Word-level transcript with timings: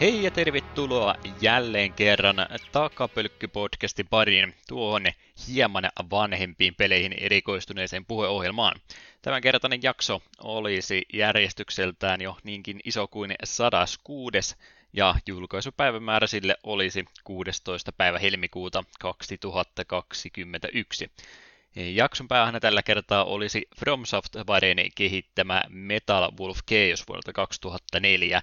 Hei 0.00 0.22
ja 0.22 0.30
tervetuloa 0.30 1.14
jälleen 1.40 1.92
kerran 1.92 2.36
Takapölkky-podcastin 2.72 4.06
pariin 4.10 4.54
tuohon 4.68 5.04
hieman 5.48 5.90
vanhempiin 6.10 6.74
peleihin 6.74 7.12
erikoistuneeseen 7.12 8.06
puheohjelmaan. 8.06 8.80
Tämänkertainen 9.22 9.82
jakso 9.82 10.22
olisi 10.38 11.06
järjestykseltään 11.12 12.20
jo 12.20 12.36
niinkin 12.44 12.80
iso 12.84 13.08
kuin 13.08 13.34
106. 13.44 14.56
ja 14.92 15.14
julkaisupäivämäärä 15.26 16.26
sille 16.26 16.56
olisi 16.62 17.04
16. 17.24 17.92
päivä 17.92 18.18
helmikuuta 18.18 18.84
2021. 19.00 21.10
Jakson 21.76 22.28
päähän 22.28 22.60
tällä 22.60 22.82
kertaa 22.82 23.24
olisi 23.24 23.68
From 23.78 24.04
Softwaren 24.04 24.76
kehittämä 24.94 25.62
Metal 25.68 26.32
Wolf 26.40 26.58
Chaos 26.68 27.08
vuodelta 27.08 27.32
2004, 27.32 28.42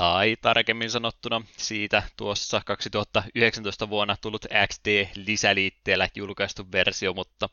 tai 0.00 0.36
tarkemmin 0.40 0.90
sanottuna 0.90 1.42
siitä 1.56 2.02
tuossa 2.16 2.60
2019 2.66 3.90
vuonna 3.90 4.16
tullut 4.20 4.46
XD-lisäliitteellä 4.66 6.08
julkaistu 6.14 6.66
versio, 6.72 7.14
mutta 7.14 7.48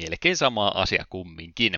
melkein 0.00 0.36
sama 0.36 0.68
asia 0.68 1.04
kumminkin. 1.10 1.74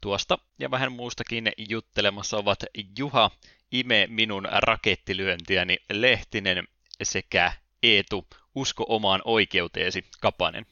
Tuosta 0.00 0.38
ja 0.58 0.70
vähän 0.70 0.92
muustakin 0.92 1.52
juttelemassa 1.68 2.36
ovat 2.36 2.64
Juha, 2.98 3.30
Ime 3.70 4.06
minun 4.10 4.48
rakettilyöntiäni 4.50 5.78
Lehtinen 5.92 6.68
sekä 7.02 7.52
Eetu, 7.82 8.26
usko 8.54 8.84
omaan 8.88 9.20
oikeuteesi 9.24 10.04
Kapanen. 10.20 10.66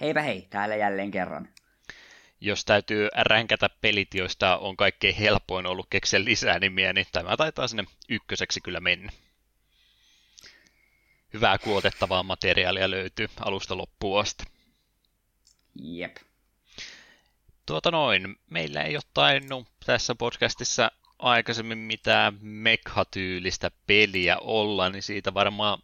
Heipä 0.00 0.22
hei, 0.22 0.46
täällä 0.50 0.76
jälleen 0.76 1.10
kerran 1.10 1.48
jos 2.40 2.64
täytyy 2.64 3.08
ränkätä 3.16 3.68
pelit, 3.80 4.14
joista 4.14 4.58
on 4.58 4.76
kaikkein 4.76 5.14
helpoin 5.14 5.66
ollut 5.66 5.86
keksiä 5.90 6.24
lisää 6.24 6.58
nimiä, 6.58 6.92
niin 6.92 7.06
tämä 7.12 7.36
taitaa 7.36 7.68
sinne 7.68 7.84
ykköseksi 8.08 8.60
kyllä 8.60 8.80
mennä. 8.80 9.12
Hyvää 11.32 11.58
kuotettavaa 11.58 12.22
materiaalia 12.22 12.90
löytyy 12.90 13.28
alusta 13.40 13.76
loppuun 13.76 14.20
asti. 14.20 14.44
Jep. 15.74 16.16
Tuota 17.66 17.90
noin, 17.90 18.36
meillä 18.50 18.82
ei 18.82 18.96
ole 18.96 19.02
tainnut 19.14 19.68
tässä 19.86 20.14
podcastissa 20.14 20.90
aikaisemmin 21.18 21.78
mitään 21.78 22.38
mekha-tyylistä 22.40 23.70
peliä 23.86 24.36
olla, 24.38 24.90
niin 24.90 25.02
siitä 25.02 25.34
varmaan 25.34 25.78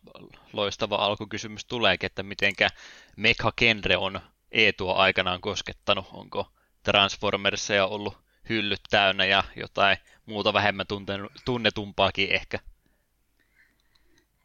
loistava 0.52 0.96
alkukysymys 0.96 1.64
tuleekin, 1.64 2.06
että 2.06 2.22
mitenkä 2.22 2.68
mekha-genre 3.16 3.96
on 3.96 4.20
Eetua 4.52 4.92
aikanaan 4.92 5.40
koskettanut? 5.40 6.06
Onko 6.12 6.52
Transformersia 6.82 7.86
ollut 7.86 8.18
hyllyt 8.48 8.80
täynnä 8.90 9.24
ja 9.24 9.44
jotain 9.56 9.96
muuta 10.26 10.52
vähemmän 10.52 10.86
tunnetumpaakin 11.44 12.30
ehkä? 12.30 12.58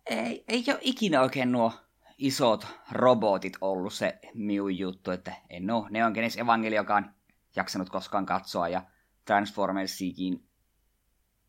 Ei, 0.05 0.43
ei 0.47 0.63
ole 0.67 0.77
ikinä 0.81 1.21
oikein 1.21 1.51
nuo 1.51 1.73
isot 2.17 2.67
robotit 2.91 3.57
ollut 3.61 3.93
se 3.93 4.19
minun 4.33 4.77
juttu, 4.77 5.11
että 5.11 5.33
en 5.49 5.71
ole 5.71 5.89
Neon 5.89 6.11
Genesis 6.13 6.39
Evangeliokaan 6.39 7.15
jaksanut 7.55 7.89
koskaan 7.89 8.25
katsoa 8.25 8.69
ja 8.69 8.81
Transformersikin 9.25 10.47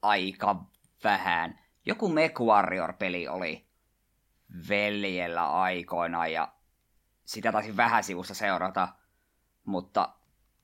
aika 0.02 0.64
vähän. 1.04 1.58
Joku 1.86 2.08
Mech 2.08 2.40
Warrior-peli 2.40 3.28
oli 3.28 3.66
veljellä 4.68 5.52
aikoina 5.52 6.26
ja 6.26 6.52
sitä 7.28 7.52
taisin 7.52 7.76
vähän 7.76 8.04
sivusta 8.04 8.34
seurata, 8.34 8.88
mutta 9.64 10.08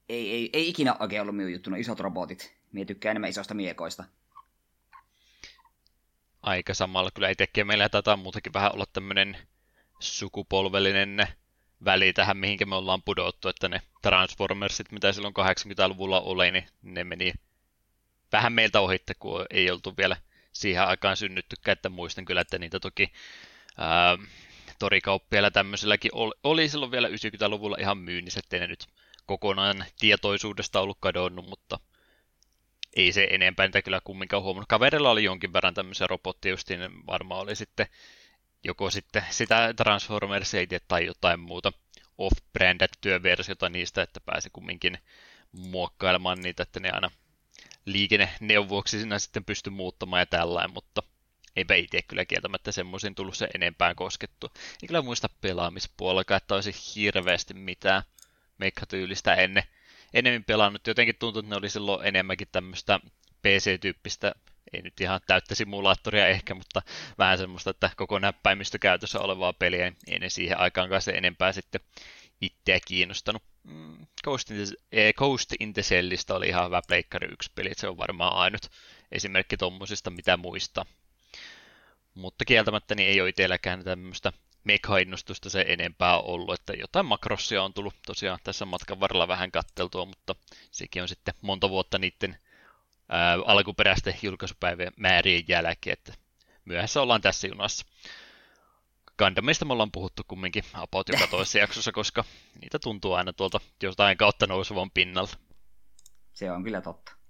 ei, 0.08 0.30
ei, 0.30 0.50
ei 0.52 0.68
ikinä 0.68 0.96
oikein 1.00 1.22
ollut 1.22 1.36
minun 1.36 1.52
juttu, 1.52 1.70
no 1.70 1.76
isot 1.76 2.00
robotit. 2.00 2.56
Mie 2.72 2.84
tykkään 2.84 3.10
enemmän 3.10 3.30
isoista 3.30 3.54
miekoista. 3.54 4.04
Aika 6.42 6.74
samalla 6.74 7.10
kyllä 7.10 7.28
itsekin 7.28 7.66
meillä 7.66 7.88
taitaa 7.88 8.16
muutakin 8.16 8.52
vähän 8.52 8.74
olla 8.74 8.86
tämmöinen 8.92 9.36
sukupolvellinen 9.98 11.26
väli 11.84 12.12
tähän, 12.12 12.36
mihinkä 12.36 12.66
me 12.66 12.74
ollaan 12.74 13.02
pudottu, 13.02 13.48
että 13.48 13.68
ne 13.68 13.82
Transformersit, 14.02 14.92
mitä 14.92 15.12
silloin 15.12 15.34
80-luvulla 15.34 16.20
oli, 16.20 16.50
niin 16.50 16.66
ne 16.82 17.04
meni 17.04 17.32
vähän 18.32 18.52
meiltä 18.52 18.80
ohitte, 18.80 19.14
kun 19.14 19.46
ei 19.50 19.70
oltu 19.70 19.94
vielä 19.96 20.16
siihen 20.52 20.86
aikaan 20.86 21.16
synnyttykään, 21.16 21.72
että 21.72 21.88
muistan 21.88 22.24
kyllä, 22.24 22.40
että 22.40 22.58
niitä 22.58 22.80
toki 22.80 23.12
ää, 23.78 24.18
torikauppiailla 24.78 25.50
tämmöiselläkin 25.50 26.10
oli 26.44 26.68
silloin 26.68 26.92
vielä 26.92 27.08
90-luvulla 27.08 27.76
ihan 27.80 27.98
myynnissä, 27.98 28.40
ettei 28.40 28.60
ne 28.60 28.66
nyt 28.66 28.86
kokonaan 29.26 29.84
tietoisuudesta 29.98 30.80
ollut 30.80 30.98
kadonnut, 31.00 31.48
mutta 31.48 31.80
ei 32.96 33.12
se 33.12 33.28
enempää 33.30 33.66
niitä 33.66 33.82
kyllä 33.82 34.00
kumminkaan 34.04 34.42
huomannut. 34.42 34.68
Kaverilla 34.68 35.10
oli 35.10 35.24
jonkin 35.24 35.52
verran 35.52 35.74
tämmöisiä 35.74 36.06
robotteja, 36.06 36.52
justiin 36.52 37.06
varmaan 37.06 37.40
oli 37.40 37.56
sitten 37.56 37.86
joko 38.64 38.90
sitten 38.90 39.24
sitä 39.30 39.74
Transformersia 39.76 40.66
tai 40.88 41.06
jotain 41.06 41.40
muuta 41.40 41.72
off-brandettyä 42.18 43.22
versiota 43.22 43.68
niistä, 43.68 44.02
että 44.02 44.20
pääsi 44.20 44.50
kumminkin 44.52 44.98
muokkailemaan 45.52 46.40
niitä, 46.40 46.62
että 46.62 46.80
ne 46.80 46.90
aina 46.90 47.10
liikenneneuvoksi 47.84 49.00
sinä 49.00 49.18
sitten 49.18 49.44
pysty 49.44 49.70
muuttamaan 49.70 50.20
ja 50.20 50.26
tällainen, 50.26 50.74
mutta 50.74 51.02
eipä 51.56 51.74
itse 51.74 52.02
kyllä 52.02 52.24
kieltämättä 52.24 52.72
semmoisiin 52.72 53.14
tullut 53.14 53.36
se 53.36 53.48
enempään 53.54 53.96
koskettu. 53.96 54.52
Ei 54.82 54.86
kyllä 54.86 55.02
muista 55.02 55.28
pelaamispuolella, 55.40 56.36
että 56.36 56.54
olisi 56.54 56.74
hirveästi 56.94 57.54
mitään 57.54 58.02
meikkatyylistä 58.58 59.34
ennen, 59.34 59.64
enemmän 60.14 60.44
pelannut. 60.44 60.86
Jotenkin 60.86 61.16
tuntuu, 61.18 61.40
että 61.40 61.50
ne 61.50 61.56
oli 61.56 61.70
silloin 61.70 62.06
enemmänkin 62.06 62.48
tämmöistä 62.52 63.00
PC-tyyppistä, 63.42 64.34
ei 64.72 64.82
nyt 64.82 65.00
ihan 65.00 65.20
täyttä 65.26 65.54
simulaattoria 65.54 66.28
ehkä, 66.28 66.54
mutta 66.54 66.82
vähän 67.18 67.38
semmoista, 67.38 67.70
että 67.70 67.90
koko 67.96 68.18
näppäimistö 68.18 68.78
käytössä 68.78 69.20
olevaa 69.20 69.52
peliä, 69.52 69.92
ei 70.06 70.18
ne 70.18 70.30
siihen 70.30 70.58
aikaan 70.58 70.88
kanssa 70.88 71.12
enempää 71.12 71.52
sitten 71.52 71.80
itseä 72.40 72.78
kiinnostanut. 72.86 73.42
Mm, 73.62 74.06
Ghost 74.24 74.50
in, 74.50 74.56
the, 74.56 74.76
eh, 74.92 75.14
Ghost 75.14 75.52
in 75.60 75.72
the 75.72 75.82
Cellista 75.82 76.34
oli 76.34 76.48
ihan 76.48 76.66
hyvä 76.66 76.82
Pleikkari 76.88 77.28
1 77.32 77.50
peli, 77.54 77.70
se 77.76 77.88
on 77.88 77.98
varmaan 77.98 78.36
ainut 78.36 78.70
esimerkki 79.12 79.56
tommosista, 79.56 80.10
mitä 80.10 80.36
muista. 80.36 80.86
Mutta 82.14 82.44
kieltämättä 82.44 82.94
niin 82.94 83.08
ei 83.08 83.20
ole 83.20 83.28
itselläkään 83.28 83.84
tämmöistä 83.84 84.32
mekainnostusta 84.64 85.50
se 85.50 85.64
enempää 85.68 86.18
ollut, 86.18 86.60
että 86.60 86.72
jotain 86.72 87.06
makrossia 87.06 87.62
on 87.62 87.74
tullut 87.74 87.94
tosiaan 88.06 88.38
tässä 88.44 88.64
matkan 88.64 89.00
varrella 89.00 89.28
vähän 89.28 89.52
katteltua, 89.52 90.04
mutta 90.04 90.34
sekin 90.70 91.02
on 91.02 91.08
sitten 91.08 91.34
monta 91.40 91.70
vuotta 91.70 91.98
niiden 91.98 92.38
ää, 93.08 93.38
alkuperäisten 93.46 94.14
julkaisupäivien 94.22 94.92
määrien 94.96 95.44
jälkeen, 95.48 95.92
että 95.92 96.14
myöhässä 96.64 97.02
ollaan 97.02 97.20
tässä 97.20 97.46
junassa. 97.46 97.86
Gundamista 99.18 99.64
me 99.64 99.72
ollaan 99.72 99.92
puhuttu 99.92 100.22
kumminkin 100.28 100.64
about 100.74 101.08
joka 101.08 101.26
toisessa 101.30 101.58
jaksossa, 101.58 101.92
koska 101.92 102.24
niitä 102.60 102.78
tuntuu 102.78 103.12
aina 103.12 103.32
tuolta 103.32 103.60
jostain 103.82 104.16
kautta 104.16 104.46
nousuvan 104.46 104.90
pinnalla. 104.90 105.30
Se 106.32 106.50
on 106.50 106.64
kyllä 106.64 106.80
totta. 106.80 107.23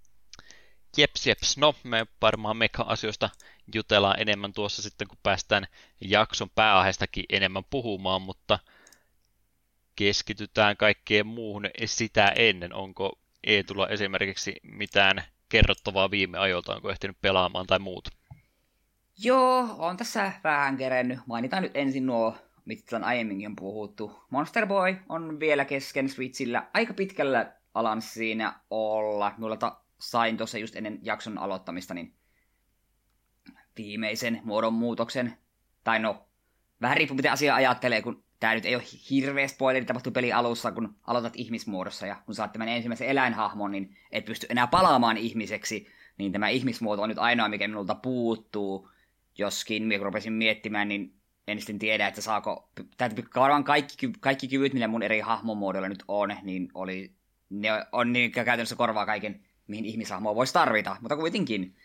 Jeps, 0.97 1.27
jeps. 1.27 1.59
No, 1.59 1.75
me 1.84 2.06
varmaan 2.22 2.56
meka-asioista 2.56 3.31
jutellaan 3.75 4.21
enemmän 4.21 4.53
tuossa 4.53 4.82
sitten, 4.82 5.09
kun 5.09 5.19
päästään 5.22 5.66
jakson 6.00 6.50
pääaiheestakin 6.55 7.25
enemmän 7.31 7.65
puhumaan, 7.71 8.22
mutta 8.22 8.59
keskitytään 9.97 10.77
kaikkeen 10.77 11.27
muuhun 11.27 11.66
sitä 11.84 12.28
ennen. 12.28 12.75
Onko 12.75 13.19
Eetulla 13.44 13.88
esimerkiksi 13.88 14.54
mitään 14.62 15.24
kerrottavaa 15.48 16.10
viime 16.10 16.39
ajoilta, 16.39 16.74
onko 16.74 16.91
ehtinyt 16.91 17.16
pelaamaan 17.21 17.66
tai 17.66 17.78
muut? 17.78 18.09
Joo, 19.18 19.68
on 19.78 19.97
tässä 19.97 20.33
vähän 20.45 20.77
kerennyt. 20.77 21.18
Mainitaan 21.27 21.63
nyt 21.63 21.77
ensin 21.77 22.07
nuo, 22.07 22.36
mitä 22.65 22.97
on 22.97 23.04
aiemminkin 23.04 23.57
puhuttu. 23.57 24.21
Monster 24.30 24.66
Boy 24.66 24.97
on 25.09 25.41
vielä 25.41 25.65
kesken 25.65 26.09
Switchillä. 26.09 26.66
Aika 26.74 26.95
pitkällä 26.95 27.53
alan 27.74 28.03
siinä 28.03 28.60
olla. 28.71 29.33
Mulla 29.39 29.57
ta- 29.57 29.84
sain 30.00 30.36
tuossa 30.36 30.58
just 30.58 30.76
ennen 30.76 30.98
jakson 31.02 31.38
aloittamista 31.38 31.94
niin 31.94 32.14
viimeisen 33.76 34.41
muodon 34.44 34.74
muutoksen. 34.74 35.36
Tai 35.84 35.98
no, 35.98 36.28
vähän 36.80 36.96
riippuu 36.96 37.16
miten 37.16 37.32
asia 37.32 37.54
ajattelee, 37.54 38.02
kun 38.02 38.24
tämä 38.41 38.54
nyt 38.54 38.64
ei 38.64 38.74
ole 38.74 38.84
hirveä 39.10 39.48
spoileri, 39.48 39.84
tapahtuu 39.84 40.12
peli 40.12 40.32
alussa, 40.32 40.72
kun 40.72 40.96
aloitat 41.06 41.36
ihmismuodossa 41.36 42.06
ja 42.06 42.22
kun 42.26 42.34
saat 42.34 42.52
tämän 42.52 42.68
ensimmäisen 42.68 43.08
eläinhahmon, 43.08 43.72
niin 43.72 43.96
et 44.12 44.24
pysty 44.24 44.46
enää 44.50 44.66
palaamaan 44.66 45.16
ihmiseksi, 45.16 45.86
niin 46.18 46.32
tämä 46.32 46.48
ihmismuoto 46.48 47.02
on 47.02 47.08
nyt 47.08 47.18
ainoa, 47.18 47.48
mikä 47.48 47.68
minulta 47.68 47.94
puuttuu. 47.94 48.91
Joskin 49.38 49.88
kun 49.88 50.06
rupesin 50.06 50.32
miettimään, 50.32 50.88
niin 50.88 51.14
en 51.48 51.58
sitten 51.58 51.78
tiedä, 51.78 52.06
että 52.06 52.20
saako, 52.20 52.70
täytyy 52.96 53.24
varmaan 53.34 53.64
kaikki, 53.64 54.12
kaikki 54.20 54.48
kyvyt, 54.48 54.72
millä 54.72 54.88
mun 54.88 55.02
eri 55.02 55.20
hahmomuodoilla 55.20 55.88
nyt 55.88 56.04
on, 56.08 56.36
niin 56.42 56.68
oli, 56.74 57.14
ne 57.50 57.68
on 57.92 58.12
niin 58.12 58.32
käytännössä 58.32 58.76
korvaa 58.76 59.06
kaiken 59.06 59.43
mihin 59.66 59.84
ihmishahmoa 59.84 60.34
voisi 60.34 60.53
tarvita, 60.53 60.97
mutta 61.01 61.16
kuitenkin. 61.16 61.77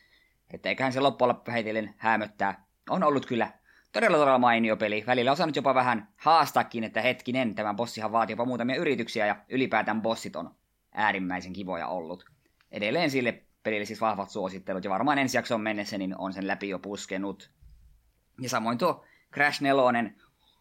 Että 0.54 0.70
eiköhän 0.70 0.94
se 0.94 1.00
loppujen 1.00 1.36
heitellen 1.54 1.94
hämöttää. 1.98 2.66
On 2.90 3.04
ollut 3.04 3.26
kyllä 3.26 3.52
todella 3.92 4.18
todella 4.18 4.38
mainio 4.38 4.78
peli. 4.78 5.04
Välillä 5.08 5.32
on 5.32 5.38
saanut 5.38 5.56
jopa 5.56 5.76
vähän 5.76 6.08
haastakin, 6.18 6.84
että 6.84 7.02
hetkinen, 7.02 7.56
tämän 7.56 7.76
bossihan 7.76 8.12
vaatii 8.12 8.34
jopa 8.34 8.46
muutamia 8.46 8.76
yrityksiä 8.76 9.26
ja 9.26 9.36
ylipäätään 9.50 10.02
bossit 10.02 10.36
on 10.36 10.56
äärimmäisen 10.92 11.54
kivoja 11.54 11.88
ollut. 11.88 12.26
Edelleen 12.72 13.12
sille 13.12 13.44
pelille 13.64 13.86
siis 13.86 14.02
vahvat 14.02 14.30
suosittelut, 14.30 14.84
ja 14.84 14.90
varmaan 14.90 15.18
ensi 15.18 15.38
jakson 15.38 15.62
mennessä 15.62 15.98
niin 15.98 16.18
on 16.18 16.34
sen 16.34 16.48
läpi 16.48 16.70
jo 16.70 16.80
puskenut. 16.80 17.52
Ja 18.42 18.50
samoin 18.50 18.78
tuo 18.78 19.06
Crash 19.34 19.62
4 19.62 19.84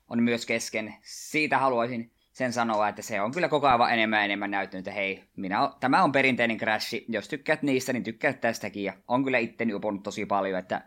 on 0.08 0.22
myös 0.22 0.46
kesken. 0.46 0.94
Siitä 1.02 1.58
haluaisin 1.58 2.12
sen 2.38 2.52
sanoa, 2.52 2.88
että 2.88 3.02
se 3.02 3.20
on 3.20 3.32
kyllä 3.32 3.48
koko 3.48 3.66
ajan 3.66 3.92
enemmän 3.92 4.18
ja 4.18 4.24
enemmän 4.24 4.50
näyttänyt, 4.50 4.88
että 4.88 5.00
hei, 5.00 5.24
minä, 5.36 5.70
tämä 5.80 6.02
on 6.02 6.12
perinteinen 6.12 6.58
Crash, 6.58 6.94
jos 7.08 7.28
tykkäät 7.28 7.62
niistä, 7.62 7.92
niin 7.92 8.02
tykkäät 8.02 8.40
tästäkin, 8.40 8.84
ja 8.84 8.92
on 9.08 9.24
kyllä 9.24 9.38
itteni 9.38 9.74
uponut 9.74 10.02
tosi 10.02 10.26
paljon, 10.26 10.58
että 10.58 10.82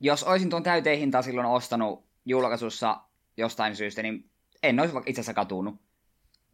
jos 0.00 0.24
olisin 0.24 0.50
tuon 0.50 0.62
täyteen 0.62 0.98
hintaan 0.98 1.24
silloin 1.24 1.46
ostanut 1.46 2.04
julkaisussa 2.24 3.00
jostain 3.36 3.76
syystä, 3.76 4.02
niin 4.02 4.30
en 4.62 4.80
olisi 4.80 4.96
itse 5.06 5.20
asiassa 5.20 5.34
katunut. 5.34 5.80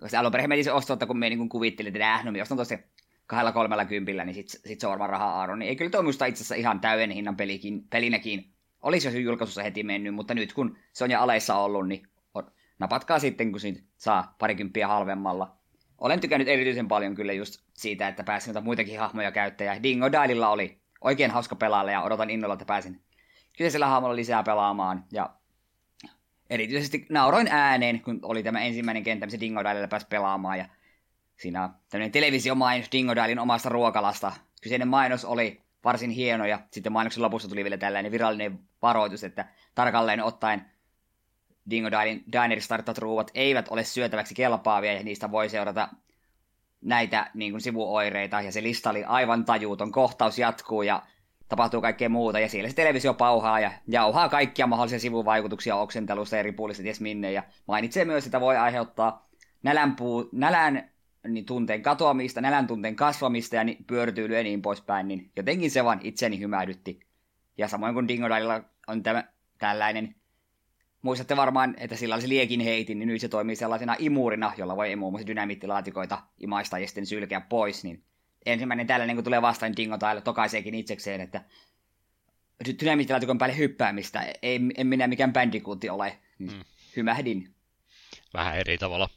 Koska 0.01 0.19
alun 0.19 0.33
perin 0.33 0.65
se 0.65 0.73
ostotta, 0.73 1.07
kun 1.07 1.19
me 1.19 1.29
niin 1.29 1.49
kuvittelin, 1.49 1.97
että 1.97 2.15
äh, 2.15 2.25
no 2.25 2.33
minä 2.33 2.43
ostan 2.43 2.59
tosi 2.59 2.79
kahdella 3.27 3.53
kolmella 3.53 3.85
kympillä, 3.85 4.25
niin 4.25 4.35
sit, 4.35 4.49
sit 4.49 4.81
se 4.81 4.87
on 4.87 4.91
varmaan 4.91 5.11
rahaa 5.11 5.41
aaron. 5.41 5.59
Niin 5.59 5.69
ei 5.69 5.77
kyllä 5.77 5.91
toimista 5.91 6.27
itse 6.27 6.39
asiassa 6.39 6.55
ihan 6.55 6.81
täyden 6.81 7.11
hinnan 7.11 7.37
pelikin, 7.37 7.89
pelinäkin. 7.91 8.50
Olisi 8.83 9.07
jos 9.09 9.15
julkaisussa 9.15 9.62
heti 9.62 9.83
mennyt, 9.83 10.15
mutta 10.15 10.35
nyt 10.35 10.53
kun 10.53 10.77
se 10.93 11.05
on 11.05 11.11
jo 11.11 11.21
aleissa 11.21 11.57
ollut, 11.57 11.89
niin 11.89 12.09
napatkaa 12.79 13.19
sitten, 13.19 13.50
kun 13.53 13.61
siitä 13.61 13.82
saa 13.97 14.35
parikymppiä 14.38 14.88
halvemmalla. 14.88 15.56
Olen 15.99 16.21
tykännyt 16.21 16.49
erityisen 16.49 16.88
paljon 16.88 17.15
kyllä 17.15 17.32
just 17.32 17.61
siitä, 17.73 18.09
että 18.09 18.25
pääsin 18.25 18.49
noita 18.49 18.65
muitakin 18.65 18.99
hahmoja 18.99 19.32
käyttäjä. 19.32 19.82
Dingo 19.82 20.12
Dialilla 20.12 20.49
oli 20.49 20.81
oikein 21.00 21.31
hauska 21.31 21.56
pelaalle 21.56 21.93
ja 21.93 22.03
odotan 22.03 22.31
innolla, 22.31 22.55
että 22.55 22.65
pääsin 22.65 23.00
kyseisellä 23.56 23.87
hahmolla 23.87 24.17
lisää 24.17 24.43
pelaamaan. 24.43 25.05
Ja 25.12 25.31
erityisesti 26.50 27.06
nauroin 27.11 27.49
ääneen, 27.50 28.00
kun 28.00 28.19
oli 28.23 28.43
tämä 28.43 28.61
ensimmäinen 28.61 29.03
kenttä, 29.03 29.26
missä 29.26 29.41
Dingo 29.41 29.65
Dialilla 29.65 29.88
pääsi 29.88 30.06
pelaamaan. 30.11 30.59
Ja 30.59 30.69
siinä 31.37 31.65
on 31.65 31.71
tämmöinen 31.91 32.12
televisiomainos 32.12 32.93
Dingo 32.93 33.15
Dialin 33.15 33.38
omasta 33.38 33.69
ruokalasta. 33.69 34.32
Kyseinen 34.62 34.88
mainos 34.88 35.25
oli 35.25 35.62
varsin 35.85 36.11
hieno 36.11 36.47
ja 36.47 36.59
sitten 36.71 36.93
mainoksen 36.93 37.23
lopussa 37.23 37.49
tuli 37.49 37.65
vielä 37.65 37.76
tällainen 37.76 38.12
virallinen 38.12 38.59
varoitus, 38.82 39.25
että 39.25 39.44
tarkalleen 39.75 40.23
ottaen 40.23 40.74
Dingo 41.70 41.88
Diner 42.32 42.61
startat 42.61 42.99
ruuat 42.99 43.31
eivät 43.34 43.66
ole 43.70 43.84
syötäväksi 43.84 44.34
kelpaavia 44.34 44.93
ja 44.93 45.02
niistä 45.02 45.31
voi 45.31 45.49
seurata 45.49 45.88
näitä 46.81 47.31
niin 47.34 47.52
kuin 47.52 47.61
sivuoireita 47.61 48.40
ja 48.40 48.52
se 48.52 48.62
lista 48.62 48.90
oli 48.90 49.05
aivan 49.05 49.44
tajuuton. 49.44 49.93
Kohtaus 49.93 50.38
jatkuu 50.38 50.82
ja 50.82 51.02
tapahtuu 51.49 51.81
kaikkea 51.81 52.08
muuta 52.08 52.40
ja 52.40 52.49
siellä 52.49 52.70
se 52.70 52.76
televisio 52.76 53.14
pauhaa 53.14 53.61
ja 53.61 53.72
jauhaa 53.88 54.28
kaikkia 54.28 54.66
mahdollisia 54.66 54.99
sivuvaikutuksia 54.99 55.76
oksentelusta 55.76 56.38
eri 56.38 56.52
puolista 56.52 56.82
ties 56.82 57.00
minne 57.00 57.32
ja 57.32 57.43
mainitsee 57.66 58.05
myös, 58.05 58.26
että 58.26 58.40
voi 58.40 58.56
aiheuttaa 58.56 59.28
nälän, 59.62 59.96
puu, 59.96 60.28
nälän 60.32 60.90
niin 61.28 61.44
tunteen 61.44 61.82
katoamista, 61.82 62.40
nälän 62.40 62.66
tunteen 62.66 62.96
kasvamista 62.96 63.56
ja 63.56 63.64
niin, 63.64 63.84
pyörtyylyä 63.84 64.38
ja 64.38 64.43
niin 64.43 64.62
poispäin, 64.62 65.08
niin 65.08 65.31
jotenkin 65.37 65.70
se 65.70 65.84
vaan 65.84 66.00
itseni 66.02 66.38
hymädytti. 66.38 67.00
Ja 67.58 67.69
samoin 67.69 67.94
kuin 67.94 68.08
Dingodalilla 68.08 68.61
on 68.87 69.02
tämä, 69.02 69.25
tällainen, 69.58 70.14
muistatte 71.05 71.37
varmaan, 71.37 71.75
että 71.79 71.97
sillä 71.97 72.15
olisi 72.15 72.29
liekin 72.29 72.61
heitin, 72.61 72.99
niin 72.99 73.06
nyt 73.06 73.21
se 73.21 73.29
toimii 73.29 73.56
sellaisena 73.56 73.97
imurina, 73.99 74.53
jolla 74.56 74.77
voi 74.77 74.97
muun 74.97 75.12
muassa 75.12 75.27
dynamiittilaatikoita 75.27 76.23
imaista 76.41 76.79
ja 76.79 76.87
sitten 76.87 77.06
sylkeä 77.06 77.41
pois, 77.41 77.85
niin 77.85 78.05
ensimmäinen 78.47 78.87
tällainen, 78.87 79.17
kun 79.17 79.25
tulee 79.25 79.43
vastaan, 79.43 79.73
niin 79.73 79.77
Dingo 79.77 79.99
tokaiseekin 80.25 80.75
itsekseen, 80.75 81.21
että 81.21 81.45
dynamiittilaatikon 82.81 83.39
päälle 83.39 83.56
hyppäämistä, 83.56 84.33
ei, 84.43 84.61
en 84.77 84.87
minä 84.87 85.06
mikään 85.06 85.33
bändikuutti 85.33 85.91
ole, 85.91 86.19
niin 86.39 86.53
mm. 86.53 86.65
hymähdin. 86.97 87.55
Vähän 88.35 88.57
eri 88.59 88.79
tavalla 88.79 89.09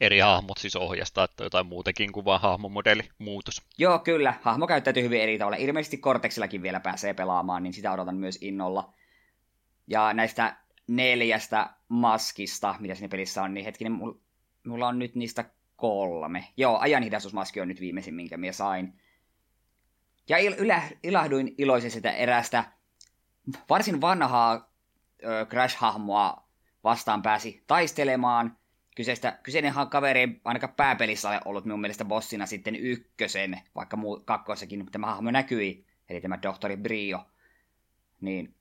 eri 0.00 0.18
hahmot 0.18 0.58
siis 0.58 0.76
ohjastaa, 0.76 1.24
että 1.24 1.44
jotain 1.44 1.66
muutakin 1.66 2.12
kuin 2.12 2.24
vaan 2.24 2.40
hahmomodeli 2.40 3.02
muutos. 3.18 3.62
Joo, 3.78 3.98
kyllä. 3.98 4.34
Hahmo 4.42 4.66
käyttäytyy 4.66 5.02
hyvin 5.02 5.20
eri 5.20 5.38
tavalla. 5.38 5.56
Ilmeisesti 5.56 5.98
Cortexillakin 5.98 6.62
vielä 6.62 6.80
pääsee 6.80 7.14
pelaamaan, 7.14 7.62
niin 7.62 7.72
sitä 7.72 7.92
odotan 7.92 8.16
myös 8.16 8.38
innolla. 8.40 8.92
Ja 9.86 10.12
näistä 10.12 10.56
neljästä 10.88 11.70
maskista, 11.88 12.74
mitä 12.78 12.94
siinä 12.94 13.08
pelissä 13.08 13.42
on, 13.42 13.54
niin 13.54 13.64
hetkinen, 13.64 13.92
mulla 14.66 14.88
on 14.88 14.98
nyt 14.98 15.14
niistä 15.14 15.44
kolme. 15.76 16.48
Joo, 16.56 16.78
ajanhidastusmaski 16.78 17.60
on 17.60 17.68
nyt 17.68 17.80
viimeisin, 17.80 18.14
minkä 18.14 18.36
minä 18.36 18.52
sain. 18.52 19.00
Ja 20.28 20.36
il- 20.36 20.96
ilahduin 21.02 21.54
iloisesti 21.58 21.94
sitä 21.94 22.10
erästä 22.10 22.64
varsin 23.70 24.00
vanhaa 24.00 24.72
ö, 25.24 25.46
Crash-hahmoa 25.46 26.48
vastaan 26.84 27.22
pääsi 27.22 27.64
taistelemaan. 27.66 28.58
Kyseistä, 28.96 29.38
kyseinen 29.42 29.74
kaveri 29.90 30.20
ei 30.20 30.40
ainakaan 30.44 30.74
pääpelissä 30.74 31.28
ole 31.28 31.40
ollut 31.44 31.64
minun 31.64 31.80
mielestä 31.80 32.04
bossina 32.04 32.46
sitten 32.46 32.76
ykkösen, 32.76 33.60
vaikka 33.74 33.96
muu, 33.96 34.22
kakkoissakin 34.24 34.86
tämä 34.92 35.06
hahmo 35.06 35.30
näkyi, 35.30 35.86
eli 36.08 36.20
tämä 36.20 36.38
Tohtori 36.38 36.76
Brio. 36.76 37.26
Niin 38.20 38.54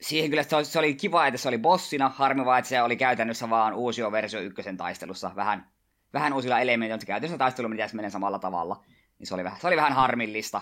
siihen 0.00 0.30
kyllä 0.30 0.42
se 0.62 0.78
oli 0.78 0.94
kiva, 0.94 1.26
että 1.26 1.38
se 1.38 1.48
oli 1.48 1.58
bossina, 1.58 2.08
harmi 2.08 2.44
vaan, 2.44 2.58
että 2.58 2.68
se 2.68 2.82
oli 2.82 2.96
käytännössä 2.96 3.50
vaan 3.50 3.74
uusi 3.74 4.02
versio 4.02 4.40
ykkösen 4.40 4.76
taistelussa, 4.76 5.30
vähän, 5.36 5.70
vähän 6.12 6.32
uusilla 6.32 6.60
elementeillä, 6.60 6.96
mutta 6.96 7.06
käytännössä 7.06 7.38
taistelu 7.38 7.68
pitäisi 7.68 7.96
mennä 7.96 8.10
samalla 8.10 8.38
tavalla. 8.38 8.84
Niin 9.18 9.26
se 9.26 9.34
oli, 9.34 9.44
vähän, 9.44 9.60
se 9.60 9.66
oli 9.66 9.76
vähän 9.76 9.92
harmillista. 9.92 10.60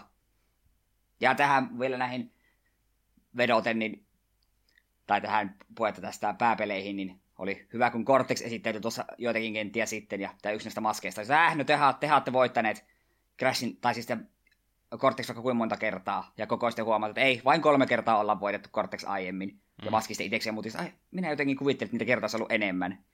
Ja 1.20 1.34
tähän 1.34 1.78
vielä 1.78 1.98
näihin 1.98 2.32
vedoten, 3.36 3.78
niin, 3.78 4.06
tai 5.06 5.20
tähän 5.20 5.56
puhetta 5.74 6.00
tästä 6.00 6.34
pääpeleihin, 6.38 6.96
niin 6.96 7.20
oli 7.38 7.66
hyvä, 7.72 7.90
kun 7.90 8.04
Cortex 8.04 8.42
esittäytyi 8.42 8.80
tuossa 8.80 9.04
joitakin 9.18 9.52
kenttiä 9.52 9.86
sitten, 9.86 10.20
ja 10.20 10.34
tämä 10.42 10.52
yksi 10.52 10.66
näistä 10.66 10.80
maskeista. 10.80 11.22
Äh, 11.30 11.56
no 11.56 11.64
te, 11.64 11.78
te 12.00 12.12
olette 12.12 12.32
voittaneet 12.32 12.84
Crashin, 13.38 13.76
tai 13.76 13.94
siis 13.94 14.06
Cortex 14.96 15.28
vaikka 15.28 15.42
kuinka 15.42 15.58
monta 15.58 15.76
kertaa, 15.76 16.32
ja 16.36 16.46
koko 16.46 16.70
sitten 16.70 16.84
huomaat, 16.84 17.10
että 17.10 17.20
ei, 17.20 17.42
vain 17.44 17.62
kolme 17.62 17.86
kertaa 17.86 18.18
ollaan 18.18 18.40
voitettu 18.40 18.68
Cortex 18.68 19.04
aiemmin. 19.04 19.48
Mm. 19.48 19.84
Ja 19.84 19.90
maskista 19.90 20.22
itsekseen, 20.22 20.54
mutta 20.54 20.78
ai, 20.78 20.92
minä 21.10 21.30
jotenkin 21.30 21.56
kuvittelin, 21.56 21.88
että 21.88 21.94
niitä 21.94 22.04
kertaa 22.04 22.24
olisi 22.24 22.36
ollut 22.36 22.52
enemmän. 22.52 23.04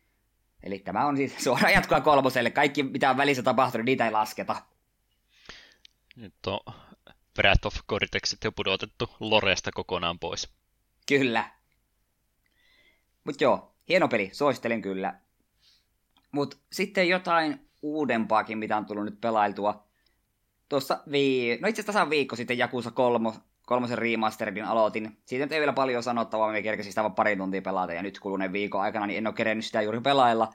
Eli 0.63 0.79
tämä 0.79 1.07
on 1.07 1.17
siis 1.17 1.35
suora 1.45 1.71
jatkoa 1.71 2.01
kolmoselle. 2.01 2.51
Kaikki, 2.51 2.83
mitä 2.83 3.11
on 3.11 3.17
välissä 3.17 3.43
tapahtunut, 3.43 3.85
niitä 3.85 4.05
ei 4.05 4.11
lasketa. 4.11 4.57
Nyt 6.17 6.35
on 6.47 6.61
Breath 7.35 7.67
of 7.67 7.75
Cortexit 7.89 8.45
jo 8.45 8.53
pudotettu 8.53 9.11
Loresta 9.21 9.71
kokonaan 9.73 10.19
pois. 10.19 10.53
Kyllä. 11.09 11.51
Mutta 13.25 13.45
joo, 13.45 13.75
hieno 13.89 14.09
peli, 14.09 14.31
suosittelen 14.33 14.83
kyllä. 14.83 15.15
Mutta 16.33 16.57
sitten 16.73 17.09
jotain 17.09 17.69
uudempaakin, 17.83 18.59
mitä 18.59 18.77
on 18.77 18.87
tullut 18.87 19.05
nyt 19.05 19.21
pelailtua. 19.21 19.87
Tuossa 20.73 20.99
vii... 21.11 21.59
no 21.61 21.69
itse 21.69 21.83
asiassa 21.83 22.11
viikko 22.11 22.37
sitten 22.37 22.59
Jakusa 22.59 22.91
kolmo, 22.91 23.35
kolmosen 23.67 23.99
remasterin 23.99 24.65
aloitin. 24.65 25.19
Siitä 25.25 25.45
nyt 25.45 25.53
ei 25.53 25.61
vielä 25.61 25.73
paljon 25.73 26.03
sanottavaa, 26.03 26.53
me 26.53 26.63
kerkesin 26.63 26.93
sitä 26.93 27.03
vain 27.03 27.15
pari 27.15 27.37
tuntia 27.37 27.63
pelata, 27.63 27.93
ja 27.93 28.03
nyt 28.03 28.21
kuluneen 28.21 28.53
viikon 28.53 28.81
aikana 28.81 29.07
niin 29.07 29.19
en 29.19 29.27
ole 29.27 29.35
kerennyt 29.35 29.65
sitä 29.65 29.83
juuri 29.83 30.01
pelailla. 30.01 30.49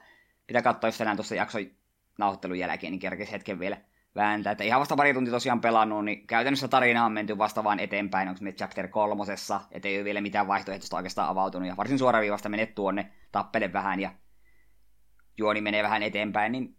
Pitää 0.46 0.62
katsoa, 0.62 0.88
jos 0.88 0.98
tänään 0.98 1.16
tuossa 1.16 1.34
jakson 1.34 1.66
nauhoittelun 2.18 2.58
jälkeen, 2.58 2.90
niin 2.90 3.00
kerkesi 3.00 3.32
hetken 3.32 3.58
vielä 3.58 3.76
vääntää. 4.14 4.52
Että 4.52 4.64
ihan 4.64 4.80
vasta 4.80 4.96
pari 4.96 5.14
tuntia 5.14 5.32
tosiaan 5.32 5.60
pelannut, 5.60 6.04
niin 6.04 6.26
käytännössä 6.26 6.68
tarina 6.68 7.04
on 7.04 7.12
menty 7.12 7.38
vasta 7.38 7.64
vaan 7.64 7.80
eteenpäin, 7.80 8.28
onko 8.28 8.40
me 8.42 8.52
chapter 8.52 8.88
kolmosessa, 8.88 9.60
ettei 9.70 9.96
ole 9.96 10.04
vielä 10.04 10.20
mitään 10.20 10.48
vaihtoehtoista 10.48 10.96
oikeastaan 10.96 11.28
avautunut, 11.28 11.68
ja 11.68 11.76
varsin 11.76 11.98
suoraviivasta 11.98 12.48
menet 12.48 12.74
tuonne, 12.74 13.12
tappele 13.32 13.72
vähän, 13.72 14.00
ja 14.00 14.10
juoni 15.36 15.60
menee 15.60 15.82
vähän 15.82 16.02
eteenpäin, 16.02 16.52
niin 16.52 16.77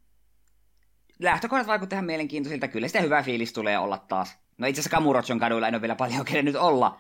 lähtökohdat 1.19 1.67
vaikuttavat 1.67 1.93
ihan 1.97 2.05
mielenkiintoisilta, 2.05 2.67
kyllä 2.67 2.87
sitä 2.87 3.01
hyvä 3.01 3.23
fiilis 3.23 3.53
tulee 3.53 3.77
olla 3.77 3.97
taas. 3.97 4.37
No 4.57 4.67
itse 4.67 4.79
asiassa 4.79 4.97
Kamurochon 4.97 5.39
kaduilla 5.39 5.67
en 5.67 5.75
ole 5.75 5.81
vielä 5.81 5.95
paljon 5.95 6.25
kerennyt 6.31 6.55
olla, 6.55 6.99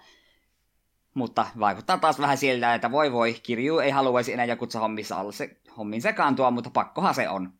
mutta 1.13 1.45
vaikuttaa 1.59 1.97
taas 1.97 2.19
vähän 2.19 2.37
siltä, 2.37 2.75
että 2.75 2.91
voi 2.91 3.11
voi, 3.11 3.33
Kirju 3.43 3.79
ei 3.79 3.91
haluaisi 3.91 4.33
enää 4.33 4.45
Jakutsa 4.45 4.79
hommissa 4.79 5.17
olla 5.17 5.31
se 5.31 5.57
hommin 5.77 6.01
sekaantua, 6.01 6.51
mutta 6.51 6.69
pakkohan 6.69 7.15
se 7.15 7.29
on. 7.29 7.53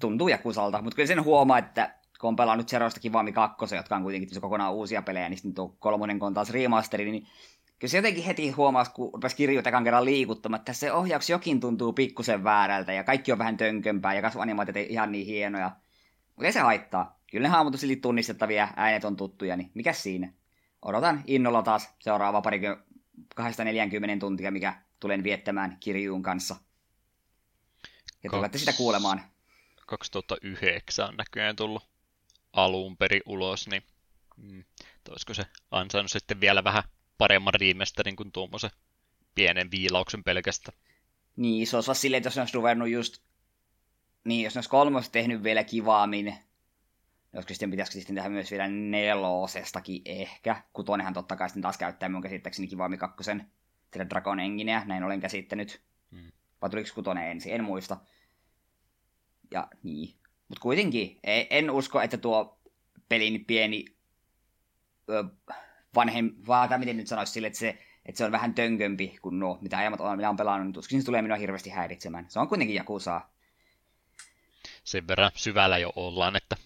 Tuntuu 0.00 0.28
Jakusalta, 0.28 0.82
mutta 0.82 0.96
kyllä 0.96 1.06
sen 1.06 1.24
huomaa, 1.24 1.58
että 1.58 1.94
kun 2.20 2.28
on 2.28 2.36
pelannut 2.36 2.68
Zerosta 2.68 3.00
Kivami 3.00 3.32
2, 3.32 3.76
jotka 3.76 3.96
on 3.96 4.02
kuitenkin 4.02 4.40
kokonaan 4.40 4.74
uusia 4.74 5.02
pelejä, 5.02 5.28
niin 5.28 5.38
sitten 5.38 5.54
tuo 5.54 5.76
kolmonen 5.78 6.18
kun 6.18 6.26
on 6.26 6.34
taas 6.34 6.50
remasteri, 6.50 7.10
niin 7.10 7.26
kyllä 7.80 7.90
se 7.90 7.98
jotenkin 7.98 8.24
heti 8.24 8.50
huomaa, 8.50 8.84
kun 8.84 9.10
rupesi 9.14 9.36
kirjoit 9.36 9.66
ekan 9.66 9.84
kerran 9.84 10.04
liikuttamaan, 10.04 10.58
että 10.58 10.72
se 10.72 10.92
ohjaus 10.92 11.30
jokin 11.30 11.60
tuntuu 11.60 11.92
pikkusen 11.92 12.44
väärältä, 12.44 12.92
ja 12.92 13.04
kaikki 13.04 13.32
on 13.32 13.38
vähän 13.38 13.56
tönkömpää, 13.56 14.14
ja 14.14 14.22
kasvuanimaatiot 14.22 14.76
ei 14.76 14.86
ihan 14.92 15.12
niin 15.12 15.26
hienoja. 15.26 15.70
Mutta 16.26 16.46
ei 16.46 16.52
se 16.52 16.60
haittaa. 16.60 17.20
Kyllä 17.30 17.48
ne 17.48 17.48
hahmot 17.48 17.74
on 17.74 17.80
tunnistettavia, 18.02 18.68
äänet 18.76 19.04
on 19.04 19.16
tuttuja, 19.16 19.56
niin 19.56 19.70
mikä 19.74 19.92
siinä? 19.92 20.32
Odotan 20.82 21.24
innolla 21.26 21.62
taas 21.62 21.94
seuraava 21.98 22.42
pari 22.42 22.60
240 23.34 24.20
tuntia, 24.20 24.50
mikä 24.50 24.82
tulen 25.00 25.24
viettämään 25.24 25.76
kirjuun 25.80 26.22
kanssa. 26.22 26.56
Ja 28.24 28.30
tulette 28.30 28.58
sitä 28.58 28.72
kuulemaan. 28.72 29.22
2009 29.86 31.08
on 31.08 31.16
näköjään 31.16 31.56
tullut 31.56 31.88
alun 32.52 32.96
perin 32.96 33.22
ulos, 33.26 33.68
niin 33.68 33.82
mm, 34.36 34.64
olisiko 35.10 35.34
se 35.34 35.42
ansainnut 35.70 36.10
sitten 36.10 36.40
vielä 36.40 36.64
vähän 36.64 36.82
paremman 37.20 37.54
remasterin 37.54 38.16
kuin 38.16 38.32
tuommoisen 38.32 38.70
pienen 39.34 39.70
viilauksen 39.70 40.24
pelkästä. 40.24 40.72
Niin, 41.36 41.66
se 41.66 41.76
olisi 41.76 41.94
silleen, 41.94 42.18
että 42.18 42.26
jos 42.26 42.36
ne 42.36 42.42
olisi 42.42 42.54
ruvennut 42.54 42.88
just, 42.88 43.22
niin 44.24 44.44
jos 44.44 44.54
ne 44.54 44.58
olisi 44.58 44.70
kolmosta 44.70 45.12
tehnyt 45.12 45.42
vielä 45.42 45.64
kivaammin, 45.64 46.34
Joskus 47.32 47.56
sitten 47.56 47.70
pitäisikö 47.70 47.98
sitten 47.98 48.14
tehdä 48.16 48.28
myös 48.28 48.50
vielä 48.50 48.68
nelosestakin 48.68 50.02
ehkä. 50.04 50.62
Kutonenhan 50.72 51.14
totta 51.14 51.36
kai 51.36 51.48
sitten 51.48 51.62
taas 51.62 51.78
käyttää 51.78 52.08
mun 52.08 52.22
käsittääkseni 52.22 52.68
Kivami 52.68 52.96
kakkosen 52.96 53.50
sillä 53.92 54.10
Dragon 54.10 54.40
Engineä, 54.40 54.82
näin 54.86 55.04
olen 55.04 55.20
käsittänyt. 55.20 55.80
Mm. 56.10 56.32
Vai 56.62 56.70
tuliko 56.70 56.90
kutonen 56.94 57.30
ensin, 57.30 57.54
en 57.54 57.64
muista. 57.64 57.96
Ja 59.50 59.68
niin. 59.82 60.14
Mutta 60.48 60.62
kuitenkin, 60.62 61.18
e, 61.24 61.44
en 61.50 61.70
usko, 61.70 62.00
että 62.00 62.16
tuo 62.16 62.60
pelin 63.08 63.44
pieni 63.44 63.84
ö, 65.10 65.24
vanhem, 65.94 66.30
vaan 66.46 66.80
miten 66.80 66.96
nyt 66.96 67.06
sanoisi 67.06 67.32
sille, 67.32 67.46
että 67.46 67.58
se, 67.58 67.78
että 68.06 68.18
se 68.18 68.24
on 68.24 68.32
vähän 68.32 68.54
tönkömpi 68.54 69.18
kuin 69.22 69.38
nuo, 69.38 69.58
mitä 69.60 69.78
aiemmat 69.78 70.00
on, 70.00 70.16
mitä 70.16 70.30
on 70.30 70.36
pelannut, 70.36 70.66
niin 70.66 70.72
tuskin 70.72 71.00
se 71.00 71.06
tulee 71.06 71.22
minua 71.22 71.36
hirveästi 71.36 71.70
häiritsemään. 71.70 72.26
Se 72.28 72.40
on 72.40 72.48
kuitenkin 72.48 72.76
Jakusaa. 72.76 73.32
Sen 74.84 75.08
verran 75.08 75.30
syvällä 75.34 75.78
jo 75.78 75.92
ollaan, 75.96 76.36
että 76.36 76.56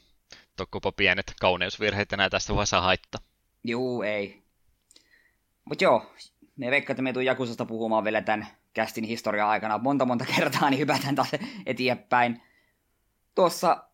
tokkopa 0.56 0.92
pienet 0.92 1.34
kauneusvirheet 1.40 2.12
enää 2.12 2.30
tästä 2.30 2.52
vaiheessa 2.52 2.80
haittaa. 2.80 3.20
Juu, 3.64 4.02
ei. 4.02 4.42
Mutta 5.64 5.84
joo, 5.84 6.14
me 6.56 6.70
veikkaan, 6.70 6.94
että 6.94 7.02
me 7.02 7.12
tuun 7.12 7.24
Jakusasta 7.24 7.64
puhumaan 7.64 8.04
vielä 8.04 8.22
tämän 8.22 8.46
kästin 8.74 9.04
historian 9.04 9.48
aikana 9.48 9.78
monta 9.78 10.04
monta 10.04 10.24
kertaa, 10.36 10.70
niin 10.70 10.80
hypätään 10.80 11.14
taas 11.14 11.30
eteenpäin. 11.66 12.42
Tuossa 13.34 13.84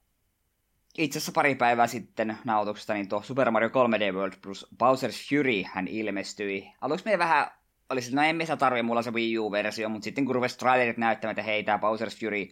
itse 0.98 1.18
asiassa 1.18 1.32
pari 1.32 1.54
päivää 1.54 1.86
sitten 1.86 2.38
nautuksesta, 2.44 2.94
niin 2.94 3.08
tuo 3.08 3.22
Super 3.22 3.50
Mario 3.50 3.68
3D 3.68 4.14
World 4.14 4.34
plus 4.42 4.66
Bowser's 4.74 5.28
Fury 5.28 5.62
hän 5.66 5.88
ilmestyi. 5.88 6.72
Aluksi 6.80 7.04
me 7.04 7.18
vähän 7.18 7.50
oli 7.90 8.00
että 8.00 8.16
no 8.16 8.22
emme 8.22 8.44
sitä 8.44 8.56
tarvitse, 8.56 8.82
mulla 8.82 9.02
se 9.02 9.10
Wii 9.10 9.38
U-versio, 9.38 9.88
mutta 9.88 10.04
sitten 10.04 10.24
kun 10.24 10.34
rupesi 10.34 10.58
trailerit 10.58 10.96
näyttämään, 10.96 11.32
että 11.32 11.42
hei, 11.42 11.62
tämä 11.62 11.78
Bowser's 11.78 12.20
Fury 12.20 12.48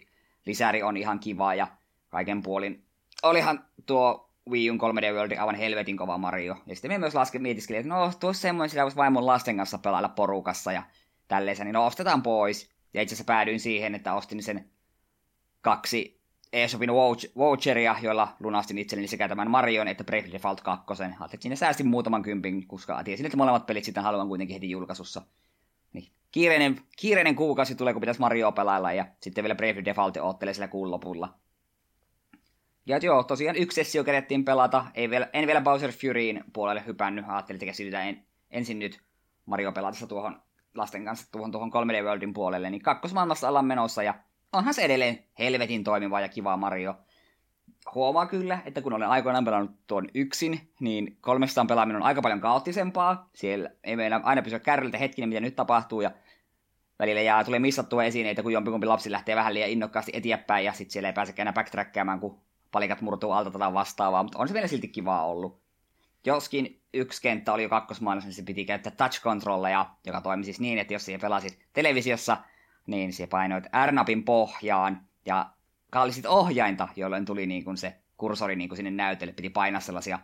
lisäri 0.47 0.83
on 0.83 0.97
ihan 0.97 1.21
kiva 1.21 1.54
ja 1.54 1.66
kaiken 2.09 2.42
puolin. 2.42 2.85
Olihan 3.23 3.64
tuo 3.87 4.35
Wii 4.50 4.71
U 4.71 4.75
3D 4.75 5.14
World 5.14 5.38
aivan 5.38 5.54
helvetin 5.54 5.97
kova 5.97 6.18
Mario. 6.18 6.57
Ja 6.66 6.75
sitten 6.75 6.90
me 6.90 6.99
myös 6.99 7.14
laske, 7.14 7.38
mietiskelin, 7.38 7.80
että 7.80 7.95
no 7.95 8.12
tuossa 8.21 8.42
semmoinen, 8.42 8.71
sitä 8.71 8.83
voisi 8.83 8.97
vaimon 8.97 9.26
lasten 9.26 9.57
kanssa 9.57 9.78
pelailla 9.78 10.09
porukassa 10.09 10.73
ja 10.73 10.83
tälleen, 11.28 11.57
niin 11.59 11.73
no 11.73 11.87
ostetaan 11.87 12.23
pois. 12.23 12.71
Ja 12.95 13.02
itse 13.02 13.14
asiassa 13.14 13.26
päädyin 13.26 13.61
siihen, 13.61 13.95
että 13.95 14.14
ostin 14.14 14.42
sen 14.42 14.71
kaksi 15.61 16.17
eShopin 16.52 16.90
voucheria, 17.37 17.97
joilla 18.02 18.28
lunastin 18.40 18.78
itselleni 18.78 19.09
sekä 19.09 19.28
tämän 19.28 19.50
Marion 19.50 19.88
että 19.88 20.05
Brave 20.05 20.33
Default 20.33 20.61
2. 20.61 20.85
Ajattelin, 20.88 21.25
että 21.25 21.43
siinä 21.43 21.57
säästin 21.57 21.87
muutaman 21.87 22.23
kympin, 22.23 22.67
koska 22.67 23.05
tiesin, 23.05 23.26
että 23.26 23.37
molemmat 23.37 23.67
pelit 23.67 23.85
sitten 23.85 24.02
haluan 24.02 24.28
kuitenkin 24.28 24.55
heti 24.55 24.71
julkaisussa. 24.71 25.23
Niin, 25.93 26.09
kiireinen, 26.31 26.81
kiireinen 26.97 27.37
kuukausi 27.37 27.75
tulee, 27.75 27.93
kun 27.93 28.00
pitäisi 28.00 28.21
Mario 28.21 28.52
pelailla, 28.52 28.93
ja 28.93 29.07
sitten 29.21 29.45
vielä 29.45 29.55
Brave 29.55 29.85
Default 29.85 30.17
oottelee 30.17 30.55
sillä 30.55 30.69
kuun 30.69 30.90
lopulla. 30.90 31.35
Ja 32.87 32.99
joo, 32.99 33.23
tosiaan 33.23 33.57
yksi 33.57 33.75
sessio 33.75 34.05
kerettiin 34.05 34.45
pelata. 34.45 34.87
Ei 34.95 35.11
vielä, 35.11 35.28
en 35.33 35.47
vielä 35.47 35.61
Bowser 35.61 35.93
Furyin 35.93 36.45
puolelle 36.52 36.83
hypännyt. 36.87 37.25
Ajattelin, 37.28 37.57
että 37.57 37.67
keskitytään 37.67 38.09
en, 38.09 38.26
ensin 38.50 38.78
nyt 38.78 39.00
Mario 39.47 39.73
pelatessa 39.73 40.07
tuohon 40.07 40.43
lasten 40.75 41.05
kanssa 41.05 41.33
tuohon, 41.33 41.52
tuohon 41.52 41.73
3D 41.73 42.05
Worldin 42.05 42.33
puolelle. 42.33 42.71
Niin 42.71 42.83
kakkosmaailmassa 42.83 43.49
ollaan 43.49 43.64
menossa 43.64 44.02
ja 44.02 44.14
onhan 44.52 44.75
se 44.75 44.83
edelleen 44.83 45.25
helvetin 45.38 45.85
toimiva 45.85 46.21
ja 46.21 46.28
kiva 46.28 46.57
Mario. 46.57 46.95
Huomaa 47.95 48.26
kyllä, 48.26 48.59
että 48.64 48.83
kun 48.83 48.93
olen 48.93 49.09
aikoinaan 49.09 49.45
pelannut 49.45 49.87
tuon 49.87 50.09
yksin, 50.14 50.73
niin 50.81 51.17
kolmestaan 51.21 51.67
pelaaminen 51.67 52.02
on 52.02 52.07
aika 52.07 52.23
paljon 52.23 52.40
kaoottisempaa. 52.40 53.31
Siellä 53.35 53.71
ei 53.85 53.97
meillä 53.97 54.21
aina 54.25 54.43
pysyä 54.43 54.59
kärryltä 54.59 54.99
hetkinen, 54.99 55.28
mitä 55.28 55.40
nyt 55.40 55.57
tapahtuu, 55.57 56.00
ja 56.00 56.11
välillä 56.99 57.21
jää, 57.21 57.45
tulee 57.45 57.61
missattua 57.61 58.05
esineitä, 58.05 58.43
kun 58.43 58.52
jompikumpi 58.52 58.87
lapsi 58.87 59.11
lähtee 59.11 59.37
vähän 59.37 59.55
liian 59.55 59.71
innokkaasti 59.71 60.12
eteenpäin, 60.14 60.64
ja 60.64 60.73
sitten 60.73 60.93
siellä 60.93 61.09
ei 61.09 61.12
pääsekään 61.12 61.45
enää 61.45 61.52
backtrackkäämään, 61.52 62.21
kun 62.21 62.40
palikat 62.73 63.00
murtuu 63.00 63.33
alta 63.33 63.50
tai 63.50 63.75
vastaavaa, 63.75 64.23
mutta 64.23 64.38
on 64.38 64.49
se 64.49 64.55
vielä 64.55 64.67
silti 64.67 64.88
kivaa 64.88 65.26
ollut. 65.26 65.61
Joskin 66.26 66.83
yksi 66.95 67.23
kenttä 67.23 67.52
oli 67.52 67.62
jo 67.62 67.69
kakkosmaailmassa, 67.69 68.28
niin 68.28 68.35
se 68.35 68.43
piti 68.43 68.64
käyttää 68.64 68.93
touch 68.97 69.23
controlleja, 69.23 69.87
joka 70.07 70.21
toimi 70.21 70.45
siis 70.45 70.61
niin, 70.61 70.78
että 70.78 70.93
jos 70.93 71.05
siihen 71.05 71.21
pelasit 71.21 71.59
televisiossa, 71.73 72.37
niin 72.88 73.12
se 73.12 73.26
painoit 73.26 73.64
R-napin 73.87 74.25
pohjaan 74.25 75.00
ja 75.26 75.50
kallisit 75.90 76.26
ohjainta, 76.26 76.88
jolloin 76.97 77.25
tuli 77.25 77.47
niin 77.47 77.64
kuin 77.64 77.76
se 77.76 77.97
kursori 78.16 78.57
niin 78.57 78.68
kuin 78.68 78.76
sinne 78.76 78.90
näytölle. 78.90 79.33
Piti 79.33 79.50
painaa 79.50 79.80
sellaisia 79.80 80.18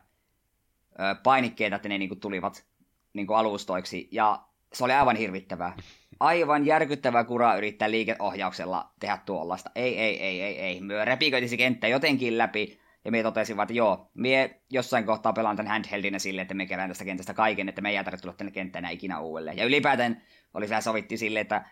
ö, 1.00 1.14
painikkeita, 1.22 1.76
että 1.76 1.88
ne 1.88 1.98
niin 1.98 2.08
kuin 2.08 2.20
tulivat 2.20 2.66
niin 3.12 3.26
kuin 3.26 3.36
alustoiksi. 3.36 4.08
Ja 4.10 4.44
se 4.72 4.84
oli 4.84 4.92
aivan 4.92 5.16
hirvittävää. 5.16 5.76
Aivan 6.20 6.66
järkyttävää 6.66 7.24
kuraa 7.24 7.56
yrittää 7.56 7.90
liikeohjauksella 7.90 8.92
tehdä 9.00 9.18
tuollaista. 9.26 9.70
Ei, 9.74 9.98
ei, 9.98 10.22
ei, 10.22 10.42
ei, 10.42 10.60
ei. 10.60 10.80
Myö 10.80 11.04
repiköiti 11.04 11.48
se 11.48 11.56
kenttä 11.56 11.88
jotenkin 11.88 12.38
läpi. 12.38 12.78
Ja 13.04 13.10
me 13.10 13.22
totesin 13.22 13.60
että 13.60 13.74
joo, 13.74 14.10
mie 14.14 14.60
jossain 14.70 15.06
kohtaa 15.06 15.32
pelaan 15.32 15.56
tämän 15.56 15.72
handheldinä 15.72 16.18
sille, 16.18 16.42
että 16.42 16.54
me 16.54 16.66
kerään 16.66 16.90
tästä 16.90 17.04
kentästä 17.04 17.34
kaiken, 17.34 17.68
että 17.68 17.80
me 17.80 17.90
ei 17.90 18.04
tarvitse 18.04 18.22
tulla 18.22 18.36
tänne 18.36 18.50
kenttään 18.50 18.90
ikinä 18.90 19.20
uudelleen. 19.20 19.56
Ja 19.56 19.64
ylipäätään 19.64 20.22
oli 20.54 20.68
vähän 20.68 20.82
sovittu 20.82 21.16
sille, 21.16 21.40
että 21.40 21.64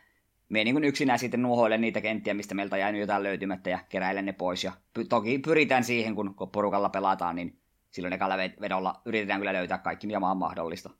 me 0.52 0.64
niin 0.64 0.84
yksinään 0.84 1.18
sitten 1.18 1.42
nuhoille 1.42 1.78
niitä 1.78 2.00
kenttiä, 2.00 2.34
mistä 2.34 2.54
meiltä 2.54 2.76
jäänyt 2.76 3.00
jotain 3.00 3.22
löytymättä 3.22 3.70
ja 3.70 3.78
keräilen 3.88 4.26
ne 4.26 4.32
pois. 4.32 4.64
Ja 4.64 4.72
py- 4.98 5.06
toki 5.08 5.38
pyritään 5.38 5.84
siihen, 5.84 6.14
kun, 6.14 6.34
kun 6.34 6.50
porukalla 6.50 6.88
pelataan, 6.88 7.36
niin 7.36 7.60
silloin 7.90 8.12
ekalla 8.12 8.36
vedolla 8.36 9.02
yritetään 9.04 9.40
kyllä 9.40 9.52
löytää 9.52 9.78
kaikki, 9.78 10.06
mikä 10.06 10.18
on 10.18 10.36
mahdollista. 10.36 10.90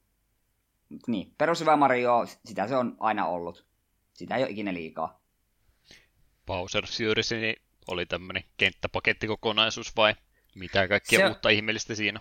Niin, 1.07 1.35
perushyvä 1.39 1.77
Mario, 1.77 2.27
sitä 2.45 2.69
se 2.69 2.77
on 2.77 2.97
aina 3.01 3.27
ollut. 3.27 3.67
Sitä 4.15 4.37
ei 4.37 4.43
ole 4.43 4.51
ikinä 4.51 4.75
liikaa. 4.75 5.23
Bowser 6.47 6.87
Fury 6.87 7.41
niin 7.41 7.57
oli 7.87 8.07
tämmöinen 8.07 8.43
kenttäpakettikokonaisuus 8.57 9.97
vai 9.97 10.15
mitä 10.55 10.89
kaikkea 10.89 11.19
se, 11.19 11.27
uutta 11.27 11.49
ihmeellistä 11.49 11.95
siinä? 11.95 12.21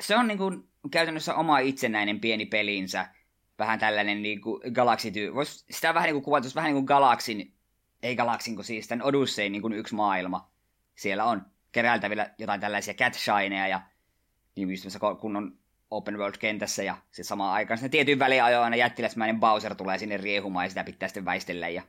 Se 0.00 0.16
on 0.16 0.26
niin 0.26 0.38
kuin 0.38 0.68
käytännössä 0.90 1.34
oma 1.34 1.58
itsenäinen 1.58 2.20
pieni 2.20 2.46
pelinsä 2.46 3.13
vähän 3.58 3.78
tällainen 3.78 4.22
niin 4.22 4.40
kuin 4.40 4.60
Galaxy 4.72 5.10
tyy. 5.10 5.34
Vois 5.34 5.64
sitä 5.70 5.94
vähän 5.94 6.06
niin 6.06 6.14
kuin 6.14 6.24
kuvata, 6.24 6.48
vähän 6.54 6.68
niin 6.68 6.74
kuin 6.74 6.84
Galaxin, 6.84 7.54
ei 8.02 8.16
Galaxin, 8.16 8.54
kun 8.54 8.64
siis 8.64 8.88
tämän 8.88 9.06
Odysseyn 9.06 9.52
niin 9.52 9.62
kuin 9.62 9.72
yksi 9.72 9.94
maailma. 9.94 10.50
Siellä 10.94 11.24
on 11.24 11.46
keräiltävillä 11.72 12.30
jotain 12.38 12.60
tällaisia 12.60 12.94
cat 12.94 13.14
shineja 13.14 13.68
ja 13.68 13.80
niin 14.56 14.70
just 14.70 14.86
kunnon 15.20 15.58
open 15.90 16.18
world-kentässä 16.18 16.82
ja 16.82 16.96
sitten 17.06 17.24
samaan 17.24 17.54
aikaan 17.54 17.78
sitten 17.78 17.90
tietyin 17.90 18.18
väliajoin 18.18 18.64
aina 18.64 18.76
jättiläsmäinen 18.76 19.40
Bowser 19.40 19.74
tulee 19.74 19.98
sinne 19.98 20.16
riehumaan 20.16 20.64
ja 20.64 20.68
sitä 20.68 20.84
pitää 20.84 21.08
sitten 21.08 21.24
väistellä 21.24 21.68
ja 21.68 21.82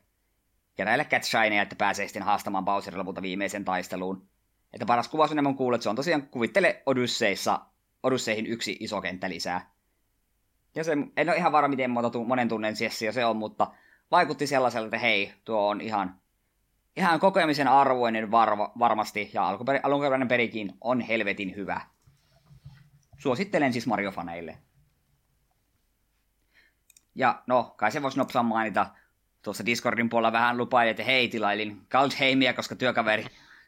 keräillä 0.75 1.05
cat 1.05 1.23
shineja, 1.23 1.61
että 1.61 1.75
pääsee 1.75 2.07
sitten 2.07 2.23
haastamaan 2.23 2.65
Bowserin 2.65 2.99
lopulta 2.99 3.21
viimeisen 3.21 3.65
taisteluun. 3.65 4.27
Että 4.73 4.85
paras 4.85 5.07
kuvaus 5.07 5.31
on 5.31 5.55
kuullut, 5.55 5.75
että 5.75 5.83
se 5.83 5.89
on 5.89 5.95
tosiaan 5.95 6.27
kuvittele 6.27 6.83
Odysseissa, 6.85 7.61
Odysseihin 8.03 8.47
yksi 8.47 8.77
iso 8.79 9.01
kenttä 9.01 9.29
lisää. 9.29 9.74
Ja 10.75 10.83
se, 10.83 10.91
en 11.17 11.29
ole 11.29 11.37
ihan 11.37 11.51
varma, 11.51 11.67
miten 11.67 11.91
monta 11.91 12.19
monen 12.19 12.49
tunnen 12.49 12.75
sessio 12.75 13.11
se 13.11 13.25
on, 13.25 13.37
mutta 13.37 13.67
vaikutti 14.11 14.47
sellaiselta, 14.47 14.85
että 14.85 14.97
hei, 14.97 15.33
tuo 15.45 15.67
on 15.67 15.81
ihan, 15.81 16.19
ihan 16.97 17.19
kokemisen 17.19 17.67
arvoinen 17.67 18.31
varva, 18.31 18.71
varmasti, 18.79 19.29
ja 19.33 19.47
alkuperäinen 19.83 20.27
perikin 20.27 20.73
on 20.81 21.01
helvetin 21.01 21.55
hyvä. 21.55 21.81
Suosittelen 23.17 23.73
siis 23.73 23.87
Mario-faneille. 23.87 24.57
Ja 27.15 27.43
no, 27.47 27.73
kai 27.77 27.91
se 27.91 28.01
voisi 28.01 28.17
nopsaan 28.17 28.45
mainita, 28.45 28.87
tuossa 29.41 29.65
Discordin 29.65 30.09
puolella 30.09 30.31
vähän 30.31 30.57
lupaili, 30.57 30.89
että 30.89 31.03
hei, 31.03 31.27
tilailin 31.27 31.81
Galdheimia, 31.89 32.53
koska 32.53 32.75
työkaveri, 32.75 33.25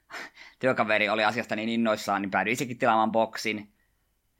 työkaveri 0.59 1.09
oli 1.09 1.23
asiasta 1.23 1.55
niin 1.55 1.69
innoissaan, 1.69 2.21
niin 2.21 2.31
päädyin 2.31 2.53
itsekin 2.53 2.77
tilaamaan 2.77 3.11
boksin. 3.11 3.73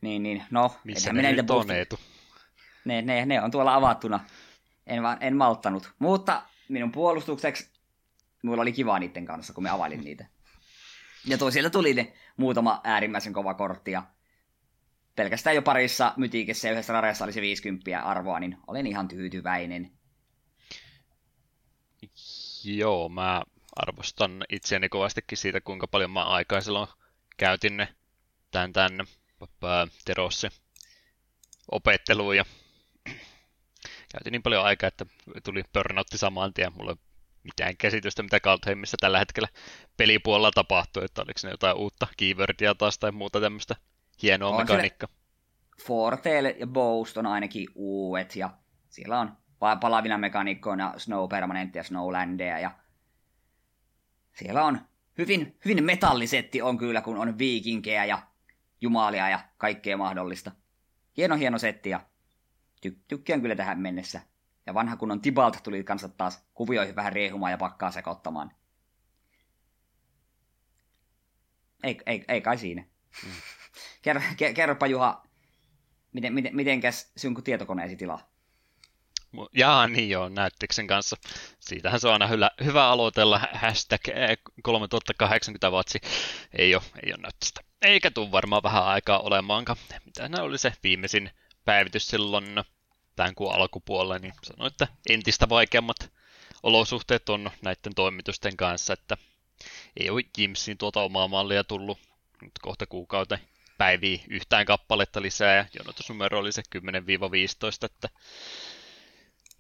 Niin, 0.02 0.24
niin, 0.24 0.44
no, 0.52 0.76
Missä 0.84 1.14
ne 1.14 1.32
nyt 1.32 1.52
on, 1.52 1.72
Eetu? 1.72 2.00
Ne, 2.88 3.02
ne, 3.02 3.26
ne 3.26 3.42
on 3.42 3.52
tuolla 3.52 3.76
avattuna. 3.76 4.20
En, 4.88 5.04
vaan, 5.04 5.18
en 5.22 5.36
malttanut. 5.36 5.94
Mutta 6.00 6.44
minun 6.70 6.92
puolustukseksi 6.92 7.70
mulla 8.44 8.62
oli 8.62 8.72
kiva 8.72 9.00
niiden 9.00 9.26
kanssa, 9.26 9.54
kun 9.54 9.64
me 9.64 9.70
availin 9.70 10.04
niitä. 10.04 10.26
Ja 11.26 11.52
sieltä 11.52 11.70
tuli 11.70 11.94
ne 11.94 12.14
muutama 12.38 12.82
äärimmäisen 12.84 13.34
kova 13.34 13.54
kortti. 13.54 13.92
Ja 13.92 14.04
pelkästään 15.16 15.56
jo 15.56 15.62
parissa 15.62 16.14
mytiikessä 16.18 16.68
ja 16.68 16.72
yhdessä 16.72 16.94
rareessa 16.94 17.26
oli 17.26 17.34
se 17.34 17.42
50 17.42 18.02
arvoa, 18.02 18.40
niin 18.40 18.58
olen 18.68 18.88
ihan 18.88 19.08
tyytyväinen. 19.08 19.92
Joo, 22.64 23.10
mä 23.10 23.42
arvostan 23.76 24.46
itseäni 24.50 24.90
kovastikin 24.90 25.38
siitä, 25.38 25.62
kuinka 25.62 25.88
paljon 25.88 26.12
mä 26.12 26.24
aikaa 26.24 26.62
silloin 26.62 26.88
käytin 27.38 27.78
ne 27.78 27.88
tämän, 28.52 28.74
tämän 28.74 28.98
Terossi 30.06 30.48
opetteluun 31.72 32.38
ja 32.38 32.46
käytin 34.18 34.32
niin 34.32 34.44
paljon 34.44 34.66
aikaa, 34.66 34.88
että 34.88 35.06
tuli 35.44 35.64
burnoutti 35.74 36.18
saman 36.18 36.54
tien. 36.54 36.74
Mulla 36.78 36.92
ei 36.92 36.98
mitään 37.44 37.78
käsitystä, 37.78 38.24
mitä 38.24 38.40
Kaltheimissa 38.40 38.98
tällä 39.00 39.20
hetkellä 39.20 39.48
pelipuolella 39.98 40.52
tapahtuu, 40.52 41.04
että 41.04 41.22
oliko 41.22 41.40
ne 41.44 41.50
jotain 41.50 41.78
uutta 41.78 42.08
keywordia 42.18 42.76
taas 42.76 43.00
tai 43.00 43.12
muuta 43.12 43.42
tämmöistä 43.42 43.76
hienoa 44.22 44.50
on 44.50 44.58
mekaniikkaa. 44.58 45.10
Fortail 45.86 46.46
ja 46.46 46.68
Boast 46.68 47.18
on 47.18 47.26
ainakin 47.26 47.68
uudet 47.76 48.36
ja 48.36 48.50
siellä 48.90 49.20
on 49.20 49.38
palavina 49.60 50.18
mekaniikkoina 50.18 50.94
Snow 50.98 51.30
Permanent 51.30 51.76
ja 51.76 51.84
Snowlandia 51.84 52.60
ja 52.60 52.72
siellä 54.34 54.64
on 54.64 54.82
hyvin, 55.18 55.58
hyvin 55.66 55.84
metallisetti 55.84 56.62
on 56.62 56.78
kyllä, 56.78 57.02
kun 57.02 57.18
on 57.18 57.38
viikinkejä 57.38 58.06
ja 58.06 58.22
jumalia 58.82 59.30
ja 59.30 59.40
kaikkea 59.58 59.98
mahdollista. 59.98 60.52
Hieno 61.18 61.36
hieno 61.36 61.58
setti 61.58 61.90
ja 61.90 62.00
ty- 62.82 63.04
tykkään 63.08 63.42
kyllä 63.42 63.56
tähän 63.56 63.80
mennessä. 63.80 64.22
Ja 64.66 64.74
vanha 64.74 64.98
kunnon 64.98 65.22
Tibalt 65.22 65.58
tuli 65.64 65.84
kanssa 65.84 66.10
taas 66.10 66.48
kuvioihin 66.54 66.96
vähän 66.96 67.14
riehumaan 67.14 67.52
ja 67.52 67.58
pakkaa 67.58 67.92
sekoittamaan. 67.92 68.52
Ei, 71.84 71.98
ei, 72.06 72.26
ei 72.28 72.42
kai 72.42 72.58
siinä. 72.58 72.86
Mm. 73.26 73.32
Kerro, 74.02 74.22
kerropa 74.56 74.88
Juha, 74.88 75.24
miten, 76.14 76.34
miten, 76.34 76.56
mitenkäs 76.56 77.12
sinun 77.18 77.44
tietokoneesi 77.44 77.96
tilaa? 77.96 78.30
Jaa, 79.54 79.88
niin 79.88 80.10
joo, 80.10 80.30
näyttiksen 80.30 80.88
kanssa. 80.88 81.16
Siitähän 81.60 82.00
se 82.00 82.08
on 82.08 82.14
aina 82.14 82.28
hyvä, 82.28 82.52
hyvä 82.64 82.88
aloitella. 82.88 83.42
Hashtag 83.54 84.02
3080 84.64 85.72
vatsi. 85.72 86.00
Ei 86.54 86.76
ole, 86.76 86.84
ei 87.06 87.14
ole 87.14 87.22
näyttöstä. 87.22 87.62
Eikä 87.82 88.12
tule 88.12 88.32
varmaan 88.32 88.64
vähän 88.64 88.84
aikaa 88.86 89.20
olemaankaan. 89.20 89.78
Mitä 90.06 90.44
oli 90.44 90.58
se 90.58 90.74
viimeisin 90.84 91.32
päivitys 91.68 92.08
silloin 92.08 92.64
tämän 93.16 93.36
kuun 93.36 93.56
alkupuolella, 93.56 94.20
niin 94.20 94.34
sanoin, 94.44 94.72
että 94.72 94.88
entistä 95.10 95.50
vaikeammat 95.50 96.12
olosuhteet 96.64 97.30
on 97.30 97.52
näiden 97.62 97.96
toimitusten 97.96 98.58
kanssa, 98.58 98.94
että 98.94 99.18
ei 100.00 100.10
ole 100.10 100.22
Jimsin 100.38 100.78
tuota 100.78 101.02
omaa 101.02 101.28
mallia 101.28 101.64
tullut 101.64 102.00
nyt 102.42 102.52
kohta 102.62 102.86
kuukauden 102.86 103.40
päiviä 103.78 104.20
yhtään 104.30 104.66
kappaletta 104.66 105.22
lisää 105.22 105.56
ja 105.56 105.66
jonotusnumero 105.80 106.40
oli 106.40 106.52
se 106.52 106.62
10-15, 106.76 106.82
että 107.86 108.10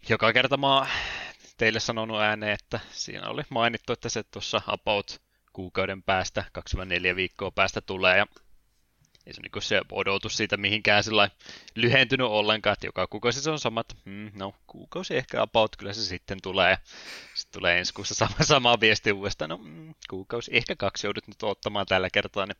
joka 0.09 0.33
kerta 0.33 0.57
mä 0.57 0.75
oon 0.75 0.87
teille 1.57 1.79
sanonut 1.79 2.21
ääneen, 2.21 2.53
että 2.53 2.79
siinä 2.91 3.29
oli 3.29 3.41
mainittu, 3.49 3.93
että 3.93 4.09
se 4.09 4.23
tuossa 4.23 4.61
about 4.67 5.21
kuukauden 5.53 6.03
päästä, 6.03 6.43
24 6.51 7.15
viikkoa 7.15 7.51
päästä 7.51 7.81
tulee 7.81 8.17
ja 8.17 8.25
ei 9.27 9.33
se, 9.33 9.41
niin 9.41 9.63
se 9.63 9.81
odotus 9.91 10.37
siitä 10.37 10.57
mihinkään 10.57 11.03
sillä 11.03 11.29
lyhentynyt 11.75 12.27
ollenkaan, 12.27 12.73
että 12.73 12.87
joka 12.87 13.07
kuukausi 13.07 13.41
se 13.41 13.49
on 13.49 13.59
sama, 13.59 13.81
että 13.81 13.95
hmm, 14.05 14.31
no 14.35 14.53
kuukausi 14.67 15.17
ehkä 15.17 15.41
about, 15.41 15.75
kyllä 15.75 15.93
se 15.93 16.05
sitten 16.05 16.37
tulee. 16.43 16.77
Sitten 17.33 17.59
tulee 17.59 17.77
ensi 17.77 17.93
kuussa 17.93 18.15
sama, 18.15 18.35
sama 18.53 18.79
viesti 18.79 19.11
uudestaan, 19.11 19.49
no 19.49 19.57
mm, 19.57 19.93
kuukausi, 20.09 20.51
ehkä 20.53 20.75
kaksi 20.75 21.07
joudut 21.07 21.27
nyt 21.27 21.43
ottamaan 21.43 21.85
tällä 21.85 22.09
kertaa, 22.09 22.45
niin 22.45 22.57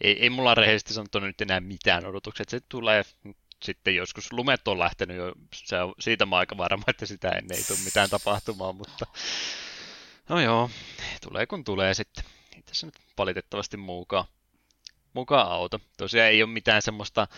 ei, 0.00 0.22
ei 0.22 0.30
mulla 0.30 0.54
rehellisesti 0.54 0.94
sanottu 0.94 1.20
nyt 1.20 1.40
enää 1.40 1.60
mitään 1.60 2.06
odotuksia, 2.06 2.42
että 2.42 2.56
se 2.56 2.60
tulee 2.68 3.02
sitten 3.62 3.96
joskus 3.96 4.32
lumet 4.32 4.68
on 4.68 4.78
lähtenyt 4.78 5.16
jo, 5.16 5.32
se 5.54 5.82
on, 5.82 5.94
siitä 6.00 6.26
mä 6.26 6.36
aika 6.36 6.56
varma, 6.56 6.84
että 6.88 7.06
sitä 7.06 7.28
ennen 7.28 7.58
ei 7.58 7.64
tule 7.64 7.78
mitään 7.84 8.10
tapahtumaan, 8.10 8.76
mutta 8.76 9.06
no 10.28 10.40
joo, 10.40 10.70
tulee 11.22 11.46
kun 11.46 11.64
tulee 11.64 11.94
sitten. 11.94 12.24
Ei 12.56 12.62
tässä 12.62 12.86
nyt 12.86 12.94
valitettavasti 13.18 13.76
muukaan 13.76 14.24
mukaan 15.12 15.48
auto. 15.48 15.80
Tosiaan 15.96 16.28
ei 16.28 16.42
ole 16.42 16.50
mitään 16.50 16.82
semmoista 16.82 17.28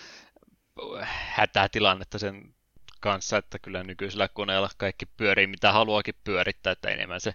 hätätilannetta 1.03 2.19
sen 2.19 2.55
kanssa, 3.01 3.37
että 3.37 3.59
kyllä 3.59 3.83
nykyisellä 3.83 4.29
koneella 4.29 4.69
kaikki 4.77 5.07
pyörii 5.07 5.47
mitä 5.47 5.73
haluakin 5.73 6.15
pyörittää, 6.25 6.73
että 6.73 6.89
enemmän 6.89 7.21
se 7.21 7.35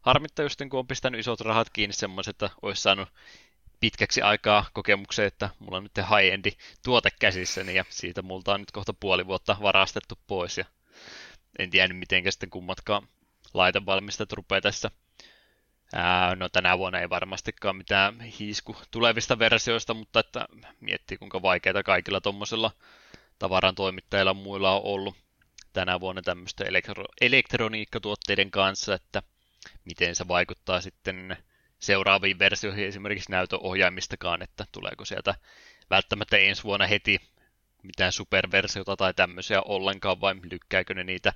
harmittaa 0.00 0.44
just 0.44 0.60
kun 0.70 0.78
on 0.80 0.86
pistänyt 0.86 1.20
isot 1.20 1.40
rahat 1.40 1.70
kiinni 1.70 1.92
semmoiset, 1.92 2.30
että 2.30 2.50
olisi 2.62 2.82
saanut 2.82 3.08
pitkäksi 3.80 4.22
aikaa 4.22 4.66
kokemuksen, 4.72 5.26
että 5.26 5.50
mulla 5.58 5.76
on 5.76 5.82
nyt 5.82 5.96
high-endi 5.96 6.52
tuote 6.84 7.08
käsissäni 7.20 7.74
ja 7.74 7.84
siitä 7.88 8.22
multa 8.22 8.54
on 8.54 8.60
nyt 8.60 8.70
kohta 8.70 8.94
puoli 8.94 9.26
vuotta 9.26 9.56
varastettu 9.62 10.18
pois 10.26 10.58
ja 10.58 10.64
en 11.58 11.70
tiedä 11.70 11.94
miten 11.94 12.32
sitten 12.32 12.50
kummatkaan 12.50 13.08
laitevalmistajat 13.54 14.32
rupeaa 14.32 14.60
tässä 14.60 14.90
Ää, 15.92 16.36
no 16.36 16.48
tänä 16.48 16.78
vuonna 16.78 17.00
ei 17.00 17.10
varmastikaan 17.10 17.76
mitään 17.76 18.20
hiisku 18.20 18.76
tulevista 18.90 19.38
versioista, 19.38 19.94
mutta 19.94 20.20
että 20.20 20.46
miettii 20.80 21.18
kuinka 21.18 21.42
vaikeita 21.42 21.82
kaikilla 21.82 22.20
tuommoisilla 22.20 22.70
tavaran 23.38 23.74
toimittajilla 23.74 24.34
muilla 24.34 24.76
on 24.76 24.82
ollut 24.84 25.16
tänä 25.72 26.00
vuonna 26.00 26.22
tämmöistä 26.22 26.64
elektro- 26.64 27.14
elektroniikkatuotteiden 27.20 28.50
kanssa, 28.50 28.94
että 28.94 29.22
miten 29.84 30.14
se 30.14 30.28
vaikuttaa 30.28 30.80
sitten 30.80 31.36
seuraaviin 31.78 32.38
versioihin 32.38 32.86
esimerkiksi 32.86 33.32
näytöohjaimistakaan, 33.32 34.42
että 34.42 34.64
tuleeko 34.72 35.04
sieltä 35.04 35.34
välttämättä 35.90 36.36
ensi 36.36 36.64
vuonna 36.64 36.86
heti 36.86 37.20
mitään 37.82 38.12
superversiota 38.12 38.96
tai 38.96 39.14
tämmöisiä 39.14 39.62
ollenkaan, 39.62 40.20
vai 40.20 40.34
lykkääkö 40.50 40.94
ne 40.94 41.04
niitä 41.04 41.32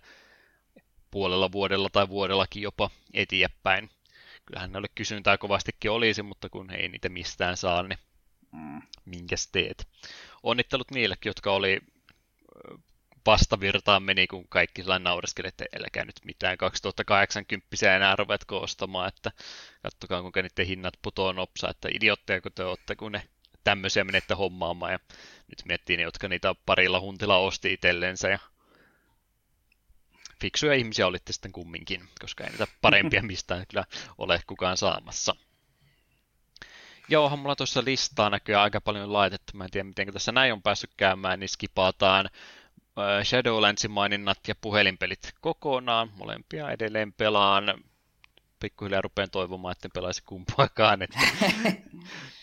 puolella 1.11 1.53
vuodella 1.53 1.89
tai 1.91 2.09
vuodellakin 2.09 2.63
jopa 2.63 2.91
eteenpäin 3.15 3.91
kyllähän 4.53 4.73
ne 4.73 4.89
kysyntää 4.95 5.39
kovastikin 5.39 5.91
olisi, 5.91 6.23
mutta 6.23 6.49
kun 6.49 6.71
ei 6.71 6.89
niitä 6.89 7.09
mistään 7.09 7.57
saa, 7.57 7.83
niin 7.83 7.99
mm. 8.53 8.83
minkäs 9.05 9.49
teet. 9.53 9.89
Onnittelut 10.43 10.91
niillekin, 10.91 11.31
jotka 11.31 11.53
oli 11.53 11.81
vastavirtaan 13.27 14.03
meni, 14.03 14.27
kun 14.27 14.49
kaikki 14.49 14.83
sellainen 14.83 15.05
naureskeli, 15.05 15.49
että 15.49 15.65
älkää 15.81 16.05
nyt 16.05 16.21
mitään 16.25 16.59
2080 16.59 17.97
enää 17.97 18.17
ruvetko 18.17 18.59
ostamaan, 18.59 19.09
että 19.09 19.31
kattokaa 19.83 20.23
kuinka 20.23 20.43
niiden 20.43 20.67
hinnat 20.67 20.95
putoo 21.03 21.33
nopsaa, 21.33 21.71
että 21.71 21.89
idiotteja 21.93 22.41
kun 22.41 22.53
te 22.55 22.65
olette, 22.65 22.97
kun 22.97 23.13
ne 23.13 23.23
tämmöisiä 23.65 24.05
menette 24.05 24.35
hommaamaan 24.35 24.93
ja 24.93 24.99
nyt 25.49 25.65
miettii 25.65 25.97
ne, 25.97 26.03
jotka 26.03 26.29
niitä 26.29 26.55
parilla 26.67 27.01
huntilla 27.01 27.37
osti 27.37 27.73
itsellensä 27.73 28.29
ja 28.29 28.39
fiksuja 30.43 30.75
ihmisiä 30.75 31.07
olitte 31.07 31.33
sitten 31.33 31.53
kumminkin, 31.53 32.09
koska 32.21 32.45
ei 32.45 32.51
niitä 32.51 32.67
parempia 32.81 33.23
mistään 33.33 33.67
kyllä 33.69 33.85
ole 34.19 34.41
kukaan 34.47 34.77
saamassa. 34.77 35.37
Joo, 37.09 37.37
mulla 37.37 37.57
tuossa 37.57 37.85
listaa 37.85 38.31
näkyy 38.31 38.55
aika 38.55 38.81
paljon 38.81 39.13
laitettu. 39.13 39.53
Mä 39.55 39.65
en 39.65 39.71
tiedä, 39.71 39.85
miten 39.85 40.13
tässä 40.13 40.33
näin 40.33 40.53
on 40.53 40.63
päässyt 40.63 40.91
käymään, 40.97 41.41
niin 41.41 41.49
skipataan 41.49 42.31
Shadowlandsin 43.25 43.91
maininnat 43.91 44.39
ja 44.49 44.55
puhelinpelit 44.55 45.33
kokonaan. 45.41 46.11
Molempia 46.17 46.71
edelleen 46.71 47.13
pelaan. 47.13 47.85
Pikkuhiljaa 48.61 49.03
rupean 49.03 49.31
toivomaan, 49.31 49.73
että 49.73 49.89
en 49.89 49.93
pelaisi 49.95 50.23
kumpaakaan. 50.27 51.03
Että 51.03 51.19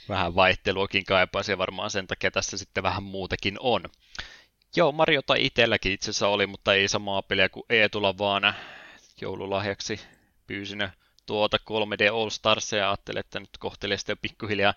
vähän 0.10 0.36
vaihteluakin 0.36 1.06
kaipaisin 1.06 1.54
ja 1.54 1.58
varmaan 1.58 1.92
sen 1.92 2.08
takia 2.08 2.32
tässä 2.32 2.58
sitten 2.58 2.84
vähän 2.84 3.04
muutakin 3.04 3.58
on. 3.60 3.84
Joo, 4.76 4.92
Mariota 4.92 5.36
itselläkin 5.36 5.92
itse 5.92 6.12
asiassa 6.12 6.28
oli, 6.28 6.48
mutta 6.48 6.74
ei 6.74 6.88
samaa 6.88 7.22
peliä 7.22 7.50
kuin 7.50 7.64
Eetulla, 7.70 8.18
vaan 8.18 8.54
joululahjaksi 9.22 10.00
pyysin 10.48 10.90
tuota 11.26 11.58
3D 11.58 12.14
All 12.14 12.30
Stars 12.30 12.72
ja 12.72 12.90
ajattelin, 12.90 13.20
että 13.20 13.40
nyt 13.40 13.50
kohtelee 13.60 13.98
sitten 13.98 14.18
pikkuhiljaa. 14.22 14.74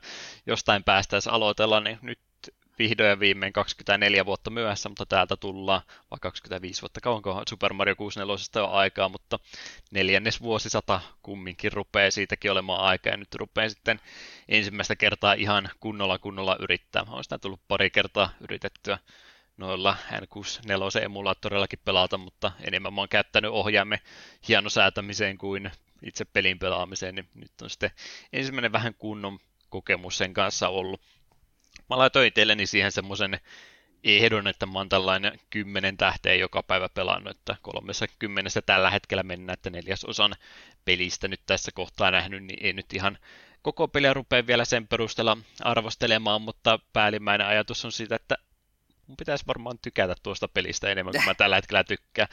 Jostain 0.46 0.84
päästäisiin 0.84 1.32
aloitella, 1.32 1.80
niin 1.80 1.98
nyt 2.02 2.18
vihdoin 2.78 3.08
ja 3.08 3.20
viimein 3.20 3.52
24 3.52 4.26
vuotta 4.26 4.50
myöhässä, 4.50 4.88
mutta 4.88 5.06
täältä 5.06 5.36
tullaan, 5.36 5.82
vai 6.10 6.18
25 6.20 6.82
vuotta, 6.82 7.00
kauanko 7.00 7.42
Super 7.48 7.72
Mario 7.72 7.96
64 7.96 8.68
on 8.68 8.74
aikaa, 8.74 9.08
mutta 9.08 9.38
neljännes 9.90 10.40
vuosisata 10.42 11.00
kumminkin 11.22 11.72
rupeaa 11.72 12.10
siitäkin 12.10 12.52
olemaan 12.52 12.80
aikaa, 12.80 13.12
ja 13.12 13.16
nyt 13.16 13.34
rupeaa 13.34 13.68
sitten 13.68 14.00
ensimmäistä 14.48 14.96
kertaa 14.96 15.32
ihan 15.32 15.70
kunnolla 15.80 16.18
kunnolla 16.18 16.56
yrittää. 16.60 17.04
On 17.08 17.24
sitä 17.24 17.38
tullut 17.38 17.60
pari 17.68 17.90
kertaa 17.90 18.30
yritettyä 18.40 18.98
noilla 19.56 19.96
N64 20.12 21.04
emulaattorillakin 21.04 21.78
pelata, 21.84 22.18
mutta 22.18 22.52
enemmän 22.60 22.94
mä 22.94 23.00
oon 23.00 23.08
käyttänyt 23.08 23.50
ohjaamme 23.50 24.00
hienosäätämiseen 24.48 25.38
kuin 25.38 25.70
itse 26.02 26.24
pelin 26.24 26.58
pelaamiseen, 26.58 27.14
niin 27.14 27.28
nyt 27.34 27.52
on 27.62 27.70
sitten 27.70 27.90
ensimmäinen 28.32 28.72
vähän 28.72 28.94
kunnon 28.94 29.38
kokemus 29.68 30.18
sen 30.18 30.34
kanssa 30.34 30.68
ollut. 30.68 31.00
Mä 31.90 31.98
laitoin 31.98 32.28
itselleni 32.28 32.66
siihen 32.66 32.92
semmoisen 32.92 33.40
ehdon, 34.04 34.46
että 34.46 34.66
mä 34.66 34.78
oon 34.78 34.88
tällainen 34.88 35.40
kymmenen 35.50 35.96
tähteä 35.96 36.34
joka 36.34 36.62
päivä 36.62 36.88
pelannut, 36.88 37.36
että 37.36 37.56
kolmessa 37.62 38.06
kymmenessä 38.18 38.62
tällä 38.62 38.90
hetkellä 38.90 39.22
mennään, 39.22 39.54
että 39.54 39.70
neljäsosan 39.70 40.34
pelistä 40.84 41.28
nyt 41.28 41.40
tässä 41.46 41.70
kohtaa 41.74 42.10
nähnyt, 42.10 42.44
niin 42.44 42.66
ei 42.66 42.72
nyt 42.72 42.92
ihan 42.92 43.18
koko 43.62 43.88
peliä 43.88 44.14
rupea 44.14 44.46
vielä 44.46 44.64
sen 44.64 44.88
perusteella 44.88 45.38
arvostelemaan, 45.60 46.42
mutta 46.42 46.78
päällimmäinen 46.92 47.46
ajatus 47.46 47.84
on 47.84 47.92
siitä, 47.92 48.16
että 48.16 48.38
mun 49.06 49.16
pitäisi 49.16 49.46
varmaan 49.46 49.78
tykätä 49.82 50.14
tuosta 50.22 50.48
pelistä 50.48 50.88
enemmän 50.88 51.12
kuin 51.12 51.24
mä 51.24 51.34
tällä 51.38 51.56
hetkellä 51.56 51.84
tykkään. 51.84 52.28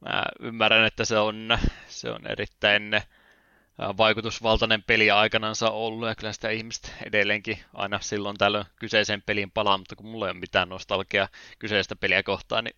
Mä 0.00 0.24
ymmärrän, 0.40 0.86
että 0.86 1.04
se 1.04 1.18
on, 1.18 1.58
se 1.88 2.10
on 2.10 2.26
erittäin 2.26 2.94
äh, 2.94 3.06
vaikutusvaltainen 3.78 4.82
peli 4.82 5.10
aikanansa 5.10 5.70
ollut, 5.70 6.08
ja 6.08 6.14
kyllä 6.14 6.32
sitä 6.32 6.50
ihmiset 6.50 6.94
edelleenkin 7.06 7.58
aina 7.74 8.00
silloin 8.00 8.36
tällöin 8.36 8.66
kyseisen 8.76 9.22
pelin 9.22 9.50
palaa, 9.50 9.78
mutta 9.78 9.96
kun 9.96 10.06
mulla 10.06 10.26
ei 10.26 10.30
ole 10.30 10.40
mitään 10.40 10.68
nostalgia 10.68 11.28
kyseistä 11.58 11.96
peliä 11.96 12.22
kohtaan, 12.22 12.64
niin 12.64 12.76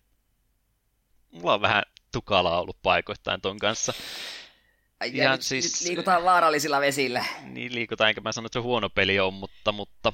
mulla 1.31 1.53
on 1.53 1.61
vähän 1.61 1.83
tukalaa 2.11 2.61
ollut 2.61 2.77
paikoittain 2.83 3.41
ton 3.41 3.59
kanssa. 3.59 3.93
Ja, 4.99 5.23
ja 5.23 5.31
nyt, 5.31 5.41
siis, 5.41 5.81
nyt 5.81 5.87
liikutaan 5.87 6.23
vaarallisilla 6.23 6.79
vesillä. 6.79 7.25
Niin 7.41 7.75
liikutaan, 7.75 8.09
enkä 8.09 8.21
mä 8.21 8.31
sano, 8.31 8.45
että 8.45 8.59
se 8.59 8.63
huono 8.63 8.89
peli 8.89 9.19
on, 9.19 9.33
mutta, 9.33 9.71
mutta 9.71 10.13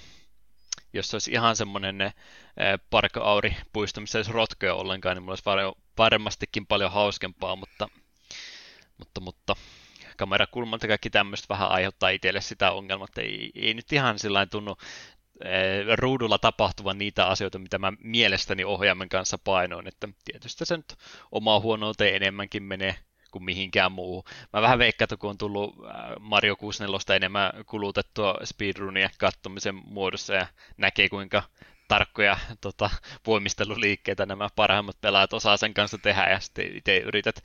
jos 0.94 1.08
se 1.08 1.16
olisi 1.16 1.32
ihan 1.32 1.56
semmoinen 1.56 1.98
ne 1.98 2.06
eh, 2.06 2.80
Park 2.90 3.18
Auri 3.18 3.56
puisto, 3.74 4.02
missä 4.02 4.20
olisi 4.20 4.32
rotkoja 4.32 4.74
ollenkaan, 4.74 5.16
niin 5.16 5.24
mulla 5.24 5.38
olisi 5.46 5.80
varmastikin 5.98 6.68
paljon 6.68 6.92
hauskempaa, 6.92 7.56
mutta, 7.56 7.88
mutta, 8.98 9.22
mutta 9.22 9.56
kamerakulmat 10.18 10.82
ja 10.82 10.88
kaikki 10.88 11.10
tämmöistä 11.10 11.46
vähän 11.50 11.72
aiheuttaa 11.72 12.10
itselle 12.10 12.42
sitä 12.42 12.72
ongelmaa, 12.72 13.06
että 13.10 13.22
ei, 13.22 13.52
ei 13.56 13.74
nyt 13.74 13.94
ihan 13.94 14.20
sillä 14.20 14.46
tunnu 14.46 14.78
ruudulla 15.96 16.38
tapahtuvan 16.38 16.98
niitä 16.98 17.28
asioita, 17.28 17.60
mitä 17.60 17.80
mä 17.80 17.94
mielestäni 18.00 18.64
ohjaimen 18.64 19.10
kanssa 19.10 19.38
painoin, 19.38 19.88
että 19.88 20.10
tietysti 20.26 20.66
se 20.66 20.78
nyt 20.78 20.96
omaa 21.32 21.60
huonouteen 21.60 22.16
enemmänkin 22.16 22.64
menee 22.64 22.96
kuin 23.34 23.44
mihinkään 23.44 23.92
muuhun. 23.92 24.24
Mä 24.54 24.62
vähän 24.62 24.80
veikkaan, 24.80 25.06
että 25.06 25.18
kun 25.18 25.30
on 25.30 25.38
tullut 25.38 25.76
Mario 26.20 26.56
64 26.56 27.16
enemmän 27.16 27.52
kulutettua 27.66 28.36
speedrunia 28.44 29.10
kattomisen 29.18 29.76
muodossa 29.76 30.34
ja 30.34 30.48
näkee 30.78 31.10
kuinka 31.10 31.44
tarkkoja 31.88 32.38
tota, 32.62 32.90
voimisteluliikkeitä 33.28 34.26
nämä 34.26 34.50
parhaimmat 34.56 35.02
pelaajat 35.02 35.34
osaa 35.34 35.58
sen 35.58 35.74
kanssa 35.74 35.98
tehdä 35.98 36.30
ja 36.30 36.40
sitten 36.40 36.78
itse 36.78 36.98
yrität 36.98 37.44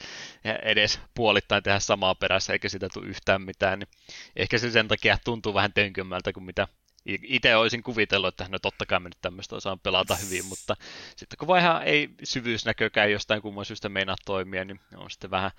edes 0.62 1.00
puolittain 1.14 1.62
tehdä 1.62 1.78
samaa 1.78 2.14
perässä 2.14 2.52
eikä 2.52 2.68
sitä 2.68 2.88
tule 2.92 3.06
yhtään 3.06 3.42
mitään, 3.42 3.78
niin 3.78 3.88
ehkä 4.36 4.58
se 4.58 4.70
sen 4.70 4.88
takia 4.88 5.18
tuntuu 5.24 5.54
vähän 5.54 5.72
tönkömmältä 5.72 6.32
kuin 6.32 6.44
mitä 6.44 6.68
itse 7.08 7.56
olisin 7.56 7.82
kuvitellut, 7.82 8.28
että 8.28 8.46
no 8.48 8.58
totta 8.58 8.86
kai 8.86 9.00
me 9.00 9.08
nyt 9.08 9.18
tämmöistä 9.20 9.56
osaan 9.56 9.80
pelata 9.80 10.16
hyvin, 10.16 10.44
mutta 10.46 10.76
sitten 11.16 11.36
kun 11.38 11.48
vaihan 11.48 11.82
ei 11.82 12.08
syvyysnäkökään 12.24 13.12
jostain 13.12 13.42
kumman 13.42 13.64
syystä 13.64 13.88
meinaa 13.88 14.16
toimia, 14.24 14.64
niin 14.64 14.80
on 14.96 15.10
sitten 15.10 15.30
vähän, 15.30 15.50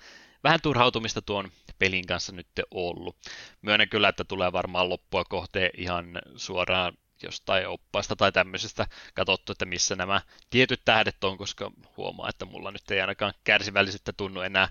vähän 0.44 0.60
turhautumista 0.62 1.22
tuon 1.22 1.50
pelin 1.78 2.06
kanssa 2.06 2.32
nyt 2.32 2.46
ollut. 2.70 3.16
Myönnän 3.62 3.88
kyllä, 3.88 4.08
että 4.08 4.24
tulee 4.24 4.52
varmaan 4.52 4.88
loppua 4.88 5.24
kohteen 5.24 5.70
ihan 5.76 6.18
suoraan 6.36 6.98
jostain 7.22 7.68
oppaista 7.68 8.16
tai 8.16 8.32
tämmöisestä 8.32 8.86
katsottu, 9.14 9.52
että 9.52 9.64
missä 9.64 9.96
nämä 9.96 10.20
tietyt 10.50 10.80
tähdet 10.84 11.24
on, 11.24 11.38
koska 11.38 11.70
huomaa, 11.96 12.28
että 12.28 12.44
mulla 12.44 12.70
nyt 12.70 12.90
ei 12.90 13.00
ainakaan 13.00 13.34
kärsivällisyyttä 13.44 14.12
tunnu 14.12 14.40
enää 14.40 14.68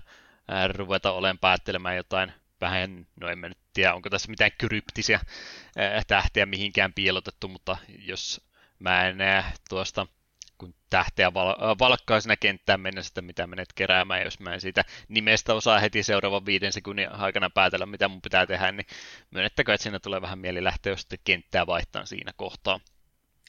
ruveta 0.72 1.12
olen 1.12 1.38
päättelemään 1.38 1.96
jotain 1.96 2.32
vähän, 2.60 3.06
no 3.20 3.28
en 3.28 3.38
mä 3.38 3.48
nyt 3.48 3.58
tiedä, 3.72 3.94
onko 3.94 4.10
tässä 4.10 4.30
mitään 4.30 4.50
kryptisiä 4.58 5.20
tähtiä 6.06 6.46
mihinkään 6.46 6.92
piilotettu, 6.92 7.48
mutta 7.48 7.76
jos 7.98 8.40
mä 8.78 9.08
en 9.08 9.18
näe 9.18 9.44
tuosta 9.68 10.06
kun 10.60 10.74
tähteä 10.90 11.34
val- 11.34 11.76
valkkaa 11.78 12.20
sinä 12.20 12.36
kenttään 12.36 12.80
mennä 12.80 13.02
sitä, 13.02 13.22
mitä 13.22 13.46
menet 13.46 13.72
keräämään, 13.74 14.22
jos 14.22 14.40
mä 14.40 14.54
en 14.54 14.60
siitä 14.60 14.84
nimestä 15.08 15.54
osaa 15.54 15.80
heti 15.80 16.02
seuraavan 16.02 16.46
viiden 16.46 16.72
sekunnin 16.72 17.12
aikana 17.12 17.50
päätellä, 17.50 17.86
mitä 17.86 18.08
mun 18.08 18.22
pitää 18.22 18.46
tehdä, 18.46 18.72
niin 18.72 18.86
myönnettäkö, 19.30 19.74
että 19.74 19.82
siinä 19.82 19.98
tulee 19.98 20.22
vähän 20.22 20.38
mieli 20.38 20.64
lähteä 20.64 20.96
sitten 20.96 21.18
kenttää 21.24 21.66
vaihtaa 21.66 22.06
siinä 22.06 22.32
kohtaa. 22.36 22.80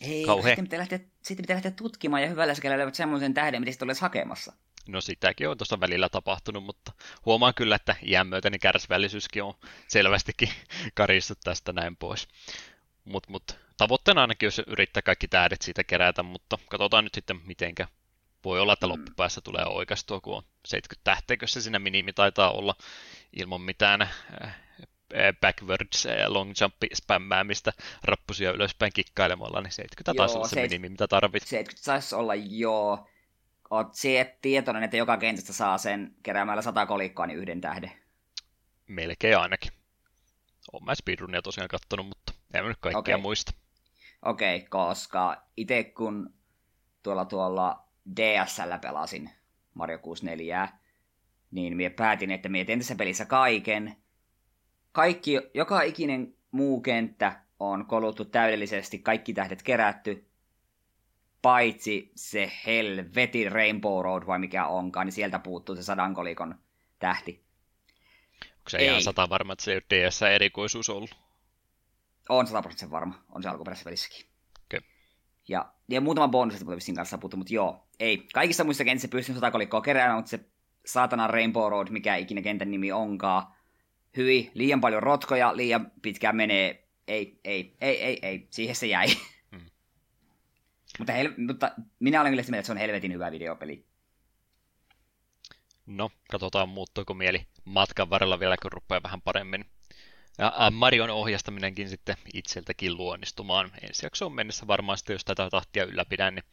Ei, 0.02 0.26
sitten 0.44 0.64
pitää, 0.64 0.80
lähteä, 0.80 1.00
sitten 1.22 1.44
pitää 1.44 1.54
lähteä 1.54 1.72
tutkimaan 1.72 2.22
ja 2.22 2.30
hyvällä 2.30 2.56
sekä 2.56 2.70
löytävät 2.70 2.96
semmoisen 2.96 3.34
tähden, 3.34 3.62
mitä 3.62 3.72
sitten 3.72 3.90
olisi 3.90 4.02
hakemassa. 4.02 4.54
No 4.88 5.02
sitäkin 5.02 5.50
on 5.50 5.58
tuossa 5.58 5.80
välillä 5.80 6.10
tapahtunut, 6.10 6.64
mutta 6.64 6.92
huomaan 7.26 7.54
kyllä, 7.54 7.76
että 7.76 7.96
iän 8.04 8.28
myötä 8.28 8.50
niin 8.50 8.60
kärsivällisyyskin 8.60 9.44
on 9.44 9.54
selvästikin 9.88 10.50
karissut 10.94 11.40
tästä 11.44 11.74
näin 11.74 11.96
pois. 11.96 12.28
Mutta 13.06 13.32
mut, 13.32 13.58
tavoitteena 13.78 14.22
ainakin 14.22 14.48
jos 14.48 14.62
yrittää 14.68 15.02
kaikki 15.02 15.28
tähdet 15.28 15.62
siitä 15.62 15.84
kerätä, 15.84 16.24
mutta 16.24 16.58
katsotaan 16.70 17.04
nyt 17.04 17.14
sitten 17.14 17.42
mitenkä. 17.46 17.88
Voi 18.46 18.60
olla, 18.60 18.74
että 18.74 18.86
mm. 18.88 18.92
loppupäässä 18.92 19.42
tulee 19.42 19.66
oikeastua, 19.66 20.22
kun 20.22 20.36
on 20.38 20.44
70 20.66 21.04
tähteä, 21.04 21.38
se 21.46 21.62
siinä 21.62 21.80
minimi 21.80 22.14
taitaa 22.14 22.52
olla 22.52 22.76
ilman 23.34 23.62
mitään 23.62 24.02
äh, 24.02 24.10
äh, 24.44 24.54
backwards 25.42 26.06
äh, 26.06 26.28
long 26.28 26.54
jump 26.62 26.76
spämmäämistä 26.94 27.72
rappusia 28.04 28.52
ylöspäin 28.52 28.92
kikkailemalla, 28.94 29.62
niin 29.62 29.72
70 29.72 30.14
taisi 30.18 30.36
olla 30.38 30.48
se 30.48 30.62
minimi, 30.62 30.90
mitä 30.90 31.08
tarvit. 31.08 31.44
70 31.44 31.84
saisi 31.84 32.16
olla, 32.16 32.36
joo. 32.36 33.08
Oot 33.72 33.94
tietoinen, 34.42 34.84
että 34.84 34.98
joka 34.98 35.18
kentästä 35.18 35.54
saa 35.54 35.78
sen 35.78 36.16
keräämällä 36.24 36.62
sata 36.62 36.86
kolikkoa, 36.86 37.28
niin 37.28 37.40
yhden 37.40 37.62
tähden. 37.62 37.92
Melkein 38.88 39.38
ainakin. 39.38 39.72
Olen 40.74 40.86
mä 40.86 40.96
speedrunia 40.96 41.42
tosiaan 41.42 41.68
kattonut, 41.68 42.08
mutta 42.08 42.34
en 42.54 42.66
nyt 42.66 42.78
kaikkia 42.80 43.00
okay. 43.00 43.22
muista. 43.22 43.52
Okei, 44.22 44.56
okay, 44.56 44.68
koska 44.70 45.44
itse 45.58 45.84
kun 45.84 46.34
tuolla 47.04 47.26
tuolla 47.26 47.88
DSL 48.16 48.78
pelasin 48.82 49.30
Mario 49.74 50.00
64, 50.00 50.70
niin 51.52 51.78
minä 51.78 51.90
päätin, 51.90 52.32
että 52.32 52.50
minä 52.50 52.66
teen 52.66 52.80
tässä 52.80 52.96
pelissä 52.96 53.26
kaiken. 53.26 53.96
Kaikki, 54.92 55.42
joka 55.54 55.82
ikinen 55.82 56.36
muu 56.52 56.82
kenttä 56.82 57.42
on 57.60 57.86
koluttu 57.86 58.26
täydellisesti, 58.26 59.00
kaikki 59.00 59.34
tähdet 59.34 59.64
kerätty, 59.64 60.31
paitsi 61.42 62.12
se 62.16 62.52
helvetin 62.66 63.52
Rainbow 63.52 64.04
Road 64.04 64.28
vai 64.28 64.40
mikä 64.40 64.66
onkaan, 64.66 65.08
niin 65.08 65.14
sieltä 65.14 65.40
puuttuu 65.40 65.76
se 65.76 65.84
sadan 65.84 66.14
kolikon 66.14 66.56
tähti. 67.00 67.44
Onko 68.62 68.70
se 68.70 68.78
Ei. 68.78 68.86
ihan 68.86 69.02
sata 69.02 69.30
varma, 69.30 69.54
että 69.54 69.66
se 69.66 69.72
ei 69.72 69.78
ole 69.78 69.84
DS-erikoisuus 69.90 70.90
ollut? 70.90 71.16
On 72.30 72.48
100 72.48 72.64
varma, 72.92 73.24
on 73.32 73.44
se 73.44 73.50
alkuperäisessä 73.50 73.86
pelissäkin. 73.86 74.26
Okay. 74.66 74.80
Ja, 75.48 75.74
ja 75.90 76.02
muutama 76.02 76.28
bonus, 76.28 76.56
että 76.56 76.76
vissiin 76.76 76.96
kanssa 76.96 77.18
puhuttu, 77.18 77.38
mutta 77.38 77.54
joo, 77.54 77.88
ei. 78.00 78.28
Kaikissa 78.34 78.64
muissa 78.64 78.84
kentissä 78.84 79.08
pystyy 79.08 79.36
sata 79.36 79.52
kolikkoa 79.52 79.82
keräämään, 79.82 80.18
mutta 80.18 80.30
se 80.30 80.40
saatana 80.86 81.28
Rainbow 81.28 81.72
Road, 81.72 81.88
mikä 81.90 82.16
ikinä 82.16 82.42
kentän 82.42 82.72
nimi 82.72 82.92
onkaan, 82.92 83.48
hyi, 84.18 84.52
liian 84.54 84.82
paljon 84.82 85.04
rotkoja, 85.04 85.58
liian 85.58 85.92
pitkään 86.02 86.36
menee, 86.36 86.88
ei, 87.08 87.40
ei, 87.44 87.76
ei, 87.82 88.04
ei, 88.04 88.20
ei, 88.22 88.48
siihen 88.50 88.76
se 88.76 88.88
jäi. 88.88 89.08
Mutta, 91.02 91.14
hel- 91.14 91.34
mutta 91.48 91.72
minä 92.00 92.22
olen 92.22 92.32
kyllä 92.32 92.44
sitä 92.44 92.52
mieltä, 92.52 92.60
että 92.60 92.66
se 92.68 92.72
on 92.72 92.78
helvetin 92.78 93.14
hyvä 93.14 93.32
videopeli. 93.32 93.86
No, 95.86 96.12
katsotaan 96.32 96.70
muuttuuko 96.70 97.14
mieli 97.14 97.48
matkan 97.66 98.10
varrella 98.10 98.40
vielä, 98.40 98.56
kun 98.62 98.72
rupeaa 98.72 99.04
vähän 99.04 99.22
paremmin. 99.22 99.66
Ja 100.38 100.72
Marion 100.72 101.10
ohjastaminenkin 101.10 101.90
sitten 101.90 102.16
itseltäkin 102.34 102.98
luonnistumaan. 102.98 103.72
Ensi 103.82 104.06
jaksoon 104.06 104.34
mennessä 104.34 104.68
varmaan 104.68 104.98
sitten, 104.98 105.14
jos 105.14 105.26
tätä 105.26 105.50
tahtia 105.50 105.84
ylläpidän, 105.84 106.36
niin 106.36 106.46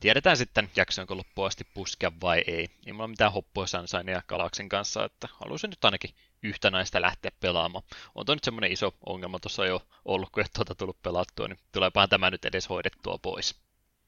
tiedetään 0.00 0.36
sitten, 0.36 0.70
jaksoinko 0.76 1.16
loppuun 1.16 1.46
asti 1.46 1.64
puskea 1.74 2.12
vai 2.22 2.44
ei. 2.46 2.68
Ei 2.86 2.92
mulla 2.92 3.08
mitään 3.08 3.32
hoppua 3.32 3.66
Sunshine 3.66 4.12
ja 4.12 4.22
Galaksin 4.28 4.68
kanssa, 4.68 5.04
että 5.04 5.28
haluaisin 5.32 5.70
nyt 5.70 5.84
ainakin 5.84 6.10
yhtä 6.42 6.70
näistä 6.70 7.00
lähteä 7.00 7.30
pelaamaan. 7.40 7.84
On 8.14 8.26
tuo 8.26 8.34
nyt 8.34 8.44
semmoinen 8.44 8.72
iso 8.72 8.94
ongelma 9.06 9.38
tuossa 9.38 9.66
jo 9.66 9.82
ollut, 10.04 10.30
kun 10.30 10.44
et 10.44 10.52
tuota 10.52 10.74
tullut 10.74 11.02
pelattua, 11.02 11.48
niin 11.48 11.58
tuleepahan 11.72 12.08
tämä 12.08 12.30
nyt 12.30 12.44
edes 12.44 12.68
hoidettua 12.68 13.18
pois. 13.22 13.60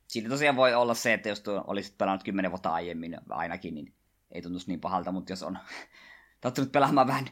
Siinä 0.08 0.28
tosiaan 0.28 0.56
voi 0.56 0.74
olla 0.74 0.94
se, 0.94 1.12
että 1.12 1.28
jos 1.28 1.40
tuo 1.40 1.64
olisit 1.66 1.98
pelannut 1.98 2.22
kymmenen 2.22 2.50
vuotta 2.50 2.72
aiemmin 2.72 3.18
ainakin, 3.30 3.74
niin 3.74 3.94
ei 4.30 4.42
tuntuisi 4.42 4.68
niin 4.68 4.80
pahalta, 4.80 5.12
mutta 5.12 5.32
jos 5.32 5.42
on 5.42 5.58
tottunut 6.40 6.72
pelaamaan 6.72 7.06
vähän 7.06 7.26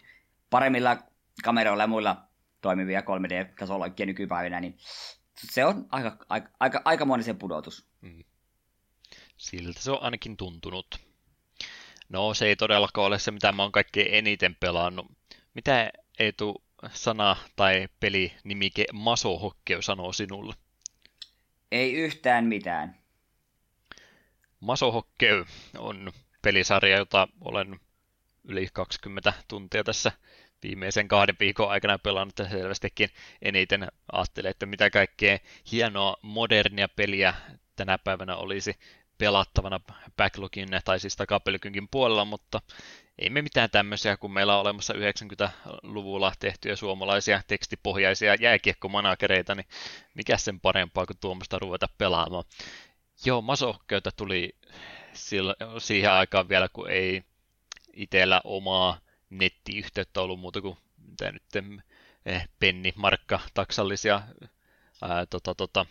paremmilla 0.50 0.96
kameroilla 1.44 1.82
ja 1.82 1.86
muilla 1.86 2.24
toimivia 2.60 3.00
3D-tasoloikkia 3.00 4.06
nykypäivänä, 4.06 4.60
niin 4.60 4.78
se 5.52 5.64
on 5.64 5.86
aika, 5.90 6.16
aika, 6.28 6.50
aika, 6.60 6.82
aika 6.84 7.06
se 7.22 7.34
pudotus. 7.34 7.86
Mm. 8.00 8.24
Siltä 9.36 9.80
se 9.80 9.90
on 9.90 10.02
ainakin 10.02 10.36
tuntunut. 10.36 11.09
No, 12.10 12.34
se 12.34 12.46
ei 12.46 12.56
todellakaan 12.56 13.06
ole 13.06 13.18
se, 13.18 13.30
mitä 13.30 13.52
mä 13.52 13.62
oon 13.62 13.72
kaikkein 13.72 14.14
eniten 14.14 14.54
pelannut. 14.54 15.06
Mitä 15.54 15.90
Eetu 16.18 16.64
sana 16.92 17.36
tai 17.56 17.88
peli 18.00 18.32
nimike 18.44 18.84
Masohokkeu 18.92 19.82
sanoo 19.82 20.12
sinulle? 20.12 20.54
Ei 21.72 21.92
yhtään 21.92 22.44
mitään. 22.44 22.96
Masohokkeu 24.60 25.44
on 25.78 26.12
pelisarja, 26.42 26.98
jota 26.98 27.28
olen 27.40 27.80
yli 28.44 28.68
20 28.72 29.32
tuntia 29.48 29.84
tässä 29.84 30.12
viimeisen 30.62 31.08
kahden 31.08 31.36
viikon 31.40 31.70
aikana 31.70 31.98
pelannut 31.98 32.38
ja 32.38 32.48
selvästikin 32.48 33.08
eniten 33.42 33.88
ajattelin, 34.12 34.50
että 34.50 34.66
mitä 34.66 34.90
kaikkea 34.90 35.38
hienoa 35.72 36.16
modernia 36.22 36.88
peliä 36.88 37.34
tänä 37.76 37.98
päivänä 37.98 38.36
olisi 38.36 38.74
pelattavana 39.20 39.80
backlogin 40.16 40.68
tai 40.84 41.00
siis 41.00 41.16
takapelkynkin 41.16 41.88
puolella, 41.90 42.24
mutta 42.24 42.60
ei 43.18 43.30
me 43.30 43.42
mitään 43.42 43.70
tämmöisiä, 43.70 44.16
kun 44.16 44.32
meillä 44.32 44.54
on 44.54 44.60
olemassa 44.60 44.94
90-luvulla 44.94 46.32
tehtyjä 46.38 46.76
suomalaisia 46.76 47.42
tekstipohjaisia 47.46 48.34
jääkiekkomanagereita, 48.34 49.54
niin 49.54 49.66
mikä 50.14 50.36
sen 50.36 50.60
parempaa 50.60 51.06
kuin 51.06 51.16
tuommoista 51.20 51.58
ruveta 51.58 51.86
pelaamaan. 51.98 52.44
Joo, 53.24 53.42
masoköytä 53.42 54.10
tuli 54.16 54.56
sillä, 55.12 55.54
siihen 55.78 56.12
aikaan 56.12 56.48
vielä, 56.48 56.68
kun 56.72 56.90
ei 56.90 57.22
itsellä 57.92 58.40
omaa 58.44 58.98
nettiyhteyttä 59.30 60.20
ollut 60.20 60.40
muuta 60.40 60.60
kuin 60.60 60.76
mitä 61.08 61.32
nyt 61.32 61.42
eh, 62.26 62.48
penni, 62.58 62.92
markka, 62.96 63.40
taksallisia 63.54 64.22
ää, 65.02 65.26
tota, 65.26 65.54
tota, 65.54 65.86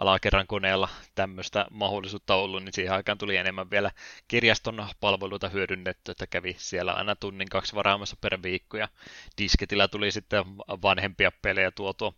alakerran 0.00 0.46
koneella 0.46 0.88
tämmöistä 1.14 1.66
mahdollisuutta 1.70 2.34
ollut, 2.34 2.64
niin 2.64 2.72
siihen 2.72 2.94
aikaan 2.94 3.18
tuli 3.18 3.36
enemmän 3.36 3.70
vielä 3.70 3.90
kirjaston 4.28 4.86
palveluita 5.00 5.48
hyödynnetty, 5.48 6.12
että 6.12 6.26
kävi 6.26 6.56
siellä 6.58 6.92
aina 6.92 7.16
tunnin 7.16 7.48
kaksi 7.48 7.74
varaamassa 7.74 8.16
per 8.20 8.38
viikko, 8.42 8.76
ja 8.76 8.88
disketillä 9.38 9.88
tuli 9.88 10.10
sitten 10.12 10.44
vanhempia 10.58 11.32
pelejä 11.42 11.70
tuotua 11.70 12.12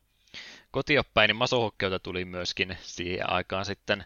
kotioppäin, 0.70 1.28
niin 1.28 1.36
masohokkeuta 1.36 1.98
tuli 1.98 2.24
myöskin 2.24 2.78
siihen 2.82 3.30
aikaan 3.30 3.64
sitten 3.64 4.04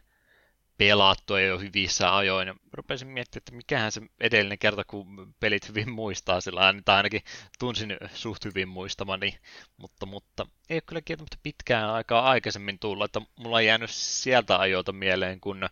pelattua 0.78 1.40
jo 1.40 1.58
hyvissä 1.58 2.16
ajoin. 2.16 2.54
Rupesin 2.72 3.08
miettimään, 3.08 3.40
että 3.40 3.52
mikähän 3.52 3.92
se 3.92 4.00
edellinen 4.20 4.58
kerta, 4.58 4.84
kun 4.84 5.34
pelit 5.40 5.68
hyvin 5.68 5.90
muistaa 5.90 6.40
sillä 6.40 6.74
tai 6.84 6.96
ainakin 6.96 7.22
tunsin 7.58 7.96
suht 8.14 8.44
hyvin 8.44 8.68
muistamani, 8.68 9.38
mutta, 9.76 10.06
mutta 10.06 10.46
ei 10.70 10.76
ole 10.76 10.82
kyllä 10.86 11.02
kieltämättä 11.02 11.36
pitkään 11.42 11.90
aikaa 11.90 12.30
aikaisemmin 12.30 12.78
tullut, 12.78 13.04
että 13.04 13.20
mulla 13.36 13.56
on 13.56 13.64
jäänyt 13.64 13.90
sieltä 13.90 14.58
ajoilta 14.58 14.92
mieleen, 14.92 15.40
kun 15.40 15.68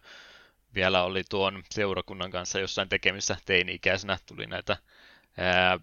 vielä 0.75 1.03
oli 1.03 1.23
tuon 1.31 1.63
seurakunnan 1.71 2.31
kanssa 2.31 2.61
jossain 2.61 2.89
tekemissä 2.89 3.37
teini-ikäisenä, 3.45 4.19
tuli 4.27 4.47
näitä 4.47 4.77
ää, 5.37 5.79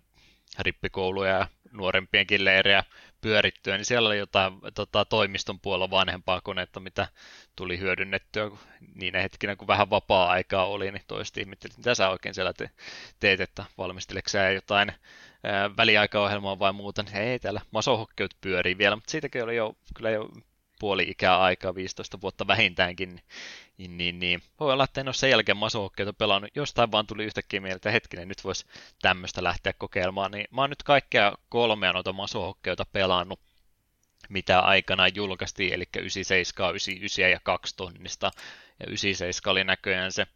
rippikouluja 0.60 1.32
ja 1.32 1.48
nuorempienkin 1.72 2.46
leirejä 2.46 2.84
pyörittyä, 3.22 3.78
niin 3.78 3.86
siellä 3.86 4.08
oli 4.10 4.18
jotain 4.18 4.54
tota, 4.76 5.06
toimiston 5.06 5.60
puolella 5.60 5.90
vanhempaa 5.90 6.42
konetta, 6.42 6.80
mitä 6.80 7.08
tuli 7.56 7.80
hyödynnettyä 7.80 8.52
niin 8.96 9.16
hetkinä, 9.16 9.56
kun 9.56 9.68
vähän 9.68 9.90
vapaa-aikaa 9.90 10.66
oli, 10.66 10.92
niin 10.92 11.04
toisti 11.08 11.40
ihmettelin, 11.40 11.76
mitä 11.78 11.96
sä 11.96 12.10
oikein 12.10 12.36
siellä 12.36 12.54
te- 12.54 12.70
teet, 13.20 13.42
että 13.42 13.66
valmisteleksä 13.78 14.52
jotain 14.52 14.92
ää, 15.44 15.78
väliaikaohjelmaa 15.78 16.60
vai 16.60 16.74
muuta, 16.74 17.04
niin 17.04 17.16
ei 17.16 17.40
täällä 17.40 17.62
masohokkeut 17.72 18.36
pyörii 18.42 18.78
vielä, 18.78 18.96
mutta 18.96 19.12
siitäkin 19.12 19.44
oli 19.44 19.56
jo 19.56 19.76
kyllä 19.96 20.10
jo 20.10 20.30
puoli 20.80 21.04
ikää 21.08 21.42
aikaa, 21.42 21.76
15 21.76 22.22
vuotta 22.22 22.48
vähintäänkin, 22.48 23.10
niin, 23.10 23.24
niin, 23.88 24.20
niin. 24.20 24.42
voi 24.60 24.74
olla, 24.74 24.84
että 24.84 25.02
en 25.02 25.08
ole 25.08 25.14
sen 25.14 25.30
jälkeen 25.30 25.58
masohokkeita 25.58 26.14
pelannut. 26.14 26.56
Jostain 26.56 26.92
vaan 26.92 27.08
tuli 27.08 27.24
yhtäkkiä 27.24 27.62
mieltä, 27.62 27.92
hetkinen, 27.92 28.28
nyt 28.28 28.44
voisi 28.44 28.66
tämmöistä 29.02 29.44
lähteä 29.44 29.74
kokeilemaan. 29.74 30.32
Niin 30.32 30.48
mä 30.52 30.62
oon 30.62 30.70
nyt 30.70 30.84
kaikkea 30.84 31.34
kolmea 31.50 31.94
noita 31.94 32.14
masohokkeita 32.14 32.86
pelannut, 32.86 33.40
mitä 34.30 34.60
aikanaan 34.60 35.16
julkaistiin, 35.16 35.74
eli 35.74 35.84
97, 35.98 36.70
99 36.70 37.32
ja 37.32 37.40
2 37.44 37.76
tonnista. 37.78 38.32
Ja 38.80 38.86
97 38.88 39.52
oli 39.52 39.64
näköjään 39.64 40.12
se 40.12 40.28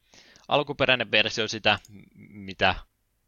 alkuperäinen 0.48 1.12
versio 1.12 1.48
sitä, 1.48 1.80
mitä 2.30 2.76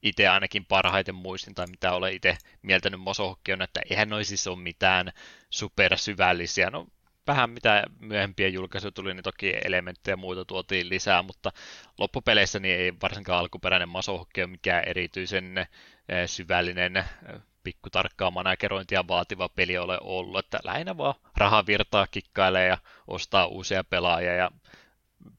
itse 0.01 0.27
ainakin 0.27 0.65
parhaiten 0.65 1.15
muistin, 1.15 1.55
tai 1.55 1.67
mitä 1.67 1.91
olen 1.91 2.13
itse 2.13 2.37
mieltänyt 2.61 3.01
Mosohokki 3.01 3.51
että 3.51 3.81
eihän 3.89 4.09
noin 4.09 4.25
siis 4.25 4.47
ole 4.47 4.59
mitään 4.59 5.11
supersyvällisiä. 5.49 6.69
No 6.69 6.87
vähän 7.27 7.49
mitä 7.49 7.83
myöhempiä 7.99 8.47
julkaisuja 8.47 8.91
tuli, 8.91 9.13
niin 9.13 9.23
toki 9.23 9.53
elementtejä 9.63 10.13
ja 10.13 10.17
muita 10.17 10.45
tuotiin 10.45 10.89
lisää, 10.89 11.21
mutta 11.21 11.51
loppupeleissä 11.97 12.59
niin 12.59 12.79
ei 12.79 12.93
varsinkaan 13.01 13.39
alkuperäinen 13.39 13.89
masohokki 13.89 14.41
ole 14.41 14.49
mikään 14.49 14.83
erityisen 14.87 15.57
eh, 15.57 15.67
syvällinen 16.25 16.97
eh, 16.97 17.05
pikkutarkkaa 17.63 18.31
managerointia 18.31 19.07
vaativa 19.07 19.49
peli 19.49 19.77
ole 19.77 19.97
ollut, 20.01 20.39
että 20.39 20.59
lähinnä 20.63 20.97
vaan 20.97 21.13
rahavirtaa 21.37 22.07
kikkailee 22.07 22.67
ja 22.67 22.77
ostaa 23.07 23.45
uusia 23.45 23.83
pelaajia 23.83 24.33
ja 24.33 24.51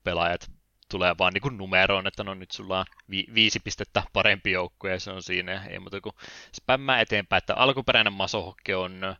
pelaajat 0.04 0.50
tulee 0.90 1.14
vaan 1.18 1.32
niin 1.32 1.58
numeroon, 1.58 2.06
että 2.06 2.24
no 2.24 2.34
nyt 2.34 2.50
sulla 2.50 2.78
on 2.78 2.84
vi- 3.10 3.26
viisi 3.34 3.60
pistettä 3.60 4.02
parempi 4.12 4.50
joukkue 4.50 4.90
ja 4.90 5.00
se 5.00 5.10
on 5.10 5.22
siinä. 5.22 5.64
Ei 5.64 5.78
muuta 5.78 6.00
kuin 6.00 6.14
spämmää 6.52 7.00
eteenpäin, 7.00 7.38
että 7.38 7.54
alkuperäinen 7.54 8.12
masohokki 8.12 8.74
on 8.74 9.16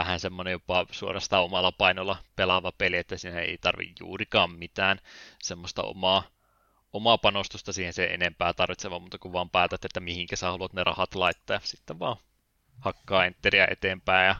vähän 0.00 0.20
semmoinen 0.20 0.52
jopa 0.52 0.86
suorastaan 0.90 1.44
omalla 1.44 1.72
painolla 1.72 2.16
pelaava 2.36 2.72
peli, 2.72 2.96
että 2.96 3.16
siinä 3.16 3.40
ei 3.40 3.58
tarvi 3.58 3.92
juurikaan 4.00 4.50
mitään 4.50 5.00
semmoista 5.42 5.82
omaa, 5.82 6.22
omaa 6.92 7.18
panostusta 7.18 7.72
siihen 7.72 7.92
se 7.92 8.04
enempää 8.04 8.52
tarvitseva, 8.52 8.98
mutta 8.98 9.18
kun 9.18 9.32
vaan 9.32 9.50
päätät, 9.50 9.84
että 9.84 10.00
mihinkä 10.00 10.36
sä 10.36 10.50
haluat 10.50 10.72
ne 10.72 10.84
rahat 10.84 11.14
laittaa, 11.14 11.54
ja 11.54 11.60
sitten 11.62 11.98
vaan 11.98 12.16
hakkaa 12.80 13.24
enteriä 13.24 13.66
eteenpäin 13.70 14.26
ja 14.26 14.36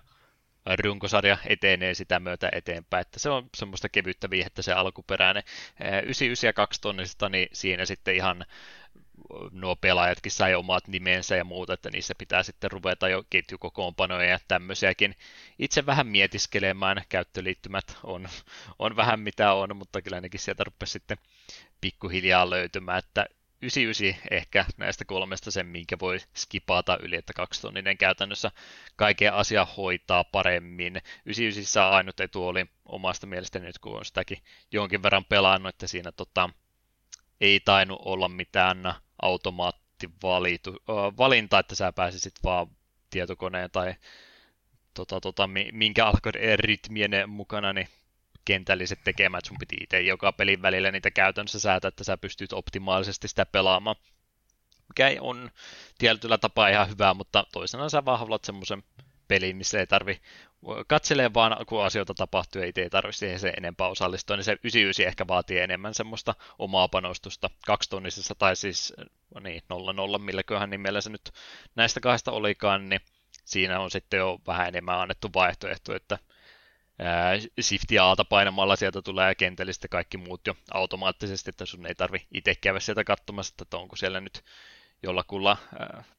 runkosarja 0.85 1.39
etenee 1.47 1.95
sitä 1.95 2.21
myötä 2.21 2.49
eteenpäin, 2.53 3.01
että 3.01 3.19
se 3.19 3.31
on 3.31 3.49
semmoista 3.57 3.89
kevyttä 3.89 4.31
viihettä 4.31 4.63
se 4.63 4.73
alkuperäinen. 4.73 5.43
99 5.81 6.49
ja 6.49 6.53
2 6.53 6.81
tonnista, 6.81 7.29
niin 7.29 7.49
siinä 7.53 7.85
sitten 7.85 8.17
ihan 8.17 8.45
nuo 9.53 9.77
pelaajatkin 9.77 10.33
sai 10.33 10.55
omat 10.55 10.89
nimensä 10.89 11.37
ja 11.37 11.45
muuta, 11.45 11.75
että 11.75 11.91
niissä 11.91 12.15
pitää 12.19 12.43
sitten 12.43 12.71
ruveta 12.71 13.09
jo 13.09 13.25
ketjukokoonpanoja 13.31 14.29
ja 14.29 14.39
tämmöisiäkin 14.49 15.15
itse 15.59 15.87
vähän 15.87 16.07
mietiskelemään. 16.07 17.03
Käyttöliittymät 17.09 17.97
on, 18.05 18.29
on 18.79 18.97
vähän 18.97 19.21
mitä 19.21 19.53
on, 19.53 19.77
mutta 19.77 20.03
kyllä 20.03 20.21
nekin 20.21 20.41
sieltä 20.41 20.65
rupesi 20.65 20.93
sitten 20.93 21.19
pikkuhiljaa 21.81 22.51
löytymään, 22.51 22.99
että 22.99 23.27
99 23.63 24.29
ehkä 24.31 24.65
näistä 24.77 25.05
kolmesta 25.05 25.51
sen, 25.51 25.67
minkä 25.67 25.97
voi 26.01 26.19
skipata 26.37 26.99
yli, 27.03 27.17
että 27.17 27.33
kaksitonninen 27.33 27.99
käytännössä 27.99 28.51
kaiken 28.97 29.35
asia 29.35 29.65
hoitaa 29.77 30.25
paremmin. 30.25 31.01
99 31.27 31.85
ainut 31.85 32.21
etu 32.21 32.47
oli 32.47 32.67
omasta 32.85 33.27
mielestäni 33.27 33.67
nyt, 33.67 33.79
kun 33.79 33.99
on 33.99 34.05
sitäkin 34.05 34.39
jonkin 34.73 35.03
verran 35.03 35.25
pelannut, 35.25 35.75
että 35.75 35.87
siinä 35.87 36.13
tota, 36.13 36.51
ei 37.41 37.61
tainnut 37.61 38.03
olla 38.05 38.29
mitään 38.29 38.95
automaattivalinta, 39.23 41.59
että 41.59 41.75
sä 41.75 41.93
pääsisit 41.93 42.35
vaan 42.45 42.67
tietokoneen 43.11 43.71
tai 43.71 43.95
tota, 44.95 45.21
tota, 45.21 45.49
minkä 45.73 46.13
rytmien 46.57 47.11
mukana 47.27 47.73
niin 47.73 47.89
kentälliset 48.45 48.99
tekemään, 49.05 49.41
sun 49.47 49.57
piti 49.61 49.77
itse 49.81 50.01
joka 50.01 50.33
pelin 50.33 50.63
välillä 50.63 50.91
niitä 50.91 51.11
käytännössä 51.11 51.61
säätää, 51.61 51.89
että 51.89 52.05
sä 52.05 52.17
pystyt 52.17 52.53
optimaalisesti 52.53 53.29
sitä 53.29 53.47
pelaamaan. 53.47 53.97
Mikä 54.89 55.11
on 55.21 55.51
tietyllä 55.99 56.39
tapaa 56.39 56.69
ihan 56.69 56.89
hyvä, 56.89 57.15
mutta 57.15 57.45
toisena 57.53 57.89
sä 57.89 58.05
vaan 58.05 58.19
haluat 58.19 58.45
semmoisen 58.45 58.83
pelin, 59.31 59.57
missä 59.57 59.81
ei 59.81 59.87
tarvi 59.87 60.21
katselee 60.87 61.35
vaan, 61.35 61.67
kun 61.67 61.85
asioita 61.85 62.15
tapahtuu 62.15 62.63
ja 62.63 62.69
itse 62.69 62.83
ei 62.83 62.91
tarvitse 62.91 63.19
siihen 63.19 63.41
se 63.41 63.49
enempää 63.49 63.89
osallistua, 63.89 64.37
niin 64.37 64.45
se 64.45 64.53
99 64.53 65.07
ehkä 65.07 65.27
vaatii 65.29 65.59
enemmän 65.59 65.95
semmoista 65.95 66.35
omaa 66.59 66.89
panostusta. 66.89 67.51
Kaksitonnisessa 67.67 68.35
tai 68.35 68.57
siis 68.57 68.95
niin, 69.41 69.63
0-0, 70.17 70.19
milläköhän 70.19 70.71
nimellä 70.71 71.01
se 71.01 71.11
nyt 71.11 71.31
näistä 71.75 72.01
kahdesta 72.01 72.33
olikaan, 72.33 72.89
niin 72.89 73.01
siinä 73.45 73.81
on 73.81 73.91
sitten 73.91 74.19
jo 74.19 74.39
vähän 74.47 74.69
enemmän 74.69 75.01
annettu 75.01 75.31
vaihtoehto, 75.35 75.95
että 75.95 76.19
Shift 77.61 77.91
ja 77.91 78.11
Ata 78.11 78.25
painamalla 78.25 78.77
sieltä 78.77 79.03
tulee 79.03 79.35
kentällisesti 79.35 79.89
kaikki 79.89 80.17
muut 80.17 80.47
jo 80.47 80.55
automaattisesti, 80.71 81.51
että 81.51 81.67
sun 81.67 81.87
ei 81.87 81.95
tarvi 81.95 82.27
itse 82.35 82.55
käydä 82.55 82.81
sieltä 82.81 83.05
katsomassa, 83.05 83.55
että 83.63 83.77
onko 83.77 83.97
siellä 83.97 84.21
nyt 84.21 84.45
jollakulla 85.03 85.57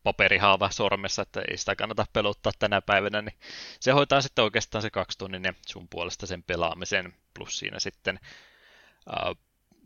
paperihaava 0.03 0.69
sormessa, 0.71 1.21
että 1.21 1.41
ei 1.49 1.57
sitä 1.57 1.75
kannata 1.75 2.05
peluttaa 2.13 2.51
tänä 2.59 2.81
päivänä, 2.81 3.21
niin 3.21 3.35
se 3.79 3.91
hoitaa 3.91 4.21
sitten 4.21 4.43
oikeastaan 4.43 4.81
se 4.81 4.89
kaksitunninen 4.89 5.55
sun 5.67 5.87
puolesta 5.89 6.25
sen 6.27 6.43
pelaamisen, 6.43 7.13
plus 7.33 7.59
siinä 7.59 7.79
sitten 7.79 8.19
ää, 9.09 9.33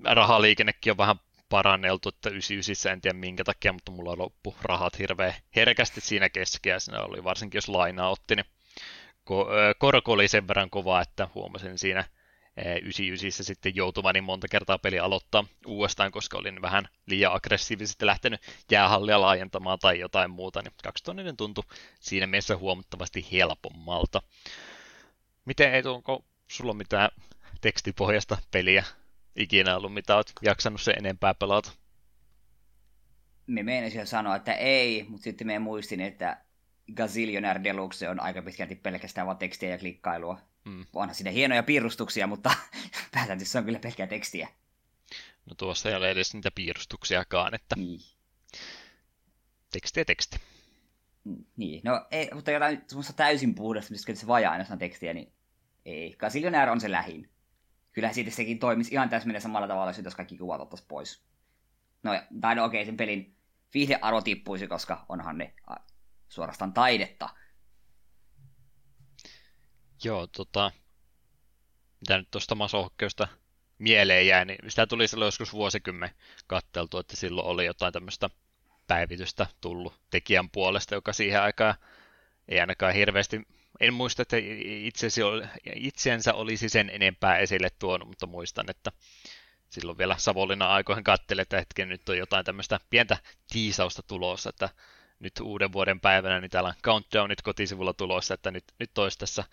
rahaliikennekin 0.03 0.91
on 0.91 0.97
vähän 0.97 1.19
paranneltu, 1.49 2.09
että 2.09 2.29
99 2.29 2.93
en 2.93 3.01
tiedä 3.01 3.17
minkä 3.17 3.43
takia, 3.43 3.73
mutta 3.73 3.91
mulla 3.91 4.17
loppu 4.17 4.55
rahat 4.61 4.99
hirveän 4.99 5.33
herkästi 5.55 6.01
siinä 6.01 6.29
keskeä, 6.29 6.79
siinä 6.79 7.01
oli 7.01 7.23
varsinkin 7.23 7.57
jos 7.57 7.69
lainaa 7.69 8.09
otti, 8.09 8.35
niin 8.35 8.45
korko 9.77 10.11
oli 10.11 10.27
sen 10.27 10.47
verran 10.47 10.69
kova, 10.69 11.01
että 11.01 11.27
huomasin 11.35 11.77
siinä 11.77 12.03
99 12.57 13.45
sitten 13.45 13.75
joutuvani 13.75 14.21
monta 14.21 14.47
kertaa 14.47 14.77
peli 14.77 14.99
aloittaa 14.99 15.45
uudestaan, 15.65 16.11
koska 16.11 16.37
olin 16.37 16.61
vähän 16.61 16.87
liian 17.05 17.33
aggressiivisesti 17.33 18.05
lähtenyt 18.05 18.41
jäähallia 18.71 19.21
laajentamaan 19.21 19.79
tai 19.79 19.99
jotain 19.99 20.31
muuta, 20.31 20.61
niin 20.61 20.73
kaksitonninen 20.83 21.37
tuntui 21.37 21.63
siinä 21.99 22.27
mielessä 22.27 22.57
huomattavasti 22.57 23.27
helpommalta. 23.31 24.21
Miten 25.45 25.73
ei 25.73 25.83
onko 25.85 26.25
sulla 26.47 26.73
mitään 26.73 27.09
tekstipohjasta 27.61 28.37
peliä 28.51 28.83
ikinä 29.35 29.77
ollut, 29.77 29.93
mitä 29.93 30.15
olet 30.15 30.33
jaksanut 30.41 30.81
sen 30.81 30.95
enempää 30.97 31.33
pelata? 31.33 31.71
Me 33.47 33.63
meinasin 33.63 34.07
sanoa, 34.07 34.35
että 34.35 34.53
ei, 34.53 35.05
mutta 35.09 35.23
sitten 35.23 35.47
me 35.47 35.59
muistin, 35.59 36.01
että 36.01 36.37
Gazillionaire 36.95 37.63
Deluxe 37.63 38.09
on 38.09 38.19
aika 38.19 38.41
pitkälti 38.41 38.75
pelkästään 38.75 39.27
vain 39.27 39.37
tekstiä 39.37 39.69
ja 39.69 39.77
klikkailua. 39.77 40.39
Mm. 40.65 40.85
Onhan 40.93 41.15
siinä 41.15 41.31
hienoja 41.31 41.63
piirustuksia, 41.63 42.27
mutta 42.27 42.51
päätäntö 43.13 43.45
se 43.45 43.57
on 43.57 43.65
kyllä 43.65 43.79
pelkkää 43.79 44.07
tekstiä. 44.07 44.47
No 45.45 45.55
tuossa 45.55 45.89
ei 45.89 45.95
ole 45.95 46.11
edes 46.11 46.33
niitä 46.33 46.51
piirustuksiakaan, 46.51 47.53
että 47.53 47.75
niin. 47.75 47.99
teksti 49.71 49.99
ja 49.99 50.05
teksti. 50.05 50.37
Mm, 51.23 51.45
niin, 51.57 51.81
no 51.83 52.05
ei, 52.11 52.29
mutta 52.33 52.51
jotain 52.51 52.81
semmoista 52.87 53.13
täysin 53.13 53.55
puhdasta, 53.55 53.91
mistä 53.91 54.15
se 54.15 54.27
vajaa 54.27 54.51
ainoastaan 54.51 54.79
tekstiä, 54.79 55.13
niin 55.13 55.33
ei. 55.85 56.15
Gazillionaire 56.19 56.71
on 56.71 56.81
se 56.81 56.91
lähin. 56.91 57.29
Kyllä 57.91 58.13
siitä 58.13 58.31
sekin 58.31 58.59
toimisi 58.59 58.93
ihan 58.93 59.09
täsmälleen 59.09 59.41
samalla 59.41 59.67
tavalla, 59.67 59.93
jos 60.03 60.15
kaikki 60.15 60.37
kuvat 60.37 60.61
ottaisiin 60.61 60.87
pois. 60.87 61.23
No, 62.03 62.11
tai 62.41 62.55
no 62.55 62.65
okei, 62.65 62.81
okay, 62.81 62.85
sen 62.85 62.97
pelin 62.97 63.35
viihdearvo 63.73 64.21
tippuisi, 64.21 64.67
koska 64.67 65.05
onhan 65.09 65.37
ne 65.37 65.53
suorastaan 66.29 66.73
taidetta. 66.73 67.29
Joo, 70.05 70.27
tota, 70.27 70.71
mitä 71.99 72.17
nyt 72.17 72.31
tuosta 72.31 72.55
masohkeosta 72.55 73.27
mieleen 73.77 74.27
jää, 74.27 74.45
niin 74.45 74.57
sitä 74.67 74.87
tuli 74.87 75.07
silloin 75.07 75.27
joskus 75.27 75.53
vuosikymmen 75.53 76.09
katteltu, 76.47 76.97
että 76.97 77.15
silloin 77.15 77.47
oli 77.47 77.65
jotain 77.65 77.93
tämmöistä 77.93 78.29
päivitystä 78.87 79.47
tullut 79.61 79.93
tekijän 80.09 80.49
puolesta, 80.49 80.95
joka 80.95 81.13
siihen 81.13 81.41
aikaan 81.41 81.75
ei 82.47 82.59
ainakaan 82.59 82.93
hirveästi, 82.93 83.41
en 83.79 83.93
muista, 83.93 84.21
että 84.21 84.37
itsesi, 84.65 85.21
itseensä 85.75 86.33
olisi 86.33 86.69
sen 86.69 86.89
enempää 86.89 87.37
esille 87.37 87.69
tuonut, 87.79 88.07
mutta 88.07 88.27
muistan, 88.27 88.65
että 88.69 88.91
silloin 89.69 89.97
vielä 89.97 90.15
Savonlinnan 90.17 90.69
aikoihin 90.69 91.03
katselin, 91.03 91.41
että 91.41 91.57
hetken 91.57 91.89
nyt 91.89 92.09
on 92.09 92.17
jotain 92.17 92.45
tämmöistä 92.45 92.79
pientä 92.89 93.17
tiisausta 93.49 94.03
tulossa, 94.03 94.49
että 94.49 94.69
nyt 95.25 95.39
uuden 95.41 95.73
vuoden 95.73 95.99
päivänä, 95.99 96.41
niin 96.41 96.51
täällä 96.51 96.69
on 96.69 96.75
countdownit 96.83 97.41
kotisivulla 97.41 97.93
tulossa, 97.93 98.33
että 98.33 98.51
nyt, 98.51 98.63
nyt 98.79 98.97
olisi 98.97 99.19
tässä 99.19 99.43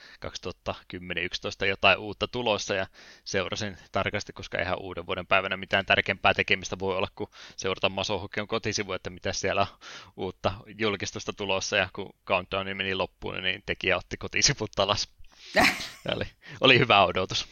2010-2011 1.65 1.67
jotain 1.67 1.99
uutta 1.99 2.29
tulossa, 2.29 2.75
ja 2.75 2.87
seurasin 3.25 3.77
tarkasti, 3.93 4.33
koska 4.33 4.59
eihän 4.59 4.79
uuden 4.81 5.07
vuoden 5.07 5.27
päivänä 5.27 5.57
mitään 5.57 5.87
tärkeämpää 5.87 6.35
tekemistä 6.35 6.79
voi 6.79 6.97
olla, 6.97 7.09
kuin 7.15 7.31
seurata 7.57 7.89
Masohokion 7.89 8.49
kotisivu, 8.49 8.93
että 8.93 9.11
mitä 9.11 9.33
siellä 9.33 9.61
on 9.61 9.79
uutta 10.17 10.53
julkistusta 10.79 11.33
tulossa, 11.33 11.77
ja 11.77 11.89
kun 11.93 12.15
countdown 12.27 12.77
meni 12.77 12.95
loppuun, 12.95 13.43
niin 13.43 13.63
tekijä 13.67 13.97
otti 13.97 14.17
kotisivut 14.17 14.79
alas. 14.79 15.09
oli, 16.15 16.25
oli 16.61 16.79
hyvä 16.79 17.05
odotus. 17.05 17.49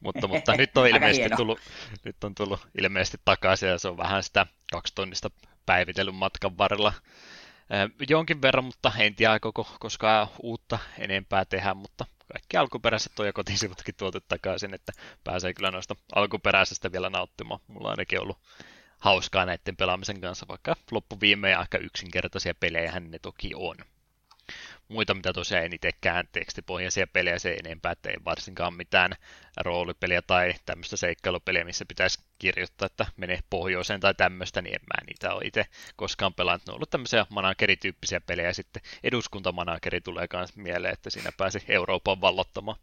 mutta, 0.00 0.28
mutta 0.28 0.56
nyt 0.56 0.76
on 0.76 0.88
ilmeisesti 0.88 1.36
tullut, 1.36 1.60
nyt 2.04 2.24
on 2.24 2.34
tullut 2.34 2.68
ilmeisesti 2.82 3.18
takaisin 3.24 3.68
ja 3.68 3.78
se 3.78 3.88
on 3.88 3.96
vähän 3.96 4.22
sitä 4.22 4.46
kaksitonnista 4.72 5.30
päivitellyn 5.66 6.14
matkan 6.14 6.58
varrella 6.58 6.92
jonkin 8.08 8.42
verran, 8.42 8.64
mutta 8.64 8.92
en 8.98 9.14
tiedä 9.14 9.40
koko 9.40 9.66
koskaan 9.80 10.28
uutta 10.42 10.78
enempää 10.98 11.44
tehdä, 11.44 11.74
mutta 11.74 12.06
kaikki 12.32 12.56
alkuperäiset 12.56 13.20
on 13.20 13.26
ja 13.26 13.32
kotisivutkin 13.32 13.94
tuotu 13.94 14.20
takaisin, 14.20 14.74
että 14.74 14.92
pääsee 15.24 15.54
kyllä 15.54 15.70
noista 15.70 15.96
alkuperäisestä 16.14 16.92
vielä 16.92 17.10
nauttimaan. 17.10 17.60
Mulla 17.66 17.88
on 17.88 17.90
ainakin 17.90 18.20
ollut 18.20 18.38
hauskaa 18.98 19.46
näiden 19.46 19.76
pelaamisen 19.76 20.20
kanssa, 20.20 20.48
vaikka 20.48 20.76
loppuviimeen 20.90 21.58
aika 21.58 21.78
yksinkertaisia 21.78 22.54
pelejä 22.54 23.00
ne 23.00 23.18
toki 23.18 23.50
on 23.54 23.76
muita, 24.88 25.14
mitä 25.14 25.32
tosiaan 25.32 25.64
en 25.64 25.72
itsekään 25.72 26.28
tekstipohjaisia 26.32 27.06
pelejä 27.06 27.38
se 27.38 27.54
enempää, 27.64 27.92
että 27.92 28.10
ei 28.10 28.16
varsinkaan 28.24 28.74
mitään 28.74 29.12
roolipeliä 29.56 30.22
tai 30.22 30.54
tämmöistä 30.66 30.96
seikkailupeliä, 30.96 31.64
missä 31.64 31.84
pitäisi 31.84 32.20
kirjoittaa, 32.38 32.86
että 32.86 33.06
menee 33.16 33.38
pohjoiseen 33.50 34.00
tai 34.00 34.14
tämmöistä, 34.14 34.62
niin 34.62 34.74
en 34.74 34.80
mä 34.80 35.06
niitä 35.06 35.34
ole 35.34 35.44
itse 35.44 35.66
koskaan 35.96 36.34
pelannut. 36.34 36.66
Ne 36.66 36.70
on 36.70 36.74
ollut 36.74 36.90
tämmöisiä 36.90 37.26
managerityyppisiä 37.30 38.20
pelejä, 38.20 38.52
sitten 38.52 38.82
eduskuntamanageri 39.02 40.00
tulee 40.00 40.26
myös 40.32 40.56
mieleen, 40.56 40.94
että 40.94 41.10
siinä 41.10 41.32
pääsi 41.36 41.58
Euroopan 41.68 42.20
vallottamaan. 42.20 42.78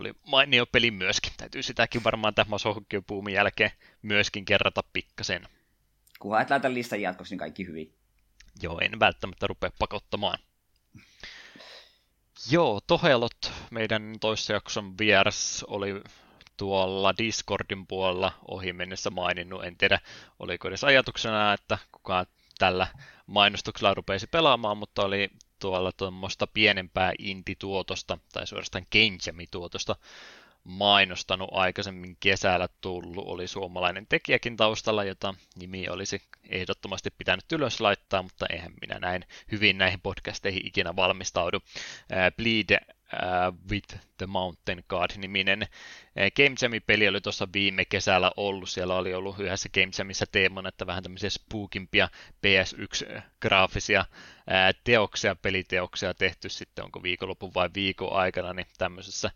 Oli 0.00 0.12
mainio 0.26 0.66
peli 0.66 0.90
myöskin, 0.90 1.32
täytyy 1.36 1.62
sitäkin 1.62 2.04
varmaan 2.04 2.34
tämän 2.34 2.50
masohokkipuumin 2.50 3.34
jälkeen 3.34 3.70
myöskin 4.02 4.44
kerrata 4.44 4.82
pikkasen. 4.92 5.48
Kunhan 6.18 6.42
et 6.42 6.50
laita 6.50 6.74
listan 6.74 7.00
jatkossa, 7.00 7.32
niin 7.32 7.38
kaikki 7.38 7.66
hyvin. 7.66 7.94
Joo, 8.62 8.78
en 8.80 9.00
välttämättä 9.00 9.46
rupea 9.46 9.70
pakottamaan. 9.78 10.38
Joo, 12.50 12.80
Tohelot, 12.86 13.52
meidän 13.70 14.16
toissajakson 14.20 14.98
vieras, 14.98 15.64
oli 15.68 16.02
tuolla 16.56 17.14
Discordin 17.18 17.86
puolella 17.86 18.32
ohi 18.48 18.72
mennessä 18.72 19.10
maininnut. 19.10 19.64
En 19.64 19.76
tiedä, 19.76 19.98
oliko 20.38 20.68
edes 20.68 20.84
ajatuksena, 20.84 21.52
että 21.52 21.78
kukaan 21.92 22.26
tällä 22.58 22.86
mainostuksella 23.26 23.94
rupeisi 23.94 24.26
pelaamaan, 24.26 24.78
mutta 24.78 25.02
oli 25.04 25.30
tuolla 25.58 25.92
tuommoista 25.92 26.46
pienempää 26.46 27.12
indie-tuotosta, 27.18 28.18
tai 28.32 28.46
suorastaan 28.46 28.86
Game 28.92 29.46
tuotosta 29.50 29.96
mainostanut 30.66 31.48
aikaisemmin 31.52 32.16
kesällä 32.20 32.68
tullut, 32.80 33.28
oli 33.28 33.48
suomalainen 33.48 34.06
tekijäkin 34.08 34.56
taustalla, 34.56 35.04
jota 35.04 35.34
nimi 35.56 35.88
olisi 35.88 36.22
ehdottomasti 36.48 37.10
pitänyt 37.18 37.52
ylös 37.52 37.80
laittaa, 37.80 38.22
mutta 38.22 38.46
eihän 38.50 38.72
minä 38.80 38.98
näin 38.98 39.24
hyvin 39.52 39.78
näihin 39.78 40.00
podcasteihin 40.00 40.66
ikinä 40.66 40.96
valmistaudu. 40.96 41.58
Bleed 42.36 42.78
with 43.70 43.96
the 44.16 44.26
Mountain 44.26 44.84
God-niminen 44.88 45.66
Game 46.36 46.54
Jam-peli 46.62 47.08
oli 47.08 47.20
tuossa 47.20 47.48
viime 47.52 47.84
kesällä 47.84 48.32
ollut. 48.36 48.68
Siellä 48.68 48.94
oli 48.94 49.14
ollut 49.14 49.38
yhdessä 49.38 49.68
Game 49.74 49.90
Jamissa 49.98 50.26
teemana, 50.32 50.68
että 50.68 50.86
vähän 50.86 51.02
tämmöisiä 51.02 51.30
spookimpia 51.30 52.08
PS1-graafisia 52.46 54.00
uh, 54.00 54.80
teoksia, 54.84 55.36
peliteoksia 55.36 56.14
tehty 56.14 56.48
sitten, 56.48 56.84
onko 56.84 57.02
viikonlopun 57.02 57.54
vai 57.54 57.70
viikon 57.74 58.12
aikana, 58.12 58.52
niin 58.52 58.66
tämmöisessä 58.78 59.30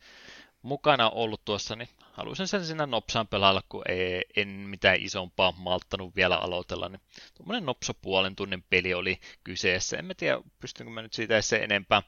mukana 0.62 1.10
ollut 1.10 1.44
tuossa, 1.44 1.76
niin 1.76 1.88
haluaisin 2.12 2.48
sen 2.48 2.66
sinä 2.66 2.86
nopsaan 2.86 3.28
pelailla, 3.28 3.62
kun 3.68 3.82
ei, 3.88 4.24
en 4.36 4.48
mitään 4.48 5.00
isompaa 5.00 5.52
malttanut 5.52 6.16
vielä 6.16 6.36
aloitella. 6.36 6.88
Niin 6.88 7.00
tuommoinen 7.34 7.66
nopsa 7.66 7.94
puolen 7.94 8.36
tunnin 8.36 8.64
peli 8.70 8.94
oli 8.94 9.20
kyseessä. 9.44 9.96
En 9.96 10.04
mä 10.04 10.14
tiedä, 10.14 10.40
pystynkö 10.60 10.92
mä 10.92 11.02
nyt 11.02 11.12
siitä 11.12 11.42
se 11.42 11.56
enempää 11.56 12.02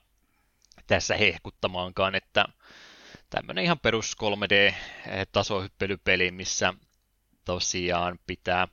tässä 0.87 1.17
hehkuttamaankaan, 1.17 2.15
että 2.15 2.45
tämmöinen 3.31 3.65
ihan 3.65 3.81
perus 3.81 4.17
3D-tasohyppelypeli, 4.23 6.31
missä 6.31 6.75
tosiaan 7.45 8.19
pitää 8.27 8.69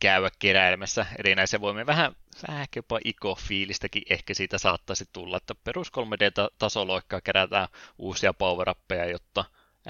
käydä 0.00 0.30
keräilemässä 0.38 1.06
erinäisiä 1.18 1.60
voimia. 1.60 1.86
Vähän, 1.86 2.16
vähän 2.48 2.66
jopa 2.76 2.98
Iko-fiilistäkin 3.04 4.02
ehkä 4.10 4.34
siitä 4.34 4.58
saattaisi 4.58 5.04
tulla, 5.12 5.36
että 5.36 5.54
perus 5.54 5.88
3D-tasoloikkaa 5.88 7.20
kerätään 7.20 7.68
uusia 7.98 8.34
power 8.34 8.68
jotta 9.10 9.44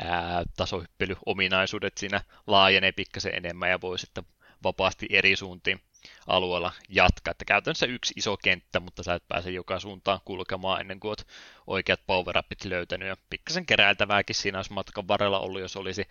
ää, 0.05 0.45
tasohyppelyominaisuudet 0.57 1.99
siinä 1.99 2.21
laajenee 2.47 2.93
pikkasen 2.93 3.35
enemmän 3.35 3.71
ja 3.71 3.81
voi 3.81 3.99
sitten 3.99 4.25
vapaasti 4.65 5.07
eri 5.11 5.37
suuntiin 5.37 5.81
alueella 6.27 6.73
jatkaa. 6.89 7.31
Että 7.31 7.45
käytännössä 7.45 7.87
yksi 7.87 8.15
iso 8.17 8.37
kenttä, 8.37 8.81
mutta 8.81 9.03
sä 9.03 9.15
et 9.15 9.29
pääse 9.29 9.51
joka 9.51 9.81
suuntaan 9.81 10.21
kulkemaan 10.25 10.81
ennen 10.81 11.01
kuin 11.01 11.09
oot 11.09 11.27
oikeat 11.67 12.01
power 12.07 12.43
löytänyt. 12.65 13.09
Ja 13.09 13.17
pikkasen 13.31 13.67
keräiltävääkin 13.67 14.37
siinä 14.37 14.59
olisi 14.59 14.73
matkan 14.73 15.09
varrella 15.09 15.41
ollut, 15.41 15.61
jos 15.61 15.77
olisi 15.77 16.09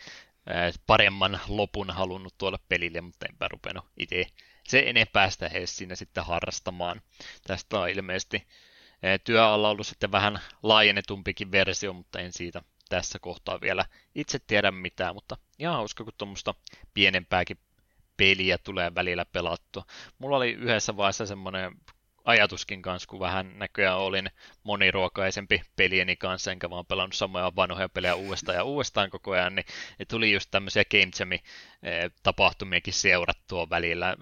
paremman 0.88 1.40
lopun 1.48 1.90
halunnut 1.90 2.38
tuolla 2.38 2.60
pelille, 2.70 3.02
mutta 3.02 3.26
enpä 3.30 3.48
rupenut 3.48 3.86
itse 3.98 4.26
se 4.68 4.84
enempää 4.88 5.30
sitä 5.30 5.48
edes 5.48 5.78
siinä 5.78 5.96
sitten 5.96 6.26
harrastamaan. 6.26 7.02
Tästä 7.48 7.80
on 7.80 7.90
ilmeisesti 7.90 8.48
työalla 9.24 9.70
ollut 9.70 9.88
sitten 9.88 10.12
vähän 10.12 10.40
laajennetumpikin 10.64 11.52
versio, 11.52 11.94
mutta 11.94 12.20
en 12.20 12.34
siitä 12.34 12.62
tässä 12.90 13.20
kohtaa 13.20 13.62
vielä 13.62 13.86
itse 14.16 14.40
tiedä 14.40 14.72
mitään, 14.72 15.16
mutta 15.16 15.38
ihan 15.60 15.76
hauska, 15.76 16.04
kun 16.04 16.14
tuommoista 16.18 16.54
pienempääkin 16.94 17.58
peliä 18.18 18.58
tulee 18.58 18.96
välillä 18.96 19.26
pelattua. 19.26 19.86
Mulla 20.20 20.38
oli 20.38 20.52
yhdessä 20.52 20.98
vaiheessa 20.98 21.26
semmoinen 21.26 21.72
ajatuskin 22.26 22.82
kanssa, 22.82 23.08
kun 23.08 23.20
vähän 23.20 23.60
näköjään 23.60 23.98
olin 23.98 24.30
moniruokaisempi 24.64 25.62
pelieni 25.76 26.16
kanssa, 26.16 26.52
enkä 26.52 26.70
vaan 26.70 26.86
pelannut 26.86 27.14
samoja 27.14 27.56
vanhoja 27.56 27.90
pelejä 27.90 28.16
uudestaan 28.16 28.56
ja 28.56 28.64
uudestaan 28.64 29.10
koko 29.10 29.32
ajan, 29.32 29.56
niin 29.56 29.66
tuli 30.08 30.34
just 30.34 30.52
tämmöisiä 30.52 30.84
Game 30.86 31.12
Jam-tapahtumiakin 31.20 32.94
seurattua 32.94 33.70
välillä. 33.70 34.16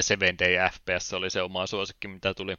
Seven 0.00 0.38
Day 0.38 0.70
FPS 0.72 1.12
oli 1.12 1.30
se 1.30 1.42
oma 1.42 1.66
suosikki, 1.66 2.08
mitä 2.08 2.34
tuli 2.34 2.56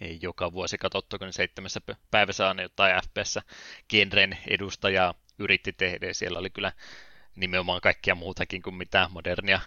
ei 0.00 0.18
joka 0.22 0.52
vuosi 0.52 0.78
katsottu, 0.78 1.18
kun 1.18 1.32
seitsemässä 1.32 1.80
päivässä 2.10 2.48
aina 2.48 2.62
jotain 2.62 2.94
FPS-genren 2.94 4.38
edustajaa 4.48 5.14
yritti 5.38 5.72
tehdä. 5.72 6.12
Siellä 6.12 6.38
oli 6.38 6.50
kyllä 6.50 6.72
nimenomaan 7.36 7.80
kaikkia 7.80 8.14
muutakin 8.14 8.62
kuin 8.62 8.74
mitä 8.74 9.08
modernia 9.12 9.60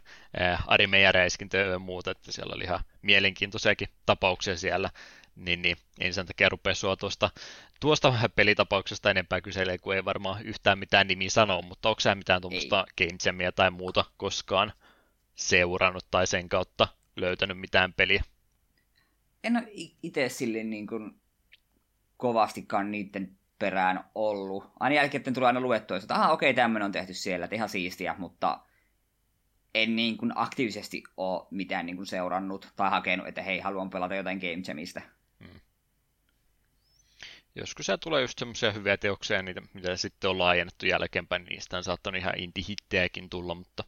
arimeijaräiskintöä 0.67 1.65
ja 1.65 1.79
muuta, 1.79 2.11
että 2.11 2.31
siellä 2.31 2.55
oli 2.55 2.63
ihan 2.63 2.79
mielenkiintoisiakin 3.01 3.87
tapauksia 4.05 4.57
siellä, 4.57 4.89
niin, 5.35 5.61
niin 5.61 5.77
en 5.99 6.13
sen 6.13 6.25
takia 6.25 6.49
rupea 6.49 6.75
sua 6.75 6.95
tuosta, 6.95 7.29
tuosta 7.79 8.29
pelitapauksesta 8.35 9.11
enempää 9.11 9.41
kyselee, 9.41 9.77
kun 9.77 9.95
ei 9.95 10.05
varmaan 10.05 10.43
yhtään 10.43 10.79
mitään 10.79 11.07
nimi 11.07 11.29
sanoa, 11.29 11.61
mutta 11.61 11.89
onko 11.89 11.99
sä 11.99 12.15
mitään 12.15 12.41
tuommoista 12.41 12.85
Game 12.97 13.17
Jamia 13.25 13.51
tai 13.51 13.71
muuta 13.71 14.05
koskaan 14.17 14.73
seurannut 15.35 16.05
tai 16.11 16.27
sen 16.27 16.49
kautta 16.49 16.87
löytänyt 17.15 17.59
mitään 17.59 17.93
peliä? 17.93 18.23
En 19.43 19.57
ole 19.57 19.67
itse 20.03 20.29
silleen 20.29 20.69
niin 20.69 20.87
kuin 20.87 21.21
kovastikaan 22.17 22.91
niiden 22.91 23.38
perään 23.59 24.03
ollut. 24.15 24.71
Aina 24.79 24.95
jälkeen 24.95 25.33
tulee 25.33 25.47
aina 25.47 25.61
luettua, 25.61 25.97
että 25.97 26.15
aha, 26.15 26.31
okei, 26.31 26.53
tämmöinen 26.53 26.85
on 26.85 26.91
tehty 26.91 27.13
siellä, 27.13 27.43
että 27.43 27.55
ihan 27.55 27.69
siistiä, 27.69 28.15
mutta 28.17 28.59
en 29.75 29.95
niin 29.95 30.17
kuin 30.17 30.31
aktiivisesti 30.35 31.03
ole 31.17 31.47
mitään 31.51 31.85
niin 31.85 31.95
kuin 31.95 32.07
seurannut 32.07 32.67
tai 32.75 32.89
hakenut, 32.89 33.27
että 33.27 33.41
hei, 33.41 33.59
haluan 33.59 33.89
pelata 33.89 34.15
jotain 34.15 34.39
Game 34.39 34.63
Jamista. 34.67 35.01
Hmm. 35.39 35.59
Joskus 37.55 37.85
se 37.85 37.97
tulee 37.97 38.21
just 38.21 38.39
semmoisia 38.39 38.71
hyviä 38.71 38.97
teoksia, 38.97 39.41
niitä, 39.41 39.61
mitä 39.73 39.95
sitten 39.95 40.29
on 40.29 40.37
laajennettu 40.37 40.85
jälkeenpäin, 40.85 41.41
niin 41.41 41.49
niistä 41.49 41.77
on 41.77 41.83
saattanut 41.83 42.21
ihan 42.21 42.33
indie-hittejäkin 42.37 43.29
tulla, 43.29 43.55
mutta 43.55 43.83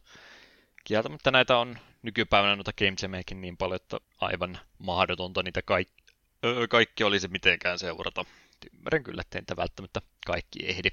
kieltämättä 0.84 1.30
näitä 1.30 1.58
on 1.58 1.78
nykypäivänä 2.02 2.56
noita 2.56 2.72
Game 2.78 2.94
Jamiakin 3.02 3.40
niin 3.40 3.56
paljon, 3.56 3.76
että 3.76 3.98
aivan 4.20 4.58
mahdotonta 4.78 5.42
niitä 5.42 5.62
kaikki, 5.62 6.02
öö, 6.44 6.68
kaikki 6.68 7.04
olisi 7.04 7.28
mitenkään 7.28 7.78
seurata 7.78 8.24
ymmärrän 8.72 9.02
kyllä, 9.02 9.20
että 9.20 9.38
entä 9.38 9.56
välttämättä 9.56 10.02
kaikki 10.26 10.58
ehdi 10.62 10.90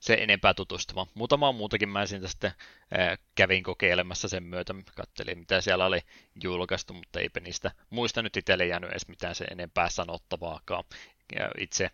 se 0.00 0.14
enempää 0.14 0.54
tutustumaan. 0.54 1.06
Muutama 1.14 1.52
muutakin 1.52 1.88
mä 1.88 2.06
siinä 2.06 2.28
sitten 2.28 2.52
kävin 3.34 3.62
kokeilemassa 3.62 4.28
sen 4.28 4.42
myötä, 4.42 4.74
katselin 4.94 5.38
mitä 5.38 5.60
siellä 5.60 5.86
oli 5.86 6.00
julkaistu, 6.42 6.94
mutta 6.94 7.20
eipä 7.20 7.40
niistä 7.40 7.70
muista 7.90 8.22
nyt 8.22 8.36
itselle 8.36 8.66
jäänyt 8.66 8.90
edes 8.90 9.08
mitään 9.08 9.34
se 9.34 9.44
enempää 9.44 9.88
sanottavaakaan. 9.88 10.84
Ja 11.38 11.50
itse 11.58 11.90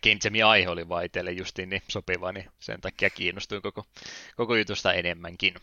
Kentsemi 0.00 0.42
aihe 0.42 0.68
oli 0.68 0.88
vaan 0.88 1.04
itselle 1.04 1.32
justiin 1.32 1.70
niin 1.70 1.82
sopiva, 1.88 2.32
niin 2.32 2.50
sen 2.58 2.80
takia 2.80 3.10
kiinnostuin 3.10 3.62
koko, 3.62 3.84
koko 4.36 4.56
jutusta 4.56 4.92
enemmänkin. 4.92 5.54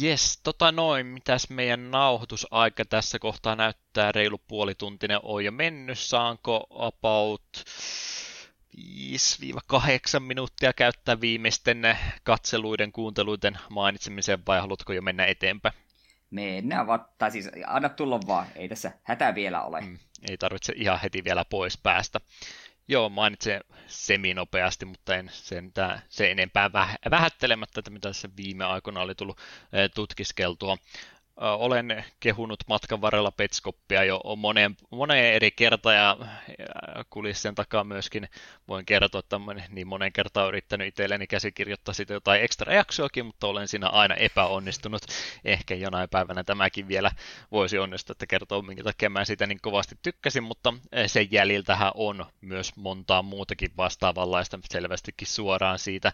Jes, 0.00 0.40
tota 0.42 0.72
noin, 0.72 1.06
mitäs 1.06 1.50
meidän 1.50 1.90
nauhoitusaika 1.90 2.84
tässä 2.84 3.18
kohtaa 3.18 3.56
näyttää, 3.56 4.12
reilu 4.12 4.40
puolituntinen 4.48 5.18
on 5.22 5.44
jo 5.44 5.52
mennyt, 5.52 5.98
saanko 5.98 6.66
about 6.70 7.64
5-8 8.76 10.20
minuuttia 10.20 10.72
käyttää 10.72 11.20
viimeisten 11.20 11.98
katseluiden, 12.22 12.92
kuunteluiden 12.92 13.58
mainitsemiseen 13.70 14.42
vai 14.46 14.60
haluatko 14.60 14.92
jo 14.92 15.02
mennä 15.02 15.26
eteenpäin? 15.26 15.74
Mennään 16.30 16.86
vaan, 16.86 17.04
tai 17.18 17.30
siis 17.30 17.50
anna 17.66 17.88
tulla 17.88 18.20
vaan, 18.26 18.46
ei 18.56 18.68
tässä 18.68 18.92
hätä 19.02 19.34
vielä 19.34 19.62
ole. 19.62 19.80
Mm, 19.80 19.98
ei 20.28 20.36
tarvitse 20.36 20.72
ihan 20.76 21.00
heti 21.00 21.24
vielä 21.24 21.44
pois 21.44 21.78
päästä. 21.78 22.20
Joo, 22.88 23.08
mainitsen 23.08 23.60
semi 23.86 24.34
nopeasti, 24.34 24.84
mutta 24.84 25.16
en 25.16 25.30
sen, 25.32 25.72
tää, 25.72 26.02
se 26.08 26.30
enempää 26.30 26.70
vähättelemättä, 27.10 27.80
että 27.80 27.90
mitä 27.90 28.08
tässä 28.08 28.28
viime 28.36 28.64
aikoina 28.64 29.00
oli 29.00 29.14
tullut 29.14 29.38
eh, 29.72 29.90
tutkiskeltua 29.94 30.76
olen 31.36 32.04
kehunut 32.20 32.60
matkan 32.68 33.00
varrella 33.00 33.32
Petskoppia 33.32 34.04
jo 34.04 34.20
moneen, 34.36 34.76
moneen 34.90 35.34
eri 35.34 35.50
kertaan 35.50 35.96
ja 35.96 36.16
kulissien 37.10 37.54
takaa 37.54 37.84
myöskin 37.84 38.28
voin 38.68 38.86
kertoa, 38.86 39.18
että 39.18 39.40
niin 39.68 39.86
monen 39.86 40.12
kertaan 40.12 40.48
yrittänyt 40.48 40.88
itselleni 40.88 41.26
käsikirjoittaa 41.26 41.94
sitä 41.94 42.12
jotain 42.12 42.42
ekstra 42.42 42.74
jaksoakin, 42.74 43.26
mutta 43.26 43.46
olen 43.46 43.68
siinä 43.68 43.88
aina 43.88 44.14
epäonnistunut. 44.14 45.02
Ehkä 45.44 45.74
jonain 45.74 46.08
päivänä 46.08 46.44
tämäkin 46.44 46.88
vielä 46.88 47.10
voisi 47.52 47.78
onnistua, 47.78 48.12
että 48.12 48.26
kertoo 48.26 48.62
minkä 48.62 48.82
takia 48.82 49.10
mä 49.10 49.24
sitä 49.24 49.46
niin 49.46 49.60
kovasti 49.62 49.98
tykkäsin, 50.02 50.42
mutta 50.42 50.74
sen 51.06 51.32
jäljiltähän 51.32 51.92
on 51.94 52.26
myös 52.40 52.76
montaa 52.76 53.22
muutakin 53.22 53.70
vastaavanlaista 53.76 54.58
selvästikin 54.70 55.28
suoraan 55.28 55.78
siitä 55.78 56.12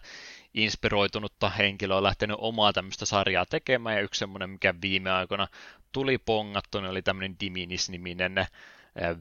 inspiroitunutta 0.53 1.49
henkilöä 1.49 2.03
lähtenyt 2.03 2.37
omaa 2.39 2.73
tämmöistä 2.73 3.05
sarjaa 3.05 3.45
tekemään, 3.45 3.95
ja 3.95 4.01
yksi 4.01 4.19
semmoinen, 4.19 4.49
mikä 4.49 4.73
viime 4.81 5.10
aikoina 5.17 5.47
tuli 5.91 6.17
pongattu, 6.17 6.81
niin 6.81 6.91
oli 6.91 7.01
tämmöinen 7.01 7.35
Diminis-niminen 7.39 8.37
äh, 8.37 8.47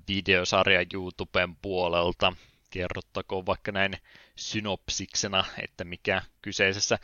videosarja 0.08 0.86
YouTuben 0.94 1.56
puolelta. 1.56 2.32
Kerrottakoon 2.70 3.46
vaikka 3.46 3.72
näin 3.72 3.92
synopsiksena, 4.36 5.44
että 5.62 5.84
mikä 5.84 6.22
kyseisessä 6.42 6.98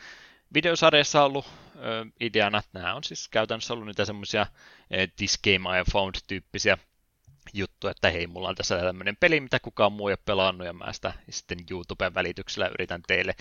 videosarjassa 0.53 1.19
on 1.19 1.25
ollut 1.25 1.45
äh, 1.45 2.11
ideana. 2.19 2.61
Nämä 2.73 2.95
on 2.95 3.03
siis 3.03 3.27
käytännössä 3.29 3.73
ollut 3.73 3.87
niitä 3.87 4.05
semmoisia 4.05 4.41
äh, 4.41 4.47
This 5.15 5.39
Game 5.43 5.79
I 5.79 5.83
Found-tyyppisiä 5.91 6.77
juttu, 7.53 7.87
että 7.87 8.09
hei, 8.09 8.27
mulla 8.27 8.49
on 8.49 8.55
tässä 8.55 8.79
tämmöinen 8.79 9.17
peli, 9.17 9.39
mitä 9.39 9.59
kukaan 9.59 9.91
muu 9.91 10.07
ei 10.07 10.11
ole 10.11 10.19
pelannut, 10.25 10.67
ja 10.67 10.73
mä 10.73 10.93
sitä 10.93 11.13
sitten 11.29 11.57
YouTuben 11.71 12.13
välityksellä 12.13 12.67
yritän 12.67 13.01
teille 13.07 13.35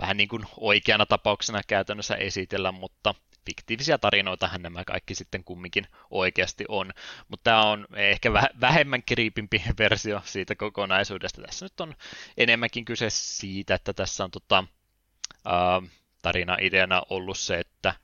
vähän 0.00 0.16
niin 0.16 0.28
kuin 0.28 0.44
oikeana 0.56 1.06
tapauksena 1.06 1.60
käytännössä 1.66 2.14
esitellä, 2.14 2.72
mutta 2.72 3.14
fiktiivisiä 3.46 3.98
tarinoitahan 3.98 4.62
nämä 4.62 4.84
kaikki 4.84 5.14
sitten 5.14 5.44
kumminkin 5.44 5.86
oikeasti 6.10 6.64
on. 6.68 6.92
Mutta 7.28 7.44
tämä 7.44 7.62
on 7.62 7.86
ehkä 7.96 8.32
vähemmän 8.60 9.02
kriipimpi 9.02 9.62
versio 9.78 10.22
siitä 10.24 10.54
kokonaisuudesta. 10.54 11.42
Tässä 11.42 11.64
nyt 11.64 11.80
on 11.80 11.94
enemmänkin 12.36 12.84
kyse 12.84 13.10
siitä, 13.10 13.74
että 13.74 13.92
tässä 13.92 14.24
on 14.24 14.30
tota, 14.30 14.64
uh, 15.28 15.88
tarina-ideana 16.22 17.02
ollut 17.10 17.38
se, 17.38 17.58
että 17.58 17.94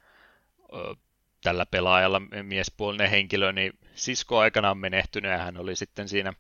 uh, 0.59 0.99
tällä 1.43 1.67
pelaajalla 1.67 2.21
miespuolinen 2.43 3.11
henkilö, 3.11 3.53
niin 3.53 3.79
sisko 3.95 4.39
aikanaan 4.39 4.79
menehtynyt 4.79 5.31
ja 5.31 5.39
hän 5.39 5.57
oli 5.57 5.77
sitten 5.77 6.09
siinä 6.09 6.33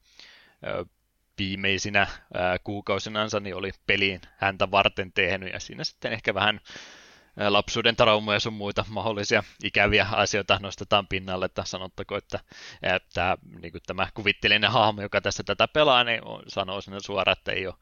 viimeisinä 1.38 2.06
kuukausinansa 2.64 3.40
niin 3.40 3.56
oli 3.56 3.70
peliin 3.86 4.20
häntä 4.36 4.70
varten 4.70 5.12
tehnyt 5.12 5.52
ja 5.52 5.60
siinä 5.60 5.84
sitten 5.84 6.12
ehkä 6.12 6.34
vähän 6.34 6.60
lapsuuden 7.36 7.96
traumoja 7.96 8.40
sun 8.40 8.52
muita 8.52 8.84
mahdollisia 8.88 9.42
ikäviä 9.64 10.06
asioita 10.10 10.58
nostetaan 10.62 11.06
pinnalle, 11.06 11.44
että 11.44 11.64
sanottako, 11.64 12.16
että, 12.16 12.40
että 12.82 13.38
niin 13.62 13.72
kuin 13.72 13.82
tämä 13.86 14.08
kuvitteellinen 14.14 14.70
hahmo, 14.70 15.02
joka 15.02 15.20
tässä 15.20 15.42
tätä 15.42 15.68
pelaa, 15.68 16.04
niin 16.04 16.22
sanoo 16.48 16.80
sinne 16.80 17.00
suoraan, 17.00 17.38
että 17.38 17.52
ei 17.52 17.66
ole 17.66 17.74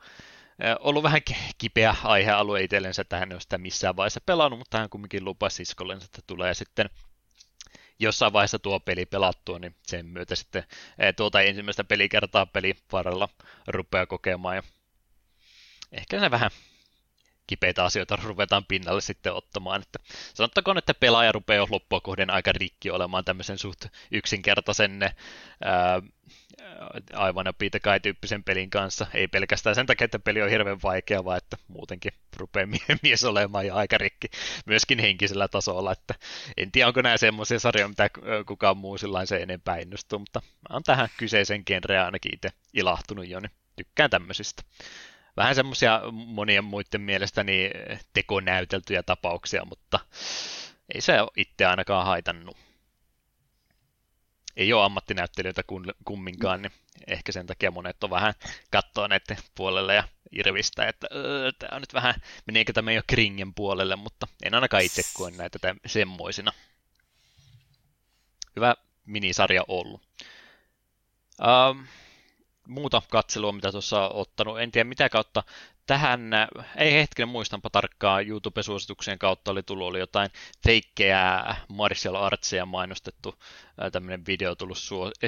ollut 0.80 1.03
vähän 1.03 1.20
kipeä 1.59 1.94
aihealue 2.05 2.62
itsellensä, 2.62 3.03
että 3.03 3.18
hän 3.18 3.32
ei 3.32 3.34
ole 3.34 3.40
sitä 3.40 3.59
missään 3.59 3.96
vaiheessa 3.96 4.20
pelannut, 4.26 4.59
mutta 4.59 4.78
hän 4.78 4.90
kumminkin 4.90 5.24
lupasi 5.24 5.57
siskollensa, 5.57 6.05
että 6.05 6.20
tulee 6.26 6.55
sitten 6.55 6.90
jossain 7.98 8.32
vaiheessa 8.32 8.59
tuo 8.59 8.80
peli 8.80 9.07
pelattua, 9.07 9.59
niin 9.59 9.76
sen 9.86 10.07
myötä 10.07 10.34
sitten 10.34 10.64
tuota 11.16 11.40
ensimmäistä 11.40 11.84
pelikertaa 11.84 12.46
pelin 12.46 12.76
varrella 12.92 13.28
rupeaa 13.66 14.07
kokemaan 14.07 14.57
ja 14.57 14.62
ehkä 15.92 16.20
se 16.20 16.30
vähän 16.30 16.51
kipeitä 17.51 17.84
asioita 17.84 18.18
ruvetaan 18.22 18.64
pinnalle 18.64 19.01
sitten 19.01 19.32
ottamaan. 19.32 19.82
Että 19.82 19.98
sanottakoon, 20.34 20.78
että 20.78 20.94
pelaaja 20.94 21.32
rupeaa 21.32 21.66
loppua 21.70 22.01
kohden 22.01 22.30
aika 22.30 22.53
rikki 22.53 22.90
olemaan 22.90 23.24
tämmöisen 23.24 23.59
suht 23.59 23.86
yksinkertaisen 24.11 25.03
ää, 25.03 26.03
aivan 27.14 27.46
ja 27.46 27.53
Peter 27.53 27.80
tyyppisen 28.03 28.44
pelin 28.44 28.70
kanssa. 28.70 29.07
Ei 29.14 29.28
pelkästään 29.28 29.74
sen 29.74 29.86
takia, 29.86 30.05
että 30.05 30.18
peli 30.18 30.42
on 30.42 30.51
hirveän 30.51 30.82
vaikea, 30.82 31.24
vaan 31.24 31.38
että 31.38 31.57
muutenkin 31.68 32.12
rupeaa 32.36 32.66
mies 33.03 33.24
olemaan 33.24 33.66
jo 33.66 33.74
aika 33.74 33.98
rikki 33.98 34.28
myöskin 34.66 34.98
henkisellä 34.98 35.48
tasolla. 35.48 35.92
Että 35.92 36.14
en 36.57 36.72
tiedä, 36.72 36.88
onko 36.88 37.03
nämä 37.03 37.16
semmoisia 37.16 37.59
sarjoja, 37.59 37.88
mitä 37.88 38.11
kukaan 38.46 38.76
muu 38.76 38.98
sillä 38.98 39.26
se 39.26 39.36
enempää 39.36 39.78
innostuu, 39.78 40.18
mutta 40.18 40.40
mä 40.40 40.74
oon 40.74 40.82
tähän 40.82 41.09
kyseisen 41.16 41.62
genreä 41.66 42.05
ainakin 42.05 42.34
itse 42.34 42.48
ilahtunut 42.74 43.28
jo, 43.28 43.40
niin 43.40 43.53
tykkään 43.76 44.11
tämmöisistä 44.11 44.62
vähän 45.37 45.55
semmoisia 45.55 46.01
monien 46.12 46.64
muiden 46.64 47.01
mielestäni 47.01 47.70
tekonäyteltyjä 48.12 49.03
tapauksia, 49.03 49.64
mutta 49.64 50.01
ei 50.95 51.01
se 51.01 51.20
ole 51.20 51.31
itse 51.37 51.66
ainakaan 51.66 52.07
haitannut. 52.07 52.57
Ei 54.57 54.72
ole 54.72 54.85
ammattinäyttelijöitä 54.85 55.62
kumminkaan, 56.05 56.62
niin 56.62 56.72
ehkä 57.07 57.33
sen 57.33 57.47
takia 57.47 57.70
monet 57.70 58.05
on 58.05 58.11
vähän 58.11 58.35
katsoa 58.70 59.09
näiden 59.09 59.37
puolelle 59.55 59.95
ja 59.95 60.05
irvistä, 60.33 60.89
että 60.89 61.07
öö, 61.14 61.53
tämä 61.59 61.76
on 61.76 61.83
nyt 61.83 61.95
vähän, 61.95 62.14
meneekö 62.47 62.72
tämä 62.72 62.93
jo 62.93 63.03
kringen 63.07 63.55
puolelle, 63.55 63.97
mutta 63.97 64.26
en 64.43 64.55
ainakaan 64.55 64.83
itse 64.83 65.03
koe 65.14 65.31
näitä 65.31 65.59
semmoisina. 65.87 66.53
Hyvä 68.57 68.74
minisarja 69.07 69.64
ollut. 69.68 70.03
Um, 71.41 71.87
muuta 72.70 73.02
katselua, 73.10 73.52
mitä 73.52 73.72
tuossa 73.72 74.08
on 74.08 74.16
ottanut. 74.20 74.60
En 74.60 74.72
tiedä 74.72 74.88
mitä 74.88 75.08
kautta 75.08 75.42
tähän, 75.87 76.31
ei 76.76 76.93
hetken 76.93 77.28
muistanpa 77.28 77.70
tarkkaan, 77.70 78.26
YouTube-suosituksien 78.26 79.18
kautta 79.18 79.51
oli 79.51 79.62
tullut 79.62 79.89
oli 79.89 79.99
jotain 79.99 80.31
feikkejä 80.64 81.57
martial 81.68 82.14
artsia 82.14 82.66
mainostettu 82.66 83.35
tämmöinen 83.93 84.26
video 84.26 84.55
tullut 84.55 84.78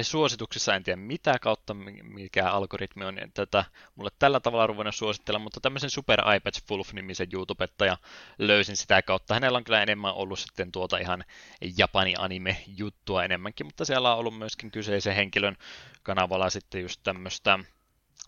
suosituksissa, 0.01 0.75
en 0.75 0.83
tiedä 0.83 1.01
mitä 1.01 1.39
kautta, 1.39 1.73
mikä 2.03 2.49
algoritmi 2.49 3.05
on 3.05 3.17
tätä 3.33 3.65
mulle 3.95 4.09
tällä 4.19 4.39
tavalla 4.39 4.67
ruvennut 4.67 4.95
suosittella, 4.95 5.39
mutta 5.39 5.59
tämmöisen 5.61 5.89
Super 5.89 6.21
iPads 6.35 6.63
Wolf-nimisen 6.71 7.27
YouTubettaja 7.33 7.97
löysin 8.37 8.77
sitä 8.77 9.01
kautta. 9.01 9.33
Hänellä 9.33 9.57
on 9.57 9.63
kyllä 9.63 9.83
enemmän 9.83 10.13
ollut 10.13 10.39
sitten 10.39 10.71
tuota 10.71 10.97
ihan 10.97 11.23
Japani 11.77 12.13
anime-juttua 12.17 13.23
enemmänkin, 13.23 13.65
mutta 13.65 13.85
siellä 13.85 14.13
on 14.13 14.19
ollut 14.19 14.37
myöskin 14.37 14.71
kyseisen 14.71 15.15
henkilön 15.15 15.57
kanavalla 16.03 16.49
sitten 16.49 16.81
just 16.81 17.01
tämmöistä 17.03 17.59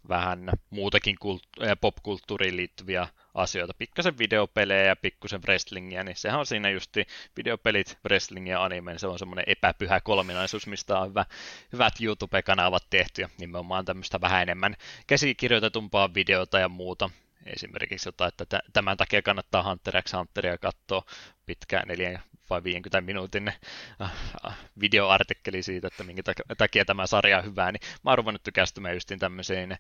vähän 0.10 0.49
muutakin 0.70 1.16
kult- 1.26 1.76
popkulttuuriin 1.82 2.58
liittyviä 2.58 3.08
asioita, 3.34 3.74
pikkasen 3.74 4.18
videopelejä 4.18 4.84
ja 4.84 4.95
pikkusen 4.95 5.41
wrestlingiä, 5.43 6.03
niin 6.03 6.16
sehän 6.16 6.39
on 6.39 6.45
siinä 6.45 6.70
justi 6.70 7.08
videopelit, 7.38 7.97
wrestling 8.06 8.49
ja 8.49 8.64
anime, 8.64 8.91
niin 8.91 8.99
se 8.99 9.08
on 9.08 9.20
semmoinen 9.20 9.45
epäpyhä 9.47 10.01
kolminaisuus, 10.01 10.68
mistä 10.68 10.99
on 10.99 11.10
hyvä, 11.10 11.26
hyvät 11.74 11.93
YouTube-kanavat 12.01 12.84
tehty 12.89 13.22
ja 13.22 13.30
nimenomaan 13.38 13.86
tämmöistä 13.86 14.22
vähän 14.22 14.41
enemmän 14.41 14.76
käsikirjoitetumpaa 15.08 16.14
videota 16.14 16.60
ja 16.60 16.70
muuta, 16.70 17.10
esimerkiksi 17.45 18.08
jotain, 18.08 18.32
että 18.41 18.60
tämän 18.74 18.97
takia 18.97 19.22
kannattaa 19.22 19.64
Hunter 19.64 20.01
x 20.01 20.14
Hunteria 20.14 20.58
katsoa 20.58 21.03
pitkään 21.45 21.88
4 21.88 22.22
vai 22.50 22.64
50 22.64 23.02
minuutin 23.02 23.48
äh, 23.48 24.12
äh, 24.46 24.58
videoartikkeli 24.80 25.64
siitä, 25.64 25.88
että 25.88 26.04
minkä 26.04 26.22
takia 26.58 26.86
tämä 26.86 27.08
sarja 27.08 27.38
on 27.38 27.46
hyvä, 27.46 27.72
niin 27.72 27.82
mä 28.04 28.12
oon 28.12 28.18
ruvennut 28.18 28.43
tykästymään 28.43 28.93
justiin 28.93 29.20
tämmöisiin 29.20 29.72
äh, 29.72 29.80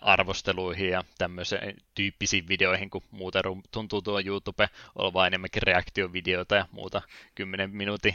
arvosteluihin 0.00 0.90
ja 0.90 1.04
tämmöisiin 1.18 1.76
tyyppisiin 1.94 2.48
videoihin, 2.48 2.90
kun 2.90 3.02
muuten 3.10 3.42
tuntuu 3.70 4.02
tuo 4.02 4.20
YouTube 4.26 4.68
olevan 4.94 5.26
enemmänkin 5.26 5.62
reaktiovideoita 5.62 6.56
ja 6.56 6.68
muuta 6.72 7.02
10 7.34 7.70
minuutin 7.70 8.14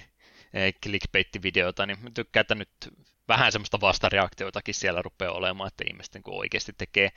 clickbait-videota, 0.84 1.86
niin 1.86 2.00
mä 2.02 2.10
tykkään, 2.14 2.42
että 2.42 2.56
nyt 2.56 2.70
vähän 3.28 3.52
semmoista 3.52 3.82
vastareaktioitakin 3.82 4.76
siellä 4.76 5.02
rupeaa 5.02 5.34
olemaan, 5.34 5.68
että 5.68 5.84
ihmiset 5.88 6.22
oikeasti 6.26 6.74
tekee 6.78 7.12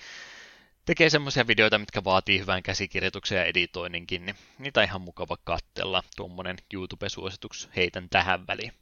tekee 0.86 1.10
semmoisia 1.10 1.46
videoita, 1.46 1.78
mitkä 1.78 2.04
vaatii 2.04 2.40
hyvän 2.40 2.62
käsikirjoituksen 2.62 3.36
ja 3.36 3.44
editoinninkin, 3.44 4.26
niin 4.26 4.36
niitä 4.58 4.80
on 4.80 4.84
ihan 4.84 5.00
mukava 5.00 5.36
katsella. 5.44 6.02
Tuommoinen 6.16 6.56
YouTube-suositus 6.74 7.68
heitän 7.76 8.08
tähän 8.08 8.46
väliin. 8.46 8.72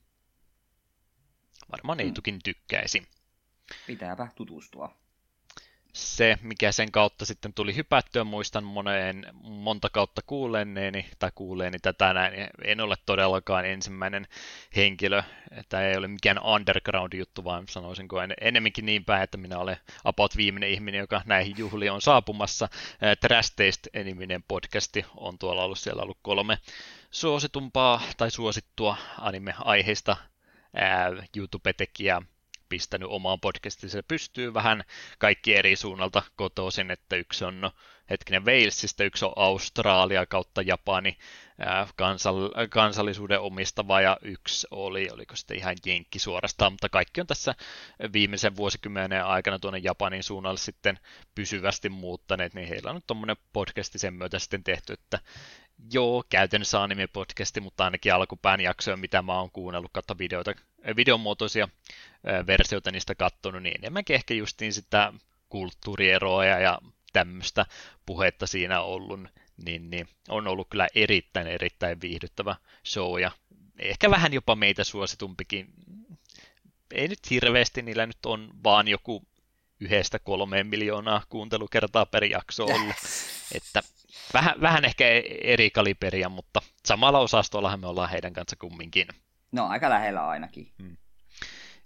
Varmaan 1.73 2.01
Eitukin 2.01 2.39
tykkäisi. 2.45 3.09
Pitääpä 3.87 4.29
tutustua. 4.37 5.04
Se, 5.95 6.39
mikä 6.43 6.73
sen 6.73 6.93
kautta 6.93 7.25
sitten 7.25 7.55
tuli 7.55 7.77
hypättyä, 7.77 8.25
muistan 8.25 8.65
moneen, 8.65 9.27
monta 9.43 9.91
kautta 9.91 10.23
kuulenneeni 10.27 11.07
tai 11.19 11.31
kuuleeni 11.35 11.79
tätä 11.79 12.15
näin, 12.15 12.49
en 12.65 12.81
ole 12.81 12.97
todellakaan 13.07 13.67
ensimmäinen 13.67 14.27
henkilö, 14.77 15.23
että 15.51 15.89
ei 15.89 15.97
ole 15.97 16.09
mikään 16.09 16.43
underground-juttu, 16.43 17.45
vaan 17.45 17.65
sanoisinko 17.69 18.21
en, 18.21 18.35
enemmänkin 18.41 18.87
niin 18.87 19.05
päin, 19.05 19.23
että 19.23 19.37
minä 19.37 19.59
olen 19.59 19.77
about 20.05 20.37
viimeinen 20.37 20.71
ihminen, 20.71 20.99
joka 20.99 21.23
näihin 21.25 21.55
juhliin 21.59 21.93
on 21.93 22.03
saapumassa. 22.03 22.69
Trash 23.21 23.53
Taste-niminen 23.57 24.43
podcasti 24.49 25.05
on 25.17 25.39
tuolla 25.39 25.65
ollut, 25.65 25.79
siellä 25.79 26.03
ollut 26.03 26.19
kolme 26.23 26.59
suositumpaa 27.11 28.03
tai 28.17 28.31
suosittua 28.31 28.97
anime-aiheista 29.19 30.17
YouTube-tekijää 31.37 32.23
pistänyt 32.75 33.09
omaan 33.11 33.41
podcastinsa 33.41 34.03
pystyy 34.09 34.55
vähän 34.55 34.85
kaikki 35.19 35.55
eri 35.55 35.77
suunnalta 35.77 36.23
kotoisin, 36.37 36.91
että 36.91 37.17
yksi 37.17 37.45
on 37.45 37.61
no, 37.61 37.71
hetkinen 38.11 38.45
Walesista, 38.45 39.05
yksi 39.05 39.25
on 39.25 39.33
Australia 39.37 40.27
kautta 40.27 40.63
Japani 40.63 41.17
kansal, 41.97 42.51
kansallisuuden 42.71 43.41
omistava 43.41 44.01
ja 44.01 44.17
yksi 44.23 44.67
oli, 44.71 45.09
oliko 45.13 45.37
sitten 45.37 45.57
ihan 45.57 45.77
jenkki 45.87 46.19
suorastaan, 46.19 46.73
mutta 46.73 46.89
kaikki 46.89 47.21
on 47.21 47.27
tässä 47.27 47.55
viimeisen 48.13 48.57
vuosikymmenen 48.57 49.25
aikana 49.25 49.59
tuonne 49.59 49.79
Japanin 49.79 50.23
suunnalle 50.23 50.59
sitten 50.59 50.99
pysyvästi 51.35 51.89
muuttaneet, 51.89 52.55
niin 52.55 52.69
heillä 52.69 52.91
on 52.91 52.95
nyt 52.95 53.07
tuommoinen 53.07 53.37
podcasti 53.53 53.99
sen 53.99 54.15
myötä 54.15 54.39
sitten 54.39 54.65
tehty, 54.65 54.93
että 54.93 55.19
joo, 55.93 56.25
käytännössä 56.31 56.83
anime-podcasti, 56.83 57.61
mutta 57.61 57.85
ainakin 57.85 58.15
alkupään 58.15 58.61
jaksoja, 58.61 58.97
mitä 58.97 59.23
mä 59.23 59.39
oon 59.39 59.51
kuunnellut, 59.51 59.93
kautta 59.93 60.19
videoita, 60.19 60.55
videomuotoisia 60.97 61.69
versioita 62.47 62.91
niistä 62.91 63.15
kattonut, 63.15 63.63
niin 63.63 63.75
enemmänkin 63.79 64.17
ehkä 64.17 64.35
justiin 64.35 64.73
sitä 64.73 65.13
kulttuurieroa 65.49 66.45
ja 66.45 66.79
tämmöistä 67.13 67.67
puhetta 68.07 68.47
siinä 68.47 68.81
ollut, 68.81 69.21
niin, 69.65 69.91
niin 69.91 70.09
on 70.29 70.49
ollut 70.49 70.69
kyllä 70.71 70.89
erittäin, 70.95 71.47
erittäin 71.47 72.01
viihdyttävä 72.01 72.57
show 72.87 73.21
ja 73.21 73.31
ehkä 73.79 74.11
vähän 74.11 74.33
jopa 74.33 74.57
meitä 74.57 74.85
suositumpikin. 74.85 75.67
Ei 76.95 77.09
nyt 77.09 77.31
hirveästi, 77.31 77.83
niillä 77.83 78.07
nyt 78.07 78.27
on 78.27 78.51
vaan 78.65 78.89
joku 78.89 79.23
yhdestä 79.81 80.19
kolmeen 80.19 80.67
miljoonaa 80.67 81.23
kuuntelukertaa 81.29 82.07
per 82.07 82.25
jakso 82.25 82.65
ollut. 82.65 82.97
Että 83.55 83.83
vähän, 84.35 84.61
vähän 84.61 84.85
ehkä 84.85 85.05
eri 85.43 85.71
kaliberia, 85.71 86.29
mutta 86.29 86.63
samalla 86.87 87.19
osastollahan 87.19 87.81
me 87.81 87.87
ollaan 87.87 88.11
heidän 88.11 88.33
kanssa 88.33 88.57
kumminkin. 88.57 89.09
No 89.55 89.67
aika 89.67 89.91
lähellä 89.91 90.29
ainakin. 90.29 90.73
Hmm 90.83 90.97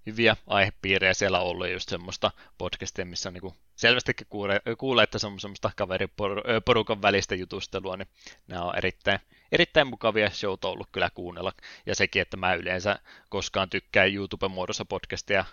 hyviä 0.08 0.36
aihepiirejä 0.46 1.14
siellä 1.14 1.40
ollut, 1.40 1.66
ja 1.66 1.72
just 1.72 1.88
semmoista 1.88 2.30
podcastia, 2.58 3.04
missä 3.04 3.30
niinku 3.30 3.56
selvästikin 3.76 4.26
kuulee, 4.30 4.60
kuulee, 4.78 5.02
että 5.02 5.18
se 5.18 5.26
on 5.26 5.40
semmoista 5.40 5.70
kaveriporukan 5.76 7.02
välistä 7.02 7.34
jutustelua, 7.34 7.96
niin 7.96 8.08
nämä 8.46 8.62
on 8.62 8.76
erittäin, 8.76 9.20
erittäin 9.52 9.86
mukavia 9.86 10.30
showta 10.30 10.68
ollut 10.68 10.88
kyllä 10.92 11.10
kuunnella, 11.14 11.52
ja 11.86 11.94
sekin, 11.94 12.22
että 12.22 12.36
mä 12.36 12.54
yleensä 12.54 12.98
koskaan 13.28 13.70
tykkään 13.70 14.14
YouTube-muodossa 14.14 14.84
podcastia 14.84 15.44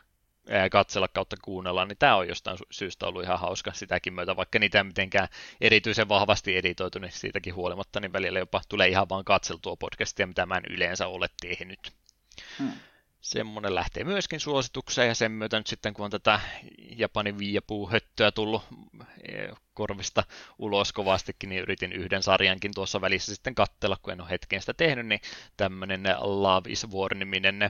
katsella 0.72 1.08
kautta 1.08 1.36
kuunnella, 1.42 1.86
niin 1.86 1.98
tämä 1.98 2.16
on 2.16 2.28
jostain 2.28 2.58
syystä 2.72 3.08
ollut 3.08 3.24
ihan 3.24 3.40
hauska 3.40 3.74
sitäkin 3.74 4.14
myötä, 4.14 4.36
vaikka 4.36 4.60
niitä 4.60 4.78
ei 4.78 4.84
mitenkään 4.84 5.28
erityisen 5.62 6.10
vahvasti 6.10 6.58
editoitu, 6.58 7.00
niin 7.00 7.12
siitäkin 7.12 7.56
huolimatta, 7.56 8.00
niin 8.00 8.14
välillä 8.14 8.40
jopa 8.40 8.62
tulee 8.70 8.88
ihan 8.88 9.10
vaan 9.10 9.26
katseltua 9.26 9.76
podcastia, 9.76 10.28
mitä 10.28 10.46
mä 10.46 10.58
en 10.58 10.64
yleensä 10.70 11.08
ole 11.08 11.30
tehnyt. 11.42 12.05
Hmm. 12.60 12.72
Semmoinen 13.22 13.76
lähtee 13.76 14.04
myöskin 14.04 14.40
suositukseen, 14.40 15.08
ja 15.08 15.16
sen 15.16 15.32
myötä 15.32 15.58
nyt 15.58 15.68
sitten, 15.68 15.94
kun 15.94 16.06
on 16.06 16.12
tätä 16.12 16.40
Japanin 16.98 17.38
viiapuuhöttöä 17.38 18.32
tullut 18.32 18.64
e, 19.28 19.48
korvista 19.74 20.24
ulos 20.60 20.94
kovastikin, 20.94 21.50
niin 21.50 21.62
yritin 21.62 21.94
yhden 21.94 22.24
sarjankin 22.24 22.72
tuossa 22.76 23.02
välissä 23.02 23.36
sitten 23.36 23.56
katsella, 23.56 23.98
kun 24.02 24.14
en 24.14 24.22
ole 24.22 24.30
hetken 24.30 24.60
sitä 24.60 24.74
tehnyt, 24.74 25.08
niin 25.08 25.20
tämmöinen 25.58 26.04
Love 26.20 26.70
is 26.70 26.88
War-niminen 26.92 27.64
e, 27.64 27.70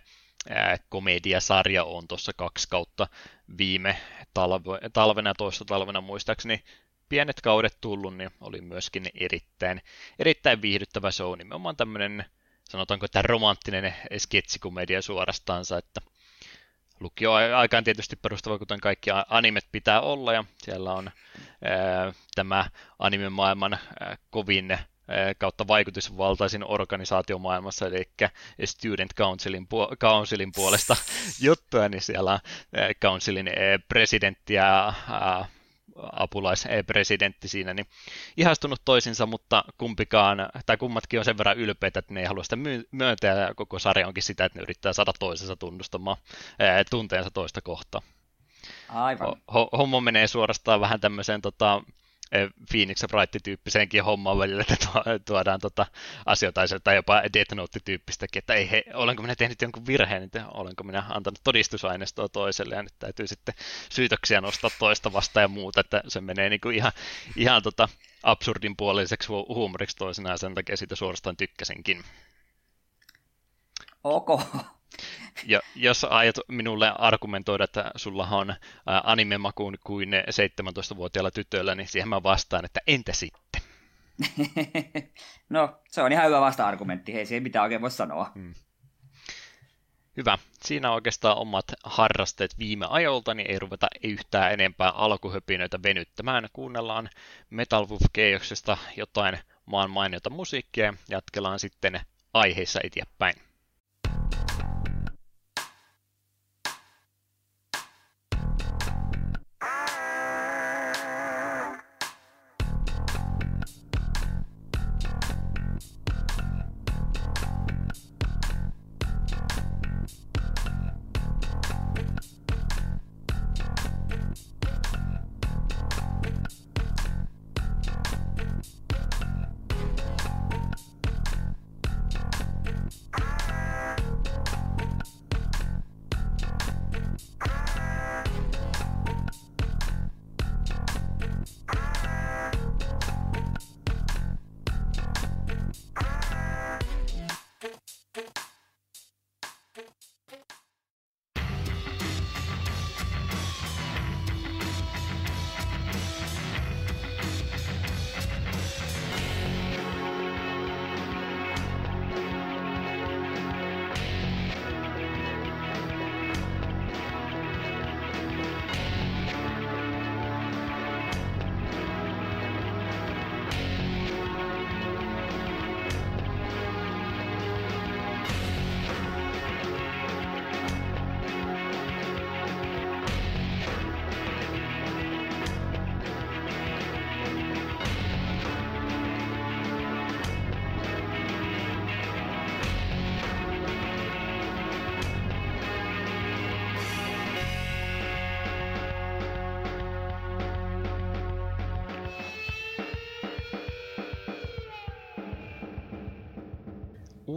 komediasarja 0.90 1.84
on 1.84 2.08
tuossa 2.08 2.32
kaksi 2.36 2.68
kautta 2.70 3.08
viime 3.58 3.98
talve, 4.34 4.90
talvena 4.94 5.34
toista 5.34 5.66
talvena 5.66 6.02
muistaakseni 6.02 6.64
pienet 7.10 7.42
kaudet 7.42 7.78
tullut, 7.82 8.18
niin 8.18 8.30
oli 8.42 8.62
myöskin 8.62 9.06
erittäin, 9.14 9.82
erittäin 10.20 10.62
viihdyttävä 10.62 11.12
show, 11.12 11.38
nimenomaan 11.38 11.78
tämmöinen 11.78 12.26
sanotaanko, 12.70 13.06
että 13.06 13.22
romanttinen 13.22 13.96
sketsikomedia 14.18 15.02
suorastaansa, 15.02 15.78
että 15.78 16.02
lukio 17.00 17.34
aikaan 17.34 17.84
tietysti 17.84 18.16
perustava, 18.16 18.60
kuten 18.60 18.80
kaikki 18.80 19.10
animet 19.30 19.66
pitää 19.72 20.02
olla, 20.02 20.34
ja 20.34 20.44
siellä 20.58 20.94
on 20.94 21.12
ää, 21.62 22.14
tämä 22.36 22.70
animemaailman 23.00 23.74
ää, 23.74 24.18
kovin 24.30 24.72
ää, 24.72 24.86
kautta 25.38 25.68
vaikutusvaltaisin 25.68 26.64
organisaatio 26.64 27.40
maailmassa, 27.40 27.88
eli 27.88 28.10
Student 28.66 29.14
Councilin, 29.16 29.64
pu- 29.64 29.98
Councilin 29.98 30.52
puolesta 30.56 30.96
juttuja, 31.48 31.90
niin 31.90 32.02
siellä 32.02 32.32
on 32.32 32.40
Councilin 33.02 33.50
presidentti 33.88 34.54
ja 34.54 34.94
apulaispresidentti 36.12 37.48
siinä, 37.48 37.74
niin 37.74 37.88
ihastunut 38.38 38.82
toisinsa, 38.86 39.26
mutta 39.26 39.64
kumpikaan, 39.78 40.50
tai 40.66 40.78
kummatkin 40.78 41.20
on 41.20 41.26
sen 41.26 41.38
verran 41.38 41.58
ylpeitä, 41.58 42.00
että 42.00 42.14
ne 42.14 42.20
ei 42.20 42.26
halua 42.26 42.44
sitä 42.44 42.58
myöntää, 42.92 43.36
ja 43.36 43.54
koko 43.56 43.80
sarja 43.80 44.08
onkin 44.08 44.24
sitä, 44.24 44.46
että 44.46 44.60
ne 44.60 44.64
yrittää 44.64 44.94
saada 44.94 45.14
toisensa 45.20 45.56
tunnustamaan 45.56 46.18
ää, 46.60 46.84
tunteensa 46.90 47.32
toista 47.32 47.62
kohtaa. 47.62 48.02
Aivan. 48.90 49.36
Homma 49.78 50.02
menee 50.02 50.28
suorastaan 50.28 50.82
vähän 50.82 51.00
tämmöiseen 51.00 51.42
tota, 51.42 51.82
Phoenix 52.72 53.04
Wright-tyyppiseenkin 53.14 54.04
hommaan 54.04 54.38
välillä, 54.38 54.62
että 54.74 54.88
tuodaan 55.26 55.60
tota 55.60 55.86
asioita 56.26 56.62
tai 56.84 56.96
jopa 56.96 57.22
Death 57.34 57.54
Note-tyyppistäkin, 57.54 58.40
että 58.40 58.54
ei 58.54 58.72
he, 58.72 58.84
olenko 58.94 59.22
minä 59.22 59.36
tehnyt 59.36 59.62
jonkun 59.62 59.86
virheen, 59.86 60.24
että 60.24 60.48
olenko 60.48 60.84
minä 60.84 61.04
antanut 61.10 61.40
todistusaineistoa 61.44 62.30
toiselle 62.30 62.76
ja 62.76 62.84
nyt 62.84 62.94
täytyy 63.00 63.28
sitten 63.28 63.56
syytöksiä 63.90 64.42
nostaa 64.42 64.70
toista 64.80 65.14
vastaan 65.14 65.42
ja 65.44 65.48
muuta, 65.48 65.82
että 65.82 66.04
se 66.08 66.22
menee 66.22 66.50
niin 66.50 66.62
kuin 66.62 66.76
ihan, 66.76 66.92
ihan 67.36 67.64
tota 67.64 67.90
absurdin 68.24 68.78
puoliseksi 68.78 69.28
huumoriksi 69.28 69.98
toisena 69.98 70.30
ja 70.30 70.38
sen 70.38 70.56
takia 70.56 70.78
siitä 70.78 70.96
suorastaan 70.96 71.38
tykkäsinkin. 71.38 72.04
Ok. 74.04 74.30
Ja 75.46 75.60
jos 75.76 76.04
aiot 76.04 76.36
minulle 76.48 76.92
argumentoida, 77.00 77.64
että 77.64 77.92
sulla 77.96 78.28
on 78.32 78.56
anime-makuun 79.04 79.78
kuin 79.86 80.10
17-vuotiailla 80.14 81.32
tytöillä, 81.32 81.76
niin 81.76 81.88
siihen 81.88 82.10
mä 82.10 82.24
vastaan, 82.24 82.66
että 82.66 82.80
entä 82.88 83.14
sitten? 83.14 83.62
no, 85.50 85.82
se 85.92 86.02
on 86.02 86.12
ihan 86.12 86.26
hyvä 86.26 86.42
vasta-argumentti. 86.42 87.14
Hei, 87.14 87.26
siihen 87.26 87.44
mitä 87.44 87.62
oikein 87.62 87.82
voi 87.82 87.92
sanoa. 87.92 88.32
Hmm. 88.36 88.54
Hyvä. 90.18 90.38
Siinä 90.64 90.92
oikeastaan 90.92 91.38
omat 91.38 91.66
harrasteet 91.84 92.58
viime 92.60 92.86
ajolta, 92.90 93.34
niin 93.34 93.52
ei 93.52 93.60
ruveta 93.60 93.88
yhtään 94.04 94.54
enempää 94.54 94.90
alkuhöpinöitä 94.90 95.80
venyttämään. 95.84 96.50
Kuunnellaan 96.54 97.10
Metal 97.50 97.88
Wolf 97.90 98.02
jotain 98.98 99.40
maan 99.66 99.90
mainiota 99.90 100.30
musiikkia 100.30 100.86
ja 100.86 100.94
jatkellaan 101.10 101.60
sitten 101.60 102.00
aiheissa 102.34 102.80
eteenpäin. 102.84 103.45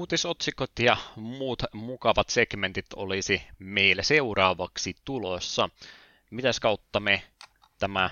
Uutisotsikot 0.08 0.78
ja 0.78 0.96
muut 1.16 1.62
mukavat 1.72 2.28
segmentit 2.28 2.86
olisi 2.96 3.42
meille 3.58 4.02
seuraavaksi 4.02 4.96
tulossa. 5.04 5.68
Mitäs 6.30 6.60
kautta 6.60 7.00
me 7.00 7.22
tämä 7.78 8.10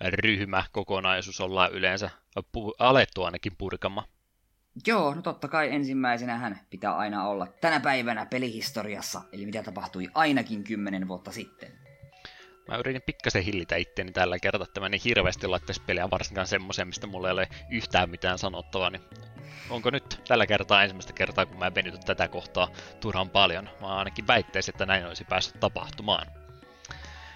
ryhmä, 0.00 0.64
kokonaisuus 0.72 1.40
ollaan 1.40 1.72
yleensä 1.72 2.10
pu- 2.40 2.74
alettu 2.78 3.22
ainakin 3.22 3.56
purkamaan? 3.58 4.06
Joo, 4.86 5.14
no 5.14 5.22
totta 5.22 5.48
kai 5.48 5.74
ensimmäisenä 5.74 6.38
hän 6.38 6.60
pitää 6.70 6.96
aina 6.96 7.28
olla 7.28 7.46
tänä 7.46 7.80
päivänä 7.80 8.26
pelihistoriassa, 8.26 9.22
eli 9.32 9.46
mitä 9.46 9.62
tapahtui 9.62 10.08
ainakin 10.14 10.64
kymmenen 10.64 11.08
vuotta 11.08 11.32
sitten. 11.32 11.83
Mä 12.68 12.76
yritin 12.76 13.02
pikkasen 13.02 13.42
hillitä 13.42 13.76
itteeni 13.76 14.12
tällä 14.12 14.38
kertaa, 14.38 14.64
että 14.64 14.80
mä 14.80 14.88
niin 14.88 15.00
hirveästi 15.04 15.46
laittaisi 15.46 15.82
peliä 15.86 16.10
varsinkaan 16.10 16.46
semmoiseen, 16.46 16.88
mistä 16.88 17.06
mulla 17.06 17.28
ei 17.28 17.32
ole 17.32 17.48
yhtään 17.70 18.10
mitään 18.10 18.38
sanottavaa, 18.38 18.90
niin 18.90 19.02
onko 19.70 19.90
nyt 19.90 20.20
tällä 20.28 20.46
kertaa 20.46 20.82
ensimmäistä 20.82 21.12
kertaa, 21.12 21.46
kun 21.46 21.58
mä 21.58 21.74
venytän 21.74 22.04
tätä 22.04 22.28
kohtaa 22.28 22.68
turhan 23.00 23.30
paljon? 23.30 23.70
Mä 23.80 23.86
ainakin 23.86 24.26
väittäisin, 24.26 24.74
että 24.74 24.86
näin 24.86 25.06
olisi 25.06 25.24
päässyt 25.24 25.60
tapahtumaan. 25.60 26.26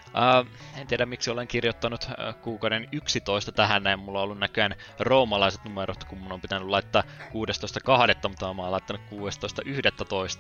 Uh, 0.09 0.47
en 0.81 0.87
tiedä 0.87 1.07
miksi 1.07 1.31
olen 1.31 1.49
kirjoittanut 1.49 2.05
uh, 2.05 2.41
kuukauden 2.43 2.89
11 2.93 3.53
tähän 3.53 3.83
näin. 3.83 3.99
Mulla 3.99 4.19
on 4.19 4.25
ollut 4.25 4.39
näköjään 4.39 4.75
roomalaiset 4.99 5.65
numerot, 5.65 6.05
kun 6.05 6.19
mun 6.19 6.33
on 6.33 6.41
pitänyt 6.41 6.69
laittaa 6.69 7.03
16.2, 7.03 8.29
mutta 8.29 8.55
mä 8.55 8.63
oon 8.63 8.73
laittanut 8.73 9.03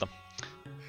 16.11. 0.04 0.08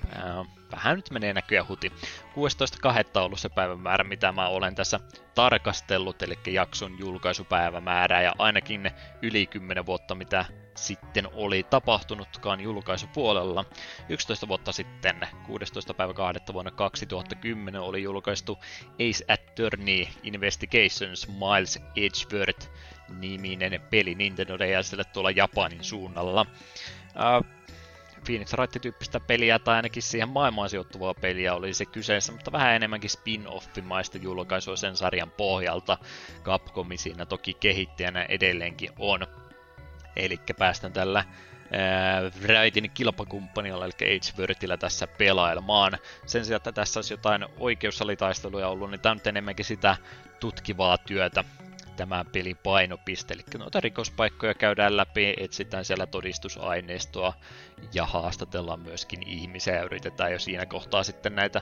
Uh, 0.03 0.58
vähän 0.71 0.95
nyt 0.95 1.11
menee 1.11 1.33
näköjään 1.33 1.67
huti. 1.67 1.89
16.2. 1.89 3.09
on 3.15 3.23
ollut 3.23 3.39
se 3.39 3.49
päivämäärä, 3.49 4.03
mitä 4.03 4.31
mä 4.31 4.47
olen 4.47 4.75
tässä 4.75 4.99
tarkastellut, 5.35 6.21
eli 6.21 6.39
jakson 6.47 6.99
julkaisupäivämäärää, 6.99 8.21
ja 8.21 8.33
ainakin 8.37 8.91
yli 9.21 9.47
10 9.47 9.85
vuotta, 9.85 10.15
mitä 10.15 10.45
sitten 10.75 11.27
oli 11.33 11.63
tapahtunutkaan 11.63 12.61
julkaisupuolella. 12.61 13.65
11 14.09 14.47
vuotta 14.47 14.71
sitten, 14.71 15.27
16. 15.45 15.93
päivä 15.93 16.13
2. 16.13 16.53
vuonna 16.53 16.71
2010, 16.71 17.81
oli 17.81 18.03
julkaistu 18.03 18.57
Ace 18.93 19.25
Attorney 19.33 20.05
Investigations 20.23 21.27
Miles 21.27 21.79
Edgeworth 21.95 22.69
niminen 23.19 23.81
peli 23.89 24.15
Nintendo 24.15 24.59
DSlle 24.59 25.03
tuolla 25.03 25.31
Japanin 25.31 25.83
suunnalla. 25.83 26.45
Uh, 27.15 27.58
Phoenix 28.25 28.53
Wright-tyyppistä 28.53 29.19
peliä 29.19 29.59
tai 29.59 29.75
ainakin 29.75 30.03
siihen 30.03 30.29
maailmaan 30.29 30.69
sijoittuvaa 30.69 31.13
peliä 31.13 31.53
oli 31.53 31.73
se 31.73 31.85
kyseessä, 31.85 32.31
mutta 32.31 32.51
vähän 32.51 32.73
enemmänkin 32.73 33.09
spin-offimaista 33.09 34.17
julkaisua 34.21 34.75
sen 34.75 34.95
sarjan 34.95 35.31
pohjalta. 35.31 35.97
Capcom 36.43 36.87
siinä 36.95 37.25
toki 37.25 37.53
kehittäjänä 37.53 38.23
edelleenkin 38.23 38.89
on. 38.97 39.27
Eli 40.15 40.39
päästään 40.57 40.93
tällä 40.93 41.23
Wrightin 42.41 42.91
kilpakumppanilla, 42.91 43.85
eli 43.85 43.93
H-Wordillä 44.01 44.77
tässä 44.77 45.07
pelailemaan. 45.07 45.97
Sen 46.25 46.45
sijaan, 46.45 46.57
että 46.57 46.71
tässä 46.71 46.97
olisi 46.97 47.13
jotain 47.13 47.45
oikeusalitaisteluja 47.57 48.67
ollut, 48.67 48.91
niin 48.91 49.01
tämä 49.01 49.11
on 49.11 49.19
enemmänkin 49.25 49.65
sitä 49.65 49.97
tutkivaa 50.39 50.97
työtä, 50.97 51.43
tämä 51.99 52.25
pelin 52.31 52.57
painopiste. 52.57 53.33
Eli 53.33 53.43
noita 53.57 53.79
rikospaikkoja 53.79 54.53
käydään 54.53 54.97
läpi, 54.97 55.33
etsitään 55.37 55.85
siellä 55.85 56.05
todistusaineistoa 56.05 57.33
ja 57.93 58.05
haastatellaan 58.05 58.79
myöskin 58.79 59.27
ihmisiä 59.27 59.75
ja 59.75 59.83
yritetään 59.83 60.31
jo 60.31 60.39
siinä 60.39 60.65
kohtaa 60.65 61.03
sitten 61.03 61.35
näitä 61.35 61.61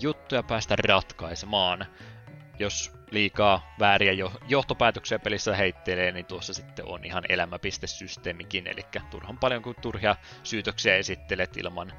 juttuja 0.00 0.42
päästä 0.42 0.76
ratkaisemaan. 0.76 1.86
Jos 2.58 2.92
liikaa 3.10 3.74
vääriä 3.78 4.12
johtopäätöksiä 4.48 5.18
pelissä 5.18 5.56
heittelee, 5.56 6.12
niin 6.12 6.26
tuossa 6.26 6.54
sitten 6.54 6.88
on 6.88 7.04
ihan 7.04 7.24
elämäpistesysteemikin, 7.28 8.66
eli 8.66 8.82
turhan 9.10 9.38
paljon 9.38 9.62
kuin 9.62 9.76
turhia 9.82 10.16
syytöksiä 10.42 10.96
esittelet 10.96 11.56
ilman 11.56 11.92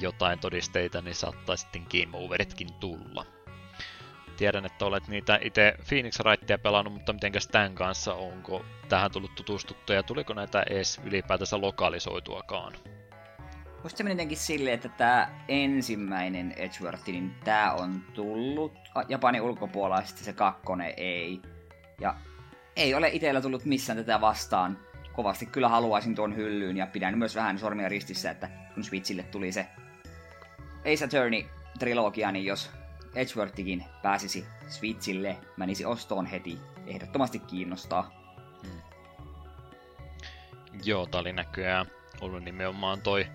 jotain 0.00 0.38
todisteita, 0.38 1.02
niin 1.02 1.14
saattaa 1.14 1.56
sitten 1.56 1.86
game 1.90 2.24
overitkin 2.24 2.74
tulla. 2.74 3.33
Tiedän, 4.36 4.66
että 4.66 4.84
olet 4.84 5.08
niitä 5.08 5.38
itse 5.42 5.74
Phoenix 5.88 6.20
Wrightia 6.24 6.58
pelannut, 6.58 6.92
mutta 6.92 7.12
mitenkäs 7.12 7.48
tämän 7.48 7.74
kanssa 7.74 8.14
onko 8.14 8.64
tähän 8.88 9.10
tullut 9.10 9.34
tutustuttu 9.34 9.92
ja 9.92 10.02
tuliko 10.02 10.34
näitä 10.34 10.62
edes 10.70 11.00
ylipäätänsä 11.04 11.60
lokalisoituakaan? 11.60 12.72
Musta 13.82 13.96
se 13.96 14.04
menikin 14.04 14.36
silleen, 14.36 14.74
että 14.74 14.88
tämä 14.88 15.28
ensimmäinen 15.48 16.52
Edgeworth, 16.56 17.06
niin 17.06 17.34
tämä 17.44 17.72
on 17.72 18.02
tullut 18.14 18.72
Japanin 19.08 19.42
ulkopuolella, 19.42 20.00
ja 20.00 20.06
se 20.06 20.32
kakkonen 20.32 20.94
ei. 20.96 21.40
Ja 22.00 22.14
ei 22.76 22.94
ole 22.94 23.08
itsellä 23.08 23.40
tullut 23.40 23.64
missään 23.64 23.98
tätä 23.98 24.20
vastaan. 24.20 24.78
Kovasti 25.12 25.46
kyllä 25.46 25.68
haluaisin 25.68 26.14
tuon 26.14 26.36
hyllyyn, 26.36 26.76
ja 26.76 26.86
pidän 26.86 27.18
myös 27.18 27.34
vähän 27.34 27.58
sormia 27.58 27.88
ristissä, 27.88 28.30
että 28.30 28.50
kun 28.74 28.84
Switchille 28.84 29.22
tuli 29.22 29.52
se 29.52 29.66
Ace 30.80 31.04
Attorney-trilogia, 31.04 32.32
niin 32.32 32.44
jos 32.44 32.70
Edgeworthikin 33.14 33.84
pääsisi 34.02 34.46
Switchille, 34.68 35.36
menisi 35.56 35.84
ostoon 35.84 36.26
heti. 36.26 36.58
Ehdottomasti 36.86 37.38
kiinnostaa. 37.38 38.10
Hmm. 38.62 38.80
Joo, 40.84 41.06
tää 41.06 41.20
oli 41.20 41.32
näköjään 41.32 41.86
ollut 42.20 42.44
nimenomaan 42.44 43.00
toi 43.00 43.26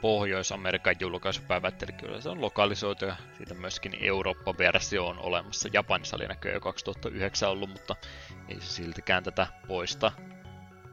Pohjois-Amerikan 0.00 0.94
julkaisupäivät, 1.00 1.82
eli 1.82 1.92
kyllä 1.92 2.20
se 2.20 2.28
on 2.28 2.40
lokalisoitu 2.40 3.04
ja 3.04 3.16
siitä 3.36 3.54
myöskin 3.54 3.96
Eurooppa-versio 4.00 5.06
on 5.06 5.18
olemassa. 5.18 5.68
Japanissa 5.72 6.16
oli 6.16 6.26
näköjään 6.26 6.56
jo 6.56 6.60
2009 6.60 7.50
ollut, 7.50 7.70
mutta 7.70 7.96
ei 8.48 8.60
se 8.60 8.66
siltikään 8.66 9.24
tätä 9.24 9.46
poista. 9.68 10.12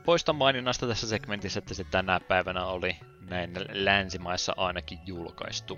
Poista 0.06 0.34
maininnasta 0.34 0.88
tässä 0.88 1.08
segmentissä, 1.08 1.60
että 1.60 1.74
se 1.74 1.84
tänä 1.84 2.20
päivänä 2.20 2.66
oli 2.66 2.96
näin 3.30 3.54
länsimaissa 3.72 4.54
ainakin 4.58 5.00
julkaistu. 5.06 5.78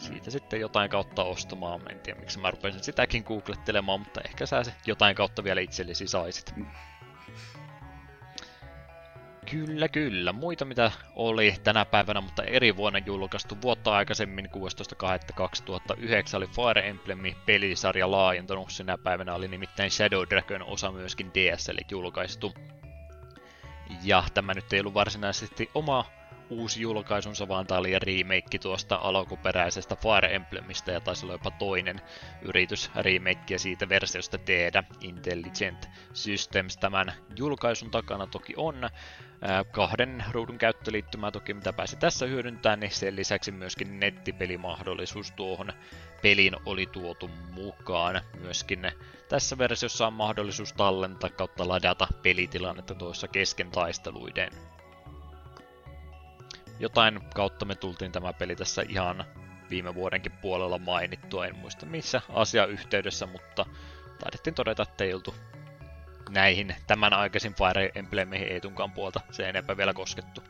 Siitä 0.00 0.30
sitten 0.30 0.60
jotain 0.60 0.90
kautta 0.90 1.24
ostamaan, 1.24 1.90
en 1.90 2.00
tiedä 2.00 2.20
miksi 2.20 2.38
mä 2.38 2.50
rupesin 2.50 2.84
sitäkin 2.84 3.24
googlettelemaan, 3.26 4.00
mutta 4.00 4.20
ehkä 4.24 4.46
sä 4.46 4.64
se 4.64 4.72
jotain 4.86 5.16
kautta 5.16 5.44
vielä 5.44 5.60
itsellesi 5.60 6.06
saisit. 6.06 6.54
Kyllä, 9.50 9.88
kyllä. 9.88 10.32
Muita 10.32 10.64
mitä 10.64 10.92
oli 11.16 11.54
tänä 11.64 11.84
päivänä, 11.84 12.20
mutta 12.20 12.42
eri 12.42 12.76
vuonna 12.76 12.98
julkaistu. 13.06 13.56
Vuotta 13.62 13.94
aikaisemmin 13.94 14.46
16.2.2009 14.46 14.56
oli 16.36 16.46
Fire 16.46 16.88
Emblem 16.88 17.18
pelisarja 17.46 18.10
laajentunut. 18.10 18.70
Sinä 18.70 18.98
päivänä 18.98 19.34
oli 19.34 19.48
nimittäin 19.48 19.90
Shadow 19.90 20.22
Dragon 20.30 20.62
osa 20.62 20.92
myöskin 20.92 21.30
DSL 21.34 21.78
julkaistu. 21.90 22.54
Ja 24.04 24.24
tämä 24.34 24.54
nyt 24.54 24.72
ei 24.72 24.80
ollut 24.80 24.94
varsinaisesti 24.94 25.70
oma 25.74 26.04
uusi 26.50 26.80
julkaisunsa, 26.80 27.48
vaan 27.48 27.66
tämä 27.66 27.78
oli 27.78 27.98
remake 27.98 28.58
tuosta 28.58 28.96
alkuperäisestä 28.96 29.96
Fire 29.96 30.34
Emblemistä 30.34 30.92
ja 30.92 31.00
taisi 31.00 31.26
olla 31.26 31.34
jopa 31.34 31.50
toinen 31.50 32.00
yritys 32.42 32.90
remakea 32.96 33.58
siitä 33.58 33.88
versiosta 33.88 34.38
tehdä. 34.38 34.84
Intelligent 35.00 35.88
Systems 36.12 36.76
tämän 36.76 37.12
julkaisun 37.36 37.90
takana 37.90 38.26
toki 38.26 38.54
on. 38.56 38.90
Kahden 39.70 40.24
ruudun 40.30 40.58
käyttöliittymää 40.58 41.30
toki, 41.30 41.54
mitä 41.54 41.72
pääsi 41.72 41.96
tässä 41.96 42.26
hyödyntämään, 42.26 42.80
niin 42.80 42.90
sen 42.90 43.16
lisäksi 43.16 43.52
myöskin 43.52 44.00
nettipelimahdollisuus 44.00 45.30
tuohon 45.30 45.72
peliin 46.22 46.56
oli 46.66 46.86
tuotu 46.86 47.30
mukaan. 47.50 48.20
Myöskin 48.40 48.92
tässä 49.28 49.58
versiossa 49.58 50.06
on 50.06 50.12
mahdollisuus 50.12 50.72
tallentaa 50.72 51.30
kautta 51.30 51.68
ladata 51.68 52.08
pelitilannetta 52.22 52.94
tuossa 52.94 53.28
kesken 53.28 53.70
taisteluiden 53.70 54.50
jotain 56.80 57.20
kautta 57.34 57.64
me 57.64 57.74
tultiin 57.74 58.12
tämä 58.12 58.32
peli 58.32 58.56
tässä 58.56 58.82
ihan 58.88 59.24
viime 59.70 59.94
vuodenkin 59.94 60.32
puolella 60.32 60.78
mainittua. 60.78 61.46
En 61.46 61.56
muista 61.56 61.86
missä 61.86 62.20
asiayhteydessä, 62.28 63.26
mutta 63.26 63.66
taidettiin 64.18 64.54
todeta, 64.54 64.82
että 64.82 65.04
ei 65.04 65.14
oltu 65.14 65.34
näihin 66.30 66.74
tämän 66.86 67.12
aikaisin 67.12 67.54
Fire 67.54 67.90
Emblemeihin 67.94 68.48
ei 68.48 68.60
tunkaan 68.60 68.92
puolta 68.92 69.20
se 69.30 69.48
enempää 69.48 69.76
vielä 69.76 69.94
koskettu. 69.94 70.42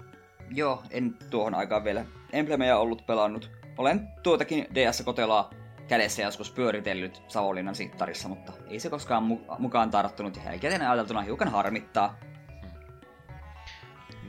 Joo, 0.51 0.83
en 0.91 1.17
tuohon 1.31 1.55
aikaan 1.55 1.85
vielä 1.85 2.05
Emblemejä 2.33 2.79
ollut 2.79 3.07
pelannut. 3.07 3.51
Olen 3.79 4.09
tuotakin 4.23 4.67
DS 4.75 5.03
kotelaa 5.05 5.51
kädessä 5.89 6.23
joskus 6.23 6.51
pyöritellyt 6.51 7.23
Savonlinnan 7.29 7.75
sittarissa, 7.75 8.29
mutta 8.29 8.53
ei 8.69 8.81
se 8.81 8.91
koskaan 8.91 9.23
mu- 9.23 9.55
mukaan 9.59 9.91
tarttunut 9.91 10.37
ja 10.37 10.43
jälkeen 10.43 10.83
ajateltuna 10.83 11.21
hiukan 11.21 11.49
harmittaa. 11.49 12.19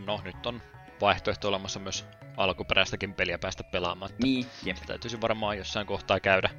No, 0.05 0.19
nyt 0.23 0.45
on 0.45 0.61
vaihtoehto 1.01 1.47
olemassa 1.47 1.79
myös 1.79 2.05
alkuperäistäkin 2.37 3.13
peliä 3.13 3.37
päästä 3.37 3.63
pelaamaan. 3.63 4.11
Niin, 4.23 4.45
jep. 4.63 4.77
Se 4.77 4.85
täytyisi 4.85 5.21
varmaan 5.21 5.57
jossain 5.57 5.87
kohtaa 5.87 6.19
käydä 6.19 6.49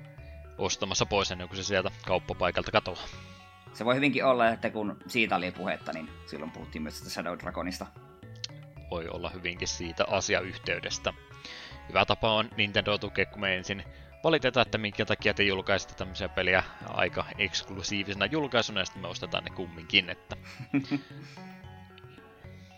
ostamassa 0.58 1.06
pois 1.06 1.30
ennen 1.30 1.48
kuin 1.48 1.56
se 1.56 1.62
sieltä 1.62 1.90
kauppapaikalta 2.06 2.70
katoaa. 2.70 3.04
Se 3.72 3.84
voi 3.84 3.94
hyvinkin 3.94 4.24
olla, 4.24 4.48
että 4.48 4.70
kun 4.70 4.96
siitä 5.06 5.36
oli 5.36 5.50
puhetta, 5.50 5.92
niin 5.92 6.08
silloin 6.26 6.50
puhuttiin 6.50 6.82
myös 6.82 6.98
Shadow 7.08 7.38
Dragonista. 7.38 7.86
Voi 8.90 9.08
olla 9.08 9.30
hyvinkin 9.30 9.68
siitä 9.68 10.04
asiayhteydestä. 10.08 11.12
Hyvä 11.88 12.04
tapa 12.04 12.34
on 12.34 12.50
Nintendo 12.56 12.98
tukea, 12.98 13.26
kun 13.26 13.40
me 13.40 13.56
ensin 13.56 13.84
valitetaan, 14.24 14.66
että 14.66 14.78
minkä 14.78 15.04
takia 15.04 15.34
te 15.34 15.42
julkaisitte 15.42 15.94
tämmöisiä 15.94 16.28
peliä 16.28 16.62
aika 16.88 17.24
eksklusiivisena 17.38 18.26
julkaisuna, 18.26 18.80
ja 18.80 18.84
sitten 18.84 19.02
me 19.02 19.08
ostetaan 19.08 19.44
ne 19.44 19.50
kumminkin, 19.50 20.10
että 20.10 20.36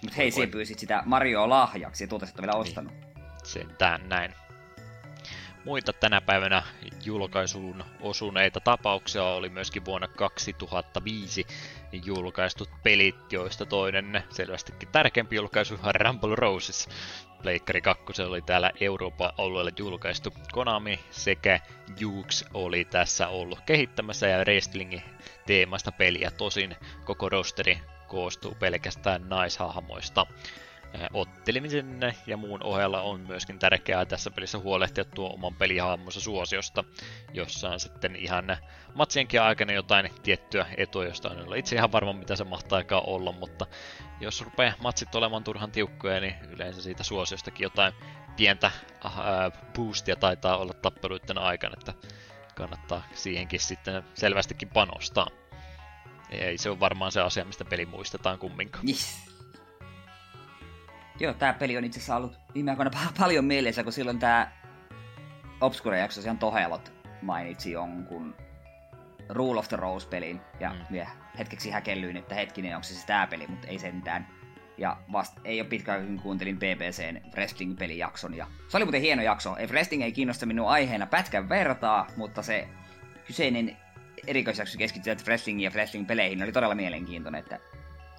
Mutta 0.05 0.17
hei, 0.17 0.31
sinä 0.31 0.47
pyysit 0.47 0.79
sitä 0.79 1.03
Mario 1.07 1.49
lahjaksi 1.49 2.05
ja 2.05 2.09
tuota 2.09 2.27
vielä 2.41 2.53
niin. 2.53 2.61
ostanut. 2.61 2.93
Sentään 3.45 4.09
näin. 4.09 4.35
Muita 5.65 5.93
tänä 5.93 6.21
päivänä 6.21 6.63
julkaisuun 7.05 7.85
osuneita 8.01 8.61
tapauksia 8.61 9.25
oli 9.25 9.49
myöskin 9.49 9.85
vuonna 9.85 10.09
2005 10.09 11.47
julkaistut 12.05 12.71
pelit, 12.83 13.33
joista 13.33 13.67
toinen 13.67 14.23
selvästikin 14.31 14.89
tärkeämpi 14.89 15.37
julkaisu 15.37 15.79
Rumble 16.05 16.37
Roses. 16.37 16.89
Pleikkari 17.43 17.81
2 17.81 18.23
oli 18.23 18.43
täällä 18.43 18.71
Euroopan 18.81 19.33
alueella 19.39 19.71
julkaistu. 19.79 20.33
Konami 20.53 21.01
sekä 21.11 21.61
Jukes 21.99 22.45
oli 22.55 22.85
tässä 22.85 23.29
ollut 23.29 23.61
kehittämässä 23.67 24.27
ja 24.27 24.39
wrestlingin 24.39 25.03
teemasta 25.47 25.93
peliä. 25.93 26.31
Tosin 26.31 26.77
koko 27.05 27.29
rosteri 27.29 27.79
koostuu 28.15 28.55
pelkästään 28.61 29.29
naishahmoista. 29.29 30.27
Ottelemisen 31.13 32.15
ja 32.27 32.37
muun 32.37 32.63
ohella 32.63 33.01
on 33.01 33.21
myöskin 33.21 33.59
tärkeää 33.59 34.05
tässä 34.05 34.31
pelissä 34.31 34.59
huolehtia 34.59 35.05
tuo 35.05 35.33
oman 35.33 35.55
pelihahmonsa 35.55 36.21
suosiosta, 36.21 36.85
jossa 37.33 37.69
on 37.69 37.81
sitten 37.81 38.17
ihan 38.17 38.57
matsienkin 38.95 39.43
aikana 39.43 39.73
jotain 39.73 40.11
tiettyä 40.23 40.67
etua, 40.77 41.05
josta 41.05 41.31
on 41.31 41.45
olla 41.45 41.55
itse 41.55 41.77
ihan 41.77 41.93
varma 41.93 42.13
mitä 42.13 42.37
se 42.37 42.45
mahtaakaan 42.45 43.03
olla, 43.07 43.33
mutta 43.33 43.67
jos 44.21 44.41
rupeaa 44.41 44.75
matsit 44.83 45.15
olemaan 45.15 45.45
turhan 45.45 45.73
tiukkoja, 45.73 46.21
niin 46.21 46.35
yleensä 46.51 46.83
siitä 46.83 47.03
suosiostakin 47.03 47.65
jotain 47.65 47.93
pientä 48.37 48.67
äh, 48.67 49.13
boostia 49.77 50.17
taitaa 50.17 50.57
olla 50.57 50.73
tappeluiden 50.73 51.39
aikana, 51.39 51.75
että 51.79 51.95
kannattaa 52.55 53.03
siihenkin 53.15 53.61
sitten 53.61 54.05
selvästikin 54.15 54.69
panostaa. 54.69 55.27
Ei 56.41 56.59
se 56.59 56.71
on 56.71 56.81
varmaan 56.81 57.13
se 57.13 57.21
asia, 57.21 57.45
mistä 57.45 57.65
peli 57.65 57.87
muistetaan 57.87 58.39
kumminkaan. 58.39 58.89
Yes. 58.89 59.35
Joo, 61.21 61.35
tää 61.35 61.53
peli 61.53 61.77
on 61.77 61.85
itse 61.85 61.99
asiassa 61.99 62.17
ollut 62.17 62.39
viime 62.55 62.71
aikoina 62.71 62.91
paljon 63.19 63.45
mielessä, 63.45 63.85
kun 63.85 63.93
silloin 63.93 64.19
tää 64.19 64.65
Obscure-jakso 65.61 66.21
ihan 66.21 66.39
Tohelot 66.39 66.93
mainitsi 67.23 67.73
jonkun 67.73 68.35
Rule 69.29 69.59
of 69.59 69.69
the 69.69 69.77
Rose-pelin, 69.77 70.41
ja 70.61 70.75
mm. 70.91 71.07
hetkeksi 71.39 71.71
häkellyin, 71.71 72.17
että 72.17 72.35
hetkinen, 72.35 72.75
onko 72.75 72.85
se 72.85 72.95
se 72.95 73.07
tää 73.07 73.27
peli, 73.27 73.47
mutta 73.47 73.69
ei 73.69 73.79
sentään. 73.79 74.29
Ja 74.79 74.97
vasta 75.13 75.41
ei 75.45 75.61
ole 75.61 75.69
pitkään, 75.69 76.07
kun 76.07 76.21
kuuntelin 76.21 76.57
BBCn 76.57 77.21
wrestling-pelijakson, 77.33 78.35
ja 78.35 78.47
se 78.69 78.77
oli 78.77 78.85
muuten 78.85 79.01
hieno 79.01 79.23
jakso. 79.23 79.57
Ei 79.57 79.67
wrestling 79.67 80.03
ei 80.03 80.13
kiinnosta 80.13 80.47
minun 80.47 80.69
aiheena 80.69 81.07
pätkän 81.07 81.49
vertaa, 81.49 82.07
mutta 82.17 82.43
se 82.43 82.69
kyseinen 83.27 83.77
erikoisjakso 84.27 84.79
keskittyvät 84.79 85.25
wrestlingiin 85.25 85.65
ja 85.65 85.71
wrestling-peleihin 85.71 86.43
oli 86.43 86.53
todella 86.53 86.75
mielenkiintoinen, 86.75 87.39
että 87.39 87.59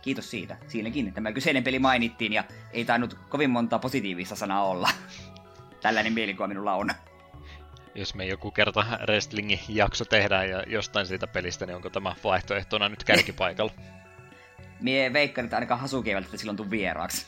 kiitos 0.02 0.32
siitä. 0.32 0.58
Siinäkin 0.68 1.14
tämä 1.14 1.32
kyseinen 1.32 1.64
peli 1.64 1.80
mainittiin 1.80 2.34
ja 2.34 2.44
ei 2.74 2.86
tainnut 2.86 3.18
kovin 3.30 3.50
monta 3.50 3.80
positiivista 3.80 4.36
sanaa 4.36 4.66
olla. 4.66 4.90
Tällainen 5.82 6.14
mielikuva 6.14 6.48
minulla 6.48 6.74
on. 6.74 6.90
Jos 7.96 8.16
me 8.16 8.26
joku 8.26 8.52
kerta 8.52 8.86
wrestlingin 9.02 9.60
jakso 9.70 10.06
tehdään 10.06 10.50
ja 10.50 10.64
jostain 10.68 11.06
siitä 11.06 11.28
pelistä, 11.28 11.66
niin 11.66 11.76
onko 11.76 11.90
tämä 11.90 12.16
vaihtoehtona 12.24 12.90
nyt 12.90 13.04
kärkipaikalla? 13.04 13.72
Mie 14.82 15.14
veikkaan, 15.14 15.46
että 15.46 15.58
ainakaan 15.58 15.80
Hasuki 15.80 16.12
ei 16.12 16.24
silloin 16.36 16.58
tuu 16.58 16.70
vieraaksi. 16.70 17.28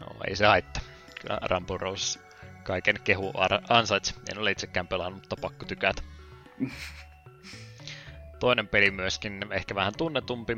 No, 0.00 0.06
ei 0.28 0.36
se 0.36 0.46
haittaa. 0.46 0.82
Kyllä 1.20 1.38
Rambo 1.42 1.78
Rose 1.78 2.20
kaiken 2.62 2.96
kehu 3.04 3.32
ansaitsi. 3.68 4.14
En 4.30 4.38
ole 4.38 4.50
itsekään 4.50 4.88
pelannut, 4.88 5.22
mutta 5.22 5.36
pakko 5.36 5.64
tykätä. 5.64 6.02
Toinen 8.38 8.68
peli 8.68 8.90
myöskin, 8.90 9.46
ehkä 9.50 9.74
vähän 9.74 9.92
tunnetumpi 9.98 10.56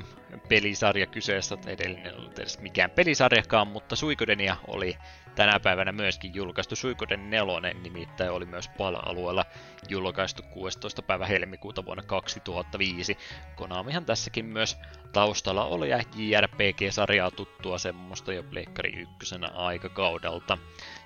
pelisarja 0.49 1.07
kyseessä, 1.07 1.59
edellinen 1.67 2.07
ei 2.07 2.19
ollut 2.19 2.39
edes 2.39 2.59
mikään 2.59 2.91
pelisarjakaan, 2.91 3.69
mutta 3.69 3.97
Suikodenia 3.97 4.57
oli 4.67 4.97
tänä 5.35 5.61
päivänä 5.61 5.93
myöskin 5.93 6.35
julkaistu. 6.35 6.77
Suikoden 6.77 7.31
nelonen 7.31 7.83
nimittäin 7.83 8.31
oli 8.31 8.47
myös 8.47 8.69
PAL-alueella 8.69 9.45
julkaistu 9.89 10.43
16. 10.43 11.03
päivä 11.03 11.27
helmikuuta 11.27 11.85
vuonna 11.85 12.03
2005. 12.03 13.19
Konamihan 13.57 14.05
tässäkin 14.05 14.45
myös 14.45 14.79
taustalla 15.13 15.65
oli 15.65 15.89
ja 15.91 16.01
JRPG-sarjaa 16.17 17.31
tuttua 17.31 17.79
semmoista 17.79 18.33
jo 18.33 18.43
Pleikkari 18.43 18.93
ykkösenä 18.93 19.49
aikakaudelta. 19.49 20.59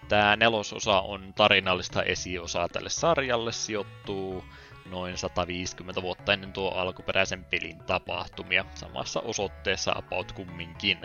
Tämä 0.08 0.36
nelososa 0.36 1.00
on 1.00 1.34
tarinallista 1.34 2.02
esiosaa 2.02 2.68
tälle 2.68 2.90
sarjalle, 2.90 3.52
sijoittuu 3.52 4.44
noin 4.90 5.18
150 5.18 6.02
vuotta 6.02 6.32
ennen 6.32 6.52
tuo 6.52 6.70
alkuperäisen 6.70 7.44
pelin 7.44 7.78
tapahtumia, 7.78 8.64
samassa 8.74 9.20
osoitteessa 9.20 9.92
about 9.96 10.32
kumminkin. 10.32 10.98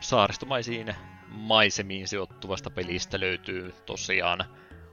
saaristomaisiin 0.00 0.94
maisemiin 1.28 2.08
sijoittuvasta 2.08 2.70
pelistä 2.70 3.20
löytyy 3.20 3.74
tosiaan 3.86 4.44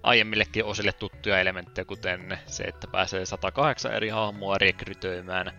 aiemmillekin 0.03 0.65
osille 0.65 0.91
tuttuja 0.91 1.39
elementtejä, 1.39 1.85
kuten 1.85 2.39
se, 2.45 2.63
että 2.63 2.87
pääsee 2.87 3.25
108 3.25 3.93
eri 3.93 4.09
hahmoa 4.09 4.57
rekrytoimään 4.57 5.51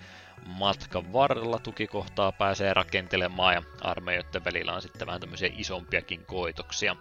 matkan 0.46 1.12
varrella 1.12 1.58
tukikohtaa 1.58 2.32
pääsee 2.32 2.74
rakentelemaan 2.74 3.54
ja 3.54 3.62
armeijoiden 3.80 4.44
välillä 4.44 4.72
on 4.72 4.82
sitten 4.82 5.06
vähän 5.06 5.20
tämmöisiä 5.20 5.50
isompiakin 5.52 6.24
koitoksia 6.26 6.96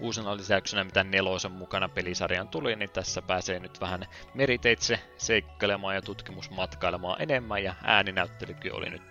uusena 0.00 0.36
lisäyksenä, 0.36 0.84
mitä 0.84 1.04
nelosen 1.04 1.52
mukana 1.52 1.88
pelisarjan 1.88 2.48
tuli, 2.48 2.76
niin 2.76 2.90
tässä 2.90 3.22
pääsee 3.22 3.58
nyt 3.58 3.80
vähän 3.80 4.06
meriteitse 4.34 5.00
seikkailemaan 5.16 5.94
ja 5.94 6.02
tutkimusmatkailemaan 6.02 7.22
enemmän, 7.22 7.64
ja 7.64 7.74
ääninäyttelykin 7.84 8.74
oli 8.74 8.90
nyt 8.90 9.02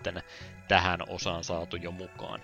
tähän 0.67 0.99
osaan 1.09 1.43
saatu 1.43 1.75
jo 1.75 1.91
mukaan. 1.91 2.41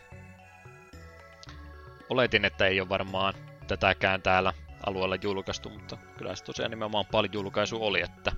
Oletin, 2.10 2.46
että 2.46 2.66
ei 2.66 2.82
ole 2.82 2.90
varmaan 2.90 3.34
tätäkään 3.68 4.22
täällä 4.22 4.54
alueella 4.86 5.18
julkaistu, 5.22 5.70
mutta 5.70 5.98
kyllä 6.18 6.36
se 6.36 6.44
tosiaan 6.44 6.72
nimenomaan 6.72 7.06
paljon 7.12 7.34
julkaisu 7.34 7.86
oli, 7.86 8.02
että 8.02 8.32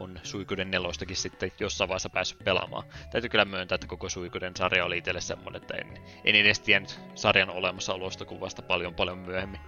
on 0.00 0.20
Suikuden 0.22 0.70
nelostakin 0.70 1.16
sitten 1.16 1.52
jossain 1.60 1.88
vaiheessa 1.88 2.10
päässyt 2.10 2.44
pelaamaan. 2.44 2.84
Täytyy 3.10 3.30
kyllä 3.30 3.44
myöntää, 3.44 3.74
että 3.74 3.86
koko 3.86 4.08
Suikuden 4.08 4.56
sarja 4.56 4.84
oli 4.84 4.98
itselle 4.98 5.20
semmoinen, 5.20 5.62
että 5.62 5.74
en, 5.74 5.86
en 6.24 6.34
edes 6.34 6.60
tiennyt 6.60 7.00
sarjan 7.14 7.50
olemassaolosta 7.50 8.24
kuin 8.24 8.40
vasta 8.40 8.62
paljon 8.62 8.94
paljon 8.94 9.18
myöhemmin. 9.18 9.60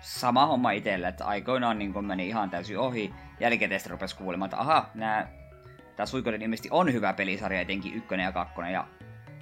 Sama 0.00 0.46
homma 0.46 0.70
itselle, 0.70 1.08
että 1.08 1.24
aikoinaan 1.24 1.78
niin 1.78 2.04
meni 2.04 2.28
ihan 2.28 2.50
täysin 2.50 2.78
ohi. 2.78 3.14
Jälkikäteen 3.40 3.80
rupesi 3.90 4.16
kuulemaan, 4.16 4.46
että 4.46 4.60
aha, 4.60 4.90
nää, 4.94 5.32
tämä 5.96 6.06
Suikoden 6.06 6.42
ilmeisesti 6.42 6.68
on 6.72 6.92
hyvä 6.92 7.12
pelisarja, 7.12 7.60
etenkin 7.60 7.94
ykkönen 7.94 8.24
ja 8.24 8.32
kakkonen. 8.32 8.72
Ja 8.72 8.86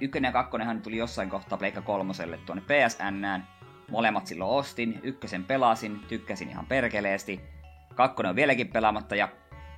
ykkönen 0.01 0.29
ja 0.29 0.33
kakkonenhan 0.33 0.81
tuli 0.81 0.97
jossain 0.97 1.29
kohtaa 1.29 1.57
Pleikka 1.57 1.81
kolmoselle 1.81 2.37
tuonne 2.37 2.63
PSNään. 2.63 3.47
Molemmat 3.89 4.27
silloin 4.27 4.51
ostin, 4.51 4.99
ykkösen 5.03 5.43
pelasin, 5.43 5.99
tykkäsin 6.07 6.49
ihan 6.49 6.65
perkeleesti. 6.65 7.41
Kakkonen 7.95 8.29
on 8.29 8.35
vieläkin 8.35 8.67
pelaamatta 8.67 9.15
ja 9.15 9.29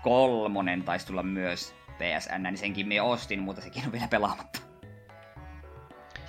kolmonen 0.05 0.83
taisi 0.83 1.07
tulla 1.07 1.23
myös 1.23 1.75
PSN, 1.97 2.43
niin 2.43 2.57
senkin 2.57 2.87
me 2.87 3.01
ostin, 3.01 3.39
mutta 3.39 3.61
sekin 3.61 3.85
on 3.85 3.91
vielä 3.91 4.07
pelaamatta. 4.07 4.59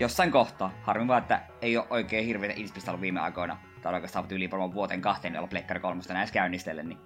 Jossain 0.01 0.33
kohtaa. 0.33 0.73
Harmi 0.83 1.09
vaan, 1.09 1.23
että 1.23 1.43
ei 1.63 1.77
ole 1.77 1.87
oikein 1.91 2.27
hirveitä 2.27 2.55
inspistä 2.57 2.91
ollut 2.91 3.01
viime 3.01 3.21
aikoina. 3.21 3.59
Tai 3.83 3.95
oikeastaan 3.95 4.27
yli 4.31 4.51
varmaan 4.51 4.75
vuoteen 4.75 5.01
kahteen 5.03 5.37
olla 5.37 5.47
Pleikkari 5.47 5.81
kolmosta 5.81 6.13
näissä 6.13 6.33
käynnistelle, 6.33 6.83
niin 6.83 6.99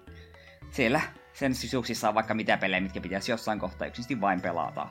siellä 0.69 1.01
sen 1.33 1.55
sisuksissa 1.55 2.09
on 2.09 2.15
vaikka 2.15 2.33
mitä 2.33 2.57
pelejä, 2.57 2.81
mitkä 2.81 3.01
pitäisi 3.01 3.31
jossain 3.31 3.59
kohtaa 3.59 3.87
yksinkertaisesti 3.87 4.21
vain 4.21 4.41
pelata. 4.41 4.87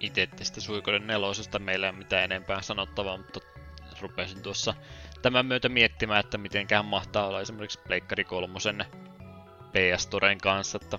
Itse 0.00 0.26
tästä 0.26 0.60
Suikoden 0.60 1.06
nelosesta 1.06 1.58
meillä 1.58 1.86
ei 1.86 1.90
ole 1.90 1.98
mitään 1.98 2.24
enempää 2.24 2.62
sanottavaa, 2.62 3.16
mutta 3.16 3.40
rupesin 4.00 4.42
tuossa 4.42 4.74
tämän 5.22 5.46
myötä 5.46 5.68
miettimään, 5.68 6.20
että 6.20 6.38
mitenkään 6.38 6.84
mahtaa 6.84 7.26
olla 7.26 7.40
esimerkiksi 7.40 7.80
Pleikkari 7.86 8.24
kolmosen 8.24 8.84
PS 9.74 10.02
Storen 10.02 10.38
kanssa, 10.38 10.78
että 10.82 10.98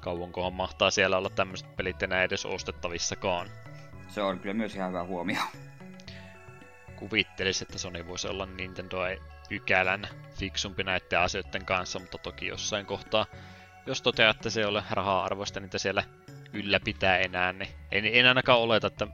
kauankohan 0.00 0.52
mahtaa 0.52 0.90
siellä 0.90 1.18
olla 1.18 1.30
tämmöiset 1.30 1.76
pelit 1.76 2.02
enää 2.02 2.22
edes 2.22 2.46
ostettavissakaan. 2.46 3.48
Se 4.08 4.22
on 4.22 4.38
kyllä 4.40 4.54
myös 4.54 4.74
ihan 4.74 4.88
hyvä 4.88 5.04
huomio. 5.04 5.40
Kuvittelis, 6.96 7.62
että 7.62 7.78
Sony 7.78 8.06
voisi 8.06 8.28
olla 8.28 8.46
Nintendoa 8.46 9.06
ykälän 9.50 10.08
fiksumpi 10.38 10.84
näiden 10.84 11.20
asioiden 11.20 11.64
kanssa, 11.64 11.98
mutta 11.98 12.18
toki 12.18 12.46
jossain 12.46 12.86
kohtaa, 12.86 13.26
jos 13.86 14.02
toteaa, 14.02 14.30
että 14.30 14.50
se 14.50 14.60
ei 14.60 14.66
ole 14.66 14.82
rahaa-arvoista 14.90 15.60
niitä 15.60 15.78
siellä 15.78 16.04
ylläpitää 16.52 17.18
enää, 17.18 17.52
niin 17.52 17.68
en, 17.92 18.06
en 18.06 18.26
ainakaan 18.26 18.58
oleta, 18.58 18.86
että 18.86 19.06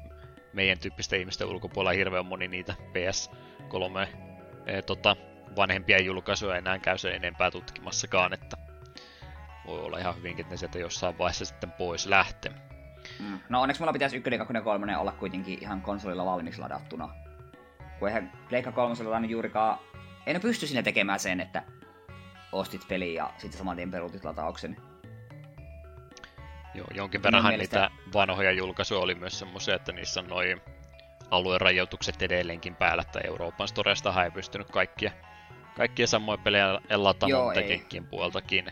meidän 0.52 0.78
tyyppisten 0.78 1.20
ihmisten 1.20 1.48
ulkopuolella 1.48 1.96
hirveän 1.96 2.26
moni 2.26 2.48
niitä 2.48 2.74
PS3 2.80 4.00
e, 4.00 4.08
eh, 4.66 4.84
tota, 4.84 5.16
vanhempia 5.56 6.02
julkaisuja 6.02 6.56
enää 6.56 6.78
käy 6.78 6.98
se 6.98 7.10
enempää 7.10 7.50
tutkimassakaan, 7.50 8.32
että 8.32 8.67
voi 9.68 9.80
olla 9.80 9.98
ihan 9.98 10.16
hyvinkin, 10.16 10.42
että 10.42 10.52
ne 10.52 10.56
sieltä 10.56 10.78
jossain 10.78 11.18
vaiheessa 11.18 11.44
sitten 11.44 11.72
pois 11.72 12.06
lähtee. 12.06 12.52
Mm. 13.20 13.38
No 13.48 13.62
onneksi 13.62 13.82
mulla 13.82 13.92
pitäisi 13.92 14.16
1, 14.16 14.38
2, 14.38 14.54
3 14.64 14.96
olla 14.96 15.12
kuitenkin 15.12 15.58
ihan 15.60 15.80
konsolilla 15.80 16.24
valmiiksi 16.24 16.60
ladattuna. 16.60 17.08
Kun 17.98 18.08
eihän 18.08 18.32
Pleikka 18.48 18.72
3 18.72 18.94
niin 19.20 19.30
juurikaan... 19.30 19.78
Ei 20.26 20.34
ne 20.34 20.40
pysty 20.40 20.66
sinne 20.66 20.82
tekemään 20.82 21.20
sen, 21.20 21.40
että 21.40 21.62
ostit 22.52 22.88
peli 22.88 23.14
ja 23.14 23.30
sitten 23.38 23.58
saman 23.58 23.76
tien 23.76 23.90
peruutit 23.90 24.24
latauksen. 24.24 24.76
Joo, 26.74 26.86
jonkin 26.94 27.22
verran 27.22 27.44
mielestä... 27.44 27.80
niitä 27.80 27.90
vanhoja 28.14 28.52
julkaisuja 28.52 29.00
oli 29.00 29.14
myös 29.14 29.38
semmoisia, 29.38 29.74
että 29.74 29.92
niissä 29.92 30.20
on 30.20 30.28
noin 30.28 30.60
aluerajoitukset 31.30 32.22
edelleenkin 32.22 32.74
päällä, 32.74 33.00
että 33.00 33.20
Euroopan 33.24 33.68
Storesta 33.68 34.24
ei 34.24 34.30
pystynyt 34.30 34.70
kaikkia, 34.70 35.10
kaikkia 35.76 36.06
samoja 36.06 36.38
pelejä 36.38 36.80
mutta 37.44 37.60
Jenkkien 37.60 38.06
puoltakin 38.06 38.70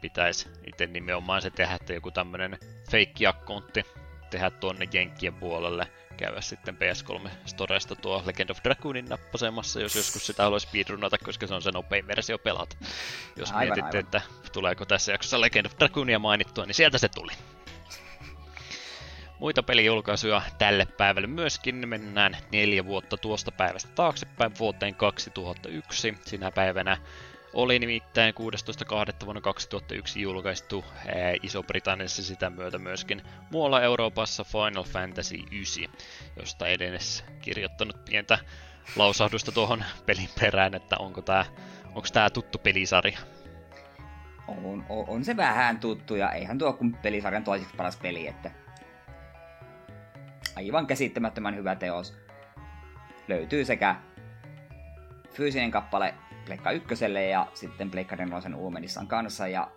pitäisi 0.00 0.48
itse 0.66 0.86
nimenomaan 0.86 1.42
se 1.42 1.50
tehdä, 1.50 1.74
että 1.74 1.92
joku 1.92 2.10
tämmöinen 2.10 2.58
feikki-akkontti 2.90 3.82
tehdä 4.30 4.50
tuonne 4.50 4.88
Jenkkien 4.92 5.34
puolelle, 5.34 5.86
käydä 6.16 6.40
sitten 6.40 6.76
PS3 6.76 7.28
Storesta 7.46 7.96
tuo 7.96 8.22
Legend 8.26 8.50
of 8.50 8.58
Dragoonin 8.64 9.04
nappasemassa, 9.04 9.80
jos 9.80 9.96
joskus 9.96 10.26
sitä 10.26 10.42
haluaisi 10.42 10.66
speedrunata, 10.66 11.18
koska 11.18 11.46
se 11.46 11.54
on 11.54 11.62
se 11.62 11.70
nopein 11.70 12.06
versio 12.06 12.38
pelata. 12.38 12.76
Jos 13.36 13.50
aivan, 13.50 13.64
mietitte, 13.66 13.98
aivan. 13.98 14.00
että 14.00 14.20
tuleeko 14.52 14.84
tässä 14.84 15.12
jaksossa 15.12 15.40
Legend 15.40 15.66
of 15.66 15.72
Dragoonia 15.78 16.18
mainittua, 16.18 16.66
niin 16.66 16.74
sieltä 16.74 16.98
se 16.98 17.08
tuli. 17.08 17.32
Muita 19.38 19.62
pelijulkaisuja 19.62 20.42
tälle 20.58 20.86
päivälle 20.86 21.26
myöskin. 21.26 21.88
Mennään 21.88 22.36
neljä 22.52 22.84
vuotta 22.84 23.16
tuosta 23.16 23.52
päivästä 23.52 23.90
taaksepäin 23.94 24.52
vuoteen 24.58 24.94
2001. 24.94 26.18
Sinä 26.24 26.50
päivänä 26.50 26.96
oli 27.52 27.78
nimittäin 27.78 28.34
16.2. 28.34 29.24
vuonna 29.24 29.40
2001 29.40 30.20
julkaistu 30.20 30.84
Iso-Britanniassa 31.42 32.22
sitä 32.22 32.50
myötä 32.50 32.78
myöskin 32.78 33.22
muualla 33.50 33.82
Euroopassa 33.82 34.44
Final 34.44 34.84
Fantasy 34.84 35.36
9, 35.36 35.84
josta 36.36 36.66
edes 36.66 37.24
kirjoittanut 37.40 38.04
pientä 38.04 38.38
lausahdusta 38.96 39.52
tuohon 39.52 39.84
pelin 40.06 40.28
perään, 40.40 40.74
että 40.74 40.96
onko 40.98 41.22
tämä 41.22 41.44
onko 41.88 42.08
tää 42.12 42.30
tuttu 42.30 42.58
pelisarja. 42.58 43.18
On, 44.48 44.84
on, 44.88 45.04
on, 45.08 45.24
se 45.24 45.36
vähän 45.36 45.78
tuttu 45.78 46.14
ja 46.16 46.32
eihän 46.32 46.58
tuo 46.58 46.72
kun 46.72 46.96
pelisarjan 47.02 47.44
toiseksi 47.44 47.76
paras 47.76 47.96
peli, 47.96 48.26
että 48.26 48.50
aivan 50.56 50.86
käsittämättömän 50.86 51.56
hyvä 51.56 51.74
teos. 51.74 52.14
Löytyy 53.28 53.64
sekä 53.64 53.96
fyysinen 55.30 55.70
kappale 55.70 56.14
Pleikka 56.48 56.70
ykköselle 56.70 57.26
ja 57.26 57.46
sitten 57.54 57.90
Pleikka 57.90 58.16
nelosen 58.16 58.54
Uumenissaan 58.54 59.06
kanssa. 59.06 59.48
Ja 59.48 59.70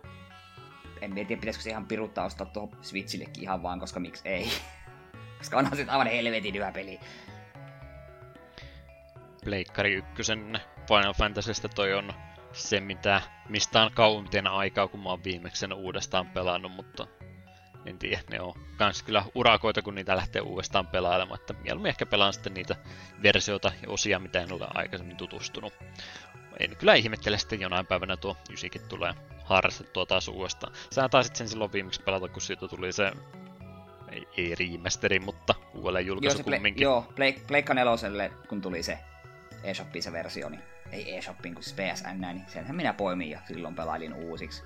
en 1.00 1.14
tiedä, 1.14 1.28
pitäisikö 1.28 1.62
se 1.62 1.70
ihan 1.70 1.86
piruttaa 1.86 2.24
ostaa 2.24 2.46
tuohon 2.46 2.76
Switchillekin 2.82 3.42
ihan 3.42 3.62
vaan, 3.62 3.80
koska 3.80 4.00
miksi 4.00 4.28
ei. 4.28 4.48
koska 5.38 5.58
onhan 5.58 5.76
se 5.76 5.86
aivan 5.88 6.06
helvetin 6.06 6.54
hyvä 6.54 6.72
peli. 6.72 7.00
Pleikkari 9.44 9.94
ykkösen 9.94 10.60
Final 10.88 11.14
Fantasystä 11.14 11.68
toi 11.68 11.94
on 11.94 12.12
se, 12.52 12.80
mitä, 12.80 13.22
mistä 13.48 13.82
on 13.82 13.90
kauempien 13.94 14.46
aikaa, 14.46 14.88
kun 14.88 15.00
mä 15.00 15.08
oon 15.08 15.24
viimeksi 15.24 15.66
uudestaan 15.74 16.26
pelannut, 16.26 16.72
mutta 16.72 17.06
en 17.86 17.98
tiedä, 17.98 18.20
ne 18.30 18.40
on 18.40 18.54
kans 18.76 19.02
kyllä 19.02 19.24
urakoita, 19.34 19.82
kun 19.82 19.94
niitä 19.94 20.16
lähtee 20.16 20.42
uudestaan 20.42 20.86
pelailemaan, 20.86 21.40
että 21.40 21.52
mieluummin 21.52 21.88
ehkä 21.88 22.06
pelaan 22.06 22.32
sitten 22.32 22.54
niitä 22.54 22.76
versioita 23.22 23.72
ja 23.82 23.90
osia, 23.90 24.18
mitä 24.18 24.40
en 24.40 24.52
ole 24.52 24.66
aikaisemmin 24.74 25.16
tutustunut. 25.16 25.72
En 26.62 26.76
kyllä 26.76 26.94
ihmettele 26.94 27.38
sitten 27.38 27.60
jonain 27.60 27.86
päivänä 27.86 28.16
tuo 28.16 28.36
ysikin 28.50 28.82
tulee 28.88 29.14
harrastettua 29.44 30.06
taas 30.06 30.28
uudestaan. 30.28 30.72
Sä 30.90 31.08
taisit 31.08 31.36
sen 31.36 31.48
silloin 31.48 31.72
viimeksi 31.72 32.02
pelata, 32.02 32.28
kun 32.28 32.42
siitä 32.42 32.68
tuli 32.68 32.92
se 32.92 33.12
ei, 34.08 34.26
ei 34.36 34.54
remasteri, 34.54 35.20
mutta 35.20 35.54
uudelleen 35.74 36.06
julkaisu 36.06 36.38
joo, 36.38 36.44
kumminkin. 36.44 36.82
joo, 36.82 37.12
Pleikka 37.46 37.74
neloselle, 37.74 38.32
kun 38.48 38.60
tuli 38.60 38.82
se 38.82 38.98
eShopin 39.64 40.02
se 40.02 40.12
versio, 40.12 40.48
niin 40.48 40.62
ei 40.92 41.16
eShopin, 41.16 41.54
kun 41.54 41.62
siis 41.62 41.76
PSN, 41.76 42.20
niin 42.20 42.42
senhän 42.46 42.76
minä 42.76 42.92
poimin 42.92 43.30
ja 43.30 43.40
silloin 43.48 43.74
pelailin 43.74 44.14
uusiksi. 44.14 44.62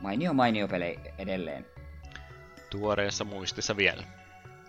Mainio 0.00 0.32
mainio 0.32 0.68
peli 0.68 1.00
edelleen 1.18 1.66
tuoreessa 2.70 3.24
muistissa 3.24 3.76
vielä. 3.76 4.04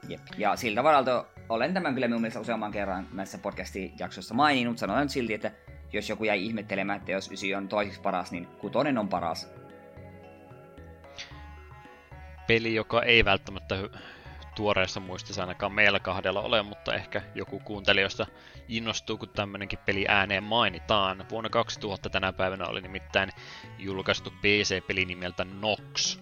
Jep. 0.07 0.21
Ja 0.37 0.55
siltä 0.55 0.83
varalta 0.83 1.25
olen 1.49 1.73
tämän 1.73 1.93
kyllä 1.93 2.07
minun 2.07 2.21
mielestä 2.21 2.39
useamman 2.39 2.71
kerran 2.71 3.07
näissä 3.13 3.37
podcastin 3.37 3.93
jaksoissa 3.99 4.33
maininnut. 4.33 4.77
Nyt 4.99 5.09
silti, 5.09 5.33
että 5.33 5.51
jos 5.93 6.09
joku 6.09 6.23
jäi 6.23 6.45
ihmettelemään, 6.45 6.99
että 6.99 7.11
jos 7.11 7.31
ysi 7.31 7.55
on 7.55 7.67
toiseksi 7.67 8.01
paras, 8.01 8.31
niin 8.31 8.47
kutonen 8.47 8.97
on 8.97 9.09
paras. 9.09 9.51
Peli, 12.47 12.75
joka 12.75 13.03
ei 13.03 13.25
välttämättä 13.25 13.75
tuoreessa 14.55 14.99
muistissa 14.99 15.41
ainakaan 15.41 15.71
meillä 15.71 15.99
kahdella 15.99 16.41
ole, 16.41 16.63
mutta 16.63 16.95
ehkä 16.95 17.21
joku 17.35 17.59
kuuntelijoista 17.59 18.25
innostuu, 18.67 19.17
kun 19.17 19.29
tämmönenkin 19.29 19.79
peli 19.85 20.05
ääneen 20.07 20.43
mainitaan. 20.43 21.25
Vuonna 21.29 21.49
2000 21.49 22.09
tänä 22.09 22.33
päivänä 22.33 22.65
oli 22.65 22.81
nimittäin 22.81 23.29
julkaistu 23.77 24.31
PC-peli 24.41 25.05
nimeltä 25.05 25.45
Nox, 25.45 26.19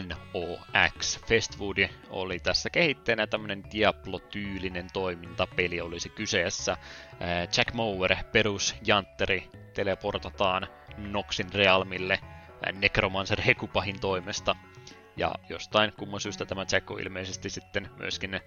NOX. 0.00 1.20
Festwood 1.26 1.88
oli 2.10 2.38
tässä 2.38 2.70
kehittäjänä 2.70 3.26
tämmönen 3.26 3.64
Diablo-tyylinen 3.72 4.86
toimintapeli 4.92 5.80
olisi 5.80 6.08
kyseessä. 6.08 6.76
Jack 7.56 7.72
Mower, 7.72 8.16
perus 8.32 8.74
Jantteri, 8.86 9.48
teleportataan 9.74 10.66
Noxin 10.96 11.52
realmille 11.52 12.20
Necromancer 12.72 13.40
Hekupahin 13.40 14.00
toimesta. 14.00 14.56
Ja 15.16 15.34
jostain 15.48 15.92
kumman 15.92 16.20
syystä 16.20 16.44
tämä 16.44 16.66
Jack 16.72 16.90
on 16.90 17.00
ilmeisesti 17.00 17.50
sitten 17.50 17.90
myöskin 17.98 18.40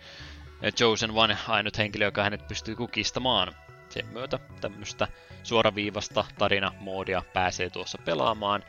Chosen 0.75 1.11
One 1.11 1.37
ainut 1.47 1.77
henkilö, 1.77 2.05
joka 2.05 2.23
hänet 2.23 2.47
pystyy 2.47 2.75
kukistamaan. 2.75 3.55
Sen 3.89 4.07
myötä 4.07 4.39
tämmöistä 4.61 5.07
suoraviivasta 5.43 6.25
tarinamoodia 6.37 7.23
pääsee 7.33 7.69
tuossa 7.69 7.97
pelaamaan 8.05 8.63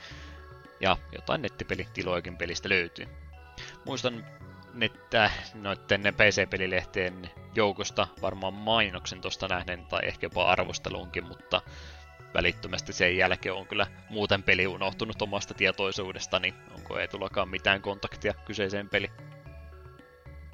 ja 0.81 0.97
jotain 1.13 1.43
nettipelitiloikin 1.43 2.37
pelistä 2.37 2.69
löytyy. 2.69 3.07
Muistan 3.85 4.25
että 4.81 5.31
noiden 5.55 6.15
PC-pelilehteen 6.15 7.31
joukosta 7.55 8.09
varmaan 8.23 8.55
mainoksen 8.55 9.21
tuosta 9.21 9.49
nähden 9.49 9.87
tai 9.87 10.01
ehkä 10.05 10.27
jopa 10.27 10.51
arvostelunkin, 10.51 11.25
mutta 11.25 11.63
välittömästi 12.35 12.93
sen 12.93 13.17
jälkeen 13.17 13.55
on 13.55 13.67
kyllä 13.67 13.87
muuten 14.11 14.43
peli 14.43 14.67
unohtunut 14.67 15.23
omasta 15.23 15.55
tietoisuudesta, 15.55 16.39
niin 16.39 16.55
onko 16.75 16.99
ei 16.99 17.09
tullakaan 17.09 17.49
mitään 17.49 17.83
kontaktia 17.83 18.35
kyseiseen 18.45 18.89
peli? 18.89 19.11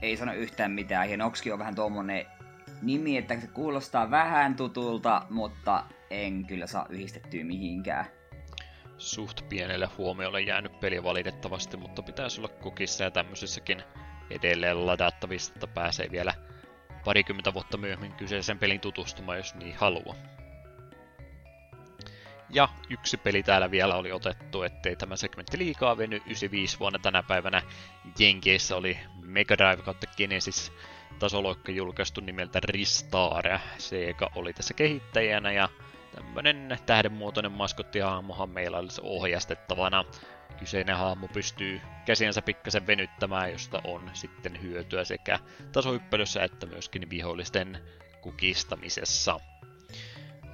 Ei 0.03 0.17
sano 0.17 0.33
yhtään 0.33 0.71
mitään, 0.71 1.19
Noxki 1.19 1.53
on 1.53 1.59
vähän 1.59 1.75
tuommoinen 1.75 2.27
nimi, 2.83 3.17
että 3.17 3.41
se 3.41 3.47
kuulostaa 3.47 4.11
vähän 4.11 4.57
tutulta, 4.57 5.27
mutta 5.31 5.85
en 6.11 6.47
kyllä 6.47 6.67
saa 6.67 6.87
yhdistettyä 6.91 7.45
mihinkään 7.45 8.07
suht 9.03 9.49
pienelle 9.49 9.87
huomiolle 9.99 10.41
jäänyt 10.41 10.81
peli 10.81 11.03
valitettavasti, 11.03 11.77
mutta 11.77 12.03
pitäisi 12.03 12.41
olla 12.41 12.49
kukissa 12.49 13.05
ja 13.05 13.11
tämmöisissäkin 13.11 13.83
edelleen 14.31 14.87
ladattavissa, 14.87 15.53
että 15.55 15.67
pääsee 15.67 16.11
vielä 16.11 16.35
parikymmentä 17.05 17.55
vuotta 17.55 17.77
myöhemmin 17.77 18.13
kyseisen 18.13 18.59
pelin 18.59 18.81
tutustumaan, 18.81 19.39
jos 19.39 19.55
niin 19.55 19.77
haluaa. 19.77 20.17
Ja 22.51 22.69
yksi 22.91 23.17
peli 23.17 23.43
täällä 23.43 23.71
vielä 23.71 23.97
oli 23.97 24.13
otettu, 24.13 24.63
ettei 24.63 24.97
tämä 24.97 25.17
segmentti 25.17 25.59
liikaa 25.59 25.99
veny 25.99 26.17
95 26.17 26.79
vuonna 26.79 26.99
tänä 26.99 27.23
päivänä. 27.23 27.63
Jenkeissä 28.19 28.77
oli 28.77 28.99
Mega 29.23 29.59
Drive 29.59 29.83
kautta 29.83 30.07
Genesis 30.17 30.73
tasoloikka 31.19 31.73
julkaistu 31.73 32.21
nimeltä 32.21 32.61
Ristar. 32.65 33.59
Sega 33.79 34.31
oli 34.35 34.53
tässä 34.53 34.75
kehittäjänä 34.75 35.53
ja 35.53 35.69
tämmönen 36.15 36.79
tähdenmuotoinen 36.87 37.53
maskottihahmohan 37.53 38.51
meillä 38.51 38.79
olisi 38.79 39.01
ohjastettavana. 39.05 40.05
Kyseinen 40.59 40.97
hahmo 40.97 41.29
pystyy 41.29 41.81
käsiensä 42.07 42.43
pikkasen 42.43 42.87
venyttämään, 42.87 43.53
josta 43.53 43.81
on 43.85 44.11
sitten 44.13 44.63
hyötyä 44.63 45.05
sekä 45.05 45.39
tasohyppelyssä 45.73 46.43
että 46.43 46.67
myöskin 46.67 47.11
vihollisten 47.11 47.79
kukistamisessa. 48.21 49.41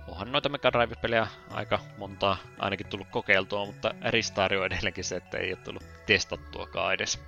Onhan 0.08 0.32
noita 0.32 0.48
Mega 0.48 0.72
Drive-pelejä 0.72 1.26
aika 1.50 1.78
montaa 1.98 2.36
ainakin 2.58 2.86
tullut 2.86 3.08
kokeiltua, 3.10 3.66
mutta 3.66 3.94
Ristar 4.10 4.54
on 4.54 4.66
edelleenkin 4.66 5.04
se, 5.04 5.16
että 5.16 5.38
ei 5.38 5.52
ole 5.52 5.62
tullut 5.64 5.84
testattuakaan 6.06 6.94
edes. 6.94 7.20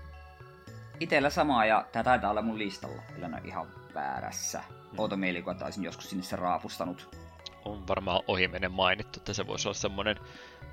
Itellä 1.01 1.31
samaa 1.31 1.65
ja 1.65 1.87
tämä 1.93 2.05
taitaa 2.05 2.31
olla 2.31 2.43
mun 2.43 2.59
listalla, 2.59 3.03
ellei 3.17 3.31
ihan 3.45 3.67
väärässä. 3.95 4.61
Hmm. 4.69 4.99
Outo 4.99 5.17
mielikuva, 5.17 5.53
että 5.53 5.65
olisin 5.65 5.85
joskus 5.85 6.11
sinne 6.11 6.25
se 6.25 6.37
raapustanut 6.37 7.30
on 7.65 7.89
varmaan 7.89 8.23
ohimenen 8.27 8.73
mainittu, 8.73 9.21
että 9.21 9.33
se 9.33 9.47
voisi 9.47 9.69
olla 9.69 9.75
semmoinen 9.75 10.17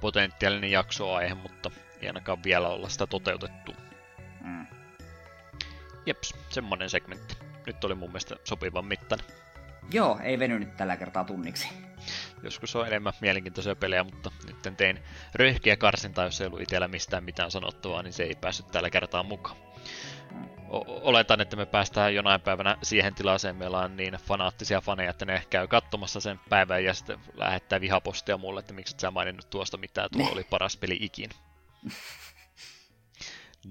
potentiaalinen 0.01 0.71
jaksoaihe, 0.71 1.33
mutta 1.33 1.71
ei 2.01 2.07
ainakaan 2.07 2.43
vielä 2.43 2.67
olla 2.67 2.89
sitä 2.89 3.07
toteutettu. 3.07 3.73
Mm. 4.41 4.67
Jeps, 6.05 6.35
semmonen 6.49 6.89
segmentti. 6.89 7.37
Nyt 7.65 7.83
oli 7.83 7.95
mun 7.95 8.09
mielestä 8.09 8.35
sopivan 8.43 8.85
mittan. 8.85 9.19
Joo, 9.91 10.19
ei 10.23 10.39
venynyt 10.39 10.77
tällä 10.77 10.97
kertaa 10.97 11.23
tunniksi. 11.23 11.67
Joskus 12.43 12.75
on 12.75 12.87
enemmän 12.87 13.13
mielenkiintoisia 13.21 13.75
pelejä, 13.75 14.03
mutta 14.03 14.31
nyt 14.47 14.77
tein 14.77 14.99
röyhkiä 15.35 15.77
karsintaa, 15.77 16.25
jos 16.25 16.41
ei 16.41 16.47
ollut 16.47 16.61
itsellä 16.61 16.87
mistään 16.87 17.23
mitään 17.23 17.51
sanottavaa, 17.51 18.03
niin 18.03 18.13
se 18.13 18.23
ei 18.23 18.35
päässyt 18.41 18.71
tällä 18.71 18.89
kertaa 18.89 19.23
mukaan 19.23 19.57
oletan, 20.87 21.41
että 21.41 21.55
me 21.55 21.65
päästään 21.65 22.15
jonain 22.15 22.41
päivänä 22.41 22.77
siihen 22.83 23.15
tilaseen, 23.15 23.55
meillä 23.55 23.79
on 23.79 23.97
niin 23.97 24.13
fanaattisia 24.13 24.81
faneja, 24.81 25.09
että 25.09 25.25
ne 25.25 25.43
käy 25.49 25.67
katsomassa 25.67 26.19
sen 26.19 26.39
päivän 26.49 26.83
ja 26.83 26.93
sitten 26.93 27.19
lähettää 27.33 27.81
vihapostia 27.81 28.37
mulle, 28.37 28.59
että 28.59 28.73
miksi 28.73 28.95
et 28.95 28.99
sä 28.99 29.11
maininnut 29.11 29.49
tuosta 29.49 29.77
mitään, 29.77 30.09
tuo 30.11 30.29
oli 30.31 30.43
paras 30.43 30.77
peli 30.77 30.97
ikin. 31.01 31.29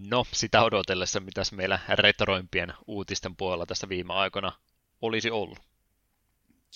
No, 0.09 0.24
sitä 0.32 0.62
odotellessa, 0.62 1.20
mitäs 1.20 1.53
meillä 1.53 1.78
retroimpien 1.88 2.72
uutisten 2.86 3.36
puolella 3.36 3.66
tässä 3.66 3.88
viime 3.88 4.14
aikoina 4.14 4.53
olisi 5.03 5.30
ollut. 5.30 5.59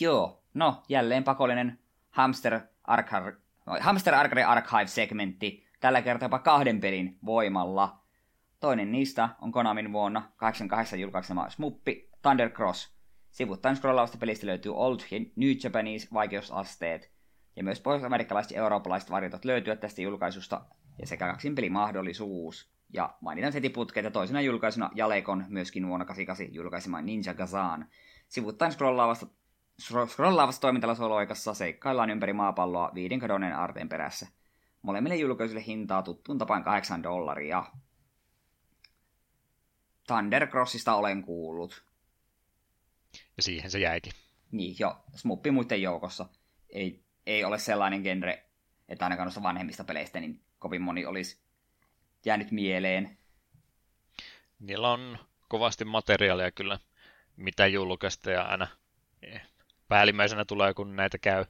Joo, 0.01 0.45
no 0.55 0.83
jälleen 0.89 1.25
pakollinen 1.25 1.79
Hamster, 2.11 2.61
Archive, 2.85 3.37
Hamster 3.81 4.14
Archive-segmentti, 4.14 5.66
tällä 5.81 6.03
kertaa 6.03 6.27
jopa 6.27 6.39
kahden 6.39 6.81
pelin 6.81 7.18
voimalla. 7.25 8.00
Toinen 8.61 8.93
niistä 8.93 9.29
on 9.41 9.53
Konamin 9.53 9.93
vuonna 9.93 10.23
88 10.37 11.01
julkaisema 11.01 11.51
Smuppi 11.51 12.11
Thunder 12.23 12.51
Cross. 12.51 12.95
Sivuttain 13.31 13.77
scrollaavasta 13.77 14.19
pelistä 14.19 14.47
löytyy 14.47 14.75
Old 14.75 15.01
ja 15.11 15.19
New 15.37 15.51
Japanese 15.65 16.09
vaikeusasteet, 16.13 17.11
ja 17.57 17.65
myös 17.65 17.81
pohjois-amerikkalaiset 17.81 18.53
ja 18.53 18.59
eurooppalaiset 18.63 19.11
varjotot 19.11 19.45
löytyvät 19.45 19.81
tästä 19.81 20.03
julkaisusta, 20.03 20.65
ja 20.99 21.07
sekä 21.07 21.27
kaksin 21.27 21.55
pelimahdollisuus. 21.55 22.71
Ja 22.93 23.15
mainitan 23.21 23.53
heti 23.53 23.69
putkeet 23.69 24.05
ja 24.05 24.11
toisena 24.11 24.41
julkaisuna 24.41 24.91
Jalekon 24.95 25.45
myöskin 25.49 25.89
vuonna 25.89 26.07
88 26.07 26.55
julkaisema 26.55 27.03
Ninja 27.03 27.35
Gazan. 27.35 27.87
Sivuttain 28.29 28.73
scrollaavasta, 28.73 29.27
scrollaavassa 30.07 30.61
toimintalasoloikassa 30.61 31.55
seikkaillaan 31.55 32.11
ympäri 32.11 32.33
maapalloa 32.33 32.91
viiden 32.95 33.21
kadonneen 33.21 33.57
aarteen 33.57 33.89
perässä. 33.89 34.27
Molemmille 34.83 35.17
julkaisuille 35.17 35.67
hintaa 35.67 36.03
tuttuun 36.03 36.39
tapaan 36.39 36.65
8 36.65 37.03
dollaria. 37.03 37.65
Thundercrossista 40.07 40.95
olen 40.95 41.23
kuullut. 41.23 41.85
Ja 43.37 43.43
siihen 43.43 43.71
se 43.71 43.79
jäikin. 43.79 44.13
Niin, 44.51 44.77
jo. 44.79 45.05
Smuppi 45.15 45.51
muiden 45.51 45.83
joukossa. 45.83 46.27
Ei, 46.71 47.05
ei 47.27 47.45
ole 47.45 47.59
sellainen 47.59 48.03
genre, 48.03 48.45
että 48.89 49.05
ainakaan 49.05 49.27
noista 49.27 49.43
vanhemmista 49.43 49.85
peleistä 49.85 50.21
niin 50.21 50.41
kovin 50.59 50.83
moni 50.83 51.07
olisi 51.07 51.41
jäänyt 52.25 52.51
mieleen. 52.51 53.19
Niillä 54.59 54.91
on 54.91 55.19
kovasti 55.49 55.85
materiaalia 55.85 56.51
kyllä, 56.51 56.79
mitä 57.37 57.67
julkaista 57.67 58.31
ja 58.31 58.43
aina 58.43 58.67
eh, 59.23 59.43
päällimmäisenä 59.89 60.45
tulee, 60.45 60.75
kun 60.75 60.97
näitä 60.97 61.19
käy 61.19 61.45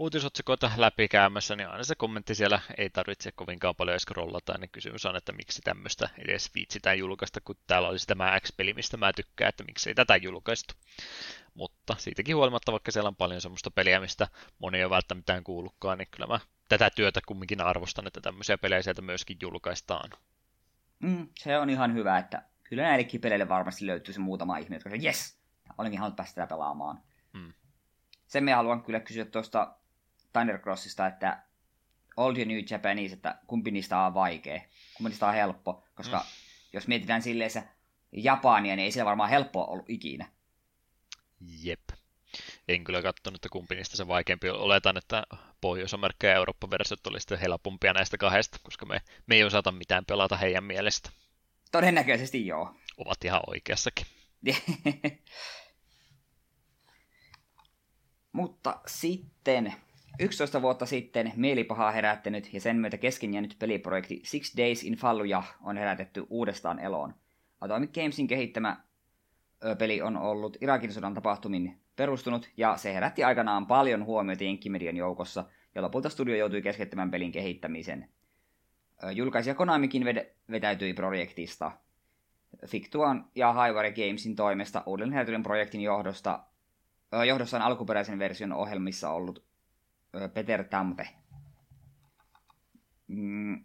uutisotsikoita 0.00 0.70
läpikäymässä, 0.76 1.56
niin 1.56 1.68
aina 1.68 1.84
se 1.84 1.94
kommentti 1.94 2.34
siellä 2.34 2.60
ei 2.78 2.90
tarvitse 2.90 3.32
kovinkaan 3.32 3.76
paljon 3.76 4.00
scrollata, 4.00 4.58
niin 4.58 4.70
kysymys 4.70 5.06
on, 5.06 5.16
että 5.16 5.32
miksi 5.32 5.62
tämmöistä 5.62 6.08
edes 6.18 6.50
viitsitään 6.54 6.98
julkaista, 6.98 7.40
kun 7.40 7.56
täällä 7.66 7.88
olisi 7.88 8.06
tämä 8.06 8.40
X-peli, 8.40 8.74
mistä 8.74 8.96
mä 8.96 9.12
tykkään, 9.12 9.48
että 9.48 9.64
miksi 9.64 9.90
ei 9.90 9.94
tätä 9.94 10.16
julkaistu. 10.16 10.74
Mutta 11.54 11.96
siitäkin 11.98 12.36
huolimatta, 12.36 12.72
vaikka 12.72 12.90
siellä 12.90 13.08
on 13.08 13.16
paljon 13.16 13.40
semmoista 13.40 13.70
peliä, 13.70 14.00
mistä 14.00 14.28
moni 14.58 14.78
ei 14.78 14.84
ole 14.84 14.90
välttämättä 14.90 15.40
kuullutkaan, 15.44 15.98
niin 15.98 16.08
kyllä 16.10 16.26
mä 16.26 16.40
tätä 16.68 16.90
työtä 16.90 17.20
kumminkin 17.26 17.60
arvostan, 17.60 18.06
että 18.06 18.20
tämmöisiä 18.20 18.58
pelejä 18.58 18.82
sieltä 18.82 19.02
myöskin 19.02 19.36
julkaistaan. 19.42 20.10
Mm, 20.98 21.28
se 21.38 21.58
on 21.58 21.70
ihan 21.70 21.94
hyvä, 21.94 22.18
että 22.18 22.42
kyllä 22.64 22.82
näillekin 22.82 23.20
peleille 23.20 23.48
varmasti 23.48 23.86
löytyy 23.86 24.14
se 24.14 24.20
muutama 24.20 24.58
ihminen, 24.58 24.80
jotka 24.84 25.06
yes, 25.06 25.38
olenkin 25.78 26.00
halunnut 26.00 26.16
päästä 26.16 26.46
pelaamaan. 26.46 27.02
Mm. 27.32 27.52
Sen 28.26 28.44
me 28.44 28.52
haluan 28.52 28.82
kyllä 28.82 29.00
kysyä 29.00 29.24
tuosta 29.24 29.79
Thundercrossista, 30.32 31.06
että 31.06 31.42
Old 32.16 32.36
ja 32.36 32.44
New 32.44 32.58
Japanese, 32.70 33.14
että 33.14 33.38
kumpi 33.46 33.70
niistä 33.70 34.00
on 34.00 34.14
vaikea, 34.14 34.60
kumpi 34.94 35.08
niistä 35.08 35.26
on 35.26 35.34
helppo, 35.34 35.84
koska 35.94 36.18
mm. 36.18 36.24
jos 36.72 36.88
mietitään 36.88 37.22
silleen 37.22 37.50
se 37.50 37.62
Japania, 38.12 38.76
niin 38.76 38.84
ei 38.84 38.92
siellä 38.92 39.08
varmaan 39.08 39.30
helppoa 39.30 39.66
ollut 39.66 39.90
ikinä. 39.90 40.28
Jep. 41.62 41.80
En 42.68 42.84
kyllä 42.84 43.02
katsonut, 43.02 43.36
että 43.36 43.48
kumpi 43.52 43.74
niistä 43.74 43.96
se 43.96 44.08
vaikeampi 44.08 44.50
on. 44.50 44.60
Oletan, 44.60 44.96
että 44.96 45.22
Pohjois-Amerikka 45.60 46.26
ja 46.26 46.34
Eurooppa-versiot 46.34 47.06
oli 47.06 47.20
sitten 47.20 47.38
helpompia 47.38 47.92
näistä 47.92 48.18
kahdesta, 48.18 48.58
koska 48.62 48.86
me, 48.86 49.00
me 49.26 49.34
ei 49.34 49.44
osata 49.44 49.72
mitään 49.72 50.04
pelata 50.04 50.36
heidän 50.36 50.64
mielestä. 50.64 51.10
Todennäköisesti 51.72 52.46
joo. 52.46 52.74
Ovat 52.96 53.24
ihan 53.24 53.40
oikeassakin. 53.46 54.06
Mutta 58.32 58.80
sitten 58.86 59.74
11 60.18 60.62
vuotta 60.62 60.86
sitten 60.86 61.32
mielipahaa 61.36 61.90
herättänyt 61.90 62.54
ja 62.54 62.60
sen 62.60 62.76
myötä 62.76 62.96
kesken 62.96 63.34
jäänyt 63.34 63.56
peliprojekti 63.58 64.20
Six 64.24 64.56
Days 64.56 64.84
in 64.84 64.94
Fallujah 64.94 65.54
on 65.62 65.76
herätetty 65.76 66.26
uudestaan 66.30 66.78
eloon. 66.78 67.14
Atomic 67.60 67.92
Gamesin 67.92 68.26
kehittämä 68.26 68.76
peli 69.78 70.02
on 70.02 70.16
ollut 70.16 70.56
Irakin 70.60 70.92
sodan 70.92 71.14
tapahtumin 71.14 71.80
perustunut, 71.96 72.50
ja 72.56 72.76
se 72.76 72.94
herätti 72.94 73.24
aikanaan 73.24 73.66
paljon 73.66 74.04
huomiota 74.04 74.44
Jenkkimedian 74.44 74.96
joukossa, 74.96 75.44
ja 75.74 75.82
lopulta 75.82 76.08
studio 76.08 76.36
joutui 76.36 76.62
keskeyttämään 76.62 77.10
pelin 77.10 77.32
kehittämisen. 77.32 78.08
Julkaisija 79.12 79.54
Konamikin 79.54 80.04
vetäytyi 80.50 80.94
projektista. 80.94 81.72
Fictuan 82.66 83.24
ja 83.34 83.52
Highwire 83.52 83.92
Gamesin 83.92 84.36
toimesta 84.36 84.82
herätyneen 85.12 85.42
projektin 85.42 85.80
johdosta, 85.80 86.44
johdossa 87.26 87.56
on 87.56 87.62
alkuperäisen 87.62 88.18
version 88.18 88.52
ohjelmissa 88.52 89.10
ollut 89.10 89.49
Peter 90.34 90.64
Tampe. 90.64 91.08
Mm, 93.06 93.64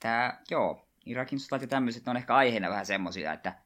tää, 0.00 0.42
joo, 0.50 0.88
Irakin 1.06 1.40
sotat 1.40 1.62
ja 1.62 1.68
tämmöiset 1.68 2.08
on 2.08 2.16
ehkä 2.16 2.34
aiheena 2.34 2.70
vähän 2.70 2.86
semmosia, 2.86 3.32
että 3.32 3.62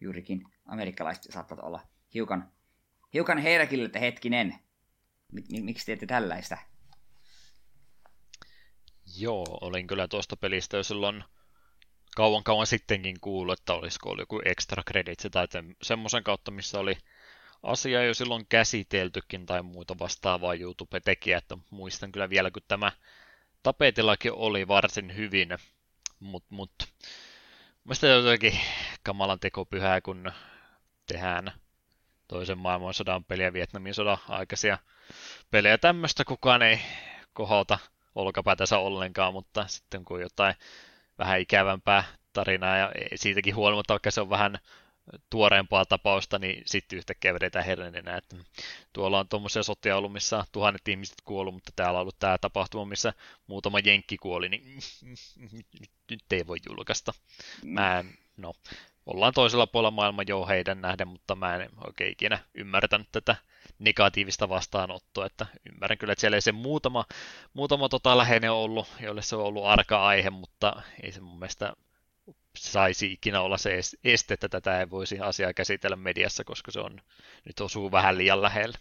juurikin 0.00 0.44
amerikkalaiset 0.66 1.32
saattavat 1.32 1.64
olla 1.64 1.80
hiukan, 2.14 2.52
hiukan 3.14 3.38
herkille, 3.38 3.84
että 3.84 3.98
hetkinen, 3.98 4.54
miksi 5.62 5.86
teette 5.86 6.06
tällaista? 6.06 6.58
Joo, 9.16 9.58
olin 9.60 9.86
kyllä 9.86 10.08
tuosta 10.08 10.36
pelistä 10.36 10.76
jo 10.76 10.82
silloin 10.82 11.24
kauan 12.16 12.44
kauan 12.44 12.66
sittenkin 12.66 13.16
kuullut, 13.20 13.58
että 13.58 13.74
olisiko 13.74 14.08
ollut 14.08 14.22
joku 14.22 14.40
extra 14.44 14.82
credits 14.82 15.26
tai 15.30 15.46
semmoisen 15.82 16.24
kautta, 16.24 16.50
missä 16.50 16.80
oli 16.80 16.94
asia 17.62 18.04
jo 18.04 18.14
silloin 18.14 18.46
käsiteltykin 18.48 19.46
tai 19.46 19.62
muuta 19.62 19.98
vastaavaa 19.98 20.54
YouTube-tekijää, 20.54 21.38
että 21.38 21.58
muistan 21.70 22.12
kyllä 22.12 22.30
vielä, 22.30 22.50
kun 22.50 22.62
tämä 22.68 22.92
tapetillakin 23.62 24.32
oli 24.32 24.68
varsin 24.68 25.16
hyvin, 25.16 25.48
mutta 26.20 26.54
mut, 26.54 26.72
Mielestäni 27.84 28.12
jotenkin 28.12 28.60
kamalan 29.02 29.40
tekopyhää, 29.40 30.00
kun 30.00 30.32
tehdään 31.06 31.52
toisen 32.28 32.58
maailmansodan 32.58 33.24
peliä, 33.24 33.52
Vietnamin 33.52 33.94
sodan 33.94 34.18
aikaisia 34.28 34.78
pelejä. 35.50 35.78
Tämmöistä 35.78 36.24
kukaan 36.24 36.62
ei 36.62 36.80
kohota 37.32 37.78
olkapäätänsä 38.14 38.78
ollenkaan, 38.78 39.32
mutta 39.32 39.66
sitten 39.66 40.04
kun 40.04 40.20
jotain 40.20 40.54
vähän 41.18 41.40
ikävämpää 41.40 42.04
tarinaa 42.32 42.76
ja 42.76 42.92
siitäkin 43.14 43.54
huolimatta, 43.56 43.94
vaikka 43.94 44.10
se 44.10 44.20
on 44.20 44.30
vähän 44.30 44.58
tuoreempaa 45.30 45.84
tapausta, 45.84 46.38
niin 46.38 46.62
sitten 46.66 46.96
yhtäkkiä 46.96 47.34
vedetään 47.34 47.64
hernenä, 47.64 48.16
että 48.16 48.36
tuolla 48.92 49.18
on 49.18 49.28
tuommoisia 49.28 49.62
sotia 49.62 49.96
ollut, 49.96 50.12
missä 50.12 50.44
tuhannet 50.52 50.88
ihmiset 50.88 51.20
kuollut, 51.24 51.54
mutta 51.54 51.72
täällä 51.76 51.98
on 51.98 52.00
ollut 52.00 52.18
tämä 52.18 52.38
tapahtuma, 52.38 52.84
missä 52.84 53.12
muutama 53.46 53.78
jenkki 53.78 54.16
kuoli, 54.16 54.48
niin 54.48 54.78
nyt 56.10 56.32
ei 56.32 56.46
voi 56.46 56.56
julkaista. 56.68 57.12
Mä 57.64 57.98
en, 57.98 58.14
no, 58.36 58.52
ollaan 59.06 59.32
toisella 59.32 59.66
puolella 59.66 59.90
maailman 59.90 60.24
jo 60.28 60.46
heidän 60.46 60.80
nähden, 60.80 61.08
mutta 61.08 61.34
mä 61.34 61.56
en 61.56 61.70
oikein 61.86 62.12
ikinä 62.12 62.38
ymmärtänyt 62.54 63.08
tätä 63.12 63.36
negatiivista 63.78 64.48
vastaanottoa, 64.48 65.26
että 65.26 65.46
ymmärrän 65.72 65.98
kyllä, 65.98 66.12
että 66.12 66.20
siellä 66.20 66.36
ei 66.36 66.40
se 66.40 66.52
muutama, 66.52 67.04
muutama 67.54 67.88
tota 67.88 68.18
läheinen 68.18 68.52
ollut, 68.52 68.88
jolle 69.00 69.22
se 69.22 69.36
on 69.36 69.44
ollut 69.44 69.66
arka 69.66 70.06
aihe, 70.06 70.30
mutta 70.30 70.82
ei 71.02 71.12
se 71.12 71.20
mun 71.20 71.38
mielestä 71.38 71.72
saisi 72.62 73.12
ikinä 73.12 73.40
olla 73.40 73.56
se 73.56 73.80
este, 74.04 74.34
että 74.34 74.48
tätä 74.48 74.80
ei 74.80 74.90
voisi 74.90 75.20
asiaa 75.20 75.52
käsitellä 75.54 75.96
mediassa, 75.96 76.44
koska 76.44 76.70
se 76.70 76.80
on 76.80 77.00
nyt 77.44 77.60
osuu 77.60 77.92
vähän 77.92 78.18
liian 78.18 78.42
lähellä. 78.42 78.78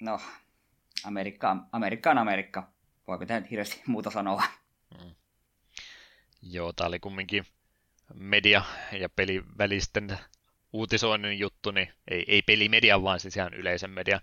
No, 0.00 0.20
Amerikka, 1.04 1.56
Amerikka 1.72 2.10
on 2.10 2.18
Amerikka. 2.18 2.68
Voiko 3.08 3.26
tämä 3.26 3.42
hirveästi 3.50 3.82
muuta 3.86 4.10
sanoa? 4.10 4.42
Mm. 4.98 5.14
Joo, 6.42 6.72
tämä 6.72 6.88
oli 6.88 7.00
kumminkin 7.00 7.46
media- 8.14 8.64
ja 8.92 9.08
pelivälisten 9.08 10.18
uutisoinnin 10.72 11.38
juttu, 11.38 11.70
niin 11.70 11.92
ei, 12.10 12.24
ei 12.28 12.42
pelimedia, 12.42 13.02
vaan 13.02 13.20
siis 13.20 13.36
ihan 13.36 13.54
yleisen 13.54 13.90
media 13.90 14.20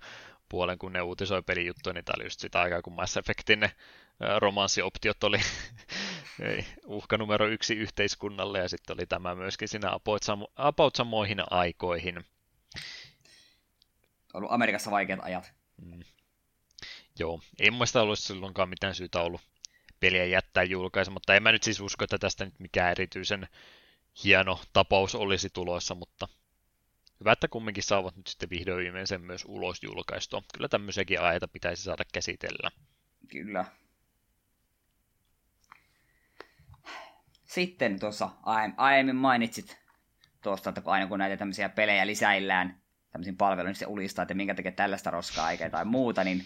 puolen, 0.49 0.79
kun 0.79 0.93
ne 0.93 1.01
uutisoi 1.01 1.41
pelijuttuja, 1.41 1.93
niin 1.93 2.05
tämä 2.05 2.13
oli 2.17 2.25
just 2.25 2.39
sitä 2.39 2.61
aikaa, 2.61 2.81
kun 2.81 2.93
Mass 2.93 3.17
Effectin 3.17 3.59
ne 3.59 3.71
romanssioptiot 4.39 5.23
oli 5.23 5.37
uhka 6.85 7.17
numero 7.17 7.47
yksi 7.47 7.73
yhteiskunnalle, 7.73 8.59
ja 8.59 8.69
sitten 8.69 8.93
oli 8.93 9.05
tämä 9.05 9.35
myöskin 9.35 9.67
siinä 9.67 9.91
about 10.55 10.95
samoihin 10.95 11.43
aikoihin. 11.49 12.25
Ollut 14.33 14.51
Amerikassa 14.51 14.91
vaikeat 14.91 15.19
ajat. 15.23 15.53
Mm. 15.81 15.99
Joo, 17.19 17.41
ei 17.59 17.71
mun 17.71 17.87
ollut 17.95 18.19
silloinkaan 18.19 18.69
mitään 18.69 18.95
syytä 18.95 19.21
ollut 19.21 19.41
peliä 19.99 20.25
jättää 20.25 20.63
julkaisematta. 20.63 21.35
En 21.35 21.43
mä 21.43 21.51
nyt 21.51 21.63
siis 21.63 21.79
usko, 21.79 22.03
että 22.03 22.17
tästä 22.17 22.45
nyt 22.45 22.59
mikään 22.59 22.91
erityisen 22.91 23.47
hieno 24.23 24.61
tapaus 24.73 25.15
olisi 25.15 25.49
tulossa, 25.49 25.95
mutta 25.95 26.27
hyvä, 27.19 27.31
että 27.31 27.47
kumminkin 27.47 27.83
saavat 27.83 28.15
nyt 28.15 28.27
sitten 28.27 28.49
vihdoin 28.49 28.83
viimein 28.83 29.07
sen 29.07 29.21
myös 29.21 29.45
ulos 29.47 29.83
julkaistua. 29.83 30.43
Kyllä 30.53 30.67
tämmöisiäkin 30.67 31.21
aiheita 31.21 31.47
pitäisi 31.47 31.83
saada 31.83 32.03
käsitellä. 32.13 32.71
Kyllä. 33.27 33.65
Sitten 37.49 37.99
tuossa 37.99 38.29
aiemmin 38.77 39.15
mainitsit 39.15 39.77
tuosta, 40.41 40.69
että 40.69 40.81
aina 40.85 41.07
kun 41.07 41.19
näitä 41.19 41.37
tämmöisiä 41.37 41.69
pelejä 41.69 42.07
lisäillään 42.07 42.81
tämmöisiin 43.11 43.37
palveluihin, 43.37 43.67
niin 43.67 43.79
se 43.79 43.85
ulistaa, 43.85 44.23
että 44.23 44.33
minkä 44.33 44.55
tekee 44.55 44.71
tällaista 44.71 45.11
roskaa 45.11 45.51
eikä 45.51 45.69
tai 45.69 45.85
muuta, 45.85 46.23
niin 46.23 46.43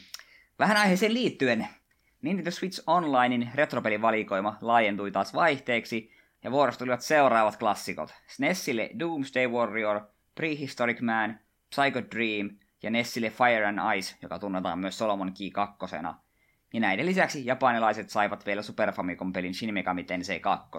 vähän 0.59 0.77
aiheeseen 0.77 1.13
liittyen 1.13 1.67
Nintendo 2.21 2.51
Switch 2.51 2.83
Onlinein 2.87 3.51
retropelivalikoima 3.55 4.57
laajentui 4.61 5.11
taas 5.11 5.33
vaihteeksi, 5.33 6.11
ja 6.43 6.51
vuorosta 6.51 6.79
tulivat 6.79 7.01
seuraavat 7.01 7.57
klassikot. 7.57 8.13
SNESille 8.27 8.89
Doomsday 8.99 9.47
Warrior, 9.47 10.01
Prehistoric 10.35 11.01
Man, 11.01 11.39
Psycho 11.69 12.01
Dream 12.15 12.57
ja 12.83 12.89
Nessille 12.89 13.29
Fire 13.29 13.65
and 13.65 13.79
Ice, 13.97 14.15
joka 14.21 14.39
tunnetaan 14.39 14.79
myös 14.79 14.97
Solomon 14.97 15.33
Key 15.33 15.51
2. 15.51 15.77
Ja 16.73 16.79
näiden 16.79 17.05
lisäksi 17.05 17.45
japanilaiset 17.45 18.09
saivat 18.09 18.45
vielä 18.45 18.61
Super 18.61 18.91
Famicom-pelin 18.91 19.53
Shin 19.53 19.73
Megami 19.73 20.03
Tensei 20.03 20.39
2. 20.39 20.69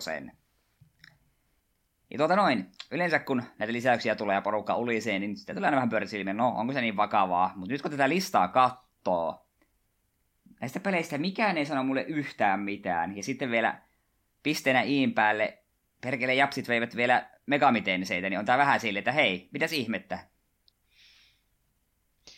Ja 2.11 2.19
tuota 2.19 2.37
noin, 2.37 2.71
yleensä 2.91 3.19
kun 3.19 3.43
näitä 3.59 3.73
lisäyksiä 3.73 4.15
tulee 4.15 4.35
ja 4.35 4.43
porukka 4.43 4.77
ulisee, 4.77 5.19
niin 5.19 5.37
sitten 5.37 5.57
tulee 5.57 5.67
aina 5.67 5.77
vähän 5.77 5.89
pyörisilmiä, 5.89 6.35
no 6.35 6.49
onko 6.49 6.73
se 6.73 6.81
niin 6.81 6.97
vakavaa. 6.97 7.53
Mutta 7.57 7.73
nyt 7.73 7.83
kun 7.83 7.91
tätä 7.91 8.09
listaa 8.09 8.49
katsoo, 8.49 9.47
näistä 10.61 10.81
peleistä 10.81 11.19
mikään 11.19 11.59
ei 11.59 11.67
sano 11.67 11.85
mulle 11.85 12.03
yhtään 12.03 12.61
mitään. 12.61 13.17
Ja 13.17 13.23
sitten 13.23 13.51
vielä 13.51 13.83
pisteenä 14.43 14.83
iin 14.83 15.15
päälle, 15.15 15.59
perkele 16.01 16.35
japsit 16.35 16.69
veivät 16.69 16.97
vielä 16.97 17.31
megamitenseitä, 17.47 18.31
niin 18.31 18.39
on 18.39 18.45
tää 18.45 18.59
vähän 18.59 18.81
sille, 18.81 18.99
että 18.99 19.13
hei, 19.13 19.49
mitäs 19.53 19.73
ihmettä. 19.73 20.19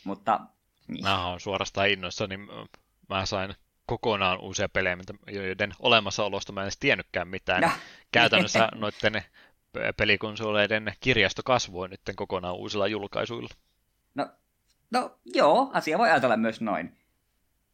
Mutta... 0.03 0.39
Niin. 0.87 1.03
Mä 1.03 1.27
oon 1.27 1.39
suorastaan 1.39 1.89
innoissa, 1.89 2.27
niin 2.27 2.47
mä 3.09 3.25
sain 3.25 3.55
kokonaan 3.85 4.39
uusia 4.39 4.69
pelejä, 4.69 4.97
joiden 5.31 5.73
olemassaolosta 5.79 6.53
mä 6.53 6.61
en 6.61 6.65
edes 6.65 6.77
tiennytkään 6.77 7.27
mitään. 7.27 7.61
No. 7.61 7.69
Käytännössä 8.11 8.69
noiden 8.75 9.23
pelikonsoleiden 9.97 10.93
kirjasto 10.99 11.41
kasvoi 11.45 11.89
nyt 11.89 12.01
kokonaan 12.15 12.55
uusilla 12.55 12.87
julkaisuilla. 12.87 13.49
No, 14.15 14.29
no 14.91 15.17
joo, 15.25 15.71
asia 15.73 15.97
voi 15.97 16.09
ajatella 16.09 16.37
myös 16.37 16.61
noin. 16.61 16.97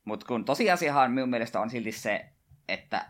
Mutta 0.05 0.25
kun 0.25 0.45
tosiasiahan 0.45 1.11
minun 1.11 1.29
mielestä 1.29 1.59
on 1.59 1.69
silti 1.69 1.91
se, 1.91 2.25
että 2.67 3.05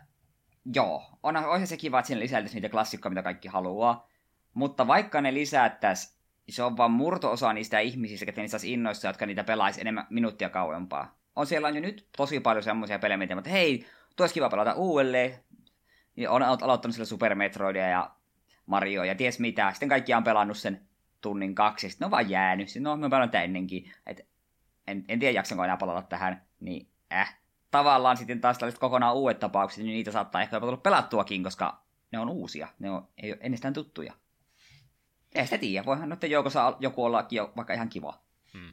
joo, 0.74 1.02
on, 1.22 1.36
olisi 1.36 1.66
se 1.66 1.76
kiva, 1.76 1.98
että 1.98 2.06
sinne 2.06 2.22
lisäiltäisiin 2.22 2.62
niitä 2.62 2.72
klassikkoja, 2.72 3.10
mitä 3.10 3.22
kaikki 3.22 3.48
haluaa. 3.48 4.08
Mutta 4.54 4.86
vaikka 4.86 5.20
ne 5.20 5.34
lisättäisiin, 5.34 6.14
se 6.48 6.62
on 6.62 6.76
vain 6.76 6.90
murto-osa 6.90 7.52
niistä 7.52 7.78
ihmisistä, 7.78 8.26
ketkä 8.26 8.40
niistä 8.40 8.58
innoissa, 8.64 9.08
jotka 9.08 9.26
niitä 9.26 9.44
pelaisi 9.44 9.80
enemmän 9.80 10.06
minuuttia 10.10 10.48
kauempaa. 10.48 11.18
On 11.36 11.46
siellä 11.46 11.68
on 11.68 11.74
jo 11.74 11.80
nyt 11.80 12.08
tosi 12.16 12.40
paljon 12.40 12.62
semmoisia 12.62 12.98
pelejä, 12.98 13.16
mitä, 13.16 13.34
että 13.38 13.50
hei, 13.50 13.86
tuossa 14.16 14.34
kiva 14.34 14.50
pelata 14.50 14.74
uudelleen. 14.74 15.38
Ja 16.16 16.30
on 16.30 16.42
aloittanut 16.42 16.94
sillä 16.94 17.06
Super 17.06 17.34
Metroidia 17.34 17.88
ja 17.88 18.10
Mario 18.66 19.04
ja 19.04 19.14
ties 19.14 19.38
mitä. 19.38 19.70
Sitten 19.72 19.88
kaikki 19.88 20.14
on 20.14 20.24
pelannut 20.24 20.56
sen 20.56 20.88
tunnin 21.20 21.54
kaksi, 21.54 21.90
sitten 21.90 22.04
ne 22.04 22.06
on 22.06 22.10
vaan 22.10 22.30
jäänyt. 22.30 22.68
Sitten 22.68 22.82
no, 22.82 22.90
oon 22.90 23.10
pelannut 23.10 23.34
ennenkin. 23.34 23.92
Et 24.06 24.28
en, 24.86 25.04
en 25.08 25.18
tiedä, 25.18 25.38
jaksanko 25.38 25.64
enää 25.64 25.76
palata 25.76 26.08
tähän. 26.08 26.42
Niin, 26.60 26.88
äh. 27.12 27.38
Tavallaan 27.70 28.16
sitten 28.16 28.40
taas 28.40 28.58
tällaiset 28.58 28.80
kokonaan 28.80 29.14
uudet 29.14 29.38
tapaukset, 29.38 29.84
niin 29.84 29.94
niitä 29.94 30.10
saattaa 30.10 30.42
ehkä 30.42 30.56
jopa 30.56 30.66
tulla 30.66 30.76
pelattuakin, 30.76 31.44
koska 31.44 31.82
ne 32.12 32.18
on 32.18 32.28
uusia. 32.28 32.68
Ne 32.78 32.90
on, 32.90 33.08
ei 33.22 33.32
ole 33.32 33.38
ennestään 33.42 33.74
tuttuja. 33.74 34.12
Ei 35.34 35.44
sitä 35.44 35.58
tiedä. 35.58 35.86
Voihan 35.86 36.08
noiden 36.08 36.30
joukossa 36.30 36.76
joku 36.80 37.04
ollakin 37.04 37.36
jo 37.36 37.52
vaikka 37.56 37.74
ihan 37.74 37.88
kiva. 37.88 38.20
Hmm. 38.52 38.72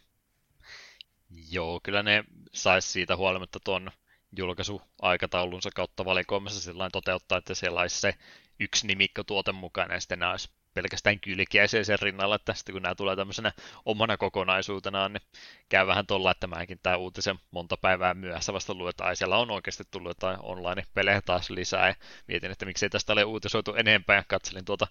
Joo, 1.52 1.80
kyllä 1.84 2.04
ne 2.04 2.24
sais 2.54 2.94
siitä 2.94 3.16
huolimatta 3.16 3.60
ton 3.60 3.92
julkaisuaikataulunsa 4.38 5.70
kautta 5.76 6.06
valikoimassa 6.06 6.62
sillä 6.62 6.90
toteuttaa, 6.92 7.38
että 7.38 7.54
siellä 7.54 7.82
olisi 7.82 8.00
se 8.00 8.16
yksi 8.60 8.88
nimikkotuote 8.88 9.52
mukana, 9.52 9.94
ja 9.94 10.00
sitten 10.00 10.20
nämä 10.20 10.32
olisi 10.32 10.50
pelkästään 10.74 11.20
kylkiäisiä 11.20 11.84
sen 11.84 12.00
rinnalla, 12.00 12.36
että 12.36 12.54
sitten 12.54 12.74
kun 12.74 12.82
nämä 12.82 12.96
tulee 12.96 13.16
tämmöisenä 13.16 13.52
omana 13.86 14.18
kokonaisuutenaan, 14.18 15.14
niin 15.14 15.22
käy 15.70 15.88
vähän 15.88 16.08
tuolla, 16.08 16.32
että 16.32 16.48
mäkin 16.48 16.80
tämä 16.84 16.96
uutisen 16.96 17.40
monta 17.52 17.78
päivää 17.78 18.14
myöhässä 18.14 18.54
vasta 18.54 18.74
luetaan, 18.74 19.12
ja 19.12 19.16
siellä 19.16 19.38
on 19.38 19.52
oikeasti 19.52 19.84
tullut 19.92 20.10
jotain 20.10 20.38
online-pelejä 20.42 21.22
taas 21.22 21.50
lisää, 21.50 21.88
ja 21.88 21.96
mietin, 22.28 22.52
että 22.52 22.66
miksei 22.66 22.90
tästä 22.90 23.14
ole 23.14 23.24
uutisoitu 23.24 23.74
enempää, 23.74 24.16
ja 24.16 24.24
katselin 24.28 24.66
tuota 24.66 24.88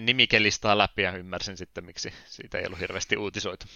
nimikelistaa 0.00 0.78
läpi, 0.78 1.02
ja 1.02 1.16
ymmärsin 1.16 1.56
sitten, 1.56 1.84
miksi 1.84 2.12
siitä 2.26 2.58
ei 2.58 2.66
ollut 2.66 2.80
hirveästi 2.80 3.16
uutisoitu. 3.16 3.66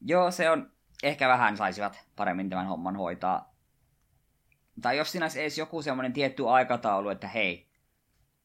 Joo, 0.00 0.30
se 0.30 0.50
on, 0.50 0.72
ehkä 1.02 1.28
vähän 1.28 1.56
saisivat 1.56 2.04
paremmin 2.16 2.50
tämän 2.50 2.66
homman 2.66 2.96
hoitaa. 2.96 3.54
Tai 4.82 4.96
jos 4.96 5.12
siinä 5.12 5.24
olisi 5.24 5.40
edes 5.40 5.58
joku 5.58 5.82
semmoinen 5.82 6.12
tietty 6.12 6.48
aikataulu, 6.48 7.08
että 7.08 7.28
hei, 7.28 7.68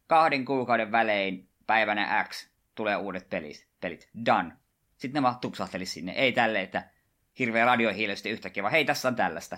kahden 0.08 0.46
kuukauden 0.46 0.92
välein 0.92 1.50
päivänä 1.68 2.26
X 2.30 2.50
tulee 2.76 2.96
uudet 2.96 3.30
pelit, 3.30 3.68
pelit. 3.82 4.10
done. 4.26 4.54
Sitten 4.98 5.20
ne 5.20 5.24
vaan 5.24 5.40
tupsahtelisi 5.40 5.92
sinne. 5.92 6.12
Ei 6.12 6.32
tälle, 6.32 6.62
että 6.62 6.90
hirveä 7.40 7.66
radiohiilösti 7.66 8.30
yhtäkkiä, 8.30 8.64
vaan 8.64 8.72
hei, 8.72 8.86
tässä 8.86 9.08
on 9.08 9.16
tällaista. 9.16 9.58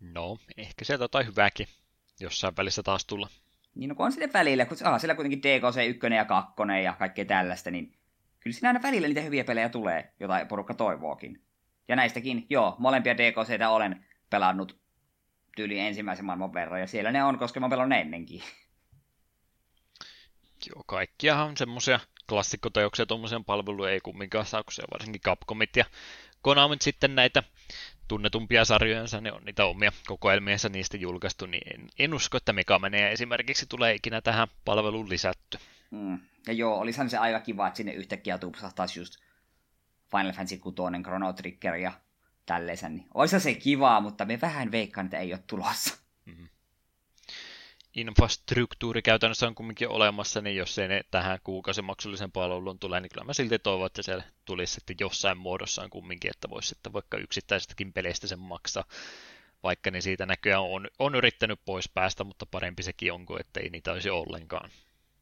No, 0.00 0.38
ehkä 0.56 0.84
sieltä 0.84 1.04
jotain 1.04 1.26
hyvääkin 1.26 1.66
jossain 2.20 2.56
välissä 2.56 2.82
taas 2.82 3.04
tulla. 3.04 3.28
Niin, 3.74 3.88
no 3.88 3.94
kun 3.94 4.06
on 4.06 4.12
sitten 4.12 4.32
välillä, 4.32 4.64
kun 4.64 4.76
ah, 4.84 5.00
siellä 5.00 5.14
kuitenkin 5.14 5.42
DKC 5.42 5.88
1 5.88 6.06
ja 6.16 6.24
2 6.24 6.52
ja 6.84 6.92
kaikkea 6.92 7.24
tällaista, 7.24 7.70
niin 7.70 7.99
kyllä 8.40 8.54
siinä 8.54 8.68
aina 8.68 8.82
välillä 8.82 9.08
niitä 9.08 9.20
hyviä 9.20 9.44
pelejä 9.44 9.68
tulee, 9.68 10.12
jota 10.20 10.46
porukka 10.48 10.74
toivookin. 10.74 11.42
Ja 11.88 11.96
näistäkin, 11.96 12.46
joo, 12.50 12.76
molempia 12.78 13.16
DKCtä 13.16 13.70
olen 13.70 14.06
pelannut 14.30 14.80
tyyli 15.56 15.78
ensimmäisen 15.78 16.24
maailman 16.24 16.52
verran, 16.52 16.80
ja 16.80 16.86
siellä 16.86 17.12
ne 17.12 17.24
on, 17.24 17.38
koska 17.38 17.60
mä 17.60 17.68
pelannut 17.68 17.98
ennenkin. 17.98 18.42
Joo, 20.66 20.82
kaikkiahan 20.86 21.56
semmoisia 21.56 22.00
klassikkoteoksia 22.28 23.06
tuommoisen 23.06 23.44
palveluja 23.44 23.90
ei 23.90 24.00
kumminkaan 24.00 24.46
saa, 24.46 24.62
kun 24.62 24.72
se 24.72 24.82
on 24.82 24.88
varsinkin 24.92 25.20
Capcomit 25.20 25.76
ja 25.76 25.84
Konamit 26.42 26.82
sitten 26.82 27.14
näitä 27.14 27.42
tunnetumpia 28.08 28.64
sarjojensa, 28.64 29.20
ne 29.20 29.32
on 29.32 29.42
niitä 29.44 29.64
omia 29.64 29.92
kokoelmiensa 30.06 30.68
niistä 30.68 30.96
julkaistu, 30.96 31.46
niin 31.46 31.62
en, 31.74 31.88
en 31.98 32.14
usko, 32.14 32.36
että 32.36 32.52
Megamania 32.52 33.10
esimerkiksi 33.10 33.66
tulee 33.68 33.94
ikinä 33.94 34.20
tähän 34.20 34.48
palveluun 34.64 35.08
lisätty. 35.08 35.58
Mm. 35.90 36.18
Ja 36.46 36.52
joo, 36.52 36.78
olisihan 36.78 37.10
se 37.10 37.18
aika 37.18 37.40
kiva, 37.40 37.66
että 37.66 37.76
sinne 37.76 37.92
yhtäkkiä 37.92 38.38
tupsahtaisi 38.38 39.00
just 39.00 39.16
Final 40.10 40.32
Fantasy 40.32 40.58
6, 40.58 40.76
Chrono 41.02 41.32
Trigger 41.32 41.74
ja 41.74 41.92
tälleensä, 42.46 42.88
niin 42.88 43.08
se 43.38 43.54
kivaa, 43.54 44.00
mutta 44.00 44.24
me 44.24 44.40
vähän 44.40 44.72
veikkaan, 44.72 45.04
että 45.04 45.18
ei 45.18 45.32
ole 45.32 45.42
tulossa. 45.46 45.96
Mm-hmm. 46.24 46.48
Infrastruktuuri 47.94 49.02
käytännössä 49.02 49.46
on 49.46 49.54
kumminkin 49.54 49.88
olemassa, 49.88 50.40
niin 50.40 50.56
jos 50.56 50.78
ei 50.78 50.88
ne 50.88 51.00
tähän 51.10 51.38
kuukausimaksullisen 51.44 52.32
palveluun 52.32 52.78
tule, 52.78 53.00
niin 53.00 53.10
kyllä 53.12 53.24
mä 53.24 53.32
silti 53.32 53.58
toivon, 53.58 53.86
että 53.86 54.02
se 54.02 54.22
tulisi 54.44 54.74
sitten 54.74 54.96
jossain 55.00 55.38
muodossaan 55.38 55.90
kumminkin, 55.90 56.30
että 56.30 56.50
voisi 56.50 56.68
sitten 56.68 56.92
vaikka 56.92 57.18
yksittäisestäkin 57.18 57.92
peleistä 57.92 58.26
sen 58.26 58.38
maksaa. 58.38 58.84
Vaikka 59.62 59.90
niin 59.90 60.02
siitä 60.02 60.26
näköjään 60.26 60.62
on, 60.62 60.88
on 60.98 61.14
yrittänyt 61.14 61.60
pois 61.64 61.88
päästä, 61.88 62.24
mutta 62.24 62.46
parempi 62.46 62.82
sekin 62.82 63.12
onko, 63.12 63.40
että 63.40 63.60
ei 63.60 63.70
niitä 63.70 63.92
olisi 63.92 64.10
ollenkaan. 64.10 64.70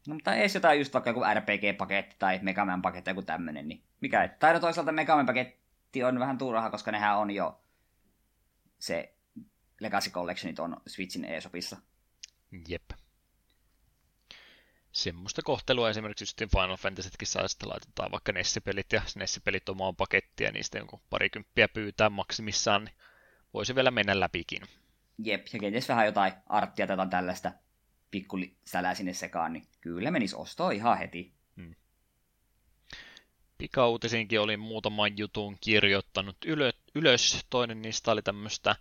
No, 0.09 0.15
mutta 0.15 0.35
ei 0.35 0.49
jotain 0.55 0.79
just 0.79 0.95
vaikka 0.95 1.11
joku 1.11 1.21
RPG-paketti 1.21 2.17
tai 2.19 2.39
Megaman 2.43 2.83
paketti 2.83 3.11
joku 3.11 3.23
tämmönen, 3.23 3.69
niin 3.69 3.83
mikä 4.01 4.25
et. 4.25 4.39
Tai 4.39 4.53
no 4.53 4.61
toisaalta 4.61 4.93
Megaman 4.93 5.27
paketti 5.27 6.05
on 6.05 6.19
vähän 6.19 6.39
turhaa, 6.39 6.71
koska 6.71 6.93
nehän 6.93 7.19
on 7.19 7.31
jo 7.31 7.61
se 8.79 9.15
Legacy 9.81 10.11
Collectionit 10.11 10.59
on 10.59 10.77
Switchin 10.87 11.25
eShopissa. 11.25 11.77
Jep. 12.69 12.91
Semmoista 14.93 15.43
kohtelua 15.45 15.91
esimerkiksi 15.91 16.23
just 16.23 16.39
Final 16.53 16.77
Fantasytkin 16.77 17.29
saa, 17.29 17.45
että 17.45 17.69
laitetaan 17.69 18.13
vaikka 18.13 18.33
Nessi-pelit 18.33 18.93
ja 18.93 19.03
Nessi-pelit 19.17 19.69
omaan 19.69 19.97
pakettiin 19.97 20.47
ja 20.47 20.53
niistä 20.53 20.79
jonkun 20.79 21.01
parikymppiä 21.11 21.69
pyytää 21.69 22.11
maksimissaan, 22.11 22.85
niin 22.85 22.95
voisi 23.55 23.75
vielä 23.75 23.91
mennä 23.91 24.21
läpikin. 24.21 24.63
Jep, 25.19 25.47
ja 25.53 25.59
kenties 25.59 25.89
vähän 25.89 26.07
jotain 26.07 26.33
arttia 26.47 26.87
tai 26.87 27.09
tällaista 27.09 27.53
pikkusälää 28.11 28.95
sinne 28.95 29.13
sekaan, 29.13 29.53
niin 29.53 29.67
kyllä 29.81 30.11
menisi 30.11 30.37
ostoa 30.37 30.71
ihan 30.71 30.99
heti. 30.99 31.33
Hmm. 31.57 31.75
Pikauutisinkin 33.59 34.41
olin 34.41 34.61
muutaman 34.61 35.19
jutun 35.19 35.57
kirjoittanut 35.61 36.37
ylös. 36.95 37.47
Toinen 37.51 37.83
niistä 37.83 38.11
oli 38.11 38.23
tämmöistä 38.23 38.77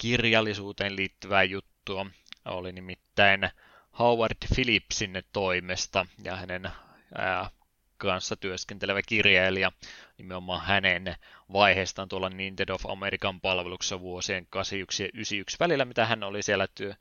kirjallisuuteen 0.00 0.96
liittyvää 0.96 1.42
juttua. 1.42 2.06
Oli 2.44 2.72
nimittäin 2.72 3.50
Howard 3.98 4.36
Phillipsin 4.54 5.22
toimesta 5.32 6.06
ja 6.24 6.36
hänen 6.36 6.68
ää, 7.14 7.50
kanssa 7.98 8.36
työskentelevä 8.36 9.00
kirjailija 9.06 9.72
nimenomaan 10.18 10.66
hänen 10.66 11.16
vaiheestaan 11.52 12.08
tuolla 12.08 12.28
Nintendo 12.28 12.74
of 12.74 12.86
American 12.86 13.40
palveluksessa 13.40 14.00
vuosien 14.00 14.46
81 14.50 15.02
ja 15.02 15.08
91 15.14 15.56
välillä, 15.60 15.84
mitä 15.84 16.06
hän 16.06 16.22
oli 16.22 16.42
siellä 16.42 16.66
työ, 16.74 16.94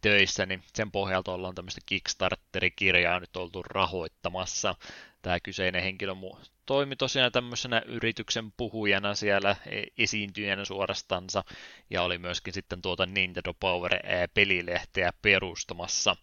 töissä, 0.00 0.46
niin 0.46 0.62
sen 0.74 0.90
pohjalta 0.90 1.32
ollaan 1.32 1.54
tämmöistä 1.54 1.80
Kickstarter-kirjaa 1.86 3.20
nyt 3.20 3.36
oltu 3.36 3.62
rahoittamassa. 3.62 4.74
Tämä 5.22 5.40
kyseinen 5.40 5.82
henkilö 5.82 6.14
toimi 6.66 6.96
tosiaan 6.96 7.32
tämmöisenä 7.32 7.82
yrityksen 7.86 8.52
puhujana 8.52 9.14
siellä 9.14 9.56
e, 9.66 9.82
esiintyjänä 9.98 10.64
suorastansa 10.64 11.44
ja 11.90 12.02
oli 12.02 12.18
myöskin 12.18 12.52
sitten 12.52 12.82
tuota 12.82 13.06
Nintendo 13.06 13.54
Power-pelilehteä 13.60 15.12
perustamassa. 15.22 16.16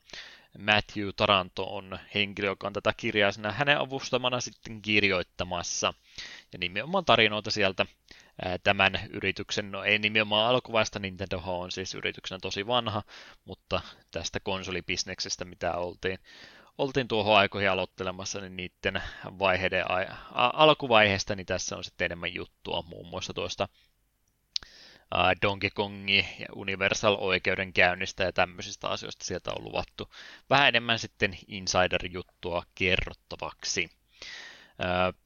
Matthew 0.60 1.10
Taranto 1.16 1.76
on 1.76 2.00
henkilö, 2.16 2.48
joka 2.48 2.68
on 2.68 2.74
tätä 2.74 2.94
kirjaa 2.98 3.32
hänen 3.52 3.78
avustamana 3.78 4.42
sitten 4.42 4.82
kirjoittamassa. 4.82 5.94
Ja 6.54 6.60
nimenomaan 6.60 7.06
tarinoita 7.06 7.52
sieltä 7.52 7.86
tämän 8.64 9.00
yrityksen, 9.10 9.72
no 9.72 9.84
ei 9.84 10.00
nimenomaan 10.00 10.50
alkuvaista 10.50 11.00
Nintendo 11.00 11.42
on 11.46 11.72
siis 11.72 11.96
yrityksenä 11.96 12.40
tosi 12.42 12.68
vanha, 12.68 13.04
mutta 13.46 13.82
tästä 14.12 14.40
konsolibisneksestä, 14.40 15.46
mitä 15.46 15.74
oltiin, 15.74 16.20
oltiin 16.78 17.08
tuohon 17.08 17.38
aikoihin 17.38 17.72
aloittelemassa, 17.72 18.42
niin 18.42 18.56
niiden 18.56 19.04
vaiheiden 19.40 19.86
alkuvaiheesta, 20.34 21.36
niin 21.36 21.46
tässä 21.46 21.78
on 21.78 21.84
sitten 21.84 22.06
enemmän 22.06 22.34
juttua 22.34 22.84
muun 22.88 23.08
muassa 23.08 23.34
tuosta 23.34 23.68
Donkey 25.42 25.70
Kongi 25.70 26.26
ja 26.40 26.46
Universal 26.56 27.18
oikeudenkäynnistä 27.20 28.24
ja 28.24 28.32
tämmöisistä 28.32 28.88
asioista 28.88 29.26
sieltä 29.26 29.52
on 29.52 29.64
luvattu 29.64 30.10
vähän 30.50 30.68
enemmän 30.68 31.00
sitten 31.00 31.38
insider-juttua 31.48 32.64
kerrottavaksi. 32.76 33.90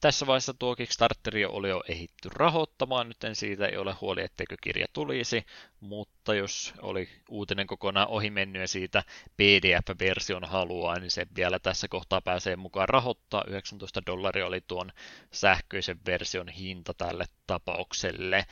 Tässä 0.01 0.27
vaiheessa 0.27 0.53
tuo 0.53 0.75
Kickstarteri 0.75 1.45
oli 1.45 1.69
jo 1.69 1.83
ehitty 1.89 2.29
rahoittamaan, 2.29 3.07
nyt 3.07 3.23
en 3.23 3.35
siitä 3.35 3.67
ei 3.67 3.77
ole 3.77 3.93
huoli, 4.01 4.21
etteikö 4.21 4.55
kirja 4.61 4.85
tulisi, 4.93 5.45
mutta 5.79 6.33
jos 6.35 6.73
oli 6.81 7.09
uutinen 7.29 7.67
kokonaan 7.67 8.07
ohi 8.07 8.29
mennyt 8.29 8.61
ja 8.61 8.67
siitä 8.67 9.03
PDF-version 9.37 10.43
haluaa, 10.43 10.99
niin 10.99 11.11
se 11.11 11.27
vielä 11.35 11.59
tässä 11.59 11.87
kohtaa 11.87 12.21
pääsee 12.21 12.55
mukaan 12.55 12.89
rahoittaa. 12.89 13.43
19 13.47 14.01
dollaria 14.05 14.47
oli 14.47 14.61
tuon 14.61 14.91
sähköisen 15.31 15.99
version 16.05 16.47
hinta 16.47 16.93
tälle 16.93 17.25
tapaukselle 17.47 18.45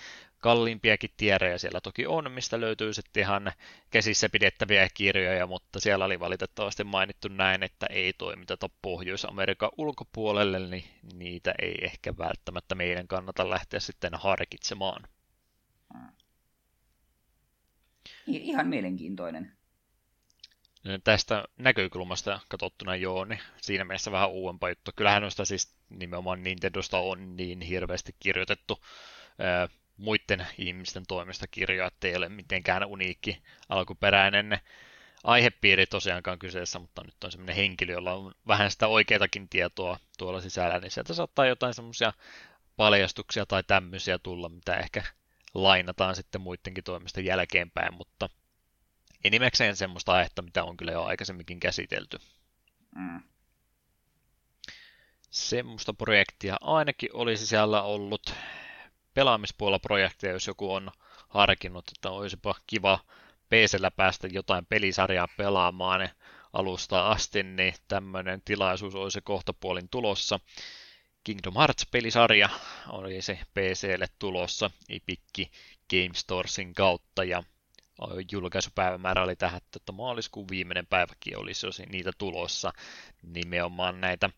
kalliimpiakin 0.43 1.09
tierejä 1.17 1.57
siellä 1.57 1.81
toki 1.81 2.07
on, 2.07 2.31
mistä 2.31 2.61
löytyy 2.61 2.93
sitten 2.93 3.21
ihan 3.21 3.51
käsissä 3.89 4.29
pidettäviä 4.29 4.87
kirjoja, 4.93 5.47
mutta 5.47 5.79
siellä 5.79 6.05
oli 6.05 6.19
valitettavasti 6.19 6.83
mainittu 6.83 7.27
näin, 7.27 7.63
että 7.63 7.85
ei 7.89 8.13
toimiteta 8.13 8.69
Pohjois-Amerikan 8.81 9.69
ulkopuolelle, 9.77 10.59
niin 10.59 10.83
niitä 11.13 11.53
ei 11.61 11.75
ehkä 11.81 12.17
välttämättä 12.17 12.75
meidän 12.75 13.07
kannata 13.07 13.49
lähteä 13.49 13.79
sitten 13.79 14.11
harkitsemaan. 14.13 15.03
Ihan 18.27 18.67
mielenkiintoinen. 18.67 19.51
Tästä 21.03 21.45
näkökulmasta 21.57 22.39
katsottuna 22.47 22.95
joo, 22.95 23.25
niin 23.25 23.39
siinä 23.61 23.83
mielessä 23.83 24.11
vähän 24.11 24.31
uudempaa 24.31 24.69
juttu. 24.69 24.91
Kyllähän 24.95 25.21
noista 25.21 25.45
siis 25.45 25.75
nimenomaan 25.89 26.43
Nintendosta 26.43 26.97
on 26.97 27.35
niin 27.35 27.61
hirveästi 27.61 28.15
kirjoitettu 28.19 28.79
muiden 29.97 30.47
ihmisten 30.57 31.03
toimesta 31.07 31.47
kirjoa, 31.47 31.89
ei 32.03 32.15
ole 32.15 32.29
mitenkään 32.29 32.85
uniikki 32.85 33.41
alkuperäinen 33.69 34.59
aihepiiri 35.23 35.85
tosiaankaan 35.85 36.39
kyseessä, 36.39 36.79
mutta 36.79 37.03
nyt 37.03 37.23
on 37.23 37.31
semmoinen 37.31 37.55
henkilö, 37.55 37.93
jolla 37.93 38.13
on 38.13 38.33
vähän 38.47 38.71
sitä 38.71 38.87
oikeatakin 38.87 39.49
tietoa 39.49 39.99
tuolla 40.17 40.41
sisällä, 40.41 40.79
niin 40.79 40.91
sieltä 40.91 41.13
saattaa 41.13 41.45
jotain 41.45 41.73
semmoisia 41.73 42.13
paljastuksia 42.75 43.45
tai 43.45 43.63
tämmöisiä 43.63 44.19
tulla, 44.19 44.49
mitä 44.49 44.75
ehkä 44.75 45.03
lainataan 45.53 46.15
sitten 46.15 46.41
muidenkin 46.41 46.83
toimesta 46.83 47.21
jälkeenpäin, 47.21 47.93
mutta 47.93 48.29
enimmäkseen 49.23 49.75
semmoista 49.75 50.13
aihetta, 50.13 50.41
mitä 50.41 50.63
on 50.63 50.77
kyllä 50.77 50.91
jo 50.91 51.03
aikaisemminkin 51.03 51.59
käsitelty. 51.59 52.17
Mm. 52.95 53.21
Semmoista 55.29 55.93
projektia 55.93 56.57
ainakin 56.61 57.09
olisi 57.13 57.47
siellä 57.47 57.81
ollut 57.81 58.35
pelaamispuolella 59.13 59.79
projekteja, 59.79 60.33
jos 60.33 60.47
joku 60.47 60.73
on 60.73 60.91
harkinnut, 61.29 61.85
että 61.95 62.09
olisipa 62.09 62.55
kiva 62.67 62.99
PCllä 63.49 63.91
päästä 63.91 64.27
jotain 64.27 64.65
pelisarjaa 64.65 65.27
pelaamaan 65.37 66.09
alusta 66.53 67.09
asti, 67.09 67.43
niin 67.43 67.73
tämmöinen 67.87 68.41
tilaisuus 68.45 68.95
olisi 68.95 69.21
kohtapuolin 69.21 69.89
tulossa. 69.89 70.39
Kingdom 71.23 71.53
Hearts-pelisarja 71.53 72.49
oli 72.89 73.21
se 73.21 73.39
PClle 73.53 74.07
tulossa 74.19 74.71
Epic 74.89 75.49
Game 75.89 76.13
Storesin 76.13 76.73
kautta 76.73 77.23
ja 77.23 77.43
julkaisupäivämäärä 78.31 79.23
oli 79.23 79.35
tähän, 79.35 79.61
että 79.75 79.91
maaliskuun 79.91 80.47
viimeinen 80.49 80.87
päiväkin 80.87 81.37
olisi 81.37 81.65
jos 81.65 81.81
niitä 81.89 82.11
tulossa 82.17 82.73
nimenomaan 83.21 84.01
näitä 84.01 84.29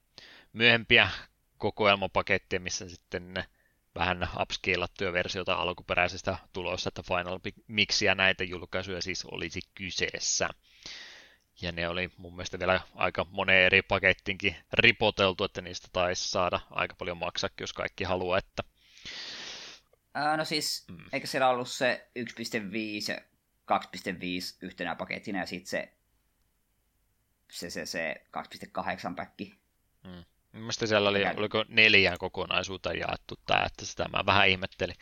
myöhempiä 0.53 1.09
kokoelmapaketteja, 1.57 2.59
missä 2.59 2.89
sitten 2.89 3.33
ne 3.33 3.45
vähän 3.95 4.29
upscalattuja 4.41 5.13
versioita 5.13 5.53
alkuperäisestä 5.53 6.37
tulossa, 6.53 6.87
että 6.87 7.03
Final 7.03 7.39
Mixia 7.67 8.15
näitä 8.15 8.43
julkaisuja 8.43 9.01
siis 9.01 9.25
olisi 9.25 9.59
kyseessä. 9.75 10.49
Ja 11.61 11.71
ne 11.71 11.87
oli 11.87 12.11
mun 12.17 12.35
mielestä 12.35 12.59
vielä 12.59 12.81
aika 12.95 13.25
moneen 13.31 13.65
eri 13.65 13.81
pakettinkin 13.81 14.55
ripoteltu, 14.73 15.43
että 15.43 15.61
niistä 15.61 15.87
taisi 15.93 16.29
saada 16.29 16.59
aika 16.71 16.95
paljon 16.95 17.17
maksaa, 17.17 17.49
jos 17.59 17.73
kaikki 17.73 18.03
haluaa, 18.03 18.37
että... 18.37 18.63
Ää, 20.13 20.37
no 20.37 20.45
siis, 20.45 20.85
mm. 20.91 20.97
eikö 21.13 21.27
siellä 21.27 21.49
ollut 21.49 21.69
se 21.69 22.07
1.5 22.19 23.11
ja 23.11 23.21
2.5 23.71 24.57
yhtenä 24.61 24.95
pakettina 24.95 25.39
ja 25.39 25.45
sitten 25.45 25.69
se, 25.69 25.93
se, 27.51 27.69
se, 27.69 27.85
se 27.85 28.25
2.8 29.07 29.15
päkki? 29.15 29.59
Mm. 30.03 30.25
Mielestäni 30.55 30.87
siellä 30.87 31.09
oli, 31.09 31.19
Mikä... 31.19 31.33
oliko 31.37 31.65
neljään 31.67 32.17
kokonaisuutta 32.17 32.93
jaettu 32.93 33.35
tämä, 33.45 33.63
että 33.63 33.85
sitä 33.85 34.07
mä 34.07 34.25
vähän 34.25 34.49
ihmettelin, 34.49 34.95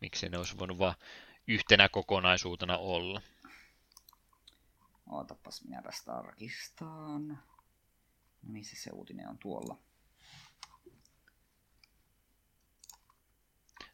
miksi 0.00 0.28
ne 0.28 0.38
olisi 0.38 0.58
voinut 0.58 0.78
vain 0.78 0.94
yhtenä 1.46 1.88
kokonaisuutena 1.88 2.78
olla. 2.78 3.22
Ootapas, 5.10 5.64
minäpäs 5.64 6.04
tarkistan. 6.04 7.28
No 8.42 8.52
missä 8.52 8.76
se 8.82 8.90
uutinen 8.92 9.28
on 9.28 9.38
tuolla? 9.38 9.78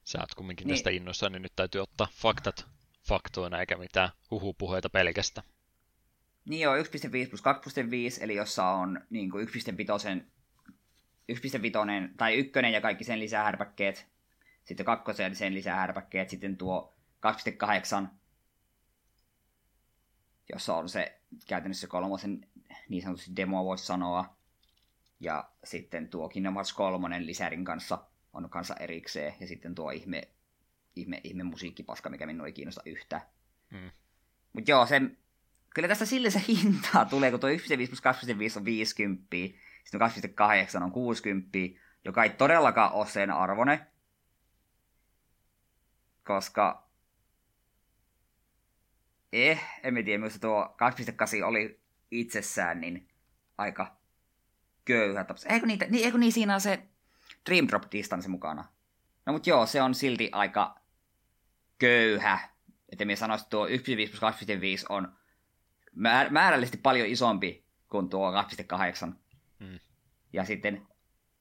Sä 0.05 0.19
oot 0.21 0.35
kumminkin 0.35 0.67
niin. 0.67 0.77
tästä 0.77 0.91
innoissaan, 0.91 1.33
niin 1.33 1.43
nyt 1.43 1.57
täytyy 1.57 1.81
ottaa 1.81 2.09
faktat 2.13 2.67
faktoina 3.09 3.61
eikä 3.61 3.77
mitään 3.77 4.11
huhupuheita 4.31 4.91
pelkästä. 4.91 5.43
Niin 6.45 6.61
joo, 6.61 6.77
1.5 6.77 6.83
plus 7.31 7.43
2.5, 7.43 8.25
eli 8.25 8.35
jossa 8.35 8.67
on 8.67 9.01
niin 9.11 9.31
kuin 9.31 9.49
1.5 9.49 9.55
1.5 11.33 12.15
tai 12.17 12.35
ykkönen 12.35 12.73
ja 12.73 12.81
kaikki 12.81 13.05
sen 13.05 13.21
lisää 13.21 13.45
härpäkkeet. 13.45 14.07
Sitten 14.65 14.87
kakkosen 14.87 15.37
sen 15.37 15.55
lisää 15.55 15.77
härpäkkeet. 15.77 16.31
Sitten 16.31 16.57
tuo 16.57 16.95
2.8, 18.03 18.09
jossa 20.53 20.77
on 20.77 20.89
se 20.89 21.21
käytännössä 21.49 21.87
kolmosen 21.87 22.49
niin 22.89 23.03
sanotusti 23.03 23.37
demo 23.37 23.65
voisi 23.65 23.87
sanoa. 23.87 24.37
Ja 25.21 25.51
sitten 25.65 26.09
tuo 26.09 26.29
Kingdom 26.29 26.55
Hearts 26.55 26.73
3 26.73 27.27
lisärin 27.27 27.65
kanssa 27.65 27.99
on 28.33 28.51
kanssa 28.51 28.77
erikseen. 28.77 29.35
Ja 29.41 29.47
sitten 29.47 29.75
tuo 29.75 29.91
ihme, 29.91 30.29
ihme, 30.97 31.21
ihme 31.25 31.43
musiikkipaska, 31.43 32.11
mikä 32.11 32.27
minua 32.27 32.47
ei 32.47 32.53
kiinnosta 32.53 32.83
yhtä. 32.87 33.21
Mm. 33.71 33.91
Mutta 34.53 34.71
joo, 34.71 34.87
se, 34.87 35.01
kyllä 35.75 35.89
tästä 35.89 36.07
sille 36.07 36.31
se 36.31 36.43
hintaa 36.49 37.05
tulee, 37.11 37.31
kun 37.31 37.41
tuo 37.41 37.51
1.5 37.51 37.57
plus 37.89 38.03
2.5 38.53 38.59
on 38.59 38.65
50 38.65 39.27
sitten 39.85 40.01
2.8 40.79 40.83
on 40.83 40.93
60, 40.93 41.59
joka 42.05 42.25
ei 42.25 42.31
todellakaan 42.31 42.93
ole 42.93 43.07
sen 43.07 43.31
arvone, 43.31 43.87
koska 46.25 46.89
eh, 49.33 49.65
en 49.83 49.95
tiedä, 50.05 50.19
minusta 50.19 50.39
tuo 50.39 50.77
2.8 51.41 51.45
oli 51.45 51.81
itsessään 52.11 52.81
niin 52.81 53.09
aika 53.59 53.97
köyhä 54.85 55.25
tapaus. 55.25 55.47
Eikö, 55.47 55.67
niitä, 55.67 55.87
niin, 55.89 56.05
eikö 56.05 56.19
niin 56.19 56.33
siinä 56.33 56.55
on 56.55 56.61
se 56.61 56.83
Dream 57.49 57.69
Drop 57.69 57.83
Distance 57.93 58.29
mukana? 58.29 58.65
No 59.27 59.33
mut 59.33 59.47
joo, 59.47 59.67
se 59.67 59.83
on 59.83 59.95
silti 59.95 60.29
aika 60.33 60.81
köyhä. 61.79 62.39
Että 62.89 63.05
minä 63.05 63.17
sanoisin, 63.17 63.45
että 63.45 63.51
tuo 63.51 63.67
1.5 63.67 63.73
plus 64.11 64.23
2.5 64.23 64.87
on 64.89 65.17
määrällisesti 66.31 66.77
paljon 66.77 67.09
isompi 67.09 67.65
kuin 67.89 68.09
tuo 68.09 68.33
2.8. 69.07 69.13
Mm. 69.59 69.79
Ja 70.33 70.45
sitten, 70.45 70.87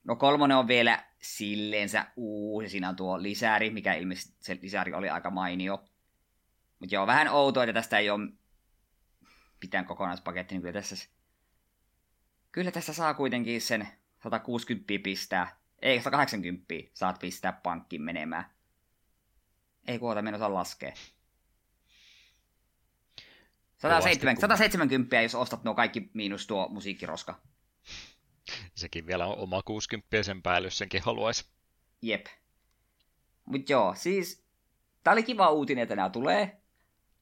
no 0.03 0.15
kolmonen 0.15 0.57
on 0.57 0.67
vielä 0.67 1.03
silleensä 1.21 2.05
uusi, 2.15 2.69
siinä 2.69 2.89
on 2.89 2.95
tuo 2.95 3.21
lisäri, 3.21 3.69
mikä 3.69 3.93
ilmeisesti 3.93 4.37
se 4.39 4.59
lisäri 4.61 4.93
oli 4.93 5.09
aika 5.09 5.29
mainio. 5.29 5.83
Mutta 6.79 6.95
joo, 6.95 7.07
vähän 7.07 7.27
outoa, 7.27 7.63
että 7.63 7.73
tästä 7.73 7.97
ei 7.97 8.09
ole 8.09 8.29
mitään 9.61 9.85
kokonaispaketti, 9.85 10.55
niin 10.55 10.61
kyllä 10.61 10.73
tässä, 10.73 11.09
kyllä 12.51 12.71
tässä 12.71 12.93
saa 12.93 13.13
kuitenkin 13.13 13.61
sen 13.61 13.87
160 14.23 14.93
pistää 15.03 15.63
Ei, 15.81 16.01
180 16.01 16.73
saat 16.93 17.19
pistää 17.19 17.51
pankkiin 17.51 18.01
menemään. 18.01 18.45
Ei 19.87 19.99
kuota, 19.99 20.21
minä 20.21 20.35
osaa 20.37 20.53
laskea. 20.53 20.93
170, 23.77 24.41
170, 24.41 25.21
jos 25.21 25.35
ostat 25.35 25.63
nuo 25.63 25.75
kaikki 25.75 26.09
miinus 26.13 26.47
tuo 26.47 26.69
musiikkiroska. 26.69 27.41
Sekin 28.75 29.07
vielä 29.07 29.25
on 29.25 29.37
oma 29.37 29.61
60 29.61 30.23
sen 30.23 30.41
päälle, 30.41 30.65
jos 30.65 30.77
senkin 30.77 31.01
haluaisi. 31.01 31.45
Jep. 32.01 32.25
Mut 33.45 33.69
joo, 33.69 33.95
siis 33.95 34.45
tää 35.03 35.13
oli 35.13 35.23
kiva 35.23 35.49
uutinen, 35.49 35.81
että 35.81 35.95
nämä 35.95 36.09
tulee. 36.09 36.61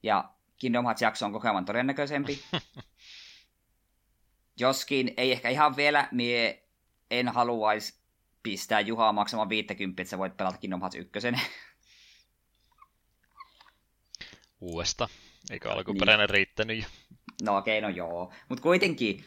Ja 0.02 0.32
Kingdom 0.56 0.84
Hearts-jakso 0.84 1.26
on 1.26 1.32
kokemaan 1.32 1.64
todennäköisempi. 1.64 2.42
Joskin 4.60 5.14
ei 5.16 5.32
ehkä 5.32 5.48
ihan 5.48 5.76
vielä, 5.76 6.08
mie 6.12 6.68
en 7.10 7.28
haluaisi 7.28 8.02
pistää 8.42 8.80
Juhaa 8.80 9.12
maksamaan 9.12 9.48
50, 9.48 10.02
että 10.02 10.10
sä 10.10 10.18
voit 10.18 10.36
pelata 10.36 10.58
Kingdom 10.58 10.80
Hearts 10.80 10.96
1. 10.96 11.12
Uudesta. 14.60 15.08
Eikö 15.50 15.72
alkuperäinen 15.72 16.24
niin. 16.24 16.30
riittänyt? 16.30 16.84
No 17.42 17.56
okei, 17.56 17.78
okay, 17.78 17.90
no 17.90 17.96
joo. 17.96 18.32
Mutta 18.48 18.62
kuitenkin, 18.62 19.24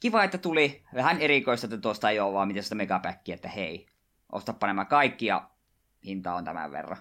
kiva, 0.00 0.24
että 0.24 0.38
tuli 0.38 0.84
vähän 0.94 1.20
erikoista, 1.20 1.66
että 1.66 1.78
tuosta 1.78 2.10
ei 2.10 2.20
ole 2.20 2.32
vaan 2.32 2.48
mitään 2.48 2.64
sitä 2.64 2.74
megapäkkiä, 2.74 3.34
että 3.34 3.48
hei, 3.48 3.86
ostapa 4.32 4.66
nämä 4.66 4.84
kaikki 4.84 5.26
ja 5.26 5.50
hinta 6.04 6.34
on 6.34 6.44
tämän 6.44 6.72
verran. 6.72 6.98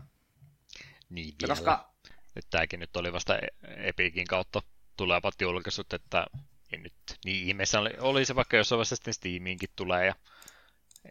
Niin 1.09 1.35
vielä. 1.41 1.51
Koska... 1.51 1.93
Nyt 2.35 2.45
tämäkin 2.49 2.79
nyt 2.79 2.97
oli 2.97 3.13
vasta 3.13 3.39
Epikin 3.77 4.27
kautta 4.27 4.61
tulevat 4.97 5.41
julkaisut, 5.41 5.93
että 5.93 6.27
ei 6.71 6.79
nyt 6.79 6.93
niin 7.25 7.47
ihmeessä 7.47 7.79
oli, 7.79 7.89
oli 7.99 8.25
se 8.25 8.35
vaikka 8.35 8.57
jossain 8.57 8.77
vaiheessa 8.77 8.95
sitten 8.95 9.13
Steamiinkin 9.13 9.69
tulee 9.75 10.05
ja, 10.05 10.15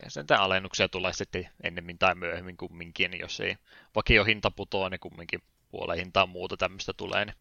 ja 0.02 0.10
sen 0.10 0.26
alennuksia 0.38 0.88
tulee 0.88 1.12
sitten 1.12 1.50
ennemmin 1.62 1.98
tai 1.98 2.14
myöhemmin 2.14 2.56
kumminkin, 2.56 3.10
niin 3.10 3.20
jos 3.20 3.40
ei 3.40 3.56
vakio 3.94 4.24
hinta 4.24 4.50
putoa, 4.50 4.90
niin 4.90 5.00
kumminkin 5.00 5.42
puoleen 5.70 5.98
hintaan 5.98 6.28
muuta 6.28 6.56
tämmöistä 6.56 6.92
tulee, 6.92 7.24
niin 7.24 7.36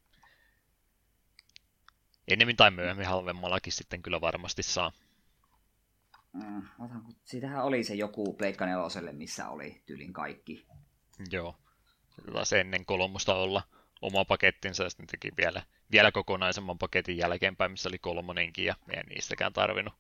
ennemmin 2.28 2.56
tai 2.56 2.72
myöhemmin 2.72 3.08
halvemmallakin 3.08 3.74
sitten 3.74 4.02
kyllä 4.02 4.22
varmasti 4.22 4.64
saa. 4.64 4.92
Mm, 6.34 6.62
otan, 6.80 7.04
siitähän 7.24 7.64
oli 7.64 7.84
se 7.84 7.96
joku 7.96 8.34
Pleikka 8.34 8.66
neloselle, 8.66 9.12
missä 9.12 9.50
oli 9.50 9.82
tyylin 9.86 10.14
kaikki. 10.14 10.66
Joo. 11.32 11.56
Se 12.16 12.32
taisi 12.32 12.58
ennen 12.58 12.86
kolmosta 12.86 13.36
olla 13.36 13.64
oma 14.02 14.26
pakettinsa 14.26 14.84
ja 14.84 14.90
sitten 14.90 15.08
teki 15.08 15.32
vielä, 15.38 15.64
vielä 15.92 16.12
kokonaisemman 16.12 16.78
paketin 16.78 17.18
jälkeenpäin, 17.18 17.72
missä 17.72 17.90
oli 17.90 17.98
kolmonenkin 17.98 18.66
ja 18.66 18.76
ei 18.90 19.04
niistäkään 19.04 19.54
tarvinnut 19.54 19.94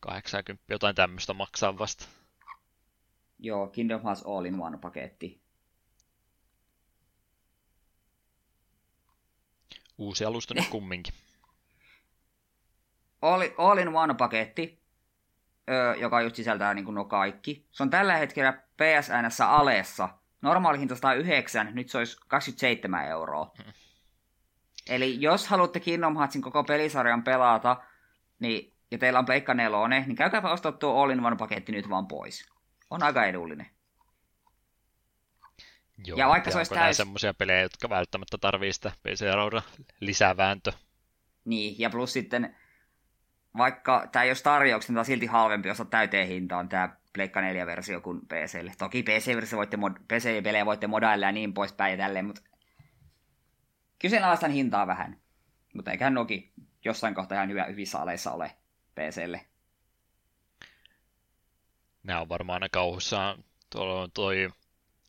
80 0.00 0.64
jotain 0.70 0.94
tämmöistä 0.94 1.34
maksaa 1.34 1.78
vasta. 1.78 2.06
Joo, 3.38 3.66
Kingdom 3.66 4.02
Hearts 4.02 4.22
All 4.22 4.44
in 4.44 4.60
One 4.60 4.78
paketti. 4.78 5.42
Uusi 9.98 10.24
alusta 10.24 10.54
nyt 10.54 10.68
kumminkin. 10.68 11.14
All, 13.22 13.42
all 13.58 13.78
in 13.78 13.88
One 13.88 14.14
paketti, 14.14 14.82
joka 16.00 16.20
just 16.20 16.36
sisältää 16.36 16.74
niin 16.74 16.84
kuin 16.84 16.94
nuo 16.94 17.04
kaikki. 17.04 17.66
Se 17.70 17.82
on 17.82 17.90
tällä 17.90 18.16
hetkellä 18.16 18.52
PSNssä 18.52 19.50
alessa. 19.50 20.08
Normaali 20.42 20.78
hinta 20.78 20.96
109, 20.96 21.68
nyt 21.72 21.88
se 21.88 21.98
olisi 21.98 22.16
27 22.28 23.06
euroa. 23.06 23.52
Hmm. 23.64 23.72
Eli 24.88 25.20
jos 25.20 25.46
haluatte 25.46 25.80
Kingdom 25.80 26.16
Heartsin 26.16 26.42
koko 26.42 26.64
pelisarjan 26.64 27.22
pelata, 27.22 27.76
niin, 28.38 28.74
ja 28.90 28.98
teillä 28.98 29.18
on 29.18 29.26
Peikka 29.26 29.54
Nelone, 29.54 30.04
niin 30.06 30.16
käykääpä 30.16 30.52
ostaa 30.52 30.72
tuo 30.72 31.02
All 31.02 31.10
in 31.10 31.26
One 31.26 31.36
paketti 31.36 31.72
nyt 31.72 31.88
vaan 31.88 32.06
pois. 32.06 32.48
On 32.90 33.02
aika 33.02 33.24
edullinen. 33.24 33.66
Joo, 36.06 36.18
ja 36.18 36.28
vaikka 36.28 36.50
se 36.50 36.58
olisi 36.58 36.74
täys... 36.74 36.96
semmoisia 36.96 37.34
pelejä, 37.34 37.60
jotka 37.60 37.88
välttämättä 37.88 38.38
tarvii 38.38 38.72
sitä 38.72 38.92
pc 39.02 39.24
lisävääntö. 40.00 40.72
Niin, 41.44 41.74
ja 41.78 41.90
plus 41.90 42.12
sitten, 42.12 42.56
vaikka 43.56 44.08
tämä 44.12 44.22
ei 44.22 44.30
ole 44.30 44.36
tarjouksia, 44.42 44.88
niin 44.88 44.94
tämä 44.94 45.00
on 45.00 45.04
silti 45.04 45.26
halvempi 45.26 45.70
ostaa 45.70 45.86
täyteen 45.86 46.28
hintaan 46.28 46.68
tämä 46.68 46.96
Pleikka 47.12 47.40
4-versio 47.40 48.00
kuin 48.00 48.20
PClle. 48.20 48.72
Toki 48.78 49.02
PC-versio 49.02 49.56
voitte 49.56 49.76
mod- 49.76 50.00
PC-pelejä 50.08 50.66
voitte 50.66 50.86
modailla 50.86 51.26
ja 51.26 51.32
niin 51.32 51.54
poispäin 51.54 51.90
ja 51.90 51.96
tälleen, 51.96 52.24
mutta 52.24 52.42
kyseenalaistan 53.98 54.50
hintaa 54.50 54.86
vähän. 54.86 55.20
Mutta 55.74 55.90
eiköhän 55.90 56.14
noki 56.14 56.52
jossain 56.84 57.14
kohtaa 57.14 57.36
ihan 57.36 57.48
hyvä, 57.48 57.64
hyvissä 57.64 57.98
aleissa 57.98 58.32
ole 58.32 58.56
PClle. 58.94 59.46
Nämä 62.02 62.20
on 62.20 62.28
varmaan 62.28 62.60
ne 62.60 62.68
kauhussaan. 62.68 63.44
Tuolla 63.70 64.02
on 64.02 64.10
toi 64.12 64.48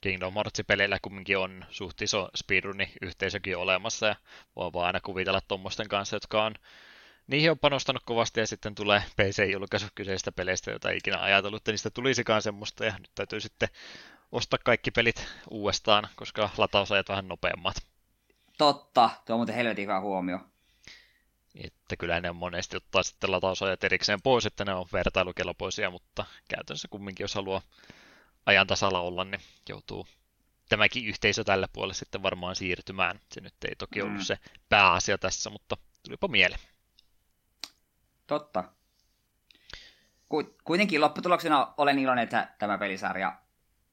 Kingdom 0.02 0.34
Hearts-peleillä 0.34 0.98
kumminkin 1.02 1.38
on 1.38 1.66
suht 1.70 2.02
iso 2.02 2.30
speedruni 2.36 2.94
yhteisökin 3.02 3.58
olemassa 3.58 4.08
ja 4.08 4.16
voi 4.56 4.74
vaan 4.74 4.86
aina 4.88 5.00
kuvitella 5.02 5.42
tuommoisten 5.48 5.88
kanssa, 5.88 6.16
jotka 6.16 6.44
on 6.44 6.56
niihin 7.28 7.52
on 7.52 7.60
panostanut 7.60 8.04
kovasti 8.06 8.40
ja 8.40 8.48
sitten 8.48 8.76
tulee 8.76 9.04
PC-julkaisu 9.16 9.88
kyseistä 9.96 10.32
peleistä, 10.32 10.72
jota 10.72 10.90
ei 10.90 10.98
ikinä 10.98 11.22
ajatellut, 11.22 11.62
että 11.62 11.72
niistä 11.72 11.90
tulisikaan 11.90 12.42
semmoista 12.42 12.86
ja 12.86 12.94
nyt 13.00 13.12
täytyy 13.16 13.40
sitten 13.40 13.70
ostaa 14.32 14.60
kaikki 14.64 14.92
pelit 14.92 15.28
uudestaan, 15.50 16.08
koska 16.16 16.50
latausajat 16.58 17.10
vähän 17.10 17.28
nopeammat. 17.28 17.76
Totta, 18.58 19.10
tuo 19.26 19.34
on 19.34 19.40
muuten 19.40 19.56
helvetin 19.56 19.82
hyvä 19.82 20.00
huomio. 20.00 20.40
Että 21.56 21.96
kyllä 21.98 22.22
ne 22.22 22.32
monesti 22.32 22.78
ottaa 22.78 23.04
sitten 23.04 23.32
latausajat 23.32 23.84
erikseen 23.84 24.22
pois, 24.22 24.46
että 24.46 24.66
ne 24.66 24.74
on 24.74 24.86
vertailukelpoisia, 24.94 25.92
mutta 25.92 26.26
käytännössä 26.50 26.88
kumminkin 26.88 27.24
jos 27.24 27.36
haluaa 27.36 27.62
ajan 28.46 28.68
tasalla 28.68 29.00
olla, 29.00 29.24
niin 29.24 29.42
joutuu 29.70 30.08
tämäkin 30.70 31.06
yhteisö 31.06 31.44
tällä 31.44 31.68
puolella 31.74 31.94
sitten 31.94 32.24
varmaan 32.24 32.56
siirtymään. 32.56 33.20
Se 33.32 33.42
nyt 33.42 33.54
ei 33.68 33.76
toki 33.76 34.02
ollut 34.02 34.18
mm. 34.18 34.24
se 34.24 34.38
pääasia 34.70 35.18
tässä, 35.18 35.50
mutta 35.50 35.78
tulipa 36.04 36.28
mieleen. 36.28 36.73
Totta. 38.28 38.64
Kuitenkin 40.64 41.02
lopputuloksena 41.02 41.74
olen 41.78 42.00
iloinen, 42.00 42.24
että 42.24 42.54
tämä 42.60 42.78
pelisarja 42.78 43.44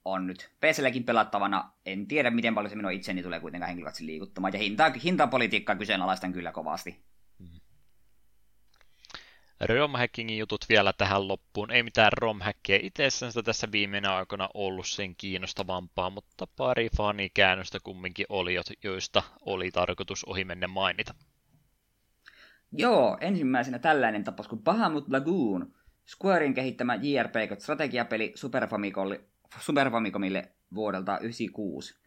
on 0.04 0.26
nyt 0.26 0.50
PClläkin 0.60 1.04
pelattavana. 1.04 1.72
En 1.86 2.06
tiedä, 2.06 2.30
miten 2.30 2.54
paljon 2.54 2.70
se 2.70 2.76
minun 2.76 2.92
itseni 2.92 3.22
tulee 3.22 3.40
kuitenkaan 3.40 3.68
henkilökohtaisesti 3.68 4.06
liikuttamaan. 4.06 4.52
Ja 4.52 4.58
hinta, 4.58 4.92
hintapolitiikkaa 5.04 5.76
kyseenalaistan 5.76 6.32
kyllä 6.32 6.52
kovasti. 6.52 7.04
romhackingin 9.60 10.38
jutut 10.38 10.64
vielä 10.68 10.92
tähän 10.92 11.28
loppuun. 11.28 11.70
Ei 11.70 11.82
mitään 11.82 12.12
romhackia 12.12 12.78
itsessään 12.82 13.32
tässä 13.44 13.72
viimeinen 13.72 14.10
aikoina 14.10 14.48
ollut 14.54 14.86
sen 14.86 15.16
kiinnostavampaa, 15.16 16.10
mutta 16.10 16.46
pari 16.56 16.88
fanikäännöstä 16.96 17.78
kumminkin 17.82 18.26
oli, 18.28 18.56
joista 18.82 19.22
oli 19.40 19.70
tarkoitus 19.70 20.24
ohi 20.24 20.44
mennä 20.44 20.68
mainita. 20.68 21.14
Joo, 22.72 23.18
ensimmäisenä 23.20 23.78
tällainen 23.78 24.24
tapaus 24.24 24.48
kuin 24.48 24.62
Bahamut 24.62 25.08
Lagoon, 25.08 25.74
Squarein 26.06 26.54
kehittämä 26.54 26.94
JRPG-strategiapeli 26.94 28.32
Super, 28.34 28.68
Super 29.58 29.90
Famicomille 29.90 30.52
vuodelta 30.74 31.12
1996. 31.12 32.00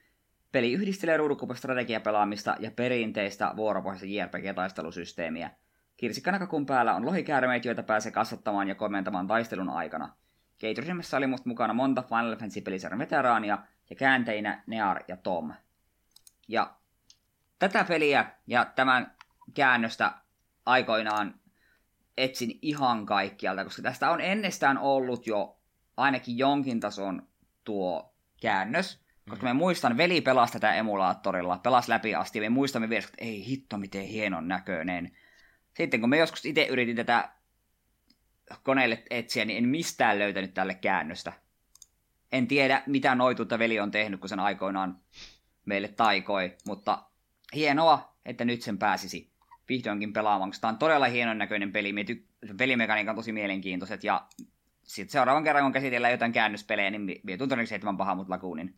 Peli 0.52 0.74
yhdistelee 0.74 1.18
ruudukupa-strategiapelaamista 1.18 2.56
ja 2.60 2.72
perinteistä 2.72 3.54
vuoropohjaista 3.56 4.06
JRPG-taistelusysteemiä– 4.06 5.50
Kirsikkanakakun 5.98 6.66
päällä 6.66 6.96
on 6.96 7.06
lohikäärmeitä, 7.06 7.68
joita 7.68 7.84
pääsee 7.84 8.12
kasvattamaan 8.12 8.68
ja 8.68 8.76
komentamaan 8.76 9.28
taistelun 9.28 9.70
aikana. 9.70 10.10
Keitryhmässä 10.58 11.18
oli 11.18 11.28
musta 11.28 11.50
mukana 11.50 11.74
monta 11.74 12.02
Final 12.02 12.36
Fantasy-pelisarjan 12.36 13.00
veteraania 13.00 13.58
ja 13.90 13.96
käänteinä 13.96 14.64
Near 14.68 15.04
ja 15.08 15.18
Tom. 15.18 15.54
Ja 16.48 16.76
tätä 17.60 17.84
peliä 17.84 18.26
ja 18.48 18.66
tämän 18.66 19.16
käännöstä 19.54 20.12
aikoinaan 20.66 21.40
etsin 22.18 22.60
ihan 22.62 23.06
kaikkialta, 23.06 23.64
koska 23.64 23.82
tästä 23.82 24.12
on 24.12 24.22
ennestään 24.22 24.78
ollut 24.78 25.28
jo 25.28 25.60
ainakin 25.98 26.38
jonkin 26.38 26.80
tason 26.80 27.28
tuo 27.64 28.16
käännös, 28.42 29.04
koska 29.30 29.46
me 29.46 29.54
muistan, 29.54 29.98
veli 29.98 30.22
pelasi 30.22 30.54
tätä 30.54 30.74
emulaattorilla, 30.74 31.58
pelasi 31.58 31.90
läpi 31.90 32.16
asti, 32.16 32.40
ja 32.40 32.42
me 32.42 32.50
muistamme 32.50 32.90
vielä, 32.90 33.06
että 33.06 33.26
ei 33.26 33.46
hitto, 33.46 33.78
miten 33.78 34.06
hienon 34.06 34.48
näköinen. 34.48 35.18
Sitten 35.78 36.00
kun 36.00 36.10
me 36.10 36.18
joskus 36.18 36.46
itse 36.46 36.66
yritin 36.66 36.96
tätä 36.96 37.30
koneelle 38.64 39.04
etsiä, 39.10 39.46
niin 39.46 39.58
en 39.58 39.70
mistään 39.70 40.20
löytänyt 40.20 40.54
tälle 40.54 40.76
käännöstä. 40.76 41.34
En 42.32 42.48
tiedä, 42.48 42.84
mitä 42.86 43.16
noituutta 43.16 43.60
veli 43.60 43.80
on 43.80 43.92
tehnyt, 43.92 44.20
kun 44.20 44.30
sen 44.30 44.40
aikoinaan 44.40 45.00
meille 45.66 45.88
taikoi, 45.88 46.58
mutta 46.68 47.04
hienoa, 47.56 48.18
että 48.26 48.46
nyt 48.46 48.62
sen 48.62 48.78
pääsisi 48.78 49.33
vihdoinkin 49.70 50.14
pelaamaan, 50.14 50.50
koska 50.50 50.62
tämä 50.62 50.70
on 50.70 50.78
todella 50.78 51.06
hienon 51.06 51.38
näköinen 51.38 51.72
peli. 51.72 51.92
Ty- 51.92 52.54
pelimekaniikka 52.58 53.12
on 53.12 53.16
tosi 53.16 53.32
mielenkiintoiset, 53.32 54.04
ja 54.04 54.28
sitten 54.84 55.12
seuraavan 55.12 55.44
kerran, 55.44 55.64
kun 55.64 55.72
käsitellään 55.72 56.14
jotain 56.14 56.32
käännöspelejä, 56.34 56.90
niin 56.90 57.22
vie 57.26 57.38
tuntuu 57.38 57.58
seitsemän 57.66 57.98
paha, 57.98 58.16
mutta 58.16 58.34
lakuunin. 58.34 58.76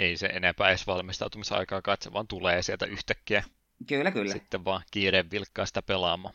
Ei 0.00 0.16
se 0.16 0.26
enempää 0.26 0.68
edes 0.68 0.86
valmistautumisaikaa 0.86 1.82
katse, 1.82 2.12
vaan 2.12 2.26
tulee 2.26 2.62
sieltä 2.62 2.86
yhtäkkiä. 2.86 3.44
Kyllä, 3.88 4.10
kyllä. 4.10 4.32
Sitten 4.32 4.64
vaan 4.64 4.82
kiireen 4.90 5.30
vilkkaa 5.30 5.66
sitä 5.66 5.82
pelaamaan. 5.82 6.34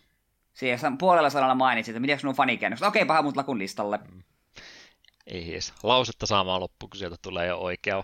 Siellä 0.53 0.91
puolella 0.99 1.29
sanalla 1.29 1.55
mainitsit, 1.55 1.91
että 1.91 1.99
miten 1.99 2.19
nuo 2.23 2.33
fanikäännökset. 2.33 2.87
Okei, 2.87 3.05
paha 3.05 3.21
mut 3.21 3.37
lakun 3.37 3.59
listalle. 3.59 3.99
Mm. 4.11 4.23
Ei 5.27 5.51
edes 5.51 5.73
lausetta 5.83 6.25
saamaan 6.25 6.61
loppu, 6.61 6.87
kun 6.87 6.97
sieltä 6.97 7.15
tulee 7.21 7.47
jo 7.47 7.57
oikea, 7.57 8.03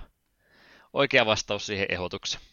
oikea 0.94 1.26
vastaus 1.26 1.66
siihen 1.66 1.88
ehdotukseen. 1.90 2.44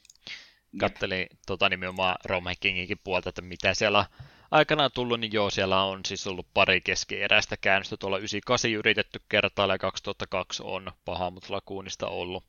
Kattelin 0.79 1.27
tota 1.47 1.69
nimenomaan 1.69 2.17
Rom 2.25 2.45
Hackinginkin 2.45 3.01
puolta, 3.05 3.29
että 3.29 3.43
mitä 3.43 3.75
siellä 3.75 4.07
aikanaan 4.51 4.91
tullut, 4.95 5.21
niin 5.21 5.33
joo, 5.33 5.51
siellä 5.51 5.83
on 5.83 6.01
siis 6.07 6.27
ollut 6.27 6.47
pari 6.55 6.81
keskeeräistä 6.81 7.57
käännöstä. 7.57 7.97
Tuolla 7.97 8.19
98 8.19 8.71
yritetty 8.71 9.21
kertailla 9.29 9.75
ja 9.75 9.79
2002 9.79 10.63
on 10.63 10.93
Pahamut-lakuunista 11.05 12.07
ollut 12.07 12.45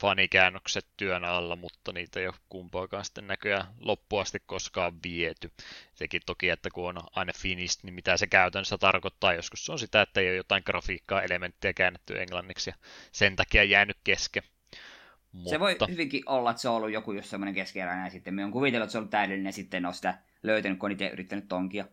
fanikäännökset 0.00 0.86
työn 0.96 1.24
alla, 1.24 1.56
mutta 1.56 1.92
niitä 1.92 2.20
ei 2.20 2.26
ole 2.26 2.34
kumpaakaan 2.48 3.04
sitten 3.04 3.26
näköjään 3.26 3.66
loppuasti 3.80 4.38
koskaan 4.46 4.92
viety. 5.02 5.52
Sekin 5.94 6.22
toki, 6.26 6.48
että 6.48 6.70
kun 6.70 6.88
on 6.88 7.02
aina 7.16 7.32
finished, 7.36 7.80
niin 7.82 7.94
mitä 7.94 8.16
se 8.16 8.26
käytännössä 8.26 8.78
tarkoittaa. 8.78 9.34
Joskus 9.34 9.66
se 9.66 9.72
on 9.72 9.78
sitä, 9.78 10.02
että 10.02 10.20
ei 10.20 10.28
ole 10.28 10.36
jotain 10.36 10.62
grafiikkaa, 10.66 11.22
elementtiä 11.22 11.72
käännetty 11.72 12.20
englanniksi 12.20 12.70
ja 12.70 12.76
sen 13.12 13.36
takia 13.36 13.64
jäänyt 13.64 13.98
kesken. 14.04 14.42
Mutta... 15.32 15.50
Se 15.50 15.60
voi 15.60 15.76
hyvinkin 15.88 16.22
olla, 16.26 16.50
että 16.50 16.62
se 16.62 16.68
on 16.68 16.76
ollut 16.76 16.90
joku 16.90 17.12
just 17.12 17.28
semmoinen 17.28 17.54
keskeeräinen 17.54 18.04
ja 18.04 18.10
sitten 18.10 18.34
me 18.34 18.44
on 18.44 18.52
kuvitellut, 18.52 18.84
että 18.84 18.92
se 18.92 18.98
on 18.98 19.00
ollut 19.00 19.10
täydellinen 19.10 19.48
ja 19.48 19.52
sitten 19.52 19.86
on 19.86 19.94
sitä 19.94 20.18
löytänyt, 20.42 20.78
kun 20.78 20.86
on 20.86 20.92
itse 20.92 21.08
yrittänyt 21.08 21.48
tonkia. 21.48 21.84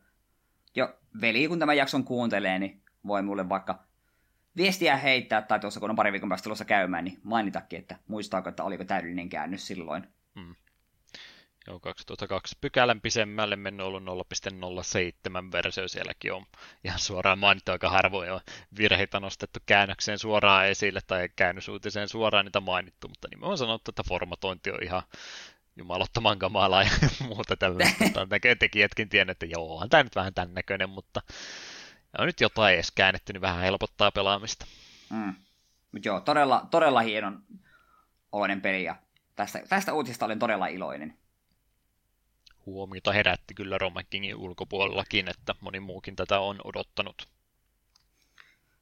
Jo 0.76 0.96
veli, 1.22 1.48
kun 1.48 1.60
tämän 1.60 1.78
jakson 1.78 2.04
kuuntelee, 2.04 2.60
niin 2.60 2.82
voi 3.08 3.22
mulle 3.22 3.50
vaikka 3.50 3.84
viestiä 4.58 4.98
heittää, 4.98 5.42
tai 5.42 5.60
tuossa 5.60 5.80
kun 5.80 5.90
on 5.90 5.96
pari 5.96 6.12
viikon 6.12 6.30
päästä 6.30 6.44
tulossa 6.44 6.66
käymään, 6.66 7.04
niin 7.04 7.20
mainitakin, 7.24 7.80
että 7.80 7.96
muistaako, 8.08 8.50
että 8.50 8.64
oliko 8.64 8.84
täydellinen 8.84 9.30
käännös 9.30 9.68
silloin. 9.68 10.08
Hmm. 10.36 10.56
Joo, 11.68 11.80
2002 11.80 12.57
pykälän 12.61 13.02
pisemmälle 13.02 13.56
mennyt 13.56 13.85
ollut 13.85 14.03
0.07 14.03 15.52
versio 15.52 15.88
sielläkin 15.88 16.34
on 16.34 16.45
ihan 16.84 16.99
suoraan 16.99 17.39
mainittu 17.39 17.72
aika 17.72 17.89
harvoin 17.89 18.31
on 18.31 18.39
virheitä 18.77 19.19
nostettu 19.19 19.60
käännökseen 19.65 20.19
suoraan 20.19 20.68
esille 20.68 20.99
tai 21.07 21.30
käännösuutiseen 21.35 22.10
suoraan 22.10 22.45
niitä 22.45 22.60
mainittu, 22.60 23.07
mutta 23.07 23.27
niin 23.31 23.44
on 23.44 23.57
sanottu, 23.57 23.91
että 23.91 24.03
formatointi 24.07 24.72
on 24.72 24.84
ihan 24.84 25.03
jumalottoman 25.76 26.39
kamalaa 26.39 26.84
ja 26.84 26.89
muuta 27.27 27.56
tällaista. 27.56 28.27
Tekijätkin 28.60 29.10
tiedät, 29.10 29.30
että 29.30 29.45
joo, 29.45 29.77
on 29.77 29.89
tämä 29.89 30.03
nyt 30.03 30.15
vähän 30.15 30.34
tämän 30.34 30.53
näköinen, 30.53 30.89
mutta 30.89 31.22
on 32.18 32.26
nyt 32.26 32.41
jotain 32.41 32.76
edes 32.76 32.91
käännetty, 32.91 33.34
niin 33.34 33.41
vähän 33.41 33.61
helpottaa 33.61 34.11
pelaamista. 34.11 34.65
Mm. 35.10 35.35
Mutta 35.91 36.07
joo, 36.07 36.19
todella, 36.19 36.68
todella 36.72 37.02
hienon 37.02 37.44
oloinen 38.31 38.61
peli 38.61 38.84
ja 38.84 38.95
tästä, 39.35 39.60
tästä 39.69 39.94
uutisesta 39.94 40.26
olen 40.26 40.39
todella 40.39 40.68
iloinen. 40.68 41.18
Huomiota 42.68 43.11
herätti 43.11 43.53
kyllä 43.53 43.77
Romakingin 43.77 44.35
ulkopuolellakin, 44.35 45.30
että 45.30 45.56
moni 45.61 45.80
muukin 45.80 46.15
tätä 46.15 46.39
on 46.39 46.57
odottanut. 46.64 47.27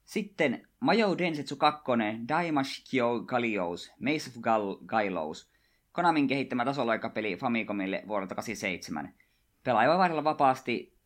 Sitten 0.04 0.68
Majo 0.80 1.18
Densetsu 1.18 1.56
2, 1.56 1.84
Daimash 2.28 2.90
Kyo 2.90 3.20
Galios, 3.20 3.92
Maze 4.00 4.30
of 4.30 4.36
Gal- 4.36 4.86
Gailos, 4.86 5.50
Konamin 5.92 6.26
kehittämä 6.26 6.64
tasoloikapeli 6.64 7.36
Famicomille 7.36 8.02
vuodelta 8.08 8.34
87. 8.34 9.14
Pelaaja 9.64 9.88
voi 9.88 9.98
vaihdella 9.98 10.24
vapaasti 10.24 10.96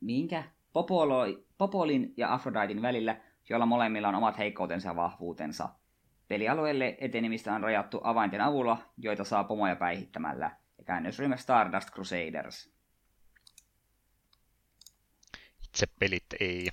minkä? 0.00 0.44
Popolo, 0.72 1.24
Popolin 1.58 2.14
ja 2.16 2.34
Aphroditein 2.34 2.82
välillä, 2.82 3.20
joilla 3.48 3.66
molemmilla 3.66 4.08
on 4.08 4.14
omat 4.14 4.38
heikkoutensa 4.38 4.88
ja 4.88 4.96
vahvuutensa. 4.96 5.68
Pelialueelle 6.28 6.96
etenemistä 7.00 7.54
on 7.54 7.62
rajattu 7.62 8.00
avainten 8.02 8.40
avulla, 8.40 8.78
joita 8.98 9.24
saa 9.24 9.44
pomoja 9.44 9.76
päihittämällä, 9.76 10.50
käännösryhmä 10.88 11.36
Stardust 11.36 11.90
Crusaders. 11.90 12.70
Itse 15.64 15.86
pelit 15.98 16.26
ei 16.40 16.68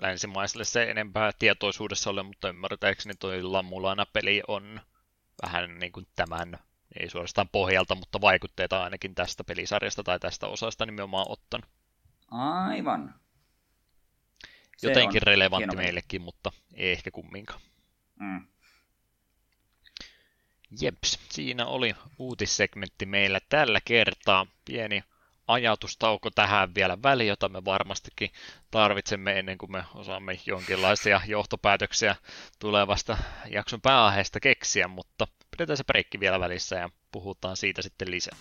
länsimaiselle 0.00 0.64
se 0.64 0.90
enempää 0.90 1.30
tietoisuudessa 1.38 2.10
ole, 2.10 2.22
mutta 2.22 2.48
ymmärtääkseni 2.48 3.14
toi 3.14 3.42
Lamulana-peli 3.42 4.42
on 4.48 4.80
vähän 5.42 5.78
niin 5.78 5.92
kuin 5.92 6.06
tämän, 6.16 6.58
ei 7.00 7.10
suorastaan 7.10 7.48
pohjalta, 7.48 7.94
mutta 7.94 8.20
vaikutteita 8.20 8.84
ainakin 8.84 9.14
tästä 9.14 9.44
pelisarjasta 9.44 10.02
tai 10.02 10.20
tästä 10.20 10.46
osasta 10.46 10.86
nimenomaan 10.86 11.26
ottanut. 11.28 11.70
Aivan. 12.30 13.14
Se 14.76 14.88
Jotenkin 14.88 15.22
relevantti 15.22 15.76
meillekin, 15.76 16.22
mutta 16.22 16.52
ei 16.72 16.92
ehkä 16.92 17.10
kumminkaan. 17.10 17.60
Mm. 18.20 18.46
Jeps, 20.80 21.18
siinä 21.28 21.66
oli 21.66 21.94
uutissegmentti 22.18 23.06
meillä 23.06 23.40
tällä 23.48 23.80
kertaa. 23.84 24.46
Pieni 24.64 25.04
ajatustauko 25.48 26.30
tähän 26.30 26.74
vielä 26.74 26.98
väliin, 27.02 27.28
jota 27.28 27.48
me 27.48 27.64
varmastikin 27.64 28.30
tarvitsemme 28.70 29.38
ennen 29.38 29.58
kuin 29.58 29.72
me 29.72 29.84
osaamme 29.94 30.40
jonkinlaisia 30.46 31.20
johtopäätöksiä 31.26 32.16
tulevasta 32.58 33.18
jakson 33.50 33.80
pääaiheesta 33.80 34.40
keksiä, 34.40 34.88
mutta 34.88 35.26
pidetään 35.50 35.76
se 35.76 35.84
breikki 35.84 36.20
vielä 36.20 36.40
välissä 36.40 36.76
ja 36.76 36.90
puhutaan 37.12 37.56
siitä 37.56 37.82
sitten 37.82 38.10
lisää. 38.10 38.36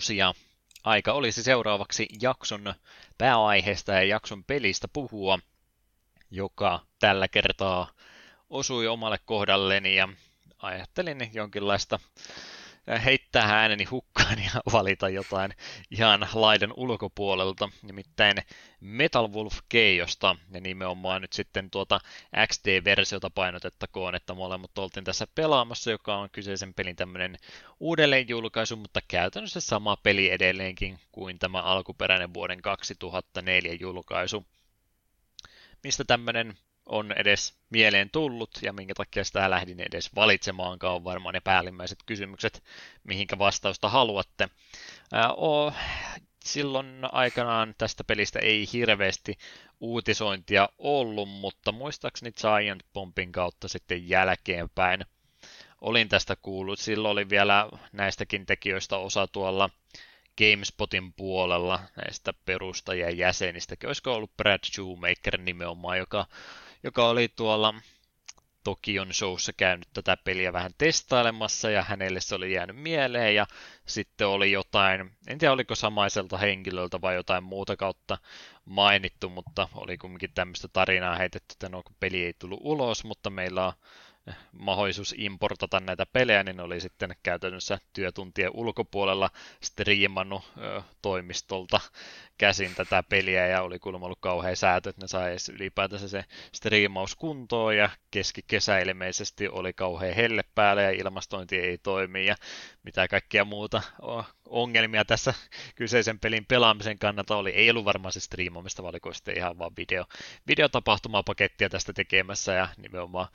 106 0.00 0.16
ja 0.16 0.34
aika 0.84 1.12
olisi 1.12 1.42
seuraavaksi 1.42 2.06
jakson 2.22 2.74
pääaiheesta 3.18 3.92
ja 3.92 4.02
jakson 4.02 4.44
pelistä 4.44 4.88
puhua, 4.88 5.38
joka 6.30 6.80
tällä 6.98 7.28
kertaa 7.28 7.90
osui 8.50 8.86
omalle 8.86 9.18
kohdalleni 9.24 9.96
ja 9.96 10.08
ajattelin 10.58 11.30
jonkinlaista 11.32 11.98
heittää 13.04 13.60
ääneni 13.60 13.84
hukkaan 13.84 14.38
ja 14.44 14.50
valita 14.72 15.08
jotain 15.08 15.52
ihan 15.90 16.28
laidan 16.34 16.72
ulkopuolelta, 16.76 17.68
nimittäin 17.82 18.36
Metal 18.80 19.32
Wolf 19.32 19.58
Keiosta, 19.68 20.36
ja 20.50 20.60
nimenomaan 20.60 21.22
nyt 21.22 21.32
sitten 21.32 21.70
tuota 21.70 22.00
XD-versiota 22.46 23.30
painotettakoon, 23.30 24.14
että 24.14 24.34
molemmat 24.34 24.78
oltiin 24.78 25.04
tässä 25.04 25.26
pelaamassa, 25.34 25.90
joka 25.90 26.16
on 26.16 26.30
kyseisen 26.30 26.74
pelin 26.74 26.96
tämmöinen 26.96 27.36
uudelleenjulkaisu, 27.80 28.76
mutta 28.76 29.00
käytännössä 29.08 29.60
sama 29.60 29.96
peli 30.02 30.30
edelleenkin 30.30 30.98
kuin 31.12 31.38
tämä 31.38 31.62
alkuperäinen 31.62 32.34
vuoden 32.34 32.62
2004 32.62 33.74
julkaisu. 33.80 34.46
mistä 35.82 36.04
tämmöinen 36.04 36.58
on 36.86 37.12
edes 37.12 37.54
mieleen 37.70 38.10
tullut 38.10 38.50
ja 38.62 38.72
minkä 38.72 38.94
takia 38.94 39.24
sitä 39.24 39.50
lähdin 39.50 39.80
edes 39.80 40.14
valitsemaankaan 40.14 40.94
on 40.94 41.04
varmaan 41.04 41.32
ne 41.32 41.40
päällimmäiset 41.40 41.98
kysymykset, 42.06 42.62
mihinkä 43.04 43.38
vastausta 43.38 43.88
haluatte. 43.88 44.48
O, 45.36 45.72
silloin 46.44 47.00
aikanaan 47.12 47.74
tästä 47.78 48.04
pelistä 48.04 48.38
ei 48.38 48.68
hirveästi 48.72 49.38
uutisointia 49.80 50.68
ollut, 50.78 51.28
mutta 51.28 51.72
muistaakseni 51.72 52.32
Giant 52.32 52.82
Bombin 52.92 53.32
kautta 53.32 53.68
sitten 53.68 54.08
jälkeenpäin 54.08 55.04
olin 55.80 56.08
tästä 56.08 56.36
kuullut. 56.42 56.78
Silloin 56.78 57.12
oli 57.12 57.28
vielä 57.28 57.68
näistäkin 57.92 58.46
tekijöistä 58.46 58.96
osa 58.96 59.26
tuolla 59.26 59.70
GameSpotin 60.38 61.12
puolella 61.12 61.80
näistä 61.96 62.32
perustajien 62.44 63.18
jäsenistäkin. 63.18 63.88
Olisiko 63.88 64.14
ollut 64.14 64.36
Brad 64.36 64.60
Shoemaker 64.74 65.38
nimenomaan, 65.38 65.98
joka, 65.98 66.26
joka 66.82 67.08
oli 67.08 67.28
tuolla 67.28 67.74
Tokion 68.64 69.14
showssa 69.14 69.52
käynyt 69.52 69.88
tätä 69.92 70.16
peliä 70.16 70.52
vähän 70.52 70.70
testailemassa 70.78 71.70
ja 71.70 71.82
hänelle 71.82 72.20
se 72.20 72.34
oli 72.34 72.52
jäänyt 72.52 72.76
mieleen 72.76 73.34
ja 73.34 73.46
sitten 73.86 74.28
oli 74.28 74.52
jotain, 74.52 75.12
en 75.26 75.38
tiedä 75.38 75.52
oliko 75.52 75.74
samaiselta 75.74 76.38
henkilöltä 76.38 77.00
vai 77.00 77.14
jotain 77.14 77.44
muuta 77.44 77.76
kautta 77.76 78.18
mainittu, 78.64 79.28
mutta 79.28 79.68
oli 79.74 79.98
kumminkin 79.98 80.32
tämmöistä 80.34 80.68
tarinaa 80.68 81.16
heitetty, 81.16 81.52
että 81.52 81.68
no 81.68 81.82
kun 81.82 81.96
peli 82.00 82.24
ei 82.24 82.34
tullut 82.38 82.60
ulos, 82.62 83.04
mutta 83.04 83.30
meillä 83.30 83.66
on 83.66 83.72
mahdollisuus 84.52 85.14
importata 85.18 85.80
näitä 85.80 86.06
pelejä, 86.12 86.42
niin 86.42 86.60
oli 86.60 86.80
sitten 86.80 87.16
käytännössä 87.22 87.78
työtuntien 87.92 88.50
ulkopuolella 88.54 89.30
striimannut 89.60 90.42
ö, 90.58 90.82
toimistolta 91.02 91.80
käsin 92.38 92.74
tätä 92.74 93.02
peliä 93.02 93.46
ja 93.46 93.62
oli 93.62 93.78
kuulemma 93.78 94.06
ollut 94.06 94.20
kauhean 94.20 94.56
säätö, 94.56 94.90
että 94.90 95.02
ne 95.02 95.08
sai 95.08 95.30
edes 95.30 95.48
ylipäätänsä 95.48 96.08
se 96.08 96.24
striimaus 96.52 97.14
kuntoon 97.16 97.76
ja 97.76 97.90
keskikesä 98.10 98.78
ilmeisesti 98.78 99.48
oli 99.48 99.72
kauhean 99.72 100.14
helle 100.14 100.42
päällä 100.54 100.82
ja 100.82 100.90
ilmastointi 100.90 101.58
ei 101.58 101.78
toimi 101.78 102.26
ja 102.26 102.36
mitä 102.82 103.08
kaikkia 103.08 103.44
muuta 103.44 103.82
ongelmia 104.46 105.04
tässä 105.04 105.34
kyseisen 105.74 106.18
pelin 106.18 106.46
pelaamisen 106.46 106.98
kannalta 106.98 107.36
oli. 107.36 107.50
Ei 107.50 107.70
ollut 107.70 107.84
varmaan 107.84 108.12
se 108.12 108.20
striimaamista, 108.20 108.82
vaan 108.82 108.94
oliko 108.94 109.14
sitten 109.14 109.36
ihan 109.36 109.58
vaan 109.58 109.72
video, 109.76 110.04
videotapahtumapakettia 110.46 111.68
tästä 111.68 111.92
tekemässä 111.92 112.52
ja 112.52 112.68
nimenomaan 112.76 113.28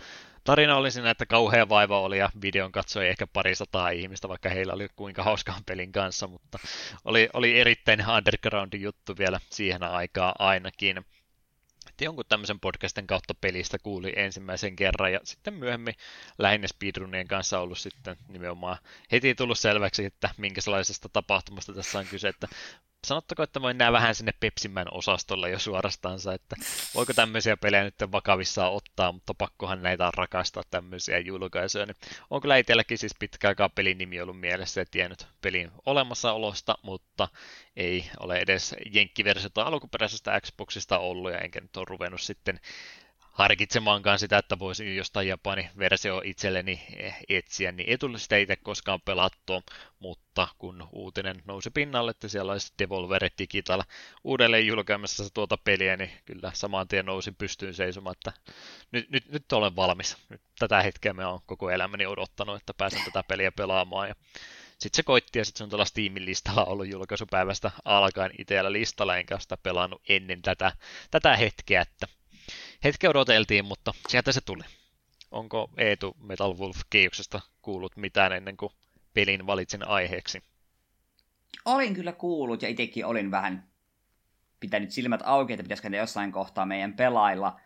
tarina 0.44 0.76
oli 0.76 0.92
siinä, 0.92 1.10
että 1.10 1.26
kauhea 1.26 1.70
vaiva 1.70 2.02
oli 2.02 2.18
ja 2.18 2.30
videon 2.42 2.72
katsoi 2.72 3.08
ehkä 3.08 3.28
parisataa 3.28 3.90
ihmistä, 3.90 4.30
vaikka 4.30 4.50
heillä 4.50 4.74
oli 4.74 4.88
kuinka 4.96 5.24
hauskaan 5.24 5.64
pelin 5.66 5.92
kanssa, 5.92 6.28
mutta 6.28 6.60
oli, 7.06 7.30
oli 7.34 7.60
erittäin 7.60 8.10
underground 8.18 8.74
juttu 8.74 9.18
vielä 9.18 9.40
siihen 9.50 9.84
aikaan 9.84 10.34
ainakin 10.40 11.06
jonkun 12.02 12.26
tämmöisen 12.30 12.60
podcasten 12.60 13.08
kautta 13.08 13.34
pelistä 13.34 13.78
kuuli 13.80 14.14
ensimmäisen 14.16 14.76
kerran 14.76 15.14
ja 15.14 15.20
sitten 15.24 15.54
myöhemmin 15.54 15.96
lähinnä 16.38 16.68
speedrunien 16.68 17.28
kanssa 17.28 17.60
ollut 17.60 17.78
sitten 17.78 18.18
nimenomaan 18.28 18.78
heti 19.12 19.36
tullut 19.36 19.60
selväksi, 19.60 20.06
että 20.06 20.30
minkälaisesta 20.38 21.10
tapahtumasta 21.10 21.74
tässä 21.74 22.00
on 22.00 22.06
kyse, 22.08 22.28
että 22.28 22.48
sanottako, 23.08 23.44
että 23.44 23.60
näe 23.74 23.92
vähän 23.92 24.16
sinne 24.16 24.34
Pepsimän 24.40 24.88
osastolla 24.92 25.48
jo 25.48 25.60
suorastaansa, 25.60 26.34
että 26.34 26.56
voiko 26.96 27.14
tämmöisiä 27.14 27.58
pelejä 27.58 27.84
nyt 27.84 27.96
vakavissaan 28.12 28.74
ottaa, 28.74 29.12
mutta 29.12 29.34
pakkohan 29.34 29.84
näitä 29.84 30.12
rakastaa 30.18 30.64
tämmöisiä 30.72 31.20
julkaisuja. 31.20 31.86
Niin 31.86 31.96
on 32.30 32.42
kyllä 32.42 32.58
itselläkin 32.58 32.98
siis 32.98 33.16
pitkä 33.20 33.48
aikaa 33.48 33.70
pelin 33.70 33.98
nimi 33.98 34.22
ollut 34.22 34.40
mielessä 34.40 34.82
ja 34.82 34.86
tiennyt 34.92 35.28
pelin 35.42 35.72
olemassaolosta, 35.86 36.78
mutta 36.82 37.28
ei 37.76 38.10
ole 38.20 38.38
edes 38.38 38.76
jenkkiversiota 38.92 39.64
alkuperäisestä 39.64 40.42
Xboxista 40.42 41.00
ollut 41.00 41.32
ja 41.32 41.38
enkä 41.38 41.62
nyt 41.62 41.78
ole 41.78 41.86
ruvennut 41.90 42.22
sitten 42.22 42.60
harkitsemaankaan 43.32 44.20
sitä, 44.20 44.38
että 44.38 44.60
voisin 44.60 44.96
jostain 44.96 45.28
Japanin 45.28 45.70
versio 45.78 46.22
itselleni 46.26 46.82
etsiä, 47.30 47.72
niin 47.72 47.90
ei 47.90 47.98
tullut 47.98 48.22
sitä 48.22 48.38
itse 48.38 48.56
koskaan 48.56 49.02
pelattua, 49.02 49.62
mutta 50.00 50.48
kun 50.58 50.88
uutinen 50.92 51.42
nousi 51.46 51.70
pinnalle, 51.70 52.12
että 52.12 52.28
siellä 52.28 52.52
olisi 52.52 52.74
Devolver 52.80 53.30
Digital 53.38 53.82
uudelleen 54.24 54.68
julkaimassa 54.68 55.34
tuota 55.34 55.58
peliä, 55.58 55.98
niin 55.98 56.12
kyllä 56.26 56.52
saman 56.54 56.88
tien 56.88 57.06
nousin 57.06 57.36
pystyyn 57.36 57.74
seisomaan, 57.74 58.16
että 58.18 58.34
nyt, 58.92 59.10
nyt, 59.10 59.32
nyt 59.32 59.52
olen 59.52 59.76
valmis. 59.76 60.18
Nyt 60.30 60.42
tätä 60.60 60.82
hetkeä 60.82 61.14
me 61.14 61.26
on 61.26 61.40
koko 61.46 61.70
elämäni 61.70 62.06
odottanut, 62.06 62.56
että 62.56 62.74
pääsen 62.78 63.04
tätä 63.06 63.24
peliä 63.28 63.52
pelaamaan 63.52 64.08
ja 64.08 64.16
sitten 64.72 64.96
se 64.98 65.04
koitti 65.04 65.40
ja 65.40 65.46
sitten 65.46 65.58
se 65.58 65.64
on 65.64 65.70
tuolla 65.70 65.86
Steamin 65.86 66.26
listalla 66.26 66.66
ollut 66.66 66.88
julkaisupäivästä 66.88 67.72
alkaen 67.86 68.32
itsellä 68.38 68.72
listalla, 68.72 69.18
enkä 69.18 69.40
sitä 69.40 69.58
pelannut 69.58 70.02
ennen 70.10 70.42
tätä, 70.42 70.72
tätä 71.12 71.38
hetkeä, 71.38 71.82
että 71.82 72.08
hetki 72.84 73.08
odoteltiin, 73.08 73.66
mutta 73.66 73.94
sieltä 74.08 74.32
se 74.32 74.42
tuli. 74.42 74.64
Onko 75.32 75.70
Eetu 75.78 76.16
Metal 76.20 76.58
Wolf 76.58 76.78
Keiuksesta 76.90 77.42
kuullut 77.62 77.98
mitään 77.98 78.32
ennen 78.32 78.58
kuin 78.58 78.72
pelin 79.14 79.48
valitsin 79.48 79.88
aiheeksi? 79.88 80.44
Olin 81.66 81.94
kyllä 81.94 82.14
kuullut 82.14 82.62
ja 82.62 82.70
itsekin 82.70 83.06
olin 83.06 83.32
vähän 83.32 83.72
pitänyt 84.60 84.92
silmät 84.92 85.22
auki, 85.24 85.54
että 85.54 85.64
pitäisikö 85.64 85.90
ne 85.90 85.98
jossain 85.98 86.32
kohtaa 86.32 86.66
meidän 86.66 86.94
pelailla. 86.94 87.60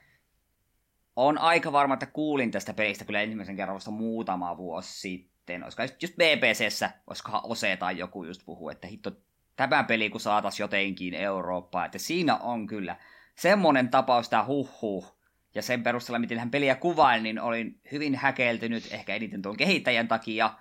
On 1.16 1.38
aika 1.38 1.72
varma, 1.72 1.94
että 1.94 2.06
kuulin 2.06 2.52
tästä 2.52 2.74
pelistä 2.74 3.06
kyllä 3.06 3.22
ensimmäisen 3.22 3.56
kerran 3.56 3.76
vasta 3.76 3.92
muutama 3.92 4.58
vuosi 4.58 5.00
sitten. 5.00 5.64
Olisiko 5.64 5.84
just 6.02 6.16
BBCssä, 6.16 6.92
olisikohan 7.08 7.42
Ose 7.44 7.78
tai 7.78 7.98
joku 7.98 8.24
just 8.24 8.42
puhuu, 8.46 8.70
että 8.70 8.88
hitto, 8.88 9.12
tämä 9.56 9.84
peli 9.84 10.10
kun 10.10 10.22
saatas 10.22 10.60
jotenkin 10.60 11.14
Eurooppaan, 11.14 11.86
että 11.86 11.98
siinä 11.98 12.38
on 12.38 12.68
kyllä 12.68 12.96
semmoinen 13.36 13.90
tapaus 13.90 14.30
tämä 14.30 14.46
huhhuh. 14.46 15.16
Ja 15.56 15.62
sen 15.62 15.84
perusteella, 15.84 16.20
miten 16.20 16.40
hän 16.40 16.52
peliä 16.52 16.76
kuvaili, 16.76 17.24
niin 17.24 17.40
olin 17.40 17.80
hyvin 17.92 18.16
häkeltynyt, 18.16 18.88
ehkä 18.92 19.16
eniten 19.16 19.42
tuon 19.42 19.58
kehittäjän 19.58 20.08
takia. 20.08 20.54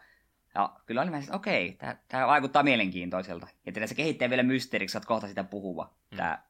Ja 0.54 0.76
kyllä 0.86 1.00
olin 1.00 1.12
vähän, 1.12 1.24
että 1.24 1.36
okei, 1.36 1.78
tämä 2.08 2.26
vaikuttaa 2.26 2.62
mielenkiintoiselta. 2.62 3.46
Ja 3.66 3.72
tehdään 3.72 3.88
se 3.88 3.94
kehittäjä 3.94 4.30
vielä 4.30 4.42
mysteeriksi, 4.42 4.96
että 4.96 5.06
kohta 5.06 5.28
sitä 5.28 5.44
puhuva. 5.44 5.84
Hmm. 6.10 6.16
Tämä, 6.16 6.42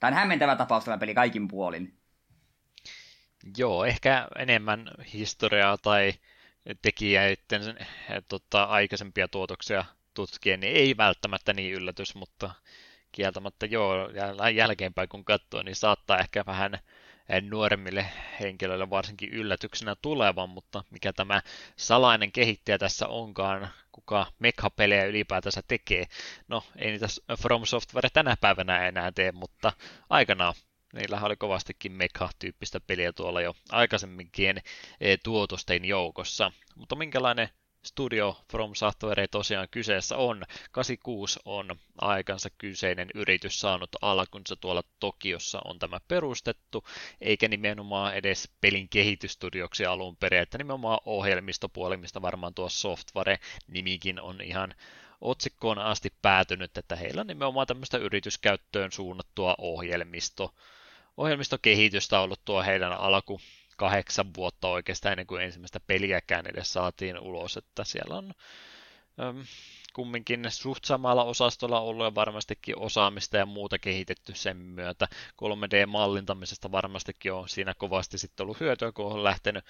tämä 0.00 0.08
on 0.08 0.14
hämmentävä 0.14 0.56
tapaus 0.56 0.84
tämä 0.84 0.98
peli 0.98 1.14
kaikin 1.14 1.48
puolin. 1.48 1.94
Joo, 3.56 3.84
ehkä 3.84 4.28
enemmän 4.38 4.90
historiaa 5.12 5.78
tai 5.78 6.12
tekijäiden 6.82 7.86
tota, 8.28 8.64
aikaisempia 8.64 9.28
tuotoksia 9.28 9.84
tutkien, 10.14 10.60
niin 10.60 10.76
ei 10.76 10.96
välttämättä 10.96 11.52
niin 11.52 11.74
yllätys, 11.74 12.14
mutta 12.14 12.50
kieltämättä 13.16 13.66
joo, 13.66 13.94
jälkeenpäin 14.54 15.08
kun 15.08 15.24
katsoo, 15.24 15.62
niin 15.62 15.76
saattaa 15.76 16.18
ehkä 16.18 16.44
vähän 16.46 16.78
nuoremmille 17.50 18.06
henkilöille 18.40 18.90
varsinkin 18.90 19.28
yllätyksenä 19.28 19.96
tulevan, 20.02 20.48
mutta 20.50 20.84
mikä 20.90 21.12
tämä 21.12 21.42
salainen 21.76 22.32
kehittäjä 22.32 22.78
tässä 22.78 23.08
onkaan, 23.08 23.68
kuka 23.92 24.26
mekha-pelejä 24.38 25.04
ylipäätänsä 25.04 25.62
tekee. 25.68 26.04
No, 26.48 26.62
ei 26.76 26.90
niitä 26.90 27.06
From 27.40 27.64
Software 27.64 28.08
tänä 28.12 28.36
päivänä 28.40 28.88
enää 28.88 29.12
tee, 29.12 29.32
mutta 29.32 29.72
aikanaan 30.10 30.54
niillä 30.92 31.20
oli 31.22 31.36
kovastikin 31.36 31.92
mekha-tyyppistä 31.92 32.80
peliä 32.80 33.12
tuolla 33.12 33.40
jo 33.40 33.54
aikaisemminkin 33.70 34.62
eh, 35.00 35.18
tuotosten 35.24 35.84
joukossa. 35.84 36.52
Mutta 36.74 36.96
minkälainen 36.96 37.48
Studio 37.86 38.36
From 38.52 38.74
Software 38.74 39.26
tosiaan 39.26 39.68
kyseessä 39.70 40.16
on. 40.16 40.42
86 40.70 41.40
on 41.44 41.76
aikansa 41.98 42.50
kyseinen 42.58 43.08
yritys 43.14 43.60
saanut 43.60 43.90
alkunsa 44.02 44.56
tuolla 44.56 44.82
Tokiossa 45.00 45.60
on 45.64 45.78
tämä 45.78 46.00
perustettu, 46.08 46.84
eikä 47.20 47.48
nimenomaan 47.48 48.14
edes 48.14 48.50
pelin 48.60 48.88
kehitystudioksi 48.88 49.86
alun 49.86 50.16
perin, 50.16 50.40
että 50.40 50.58
nimenomaan 50.58 50.98
ohjelmistopuoli, 51.04 51.96
mistä 51.96 52.22
varmaan 52.22 52.54
tuo 52.54 52.68
Software-nimikin 52.68 54.20
on 54.20 54.40
ihan 54.40 54.74
otsikkoon 55.20 55.78
asti 55.78 56.12
päätynyt, 56.22 56.78
että 56.78 56.96
heillä 56.96 57.20
on 57.20 57.26
nimenomaan 57.26 57.66
tämmöistä 57.66 57.98
yrityskäyttöön 57.98 58.92
suunnattua 58.92 59.54
ohjelmisto, 59.58 60.54
ohjelmistokehitystä 61.16 62.20
ollut 62.20 62.40
tuo 62.44 62.62
heidän 62.62 62.92
alku, 62.92 63.40
kahdeksan 63.76 64.34
vuotta 64.36 64.68
oikeastaan 64.68 65.12
ennen 65.12 65.26
kuin 65.26 65.42
ensimmäistä 65.42 65.80
peliäkään 65.80 66.46
edes 66.46 66.72
saatiin 66.72 67.18
ulos, 67.18 67.56
että 67.56 67.84
siellä 67.84 68.14
on 68.14 68.32
äm, 69.20 69.44
kumminkin 69.96 70.44
suht 70.48 70.84
samalla 70.84 71.24
osastolla 71.24 71.80
ollut 71.80 72.04
ja 72.04 72.14
varmastikin 72.14 72.78
osaamista 72.78 73.36
ja 73.36 73.46
muuta 73.46 73.78
kehitetty 73.78 74.34
sen 74.34 74.56
myötä. 74.56 75.08
3D-mallintamisesta 75.12 76.72
varmastikin 76.72 77.32
on 77.32 77.48
siinä 77.48 77.74
kovasti 77.74 78.18
sitten 78.18 78.44
ollut 78.44 78.60
hyötyä, 78.60 78.92
kun 78.92 79.12
on 79.12 79.24
lähtenyt 79.24 79.64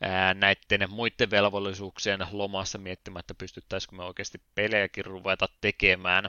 ää, 0.00 0.34
näiden 0.34 0.90
muiden 0.90 1.30
velvollisuuksien 1.30 2.26
lomassa 2.32 2.78
miettimään, 2.78 3.20
että 3.20 3.34
pystyttäisikö 3.34 3.96
me 3.96 4.04
oikeasti 4.04 4.40
pelejäkin 4.54 5.04
ruveta 5.04 5.48
tekemään. 5.60 6.24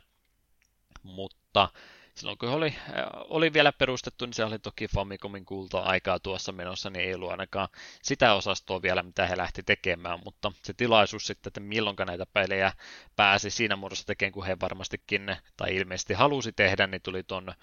Mutta 1.04 1.70
silloin 2.16 2.38
kun 2.38 2.50
oli, 2.50 2.76
oli 3.16 3.54
vielä 3.54 3.72
perustettu, 3.72 4.26
niin 4.26 4.34
se 4.34 4.46
oli 4.46 4.60
toki 4.60 4.88
Famicomin 4.88 5.46
kulta-aikaa 5.46 6.20
tuossa 6.20 6.52
menossa, 6.52 6.90
niin 6.90 7.06
ei 7.06 7.16
ollut 7.16 7.32
ainakaan 7.32 7.68
sitä 8.02 8.34
osastoa 8.34 8.82
vielä, 8.82 9.04
mitä 9.04 9.28
he 9.28 9.38
lähti 9.38 9.64
tekemään, 9.64 10.20
mutta 10.26 10.52
se 10.64 10.74
tilaisuus 10.74 11.28
sitten, 11.28 11.50
että 11.50 11.60
milloin 11.60 11.96
näitä 12.06 12.26
pelejä 12.26 12.72
pääsi 13.16 13.50
siinä 13.50 13.76
muodossa 13.76 14.06
tekemään, 14.06 14.34
kun 14.34 14.46
he 14.46 14.58
varmastikin, 14.60 15.38
tai 15.58 15.76
ilmeisesti 15.76 16.14
halusi 16.14 16.52
tehdä, 16.52 16.88
niin 16.88 17.02
tuli 17.02 17.24
ton 17.24 17.54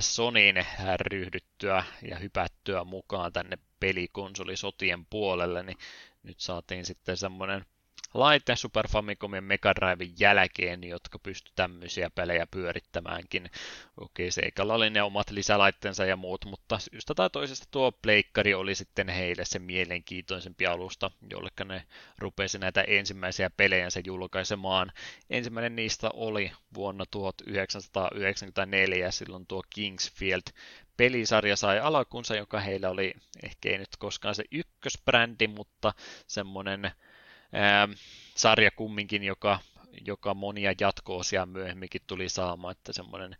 Sonyin 0.00 0.66
ryhdyttyä 1.00 1.84
ja 2.02 2.16
hypättyä 2.18 2.84
mukaan 2.84 3.32
tänne 3.32 3.58
pelikonsolisotien 3.80 5.06
puolelle, 5.06 5.62
niin 5.62 5.78
nyt 6.22 6.40
saatiin 6.40 6.84
sitten 6.86 7.16
semmoinen 7.16 7.64
laite 8.16 8.56
Super 8.56 8.88
Famicomin 8.88 9.44
Mega 9.44 9.74
Driven 9.74 10.14
jälkeen, 10.18 10.84
jotka 10.84 11.18
pysty 11.18 11.52
tämmöisiä 11.56 12.10
pelejä 12.10 12.46
pyörittämäänkin. 12.50 13.50
Okei, 13.96 14.30
Seikalla 14.30 14.74
oli 14.74 14.90
ne 14.90 15.02
omat 15.02 15.30
lisälaitteensa 15.30 16.04
ja 16.04 16.16
muut, 16.16 16.44
mutta 16.44 16.78
syystä 16.78 17.14
tai 17.14 17.30
toisesta 17.30 17.66
tuo 17.70 17.92
pleikkari 17.92 18.54
oli 18.54 18.74
sitten 18.74 19.08
heille 19.08 19.44
se 19.44 19.58
mielenkiintoisempi 19.58 20.66
alusta, 20.66 21.10
jolle 21.30 21.50
ne 21.64 21.82
rupesi 22.18 22.58
näitä 22.58 22.82
ensimmäisiä 22.82 23.50
pelejänsä 23.50 24.00
julkaisemaan. 24.06 24.92
Ensimmäinen 25.30 25.76
niistä 25.76 26.10
oli 26.12 26.52
vuonna 26.74 27.04
1994, 27.10 29.10
silloin 29.10 29.46
tuo 29.46 29.62
Kingsfield 29.70 30.42
pelisarja 30.96 31.56
sai 31.56 31.80
alkunsa, 31.80 32.36
joka 32.36 32.60
heillä 32.60 32.90
oli 32.90 33.14
ehkä 33.42 33.68
ei 33.68 33.78
nyt 33.78 33.96
koskaan 33.98 34.34
se 34.34 34.44
ykkösbrändi, 34.52 35.46
mutta 35.46 35.94
semmoinen 36.26 36.90
ää, 37.52 37.88
sarja 38.34 38.70
kumminkin, 38.70 39.22
joka, 39.22 39.58
joka 40.06 40.34
monia 40.34 40.74
jatko-osia 40.80 41.46
myöhemminkin 41.46 42.02
tuli 42.06 42.28
saamaan, 42.28 42.72
että 42.72 42.92
semmoinen 42.92 43.36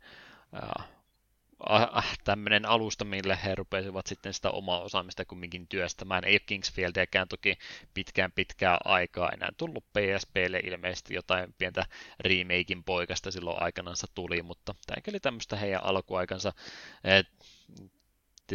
tämmöinen 2.24 2.66
alusta, 2.66 3.04
millä 3.04 3.36
he 3.36 3.54
rupesivat 3.54 4.06
sitten 4.06 4.34
sitä 4.34 4.50
omaa 4.50 4.80
osaamista 4.80 5.24
kumminkin 5.24 5.68
työstämään. 5.68 6.24
Ei 6.24 6.32
ole 6.32 6.40
Kingsfieldiäkään 6.46 7.28
toki 7.28 7.58
pitkään 7.94 8.32
pitkään 8.32 8.78
aikaa 8.84 9.30
enää 9.30 9.48
tullut 9.56 9.84
PSPlle 9.84 10.58
ilmeisesti 10.58 11.14
jotain 11.14 11.54
pientä 11.58 11.86
remakein 12.20 12.84
poikasta 12.84 13.30
silloin 13.30 13.62
aikanansa 13.62 14.06
tuli, 14.14 14.42
mutta 14.42 14.74
tämä 14.86 15.02
oli 15.08 15.20
tämmöistä 15.20 15.56
heidän 15.56 15.84
alkuaikansa 15.84 16.52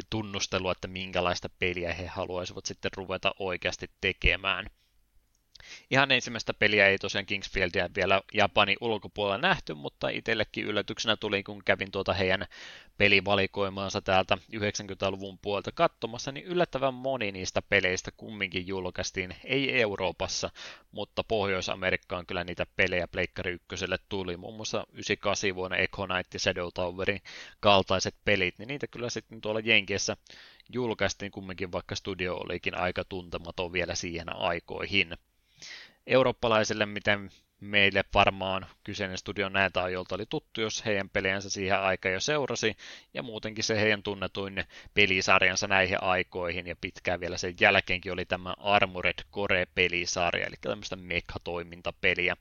tunnustelua, 0.09 0.71
että 0.71 0.87
minkälaista 0.87 1.49
peliä 1.59 1.93
he 1.93 2.05
haluaisivat 2.05 2.65
sitten 2.65 2.91
ruveta 2.97 3.35
oikeasti 3.39 3.91
tekemään. 4.01 4.65
Ihan 5.91 6.11
ensimmäistä 6.11 6.53
peliä 6.53 6.87
ei 6.87 6.97
tosiaan 6.97 7.25
Kingsfieldia 7.25 7.89
vielä 7.95 8.21
Japanin 8.33 8.77
ulkopuolella 8.81 9.37
nähty, 9.37 9.73
mutta 9.73 10.09
itsellekin 10.09 10.65
yllätyksenä 10.65 11.17
tuli, 11.17 11.43
kun 11.43 11.61
kävin 11.65 11.91
tuota 11.91 12.13
heidän 12.13 12.47
pelivalikoimaansa 12.97 14.01
täältä 14.01 14.37
90-luvun 14.55 15.39
puolta 15.41 15.71
katsomassa, 15.71 16.31
niin 16.31 16.45
yllättävän 16.45 16.93
moni 16.93 17.31
niistä 17.31 17.61
peleistä 17.61 18.11
kumminkin 18.17 18.67
julkaistiin, 18.67 19.35
ei 19.43 19.81
Euroopassa, 19.81 20.49
mutta 20.91 21.23
Pohjois-Amerikkaan 21.23 22.25
kyllä 22.25 22.43
niitä 22.43 22.65
pelejä 22.75 23.07
Pleikkari 23.07 23.51
1 23.51 23.85
tuli, 24.09 24.37
muun 24.37 24.55
muassa 24.55 24.87
98 24.93 25.55
vuonna 25.55 25.77
Echo 25.77 26.07
Knight 26.07 26.33
ja 26.33 26.39
Shadow 26.39 26.67
Towerin 26.73 27.21
kaltaiset 27.59 28.15
pelit, 28.25 28.59
niin 28.59 28.67
niitä 28.67 28.87
kyllä 28.87 29.09
sitten 29.09 29.41
tuolla 29.41 29.59
Jenkeissä 29.59 30.17
julkaistiin 30.73 31.31
kumminkin, 31.31 31.71
vaikka 31.71 31.95
studio 31.95 32.35
olikin 32.35 32.77
aika 32.77 33.03
tuntematon 33.05 33.73
vielä 33.73 33.95
siihen 33.95 34.35
aikoihin 34.35 35.17
eurooppalaisille, 36.07 36.85
miten 36.85 37.29
meille 37.59 38.03
varmaan 38.13 38.65
kyseinen 38.83 39.17
studio 39.17 39.49
näiltä 39.49 39.83
ajoilta 39.83 40.15
oli 40.15 40.25
tuttu, 40.25 40.61
jos 40.61 40.85
heidän 40.85 41.09
peliänsä 41.09 41.49
siihen 41.49 41.79
aikaan 41.79 42.13
jo 42.13 42.19
seurasi, 42.19 42.77
ja 43.13 43.23
muutenkin 43.23 43.63
se 43.63 43.81
heidän 43.81 44.03
tunnetuin 44.03 44.63
pelisarjansa 44.93 45.67
näihin 45.67 46.03
aikoihin, 46.03 46.67
ja 46.67 46.75
pitkään 46.81 47.19
vielä 47.19 47.37
sen 47.37 47.53
jälkeenkin 47.59 48.11
oli 48.11 48.25
tämä 48.25 48.53
Armored 48.57 49.23
Core-pelisarja, 49.31 50.47
eli 50.47 50.55
tämmöistä 50.61 50.95
mekha-toimintapeliä. 50.95 52.35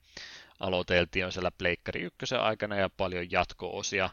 Aloiteltiin 0.61 1.21
jo 1.21 1.31
siellä 1.31 1.51
Pleikkari 1.51 2.03
1 2.03 2.35
aikana, 2.35 2.77
ja 2.77 2.91
paljon 2.97 3.31
jatko-osia 3.31 4.11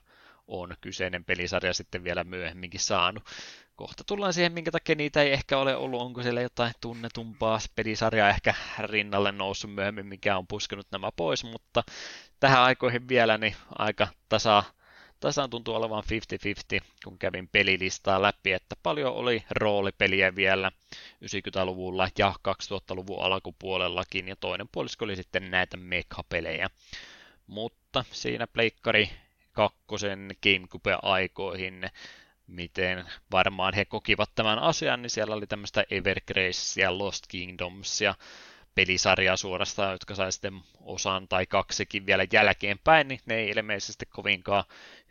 on 0.47 0.75
kyseinen 0.81 1.25
pelisarja 1.25 1.73
sitten 1.73 2.03
vielä 2.03 2.23
myöhemminkin 2.23 2.79
saanut 2.79 3.23
kohta 3.77 4.03
tullaan 4.03 4.33
siihen, 4.33 4.51
minkä 4.51 4.71
takia 4.71 4.95
niitä 4.95 5.21
ei 5.21 5.33
ehkä 5.33 5.57
ole 5.57 5.75
ollut. 5.75 6.01
Onko 6.01 6.23
siellä 6.23 6.41
jotain 6.41 6.73
tunnetumpaa 6.81 7.59
pelisarjaa 7.75 8.29
ehkä 8.29 8.53
rinnalle 8.79 9.31
noussut 9.31 9.73
myöhemmin, 9.73 10.05
mikä 10.05 10.37
on 10.37 10.47
puskenut 10.47 10.87
nämä 10.91 11.11
pois, 11.15 11.43
mutta 11.43 11.83
tähän 12.39 12.61
aikoihin 12.61 13.07
vielä 13.07 13.37
niin 13.37 13.55
aika 13.77 14.07
tasa, 14.29 14.63
tasaan 15.19 15.49
tuntuu 15.49 15.75
olevan 15.75 16.03
50-50, 16.79 16.83
kun 17.03 17.17
kävin 17.17 17.47
pelilistaa 17.47 18.21
läpi, 18.21 18.51
että 18.53 18.75
paljon 18.83 19.13
oli 19.13 19.43
roolipeliä 19.49 20.35
vielä 20.35 20.71
90-luvulla 21.25 22.07
ja 22.17 22.33
2000-luvun 22.47 23.23
alkupuolellakin, 23.23 24.27
ja 24.27 24.35
toinen 24.35 24.69
puolisko 24.71 25.05
oli 25.05 25.15
sitten 25.15 25.51
näitä 25.51 25.77
mekapelejä. 25.77 26.69
Mutta 27.47 28.05
siinä 28.11 28.47
pleikkari 28.47 29.09
kakkosen 29.51 30.29
GameCube-aikoihin 30.43 31.89
miten 32.47 33.05
varmaan 33.31 33.73
he 33.73 33.85
kokivat 33.85 34.29
tämän 34.35 34.59
asian, 34.59 35.01
niin 35.01 35.09
siellä 35.09 35.35
oli 35.35 35.47
tämmöistä 35.47 35.83
Evergrace 35.89 36.81
ja 36.81 36.97
Lost 36.97 37.23
Kingdoms 37.27 38.01
ja 38.01 38.15
pelisarjaa 38.75 39.37
suorastaan, 39.37 39.91
jotka 39.91 40.15
sai 40.15 40.31
sitten 40.31 40.61
osan 40.81 41.27
tai 41.27 41.45
kaksikin 41.45 42.05
vielä 42.05 42.25
jälkeenpäin, 42.33 43.07
niin 43.07 43.19
ne 43.25 43.35
ei 43.35 43.49
ilmeisesti 43.49 44.05
kovinkaan 44.05 44.63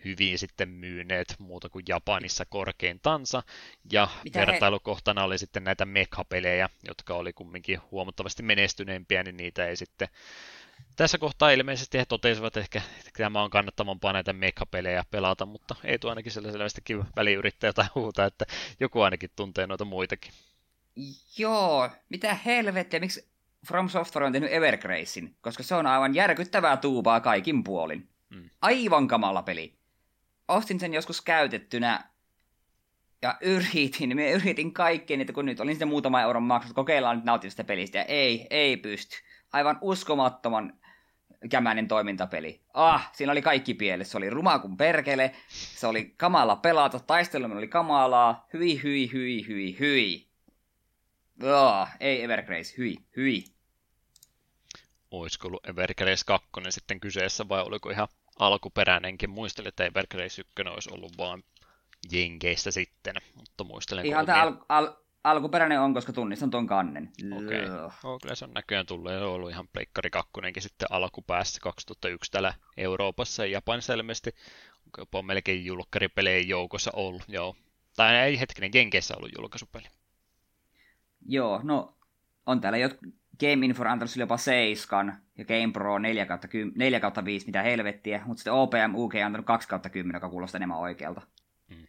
hyvin 0.05 0.39
sitten 0.39 0.69
myyneet 0.69 1.35
muuta 1.39 1.69
kuin 1.69 1.85
Japanissa 1.89 2.45
korkeintansa. 2.45 3.43
Ja 3.93 4.09
Mitä 4.25 4.39
vertailukohtana 4.39 5.21
he... 5.21 5.25
oli 5.25 5.39
sitten 5.39 5.65
näitä 5.65 5.85
mekapelejä, 5.85 6.69
jotka 6.89 7.15
oli 7.15 7.33
kumminkin 7.33 7.81
huomattavasti 7.91 8.43
menestyneempiä, 8.43 9.23
niin 9.23 9.37
niitä 9.37 9.67
ei 9.67 9.77
sitten 9.77 10.09
tässä 10.97 11.19
kohtaa 11.19 11.51
ilmeisesti 11.51 11.99
he 11.99 12.05
totesivat 12.05 12.57
ehkä, 12.57 12.83
että 12.99 13.11
tämä 13.17 13.43
on 13.43 13.51
kannattavampaa 13.51 14.13
näitä 14.13 14.33
mekapelejä 14.33 15.05
pelata, 15.11 15.47
mutta 15.47 15.75
ei 15.85 15.99
tuo 15.99 16.11
ainakin 16.11 16.33
sillä 16.33 16.53
selvästikin 16.53 17.05
väliyrittäjä 17.17 17.73
tai 17.73 17.87
huuta, 17.95 18.25
että 18.25 18.45
joku 18.81 19.01
ainakin 19.01 19.31
tuntee 19.37 19.67
noita 19.67 19.85
muitakin. 19.85 20.33
Joo, 21.39 21.91
mitä 22.09 22.35
helvettiä, 22.35 23.01
miksi 23.01 23.29
From 23.67 23.89
Software 23.89 24.27
on 24.27 24.33
tehnyt 24.33 24.53
Evergracein, 24.53 25.37
koska 25.41 25.63
se 25.63 25.75
on 25.75 25.87
aivan 25.87 26.15
järkyttävää 26.15 26.77
tuubaa 26.77 27.21
kaikin 27.21 27.65
puolin. 27.65 28.09
Mm. 28.31 28.51
Aivan 28.63 29.09
kamala 29.09 29.43
peli. 29.43 29.75
Ostin 30.49 30.81
sen 30.81 30.95
joskus 30.95 31.21
käytettynä 31.21 32.05
ja 33.23 33.37
yritin, 33.55 34.17
me 34.17 34.31
yritin 34.31 34.73
kaikkeen, 34.73 35.21
että 35.21 35.33
kun 35.33 35.47
nyt 35.47 35.61
olin 35.61 35.75
sitten 35.75 35.89
muutama 35.89 36.23
euron 36.23 36.43
maksut, 36.43 36.75
kokeillaan 36.75 37.17
nyt 37.17 37.25
nauttia 37.25 37.51
sitä 37.51 37.65
pelistä, 37.65 37.99
ja 37.99 38.05
ei, 38.05 38.47
ei 38.51 38.77
pysty. 38.77 39.17
Aivan 39.53 39.79
uskomattoman 39.81 40.73
kämäinen 41.49 41.89
toimintapeli. 41.89 42.61
Ah, 42.75 43.11
siinä 43.13 43.33
oli 43.33 43.43
kaikki 43.43 43.75
pielessä. 43.75 44.11
Se 44.11 44.19
oli 44.19 44.31
ruma 44.31 44.59
kuin 44.59 44.77
perkele, 44.77 45.35
se 45.49 45.87
oli 45.87 46.15
kamala 46.17 46.57
pelata, 46.57 47.01
taisteluminen 47.01 47.59
oli 47.59 47.69
kamalaa, 47.69 48.47
hyi, 48.53 48.83
hyi, 48.83 49.13
hyi, 49.13 49.47
hyi, 49.49 49.77
hyi. 49.81 50.27
Oh, 51.43 51.89
ei 52.01 52.23
Evergrace, 52.23 52.75
hyi, 52.79 52.97
hyi. 53.17 53.45
Olisiko 55.11 55.49
ollut 55.49 55.69
Evergrace 55.69 56.25
2 56.27 56.49
sitten 56.69 57.01
kyseessä 57.01 57.49
vai 57.49 57.63
oliko 57.63 57.91
ihan 57.91 58.09
alkuperäinenkin? 58.39 59.31
Muistelin, 59.31 59.69
että 59.69 59.85
Evergrace 59.85 60.43
1 60.43 60.69
olisi 60.71 60.91
ollut 60.93 61.19
vaan 61.19 61.43
Jenkeissä 62.13 62.71
sitten, 62.71 63.15
mutta 63.35 63.65
muistelen... 63.65 64.07
Ihan 64.07 64.27
tämä 64.27 64.43
al- 64.43 64.57
al- 64.69 64.93
alkuperäinen 65.27 65.81
on, 65.81 65.95
koska 65.95 66.13
tunnistan 66.13 66.51
tuon 66.51 66.67
kannen. 66.67 67.13
Okei. 67.37 67.65
Okay. 67.65 67.85
Oh, 68.05 68.21
kyllä 68.23 68.35
se 68.35 68.45
on 68.45 68.55
näköjään 68.55 68.87
tullut 68.87 69.13
ja 69.13 69.27
ollut 69.27 69.51
ihan 69.51 69.69
Pleikkari 69.73 70.11
2 70.11 70.31
sitten 70.59 70.89
alkupäässä 70.91 71.61
2001 71.61 72.31
täällä 72.31 72.55
Euroopassa 72.77 73.47
ja 73.47 73.53
Japanissa 73.53 73.95
ilmeisesti. 73.95 74.31
Onko 74.87 75.01
jopa 75.01 75.23
melkein 75.23 75.65
julkkaripelejä 75.65 76.41
joukossa 76.41 76.91
ollut, 76.95 77.23
joo. 77.29 77.57
Tai 77.97 78.17
ei 78.17 78.41
hetkinen, 78.41 78.71
Jenkeissä 78.75 79.15
ollut 79.17 79.31
julkaisupeli. 79.39 79.87
Joo, 81.29 81.61
no 81.63 81.95
on 82.47 82.61
täällä 82.61 82.79
jo 82.79 82.89
Game 83.41 83.67
Info 83.67 83.85
antanut 83.85 84.17
jopa 84.17 84.37
7 84.37 85.23
ja 85.39 85.45
Game 85.45 85.73
Pro 85.73 85.99
4 85.99 86.27
10, 86.51 86.73
4 86.77 87.01
5, 87.25 87.47
mitä 87.47 87.63
helvettiä, 87.63 88.23
mutta 88.27 88.41
sitten 88.41 88.53
OPM 88.53 88.95
UK 88.95 89.15
on 89.15 89.23
antanut 89.23 89.47
2 89.47 89.69
10, 89.93 90.17
joka 90.17 90.29
kuulostaa 90.29 90.59
enemmän 90.59 90.79
oikealta. 90.79 91.23
Mm. 91.69 91.87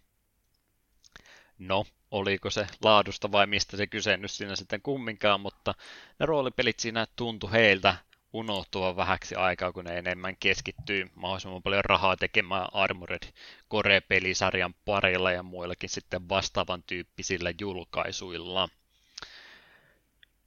No, 1.59 1.85
oliko 2.11 2.49
se 2.49 2.67
laadusta 2.83 3.31
vai 3.31 3.47
mistä 3.47 3.77
se 3.77 3.87
kyse 3.87 4.17
nyt 4.17 4.31
siinä 4.31 4.55
sitten 4.55 4.81
kumminkaan, 4.81 5.41
mutta 5.41 5.73
ne 6.19 6.25
roolipelit 6.25 6.79
siinä 6.79 7.07
tuntui 7.15 7.51
heiltä 7.51 7.95
unohtua 8.33 8.95
vähäksi 8.95 9.35
aikaa, 9.35 9.71
kun 9.71 9.85
ne 9.85 9.97
enemmän 9.97 10.37
keskittyy 10.39 11.09
mahdollisimman 11.15 11.63
paljon 11.63 11.85
rahaa 11.85 12.17
tekemään 12.17 12.67
Armored 12.73 13.33
Core-pelisarjan 13.73 14.73
parilla 14.85 15.31
ja 15.31 15.43
muillakin 15.43 15.89
sitten 15.89 16.29
vastaavan 16.29 16.83
tyyppisillä 16.83 17.53
julkaisuilla. 17.61 18.69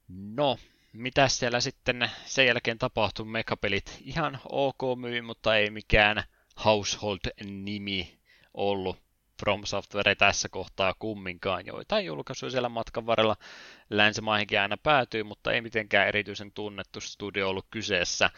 No, 0.07 0.57
mitä 0.93 1.27
siellä 1.27 1.59
sitten 1.59 2.11
sen 2.25 2.45
jälkeen 2.45 2.77
tapahtui? 2.77 3.25
Mekapelit 3.25 3.97
ihan 4.05 4.39
ok 4.49 4.81
myy, 4.99 5.21
mutta 5.21 5.55
ei 5.55 5.69
mikään 5.69 6.23
household-nimi 6.65 8.17
ollut 8.53 8.97
From 9.41 9.65
Software 9.65 10.15
tässä 10.15 10.49
kohtaa 10.49 10.93
kumminkaan. 10.99 11.65
Joitain 11.65 12.05
julkaisuja 12.05 12.49
siellä 12.49 12.69
matkan 12.69 13.05
varrella 13.05 13.35
länsimaihinkin 13.89 14.59
aina 14.59 14.77
päätyy, 14.77 15.23
mutta 15.23 15.51
ei 15.51 15.61
mitenkään 15.61 16.07
erityisen 16.07 16.51
tunnettu 16.51 17.01
studio 17.01 17.49
ollut 17.49 17.65
kyseessä, 17.71 18.29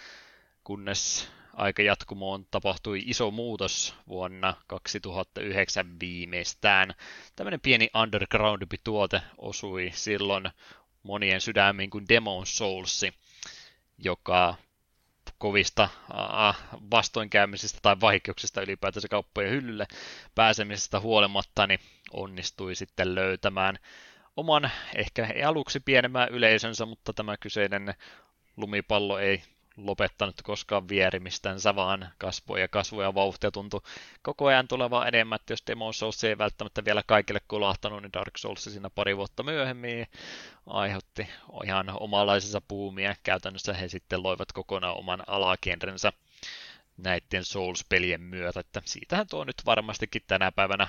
kunnes 0.63 1.29
aika 1.53 1.81
jatkumoon 1.81 2.45
tapahtui 2.51 3.03
iso 3.05 3.31
muutos 3.31 3.95
vuonna 4.07 4.53
2009 4.67 5.99
viimeistään. 5.99 6.93
Tämmöinen 7.35 7.61
pieni 7.61 7.89
undergroundimpi 8.03 8.77
tuote 8.83 9.21
osui 9.37 9.91
silloin 9.93 10.49
monien 11.03 11.41
sydämiin 11.41 11.89
kuin 11.89 12.05
Demon 12.09 12.45
Souls, 12.45 13.05
joka 13.97 14.55
kovista 15.43 15.89
vastoinkäymisistä 16.91 17.79
tai 17.81 17.95
vaikeuksista 18.01 18.61
ylipäätänsä 18.61 19.07
kauppojen 19.07 19.51
hyllylle 19.51 19.85
pääsemisestä 20.35 20.99
huolimatta, 20.99 21.67
niin 21.67 21.79
onnistui 22.13 22.75
sitten 22.75 23.15
löytämään 23.15 23.79
oman, 24.37 24.71
ehkä 24.95 25.25
ei 25.25 25.43
aluksi 25.43 25.79
pienemmän 25.79 26.29
yleisönsä, 26.29 26.85
mutta 26.85 27.13
tämä 27.13 27.37
kyseinen 27.37 27.93
lumipallo 28.57 29.19
ei 29.19 29.43
lopettanut 29.77 30.41
koskaan 30.43 30.89
vierimistänsä, 30.89 31.75
vaan 31.75 32.11
kasvoi 32.17 32.61
ja 32.61 32.67
kasvoi 32.67 33.03
ja 33.03 33.15
vauhtia 33.15 33.51
tuntui 33.51 33.81
koko 34.21 34.45
ajan 34.45 34.67
tulevaa 34.67 35.07
enemmän, 35.07 35.35
että 35.35 35.53
jos 35.53 35.63
Demon 35.67 35.93
Souls 35.93 36.23
ei 36.23 36.37
välttämättä 36.37 36.85
vielä 36.85 37.03
kaikille 37.07 37.41
kulahtanut, 37.47 38.01
niin 38.01 38.13
Dark 38.13 38.37
Souls 38.37 38.63
siinä 38.63 38.89
pari 38.89 39.17
vuotta 39.17 39.43
myöhemmin 39.43 40.07
aiheutti 40.65 41.27
ihan 41.65 41.93
omanlaisensa 41.99 42.61
puumia. 42.67 43.15
Käytännössä 43.23 43.73
he 43.73 43.87
sitten 43.87 44.23
loivat 44.23 44.51
kokonaan 44.51 44.97
oman 44.97 45.23
alakenrensä 45.27 46.13
näiden 46.97 47.43
Souls-pelien 47.43 48.21
myötä, 48.21 48.59
että 48.59 48.81
siitähän 48.85 49.27
tuo 49.27 49.43
nyt 49.43 49.61
varmastikin 49.65 50.21
tänä 50.27 50.51
päivänä 50.51 50.87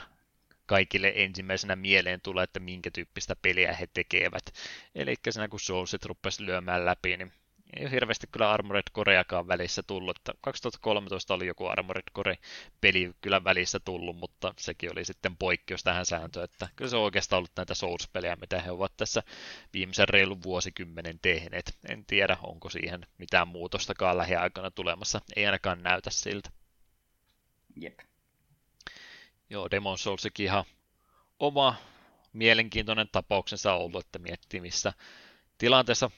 kaikille 0.66 1.12
ensimmäisenä 1.16 1.77
mieleen 1.77 2.20
tulee, 2.20 2.44
että 2.44 2.61
minkä 2.61 2.90
tyyppistä 2.90 3.36
peliä 3.43 3.73
he 3.73 3.86
tekevät. 3.86 4.55
Eli 4.94 5.15
siinä 5.31 5.48
kun 5.48 5.61
Soulsit 5.61 6.05
rupesi 6.05 6.47
lyömään 6.47 6.85
läpi, 6.85 7.16
niin 7.16 7.32
ei 7.77 7.85
ole 7.85 7.91
hirveästi 7.91 8.27
kyllä 8.27 8.53
Armored 8.53 8.83
Coreakaan 8.95 9.49
välissä 9.49 9.83
tullut. 9.83 10.17
Että 10.17 10.33
2013 10.41 11.35
oli 11.35 11.47
joku 11.47 11.67
Armored 11.67 12.03
Core-peli 12.15 13.15
kyllä 13.21 13.45
välissä 13.45 13.81
tullut, 13.81 14.17
mutta 14.17 14.55
sekin 14.59 14.93
oli 14.93 15.05
sitten 15.05 15.37
poikkeus 15.37 15.83
tähän 15.83 16.07
sääntöön, 16.07 16.45
että 16.45 16.69
kyllä 16.77 16.91
se 16.91 16.97
on 16.97 17.03
oikeastaan 17.03 17.39
ollut 17.39 17.53
näitä 17.57 17.75
Souls-pelejä, 17.75 18.37
mitä 18.37 18.61
he 18.63 18.71
ovat 18.71 18.97
tässä 18.97 19.23
viimeisen 19.73 20.09
reilun 20.09 20.43
vuosikymmenen 20.43 21.19
tehneet. 21.23 21.79
En 21.89 22.05
tiedä, 22.07 22.37
onko 22.43 22.71
siihen 22.71 23.07
mitään 23.19 23.49
muutostakaan 23.49 24.19
lähiaikana 24.19 24.71
tulemassa. 24.71 25.21
Ei 25.37 25.47
ainakaan 25.47 25.83
näytä 25.83 26.11
siltä. 26.11 26.51
Jep. 27.77 27.99
Joo, 29.51 29.71
Demon 29.71 29.99
Soulsikin 29.99 30.47
ihan 30.47 30.65
oma 31.39 31.77
mielenkiintoinen 32.33 33.09
tapauksensa 33.13 33.75
ollut, 33.75 34.07
että 34.07 34.19
miettii 34.19 34.61
missä 34.61 34.93
tilanteessa 35.59 36.11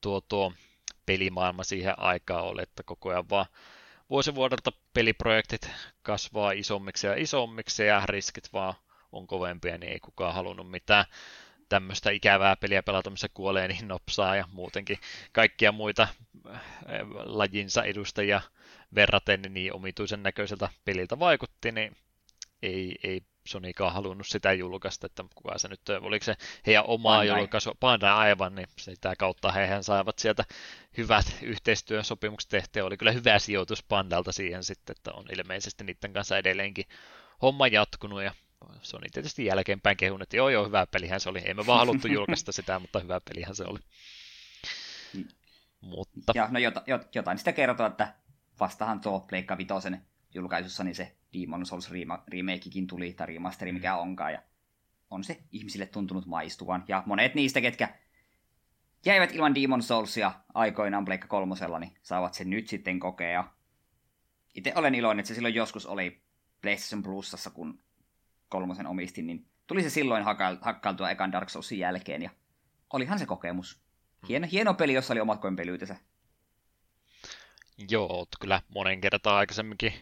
tuo, 0.00 0.20
tuo 0.20 0.52
pelimaailma 1.06 1.64
siihen 1.64 1.98
aikaan 1.98 2.44
oli, 2.44 2.62
että 2.62 2.82
koko 2.82 3.10
ajan 3.10 3.30
vaan 3.30 3.46
vuosi 4.10 4.34
vuodelta 4.34 4.72
peliprojektit 4.94 5.70
kasvaa 6.02 6.52
isommiksi 6.52 7.06
ja 7.06 7.14
isommiksi 7.14 7.86
ja 7.86 8.02
riskit 8.06 8.52
vaan 8.52 8.74
on 9.12 9.26
kovempia, 9.26 9.78
niin 9.78 9.92
ei 9.92 10.00
kukaan 10.00 10.34
halunnut 10.34 10.70
mitään 10.70 11.04
tämmöistä 11.68 12.10
ikävää 12.10 12.56
peliä 12.56 12.82
pelata, 12.82 13.10
missä 13.10 13.28
kuolee 13.34 13.68
niin 13.68 13.88
nopsaa 13.88 14.36
ja 14.36 14.48
muutenkin 14.52 14.98
kaikkia 15.32 15.72
muita 15.72 16.02
äh, 16.02 16.60
lajinsa 17.24 17.84
edustajia 17.84 18.40
verraten 18.94 19.42
niin 19.48 19.72
omituisen 19.72 20.22
näköiseltä 20.22 20.68
peliltä 20.84 21.18
vaikutti, 21.18 21.72
niin 21.72 21.96
ei, 22.62 22.96
ei 23.02 23.22
Sonykaan 23.46 23.92
halunnut 23.92 24.26
sitä 24.26 24.52
julkaista, 24.52 25.06
että 25.06 25.24
kuka 25.34 25.58
se 25.58 25.68
nyt, 25.68 25.80
oliko 26.00 26.24
se 26.24 26.36
heidän 26.66 26.84
omaa 26.86 27.24
julkaisu, 27.24 27.72
Bandai 27.80 28.12
aivan, 28.12 28.54
niin 28.54 28.68
sitä 28.78 29.16
kautta 29.18 29.52
hehän 29.52 29.84
saivat 29.84 30.18
sieltä 30.18 30.44
hyvät 30.96 31.38
yhteistyösopimukset 31.42 32.50
tehtyä. 32.50 32.84
Oli 32.84 32.96
kyllä 32.96 33.12
hyvä 33.12 33.38
sijoitus 33.38 33.82
Pandalta 33.82 34.32
siihen 34.32 34.64
sitten, 34.64 34.96
että 34.96 35.12
on 35.12 35.24
ilmeisesti 35.32 35.84
niiden 35.84 36.12
kanssa 36.12 36.38
edelleenkin 36.38 36.84
homma 37.42 37.66
jatkunut 37.66 38.22
ja 38.22 38.32
se 38.82 38.96
on 38.96 39.02
tietysti 39.12 39.44
jälkeenpäin 39.44 39.96
kehun, 39.96 40.22
että 40.22 40.36
joo 40.36 40.48
joo, 40.48 40.66
hyvä 40.66 40.86
pelihän 40.86 41.20
se 41.20 41.28
oli. 41.28 41.38
Ei 41.38 41.54
me 41.54 41.66
vaan 41.66 41.78
haluttu 41.78 42.08
julkaista 42.08 42.52
sitä, 42.62 42.78
mutta 42.78 43.00
hyvä 43.00 43.20
pelihän 43.20 43.54
se 43.54 43.64
oli. 43.64 43.78
Mm. 45.14 45.28
Mutta... 45.80 46.32
Ja 46.34 46.48
no 46.50 46.58
jota, 46.58 46.82
jotain 47.14 47.38
sitä 47.38 47.52
kertoo, 47.52 47.86
että 47.86 48.14
vastahan 48.60 49.00
tuo 49.00 49.20
Pleikka 49.20 49.58
Vitosen 49.58 50.06
julkaisussa, 50.34 50.84
niin 50.84 50.94
se 50.94 51.16
Demon 51.34 51.66
Souls 51.66 51.90
remakekin 52.28 52.86
tuli, 52.86 53.12
tai 53.12 53.26
remasteri 53.26 53.72
mikä 53.72 53.92
mm. 53.92 53.98
onkaan, 53.98 54.32
ja 54.32 54.42
on 55.10 55.24
se 55.24 55.42
ihmisille 55.52 55.86
tuntunut 55.86 56.26
maistuvan. 56.26 56.84
Ja 56.88 57.02
monet 57.06 57.34
niistä, 57.34 57.60
ketkä 57.60 57.98
jäivät 59.06 59.32
ilman 59.32 59.54
Demon 59.54 59.82
Soulsia 59.82 60.32
aikoinaan 60.54 61.04
Pleikka 61.04 61.28
kolmosella, 61.28 61.78
niin 61.78 61.96
saavat 62.02 62.34
sen 62.34 62.50
nyt 62.50 62.68
sitten 62.68 63.00
kokea. 63.00 63.44
Itse 64.54 64.72
olen 64.74 64.94
iloinen, 64.94 65.20
että 65.20 65.28
se 65.28 65.34
silloin 65.34 65.54
joskus 65.54 65.86
oli 65.86 66.22
PlayStation 66.60 67.02
Plusassa, 67.02 67.50
kun 67.50 67.82
kolmosen 68.48 68.86
omistin, 68.86 69.26
niin 69.26 69.46
tuli 69.66 69.82
se 69.82 69.90
silloin 69.90 70.24
hakkailtua 70.60 71.10
ekan 71.10 71.32
Dark 71.32 71.48
Soulsin 71.48 71.78
jälkeen, 71.78 72.22
ja 72.22 72.30
olihan 72.92 73.18
se 73.18 73.26
kokemus. 73.26 73.80
Mm. 74.22 74.26
Hieno, 74.28 74.48
hieno 74.52 74.74
peli, 74.74 74.92
jossa 74.92 75.12
oli 75.14 75.20
omat 75.20 75.40
koempelyytensä. 75.40 75.96
Joo, 77.90 78.06
oot 78.06 78.28
kyllä 78.40 78.62
monen 78.74 79.00
kertaa 79.00 79.36
aikaisemminkin 79.36 79.92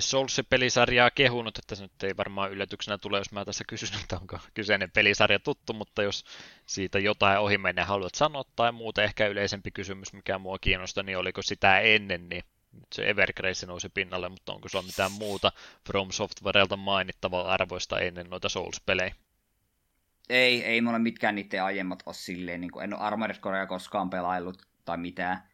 Souls-pelisarjaa 0.00 1.10
kehunut, 1.10 1.58
että 1.58 1.74
se 1.74 1.82
nyt 1.82 2.02
ei 2.02 2.16
varmaan 2.16 2.52
yllätyksenä 2.52 2.98
tule, 2.98 3.18
jos 3.18 3.32
mä 3.32 3.44
tässä 3.44 3.64
kysyn, 3.68 4.00
että 4.00 4.16
onko 4.16 4.38
kyseinen 4.54 4.90
pelisarja 4.90 5.38
tuttu, 5.38 5.72
mutta 5.72 6.02
jos 6.02 6.24
siitä 6.66 6.98
jotain 6.98 7.38
ohi 7.38 7.58
mennä 7.58 7.84
haluat 7.84 8.14
sanoa 8.14 8.44
tai 8.56 8.72
muuta 8.72 9.02
ehkä 9.02 9.26
yleisempi 9.26 9.70
kysymys, 9.70 10.12
mikä 10.12 10.38
mua 10.38 10.58
kiinnostaa, 10.60 11.02
niin 11.02 11.18
oliko 11.18 11.42
sitä 11.42 11.80
ennen, 11.80 12.28
niin 12.28 12.44
nyt 12.72 12.92
se 12.94 13.08
Evergrace 13.08 13.66
nousi 13.66 13.88
pinnalle, 13.88 14.28
mutta 14.28 14.52
onko 14.52 14.68
sulla 14.68 14.84
mitään 14.86 15.12
muuta 15.12 15.52
From 15.86 16.10
Softwarelta 16.10 16.76
mainittavaa 16.76 17.52
arvoista 17.52 18.00
ennen 18.00 18.30
noita 18.30 18.48
Souls-pelejä? 18.48 19.14
Ei, 20.28 20.64
ei 20.64 20.80
mulla 20.80 20.98
mitkään 20.98 21.34
niiden 21.34 21.64
aiemmat 21.64 22.02
ole 22.06 22.14
silleen, 22.14 22.60
niin 22.60 22.70
kuin 22.70 22.84
en 22.84 22.94
ole 22.94 23.02
Armored 23.02 23.36
Corea 23.36 23.66
koskaan 23.66 24.10
pelaillut 24.10 24.62
tai 24.84 24.96
mitään. 24.96 25.48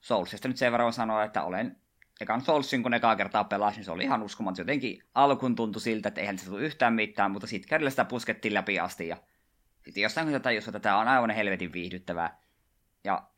Soulsista 0.00 0.48
nyt 0.48 0.56
sen 0.56 0.72
verran 0.72 0.92
sanoa, 0.92 1.24
että 1.24 1.42
olen 1.42 1.76
ekan 2.20 2.40
Soulsin, 2.40 2.82
kun 2.82 2.94
ekaa 2.94 3.16
kertaa 3.16 3.44
pelasin, 3.44 3.84
se 3.84 3.90
oli 3.90 4.04
ihan 4.04 4.22
uskomaton. 4.22 4.62
Jotenkin 4.62 5.02
alkuun 5.14 5.54
tuntui 5.54 5.82
siltä, 5.82 6.08
että 6.08 6.20
eihän 6.20 6.38
se 6.38 6.46
tule 6.46 6.62
yhtään 6.62 6.94
mitään, 6.94 7.30
mutta 7.30 7.46
sitten 7.46 7.68
kädellä 7.68 7.90
sitä 7.90 8.04
puskettiin 8.04 8.54
läpi 8.54 8.78
asti. 8.78 9.08
Ja 9.08 9.16
sitten 9.84 10.02
jostain 10.02 10.26
kun 10.26 10.32
tätä 10.32 10.50
että 10.50 10.80
tämä 10.80 10.98
on 10.98 11.08
aivan 11.08 11.30
helvetin 11.30 11.72
viihdyttävää. 11.72 12.40
Ja 13.04 13.28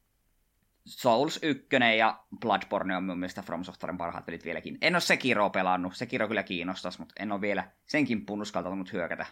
Souls 0.85 1.39
1 1.43 1.67
ja 1.99 2.25
Bloodborne 2.41 2.97
on 2.97 3.05
mun 3.05 3.19
mielestä 3.19 3.43
From 3.43 3.65
Softwaren 3.65 3.99
parhaat 3.99 4.27
pelit 4.27 4.45
vieläkin. 4.45 4.79
En 4.81 4.95
ole 4.95 5.01
Sekiro 5.01 5.51
pelannut, 5.51 5.97
Sekiro 5.97 6.29
kyllä 6.29 6.43
kiinnostaisi, 6.43 6.99
mutta 6.99 7.15
en 7.19 7.33
ole 7.33 7.41
vielä 7.41 7.71
senkin 7.87 8.27
punnuskaltanut 8.27 8.93
hyökätä. 8.93 9.27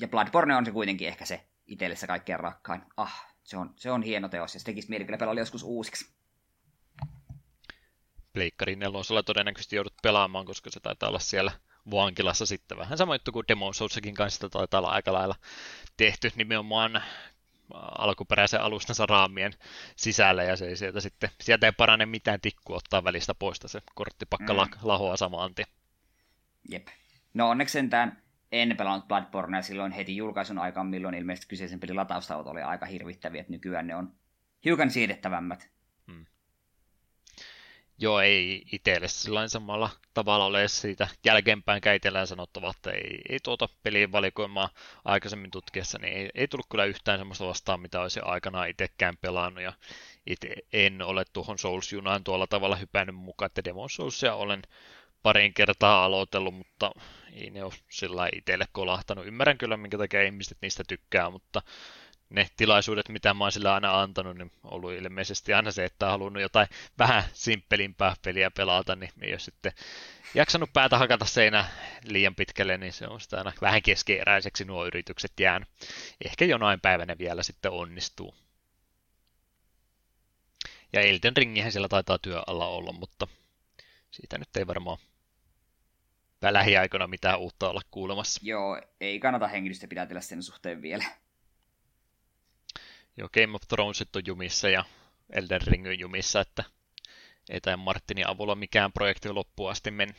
Ja 0.00 0.08
Bloodborne 0.08 0.56
on 0.56 0.66
se 0.66 0.72
kuitenkin 0.72 1.08
ehkä 1.08 1.24
se 1.24 1.46
itselle 1.66 1.96
se 1.96 2.06
kaikkein 2.06 2.40
rakkain. 2.40 2.82
Ah, 2.96 3.26
se 3.42 3.56
on, 3.56 3.74
se 3.76 3.90
on 3.90 4.02
hieno 4.02 4.28
teos 4.28 4.54
ja 4.54 4.60
se 4.60 4.64
tekisi 4.64 4.88
mieli 4.88 5.04
kyllä 5.04 5.18
pelaa 5.18 5.34
joskus 5.34 5.62
uusiksi. 5.62 6.16
Pleikkarin 8.36 8.78
nelosella 8.78 9.22
todennäköisesti 9.22 9.76
joudut 9.76 9.94
pelaamaan, 10.02 10.46
koska 10.46 10.70
se 10.70 10.80
taitaa 10.80 11.08
olla 11.08 11.18
siellä 11.18 11.52
vankilassa 11.90 12.46
sitten 12.46 12.78
vähän 12.78 12.98
sama 12.98 13.14
juttu 13.14 13.32
kuin 13.32 13.44
Demon 13.48 13.74
Soulsakin 13.74 14.14
kanssa 14.14 14.48
taitaa 14.48 14.78
olla 14.78 14.90
aika 14.90 15.12
lailla 15.12 15.34
tehty 15.96 16.30
nimenomaan 16.34 17.02
alkuperäisen 17.98 18.60
alustansa 18.60 19.06
raamien 19.06 19.52
sisällä 19.96 20.42
ja 20.42 20.56
se 20.56 20.66
ei 20.66 20.76
sieltä 20.76 21.00
sitten, 21.00 21.30
sieltä 21.40 21.66
ei 21.66 21.72
parane 21.72 22.06
mitään 22.06 22.40
tikku 22.40 22.74
ottaa 22.74 23.04
välistä 23.04 23.34
poista, 23.34 23.68
se 23.68 23.82
korttipakka 23.94 24.52
mm. 24.52 24.58
lahoaa 24.82 25.16
samaan 25.16 25.54
tien. 25.54 25.68
Jep. 26.70 26.88
No 27.34 27.50
onneksi 27.50 27.72
sentään 27.72 28.22
en 28.52 28.76
pelannut 28.76 29.08
Bloodbornea 29.08 29.62
silloin 29.62 29.92
heti 29.92 30.16
julkaisun 30.16 30.58
aikaan, 30.58 30.86
milloin 30.86 31.14
ilmeisesti 31.14 31.48
kyseisen 31.48 31.80
pelin 31.80 31.96
lataustavat 31.96 32.46
oli 32.46 32.62
aika 32.62 32.86
hirvittäviä, 32.86 33.40
että 33.40 33.52
nykyään 33.52 33.86
ne 33.86 33.94
on 33.94 34.12
hiukan 34.64 34.90
siedettävämmät. 34.90 35.70
Hmm. 36.06 36.26
Joo, 37.98 38.20
ei 38.20 38.62
itselle 38.72 39.08
sillä 39.08 39.48
samalla 39.48 39.90
tavalla 40.14 40.44
ole 40.44 40.68
siitä 40.68 41.08
jälkeenpäin 41.24 41.80
käitellään 41.80 42.26
sanottava, 42.26 42.70
että 42.70 42.90
ei, 42.90 43.18
ei 43.28 43.38
tuota 43.42 43.68
pelin 43.82 44.12
valikoimaa 44.12 44.68
aikaisemmin 45.04 45.50
tutkiessa, 45.50 45.98
niin 45.98 46.12
ei, 46.12 46.30
ei 46.34 46.48
tullut 46.48 46.66
kyllä 46.70 46.84
yhtään 46.84 47.18
semmoista 47.20 47.46
vastaan, 47.46 47.80
mitä 47.80 48.00
olisi 48.00 48.20
aikanaan 48.20 48.68
itsekään 48.68 49.16
pelannut, 49.20 49.64
ja 49.64 49.72
itse 50.26 50.54
en 50.72 51.02
ole 51.02 51.24
tuohon 51.32 51.58
Souls-junaan 51.58 52.24
tuolla 52.24 52.46
tavalla 52.46 52.76
hypännyt 52.76 53.16
mukaan, 53.16 53.46
että 53.46 53.64
Demon 53.64 53.90
Soulsia 53.90 54.34
olen 54.34 54.62
parin 55.22 55.54
kertaa 55.54 56.04
aloitellut, 56.04 56.54
mutta 56.54 56.92
ei 57.32 57.50
ne 57.50 57.64
ole 57.64 57.72
sillä 57.88 58.28
itselle 58.36 58.64
kolahtanut. 58.72 59.26
Ymmärrän 59.26 59.58
kyllä, 59.58 59.76
minkä 59.76 59.98
takia 59.98 60.22
ihmiset 60.22 60.58
niistä 60.62 60.84
tykkää, 60.88 61.30
mutta 61.30 61.62
ne 62.30 62.48
tilaisuudet, 62.56 63.08
mitä 63.08 63.34
mä 63.34 63.44
oon 63.44 63.52
sillä 63.52 63.74
aina 63.74 64.00
antanut, 64.00 64.38
niin 64.38 64.52
on 64.64 64.72
ollut 64.72 64.92
ilmeisesti 64.92 65.54
aina 65.54 65.72
se, 65.72 65.84
että 65.84 66.06
on 66.06 66.10
halunnut 66.12 66.42
jotain 66.42 66.68
vähän 66.98 67.24
simppelimpää 67.32 68.16
peliä 68.24 68.50
pelata, 68.50 68.96
niin 68.96 69.10
ei 69.20 69.32
ole 69.32 69.38
sitten 69.38 69.72
jaksanut 70.34 70.72
päätä 70.72 70.98
hakata 70.98 71.24
seinä 71.24 71.64
liian 72.04 72.34
pitkälle, 72.34 72.78
niin 72.78 72.92
se 72.92 73.06
on 73.06 73.20
sitä 73.20 73.38
aina 73.38 73.52
vähän 73.60 73.82
keskeeräiseksi 73.82 74.64
nuo 74.64 74.86
yritykset 74.86 75.32
jään. 75.40 75.66
Ehkä 76.24 76.44
jonain 76.44 76.80
päivänä 76.80 77.18
vielä 77.18 77.42
sitten 77.42 77.70
onnistuu. 77.70 78.34
Ja 80.92 81.00
Elden 81.00 81.36
Ringihän 81.36 81.72
siellä 81.72 81.88
taitaa 81.88 82.18
työ 82.18 82.42
alla 82.46 82.68
olla, 82.68 82.92
mutta 82.92 83.26
siitä 84.10 84.38
nyt 84.38 84.56
ei 84.56 84.66
varmaan 84.66 84.98
lähiaikoina 86.42 87.06
mitään 87.06 87.38
uutta 87.38 87.70
olla 87.70 87.80
kuulemassa. 87.90 88.40
Joo, 88.44 88.82
ei 89.00 89.20
kannata 89.20 89.48
hengitystä 89.48 89.88
pidätellä 89.88 90.20
sen 90.20 90.42
suhteen 90.42 90.82
vielä. 90.82 91.04
Joo, 93.16 93.28
Game 93.34 93.54
of 93.54 93.62
Thrones 93.68 94.00
on 94.00 94.22
jumissa 94.26 94.68
ja 94.68 94.84
Elden 95.30 95.60
Ring 95.62 95.86
on 95.86 95.98
jumissa, 95.98 96.40
että 96.40 96.64
ei 97.48 97.60
tämän 97.60 97.78
Martinin 97.78 98.28
avulla 98.28 98.54
mikään 98.54 98.92
projekti 98.92 99.28
loppuun 99.28 99.70
asti 99.70 99.90
mennä. 99.90 100.14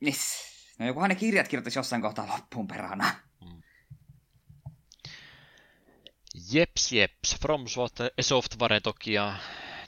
Nis. 0.00 0.46
No 0.78 0.86
jokuhan 0.86 1.08
ne 1.08 1.14
kirjat 1.14 1.48
kirjoittaisi 1.48 1.78
jossain 1.78 2.02
kohtaa 2.02 2.28
loppuun 2.28 2.68
perhana. 2.68 3.14
Mm. 3.44 3.62
Jeps, 6.52 6.92
jeps. 6.92 7.36
From 7.40 7.64
Software 8.20 8.80
toki 8.80 9.12
ja 9.12 9.36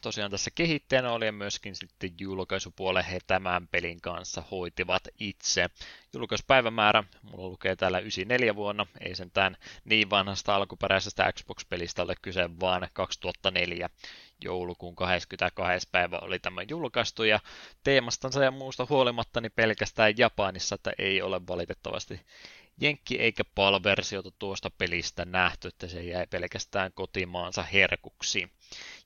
tosiaan 0.01 0.31
tässä 0.31 0.51
kehittäjänä 0.55 1.13
oli 1.13 1.27
ja 1.27 1.33
myöskin 1.33 1.75
sitten 1.75 2.11
julkaisupuolen 2.21 3.05
he 3.05 3.19
tämän 3.27 3.69
pelin 3.69 4.01
kanssa 4.01 4.43
hoitivat 4.51 5.03
itse. 5.21 5.67
Julkaisupäivämäärä, 6.15 7.05
mulla 7.23 7.49
lukee 7.49 7.77
täällä 7.77 7.99
94 7.99 8.57
vuonna, 8.57 8.87
ei 9.01 9.15
sentään 9.15 9.57
niin 9.85 10.11
vanhasta 10.11 10.55
alkuperäisestä 10.55 11.33
Xbox-pelistä 11.33 12.03
ole 12.03 12.15
kyse, 12.23 12.51
vaan 12.61 12.89
2004 12.93 13.91
joulukuun 14.45 14.97
22. 14.97 15.89
päivä 15.93 16.19
oli 16.19 16.39
tämä 16.39 16.63
julkaistu 16.69 17.25
ja 17.25 17.41
teemastansa 17.85 18.45
ja 18.45 18.51
muusta 18.51 18.87
huolimatta 18.91 19.41
niin 19.41 19.53
pelkästään 19.57 20.15
Japanissa, 20.19 20.75
että 20.75 20.93
ei 20.99 21.23
ole 21.23 21.41
valitettavasti 21.47 22.21
Jenkki 22.81 23.19
eikä 23.21 23.45
PAL-versiota 23.55 24.31
tuosta 24.39 24.71
pelistä 24.71 25.25
nähty, 25.25 25.69
että 25.69 25.87
se 25.87 26.03
jäi 26.03 26.27
pelkästään 26.27 26.93
kotimaansa 26.93 27.63
herkuksi. 27.63 28.51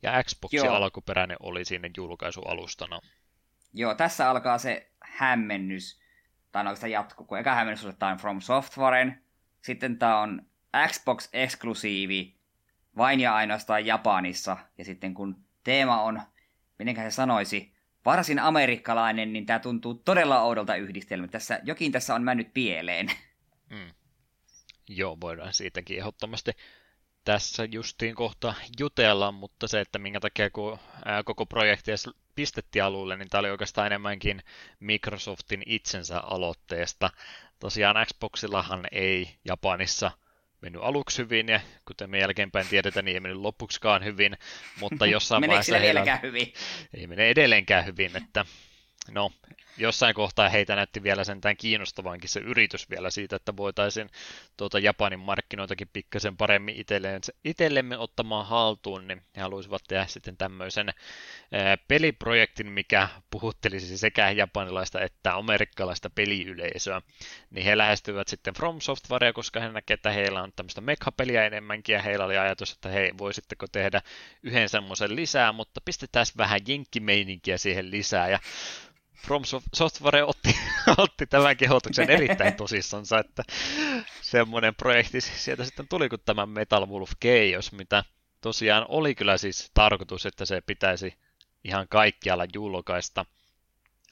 Ja 0.02 0.24
Xboxin 0.24 0.58
Joo. 0.64 0.74
alkuperäinen 0.74 1.36
oli 1.40 1.64
siinä 1.64 1.90
julkaisualustana. 1.96 3.00
Joo, 3.74 3.94
tässä 3.94 4.30
alkaa 4.30 4.58
se 4.58 4.90
hämmennys, 5.00 6.00
tai 6.52 6.62
oikeastaan 6.62 6.90
jatku, 6.90 7.24
kun 7.24 7.38
eka 7.38 7.54
hämmennys 7.54 7.84
oli 7.84 7.92
Time 7.92 8.16
From 8.16 8.40
Softwaren, 8.40 9.22
sitten 9.62 9.98
tämä 9.98 10.20
on 10.20 10.46
Xbox-eksklusiivi, 10.86 12.34
vain 12.96 13.20
ja 13.20 13.34
ainoastaan 13.34 13.86
Japanissa, 13.86 14.56
ja 14.78 14.84
sitten 14.84 15.14
kun 15.14 15.44
teema 15.64 16.02
on, 16.02 16.22
miten 16.78 16.96
se 16.96 17.10
sanoisi, 17.10 17.72
varsin 18.04 18.38
amerikkalainen, 18.38 19.32
niin 19.32 19.46
tämä 19.46 19.58
tuntuu 19.58 19.94
todella 19.94 20.42
oudolta 20.42 20.76
yhdistelmältä. 20.76 21.32
Tässä, 21.32 21.60
jokin 21.62 21.92
tässä 21.92 22.14
on 22.14 22.22
mennyt 22.22 22.54
pieleen. 22.54 23.06
Mm. 23.70 23.90
Joo, 24.88 25.20
voidaan 25.20 25.52
siitäkin 25.52 25.98
ehdottomasti 25.98 26.52
tässä 27.24 27.68
justiin 27.70 28.14
kohta 28.14 28.54
jutella, 28.78 29.32
mutta 29.32 29.68
se, 29.68 29.80
että 29.80 29.98
minkä 29.98 30.20
takia 30.20 30.50
kun 30.50 30.78
koko 31.24 31.46
projekti 31.46 31.90
pistettiin 32.34 32.84
alulle, 32.84 33.16
niin 33.16 33.28
tämä 33.28 33.40
oli 33.40 33.50
oikeastaan 33.50 33.86
enemmänkin 33.86 34.42
Microsoftin 34.80 35.62
itsensä 35.66 36.20
aloitteesta. 36.20 37.10
Tosiaan 37.58 38.06
Xboxillahan 38.06 38.86
ei 38.92 39.34
Japanissa 39.44 40.10
mennyt 40.60 40.82
aluksi 40.82 41.22
hyvin, 41.22 41.48
ja 41.48 41.60
kuten 41.84 42.10
me 42.10 42.18
jälkeenpäin 42.18 42.66
tiedetään, 42.68 43.04
niin 43.04 43.14
ei 43.14 43.20
mennyt 43.20 43.40
lopuksikaan 43.40 44.04
hyvin, 44.04 44.36
mutta 44.80 45.06
jossain 45.16 45.46
vaiheessa... 45.46 45.78
heillä... 45.78 46.18
hyvin? 46.22 46.52
Ei 46.94 47.06
mene 47.06 47.28
edelleenkään 47.28 47.86
hyvin, 47.86 48.16
että 48.16 48.44
no, 49.10 49.32
jossain 49.76 50.14
kohtaa 50.14 50.48
heitä 50.48 50.76
näytti 50.76 51.02
vielä 51.02 51.24
sentään 51.24 51.56
kiinnostavankin 51.56 52.28
se 52.30 52.40
yritys 52.40 52.90
vielä 52.90 53.10
siitä, 53.10 53.36
että 53.36 53.56
voitaisiin 53.56 54.10
tuota 54.56 54.78
Japanin 54.78 55.18
markkinoitakin 55.18 55.88
pikkasen 55.92 56.36
paremmin 56.36 56.76
itselleen, 56.76 57.20
itsellemme 57.44 57.98
ottamaan 57.98 58.46
haltuun, 58.46 59.08
niin 59.08 59.22
he 59.36 59.42
haluaisivat 59.42 59.82
tehdä 59.88 60.06
sitten 60.06 60.36
tämmöisen 60.36 60.94
peliprojektin, 61.88 62.66
mikä 62.66 63.08
puhuttelisi 63.30 63.98
sekä 63.98 64.30
japanilaista 64.30 65.00
että 65.00 65.34
amerikkalaista 65.34 66.10
peliyleisöä. 66.10 67.02
Niin 67.50 67.64
he 67.64 67.78
lähestyivät 67.78 68.28
sitten 68.28 68.54
From 68.54 68.80
Softwarea, 68.80 69.32
koska 69.32 69.60
he 69.60 69.68
näkevät, 69.68 69.98
että 69.98 70.10
heillä 70.10 70.42
on 70.42 70.52
tämmöistä 70.56 70.80
mekapeliä 70.80 71.46
enemmänkin, 71.46 71.92
ja 71.92 72.02
heillä 72.02 72.24
oli 72.24 72.38
ajatus, 72.38 72.72
että 72.72 72.88
hei, 72.88 73.12
voisitteko 73.18 73.66
tehdä 73.72 74.02
yhden 74.42 74.68
semmoisen 74.68 75.16
lisää, 75.16 75.52
mutta 75.52 75.80
pistetään 75.84 76.26
vähän 76.36 76.60
jenkkimeininkiä 76.66 77.58
siihen 77.58 77.90
lisää, 77.90 78.28
ja 78.28 78.38
From 79.26 79.42
Software 79.74 80.24
otti, 80.24 80.56
otti 80.96 81.26
tämän 81.26 81.56
kehotuksen 81.56 82.10
erittäin 82.10 82.54
tosissansa, 82.54 83.18
että 83.18 83.42
semmoinen 84.20 84.74
projekti 84.74 85.20
sieltä 85.20 85.64
sitten 85.64 85.88
tuli 85.88 86.08
kuin 86.08 86.20
tämä 86.24 86.46
Metal 86.46 86.86
Wolf 86.86 87.10
Chaos, 87.24 87.72
mitä 87.72 88.04
tosiaan 88.40 88.86
oli 88.88 89.14
kyllä 89.14 89.36
siis 89.38 89.70
tarkoitus, 89.74 90.26
että 90.26 90.44
se 90.44 90.60
pitäisi 90.60 91.14
ihan 91.64 91.88
kaikkialla 91.88 92.46
julkaista, 92.54 93.24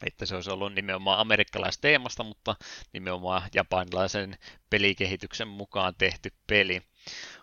että 0.06 0.26
se 0.26 0.34
olisi 0.34 0.50
ollut 0.50 0.74
nimenomaan 0.74 1.18
amerikkalaisteemasta, 1.18 2.24
mutta 2.24 2.56
nimenomaan 2.92 3.42
japanilaisen 3.54 4.38
pelikehityksen 4.70 5.48
mukaan 5.48 5.94
tehty 5.98 6.32
peli. 6.46 6.82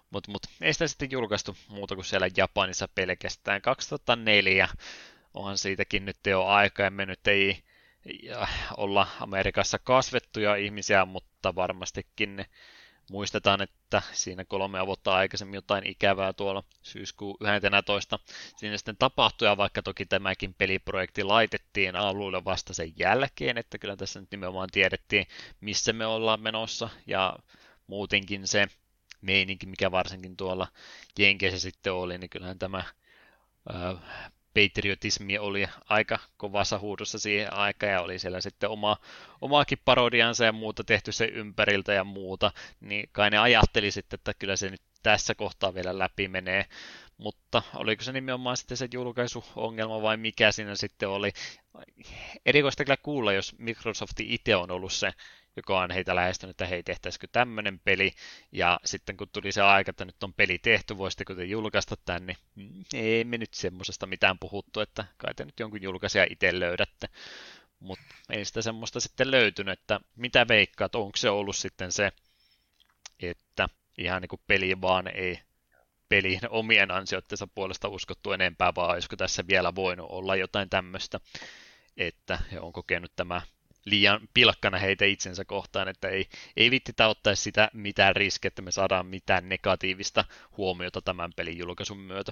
Mutta 0.09 0.31
mut, 0.31 0.41
ei 0.61 0.73
sitä 0.73 0.87
sitten 0.87 1.11
julkaistu 1.11 1.57
muuta 1.67 1.95
kuin 1.95 2.05
siellä 2.05 2.27
Japanissa 2.37 2.87
pelkästään 2.95 3.61
2004 3.61 4.67
onhan 5.37 5.57
siitäkin 5.57 6.05
nyt 6.05 6.17
jo 6.27 6.45
aika 6.45 6.83
ja 6.83 6.91
me 6.91 7.05
nyt 7.05 7.27
ei 7.27 7.63
olla 8.77 9.07
Amerikassa 9.19 9.79
kasvettuja 9.79 10.55
ihmisiä, 10.55 11.05
mutta 11.05 11.55
varmastikin 11.55 12.45
muistetaan, 13.11 13.61
että 13.61 14.01
siinä 14.11 14.45
kolme 14.45 14.85
vuotta 14.85 15.13
aikaisemmin 15.13 15.55
jotain 15.55 15.87
ikävää 15.87 16.33
tuolla 16.33 16.63
syyskuun 16.81 17.37
11. 17.73 18.19
Siinä 18.57 18.77
sitten 18.77 18.97
tapahtui, 18.99 19.47
ja 19.47 19.57
vaikka 19.57 19.81
toki 19.81 20.05
tämäkin 20.05 20.53
peliprojekti 20.53 21.23
laitettiin 21.23 21.95
alulle 21.95 22.45
vasta 22.45 22.73
sen 22.73 22.93
jälkeen, 22.99 23.57
että 23.57 23.77
kyllä 23.77 23.95
tässä 23.95 24.19
nyt 24.19 24.31
nimenomaan 24.31 24.69
tiedettiin, 24.71 25.27
missä 25.61 25.93
me 25.93 26.05
ollaan 26.05 26.41
menossa, 26.41 26.89
ja 27.05 27.37
muutenkin 27.87 28.47
se 28.47 28.67
meininki, 29.21 29.65
mikä 29.65 29.91
varsinkin 29.91 30.37
tuolla 30.37 30.67
Jenkeissä 31.19 31.59
sitten 31.59 31.93
oli, 31.93 32.17
niin 32.17 32.29
kyllähän 32.29 32.59
tämä 32.59 32.83
patriotismi 34.57 35.37
oli 35.37 35.65
aika 35.89 36.19
kovassa 36.37 36.79
huudossa 36.79 37.19
siihen 37.19 37.53
aikaan 37.53 37.93
ja 37.93 38.01
oli 38.01 38.19
siellä 38.19 38.41
sitten 38.41 38.69
oma, 38.69 38.97
omaakin 39.41 39.77
parodiansa 39.85 40.45
ja 40.45 40.51
muuta 40.51 40.83
tehty 40.83 41.11
se 41.11 41.25
ympäriltä 41.25 41.93
ja 41.93 42.03
muuta, 42.03 42.51
niin 42.79 43.09
kai 43.11 43.29
ne 43.29 43.37
ajatteli 43.37 43.91
sitten, 43.91 44.17
että 44.17 44.33
kyllä 44.33 44.55
se 44.55 44.69
nyt 44.69 44.81
tässä 45.03 45.35
kohtaa 45.35 45.73
vielä 45.73 45.99
läpi 45.99 46.27
menee, 46.27 46.65
mutta 47.17 47.63
oliko 47.75 48.03
se 48.03 48.11
nimenomaan 48.11 48.57
sitten 48.57 48.77
se 48.77 48.87
julkaisuongelma 48.93 50.01
vai 50.01 50.17
mikä 50.17 50.51
siinä 50.51 50.75
sitten 50.75 51.09
oli? 51.09 51.31
Erikoista 52.45 52.83
kyllä 52.83 52.97
kuulla, 52.97 53.33
jos 53.33 53.55
Microsoft 53.57 54.19
itse 54.19 54.55
on 54.55 54.71
ollut 54.71 54.93
se, 54.93 55.13
joka 55.57 55.79
on 55.79 55.91
heitä 55.91 56.15
lähestynyt, 56.15 56.53
että 56.53 56.65
hei, 56.65 56.83
tehtäisikö 56.83 57.27
tämmöinen 57.31 57.79
peli, 57.79 58.11
ja 58.51 58.79
sitten 58.85 59.17
kun 59.17 59.29
tuli 59.33 59.51
se 59.51 59.61
aika, 59.61 59.89
että 59.89 60.05
nyt 60.05 60.23
on 60.23 60.33
peli 60.33 60.59
tehty, 60.59 60.97
voisitteko 60.97 61.35
te 61.35 61.45
julkaista 61.45 61.95
tämän, 62.05 62.25
niin 62.25 62.37
mm, 62.55 62.83
ei 62.93 63.23
me 63.23 63.37
nyt 63.37 63.53
semmoisesta 63.53 64.05
mitään 64.07 64.39
puhuttu, 64.39 64.79
että 64.79 65.05
kai 65.17 65.33
te 65.33 65.45
nyt 65.45 65.59
jonkun 65.59 65.81
julkaisia 65.81 66.25
itse 66.29 66.59
löydätte, 66.59 67.07
mutta 67.79 68.05
ei 68.29 68.45
sitä 68.45 68.61
semmoista 68.61 68.99
sitten 68.99 69.31
löytynyt, 69.31 69.79
että 69.79 69.99
mitä 70.15 70.47
veikkaat, 70.47 70.95
onko 70.95 71.17
se 71.17 71.29
ollut 71.29 71.55
sitten 71.55 71.91
se, 71.91 72.11
että 73.19 73.69
ihan 73.97 74.21
niin 74.21 74.29
kuin 74.29 74.41
peli 74.47 74.81
vaan 74.81 75.07
ei 75.07 75.39
peliin 76.09 76.39
omien 76.49 76.91
ansioittensa 76.91 77.47
puolesta 77.47 77.87
uskottu 77.87 78.31
enempää, 78.31 78.75
vai 78.75 78.93
olisiko 78.93 79.15
tässä 79.15 79.43
vielä 79.47 79.75
voinut 79.75 80.07
olla 80.09 80.35
jotain 80.35 80.69
tämmöistä, 80.69 81.19
että 81.97 82.39
he 82.51 82.59
on 82.59 82.73
kokenut 82.73 83.11
tämä 83.15 83.41
liian 83.89 84.29
pilkkana 84.33 84.77
heitä 84.77 85.05
itsensä 85.05 85.45
kohtaan, 85.45 85.87
että 85.87 86.07
ei, 86.07 86.29
ei 86.57 86.71
vittitä 86.71 87.07
ottaisi 87.07 87.41
sitä 87.41 87.69
mitään 87.73 88.15
riskiä, 88.15 88.47
että 88.47 88.61
me 88.61 88.71
saadaan 88.71 89.05
mitään 89.05 89.49
negatiivista 89.49 90.25
huomiota 90.57 91.01
tämän 91.01 91.31
pelin 91.35 91.57
julkaisun 91.57 91.99
myötä. 91.99 92.31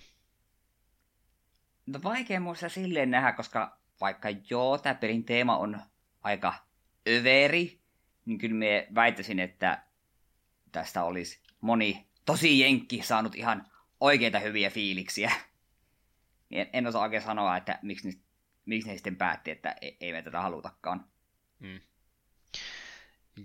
No 1.86 2.00
vaikea 2.04 2.40
muista 2.40 2.70
silleen 2.70 3.12
nähdä, 3.12 3.32
koska 3.32 3.80
vaikka 4.02 4.30
joo, 4.50 4.78
tämä 4.78 4.96
pelin 4.96 5.24
teema 5.24 5.58
on 5.58 5.82
aika 6.22 6.54
överi, 7.10 7.80
niin 8.26 8.38
kyllä 8.38 8.56
me 8.56 8.88
väittäisin, 8.96 9.40
että 9.40 9.84
tästä 10.72 11.04
olisi 11.04 11.40
moni 11.62 12.08
tosi 12.26 12.60
jenkki 12.60 13.04
saanut 13.04 13.36
ihan 13.36 13.68
oikeita 14.00 14.40
hyviä 14.40 14.70
fiiliksiä. 14.70 15.32
En, 16.52 16.70
en 16.74 16.88
osaa 16.88 17.02
oikein 17.02 17.22
sanoa, 17.22 17.58
että 17.58 17.80
miksi 17.82 18.26
miksi 18.66 18.90
ne 18.90 18.96
sitten 18.96 19.16
päätti, 19.16 19.52
että 19.52 19.76
e, 19.82 19.90
ei 20.00 20.12
me 20.12 20.22
tätä 20.22 20.42
halutakaan. 20.42 21.06
Mm. 21.60 21.80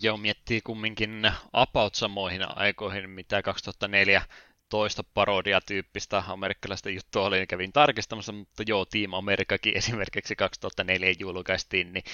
Joo, 0.03 0.17
miettii 0.17 0.61
kumminkin 0.61 1.33
about 1.53 1.95
samoihin 1.95 2.59
aikoihin, 2.59 3.11
mitä 3.11 3.43
2004 3.43 4.23
toista 4.69 5.05
parodiatyyppistä 5.15 6.23
amerikkalaista 6.27 6.91
juttua 6.91 7.27
oli, 7.27 7.47
kävin 7.47 7.73
tarkistamassa, 7.73 8.33
mutta 8.33 8.63
joo, 8.67 8.85
Team 8.85 9.15
Amerikakin 9.15 9.77
esimerkiksi 9.77 10.37
2004 10.37 11.15
julkaistiin, 11.19 11.93
niin 11.93 12.05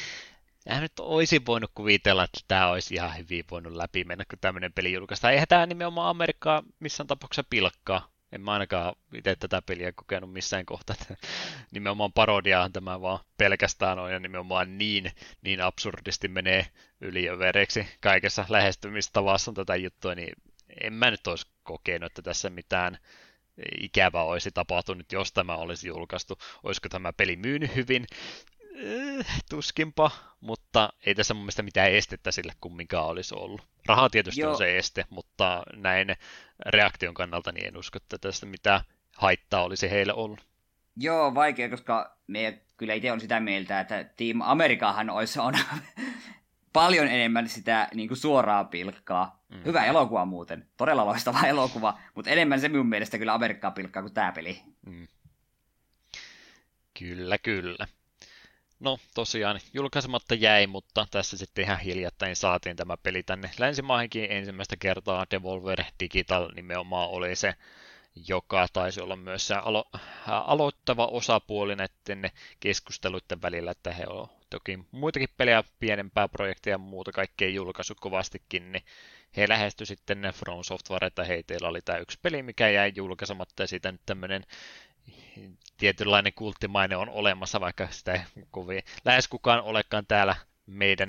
Eihän 0.66 0.82
nyt 0.82 1.00
olisi 1.00 1.46
voinut 1.46 1.70
kuvitella, 1.74 2.24
että 2.24 2.40
tämä 2.48 2.68
olisi 2.68 2.94
ihan 2.94 3.16
hyvin 3.18 3.44
voinut 3.50 3.72
läpi 3.72 4.04
mennä, 4.04 4.24
kun 4.30 4.38
tämmöinen 4.40 4.72
peli 4.72 4.92
julkaistaan. 4.92 5.32
Eihän 5.32 5.48
tämä 5.48 5.66
nimenomaan 5.66 6.10
Amerikkaa 6.10 6.62
missään 6.80 7.06
tapauksessa 7.06 7.48
pilkkaa. 7.50 8.15
En 8.32 8.40
mä 8.40 8.52
ainakaan 8.52 8.94
itse 9.14 9.36
tätä 9.36 9.62
peliä 9.62 9.92
kokenut 9.92 10.32
missään 10.32 10.66
kohtaa. 10.66 10.96
nimenomaan 11.72 12.12
parodiaahan 12.12 12.72
tämä 12.72 13.00
vaan 13.00 13.18
pelkästään 13.36 13.98
on 13.98 14.12
ja 14.12 14.18
nimenomaan 14.18 14.78
niin, 14.78 15.12
niin 15.42 15.60
absurdisti 15.60 16.28
menee 16.28 16.66
yliövereksi 17.00 17.86
kaikessa 18.00 18.46
lähestymistavassa 18.48 19.52
tätä 19.52 19.76
juttua, 19.76 20.14
niin 20.14 20.32
en 20.80 20.92
mä 20.92 21.10
nyt 21.10 21.26
olisi 21.26 21.46
kokenut, 21.62 22.06
että 22.06 22.22
tässä 22.22 22.50
mitään 22.50 22.98
ikävää 23.80 24.22
olisi 24.22 24.50
tapahtunut, 24.50 25.12
jos 25.12 25.32
tämä 25.32 25.56
olisi 25.56 25.88
julkaistu. 25.88 26.38
Olisiko 26.62 26.88
tämä 26.88 27.12
peli 27.12 27.36
myynyt 27.36 27.74
hyvin? 27.76 28.06
Eh, 28.76 29.26
tuskinpa, 29.50 30.10
mutta 30.40 30.92
ei 31.06 31.14
tässä 31.14 31.34
mun 31.34 31.42
mielestä 31.42 31.62
mitään 31.62 31.92
estettä 31.92 32.32
sille 32.32 32.52
kumminkaan 32.60 33.06
olisi 33.06 33.34
ollut. 33.34 33.62
Raha 33.86 34.10
tietysti 34.10 34.40
Joo. 34.40 34.50
on 34.50 34.58
se 34.58 34.78
este, 34.78 35.04
mutta 35.10 35.62
näin 35.76 36.16
reaktion 36.66 37.14
kannalta 37.14 37.52
niin 37.52 37.66
en 37.66 37.76
usko, 37.76 37.96
että 37.96 38.18
tästä 38.18 38.46
mitään 38.46 38.80
haittaa 39.16 39.62
olisi 39.62 39.90
heille 39.90 40.12
ollut. 40.12 40.46
Joo, 40.96 41.34
vaikea, 41.34 41.68
koska 41.68 42.16
me 42.26 42.60
kyllä 42.76 42.94
itse 42.94 43.12
on 43.12 43.20
sitä 43.20 43.40
mieltä, 43.40 43.80
että 43.80 44.04
Team 44.04 44.40
Amerikahan 44.40 45.10
olisi 45.10 45.38
on 45.38 45.54
paljon 46.72 47.08
enemmän 47.08 47.48
sitä 47.48 47.88
niin 47.94 48.08
kuin 48.08 48.18
suoraa 48.18 48.64
pilkkaa. 48.64 49.44
Mm. 49.48 49.64
Hyvä 49.64 49.84
elokuva 49.84 50.24
muuten, 50.24 50.66
todella 50.76 51.06
loistava 51.06 51.46
elokuva, 51.54 51.98
mutta 52.14 52.30
enemmän 52.30 52.60
se 52.60 52.68
minun 52.68 52.88
mielestä 52.88 53.18
kyllä 53.18 53.34
Amerikkaa 53.34 53.70
pilkkaa 53.70 54.02
kuin 54.02 54.14
tämä 54.14 54.32
peli. 54.32 54.62
Mm. 54.86 55.08
Kyllä, 56.98 57.38
kyllä. 57.38 57.86
No 58.80 58.98
tosiaan 59.14 59.60
julkaisematta 59.74 60.34
jäi, 60.34 60.66
mutta 60.66 61.06
tässä 61.10 61.36
sitten 61.36 61.64
ihan 61.64 61.78
hiljattain 61.78 62.36
saatiin 62.36 62.76
tämä 62.76 62.96
peli 62.96 63.22
tänne 63.22 63.50
länsimaihinkin 63.58 64.32
ensimmäistä 64.32 64.76
kertaa. 64.76 65.26
Devolver 65.30 65.84
Digital 66.00 66.50
nimenomaan 66.54 67.08
oli 67.08 67.36
se, 67.36 67.54
joka 68.28 68.66
taisi 68.72 69.00
olla 69.00 69.16
myös 69.16 69.46
se 69.46 69.54
alo- 69.54 69.90
aloittava 70.26 71.06
osapuoli 71.06 71.76
näiden 71.76 72.30
keskusteluiden 72.60 73.42
välillä, 73.42 73.70
että 73.70 73.92
he 73.92 74.04
on 74.06 74.28
toki 74.50 74.78
muitakin 74.90 75.28
pelejä, 75.36 75.64
pienempää 75.80 76.28
projekteja 76.28 76.74
ja 76.74 76.78
muuta 76.78 77.12
kaikkea 77.12 77.48
julkaisu 77.48 77.94
kovastikin, 78.00 78.72
niin 78.72 78.84
he 79.36 79.48
lähestyi 79.48 79.86
sitten 79.86 80.32
From 80.34 80.64
Software, 80.64 81.06
että 81.06 81.24
hei, 81.24 81.42
teillä 81.42 81.68
oli 81.68 81.80
tämä 81.82 81.98
yksi 81.98 82.18
peli, 82.22 82.42
mikä 82.42 82.68
jäi 82.68 82.92
julkaisematta, 82.96 83.62
ja 83.62 83.66
siitä 83.66 83.92
nyt 83.92 84.00
tämmöinen 84.06 84.46
tietynlainen 85.76 86.32
kulttimaine 86.32 86.96
on 86.96 87.08
olemassa, 87.08 87.60
vaikka 87.60 87.88
sitä 87.90 88.12
ei 88.12 88.20
kovin, 88.50 88.82
lähes 89.04 89.28
kukaan 89.28 89.60
olekaan 89.60 90.06
täällä 90.06 90.36
meidän 90.66 91.08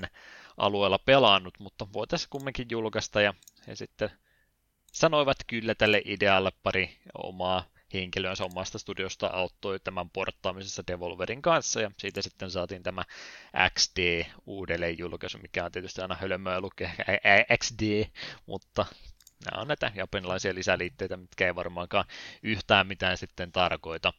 alueella 0.58 1.00
pelannut, 1.00 1.60
mutta 1.60 1.88
voitaisiin 1.94 2.30
kumminkin 2.30 2.68
julkaista 2.72 3.22
ja 3.22 3.34
he 3.68 3.76
sitten 3.76 4.10
sanoivat 4.94 5.38
kyllä 5.48 5.76
tälle 5.76 6.02
idealle 6.06 6.52
pari 6.64 6.98
omaa 7.14 7.66
henkilönsä 7.94 8.46
omasta 8.46 8.80
studiosta 8.80 9.28
auttoi 9.28 9.80
tämän 9.80 10.10
porttaamisessa 10.10 10.84
Devolverin 10.88 11.42
kanssa, 11.42 11.82
ja 11.82 11.92
siitä 11.98 12.22
sitten 12.22 12.52
saatiin 12.52 12.84
tämä 12.84 13.04
XD 13.74 14.26
uudelleen 14.46 14.98
julkaisu, 14.98 15.38
mikä 15.38 15.66
on 15.66 15.72
tietysti 15.72 16.02
aina 16.02 16.16
hölmöä 16.16 16.62
lukea 16.62 16.90
XD, 17.58 18.06
mutta 18.46 18.86
nämä 19.46 19.62
on 19.62 19.68
näitä 19.68 19.92
japanilaisia 19.96 20.56
lisäliitteitä, 20.56 21.18
mitkä 21.18 21.46
ei 21.46 21.56
varmaankaan 21.56 22.06
yhtään 22.44 22.88
mitään 22.88 23.18
sitten 23.18 23.52
tarkoita. 23.52 24.14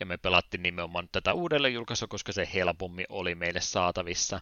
Ja 0.00 0.06
me 0.06 0.16
pelattiin 0.16 0.62
nimenomaan 0.62 1.08
tätä 1.12 1.32
uudelleen 1.32 1.74
julkaisua, 1.74 2.08
koska 2.08 2.32
se 2.32 2.48
helpommin 2.54 3.06
oli 3.08 3.34
meille 3.34 3.60
saatavissa. 3.60 4.40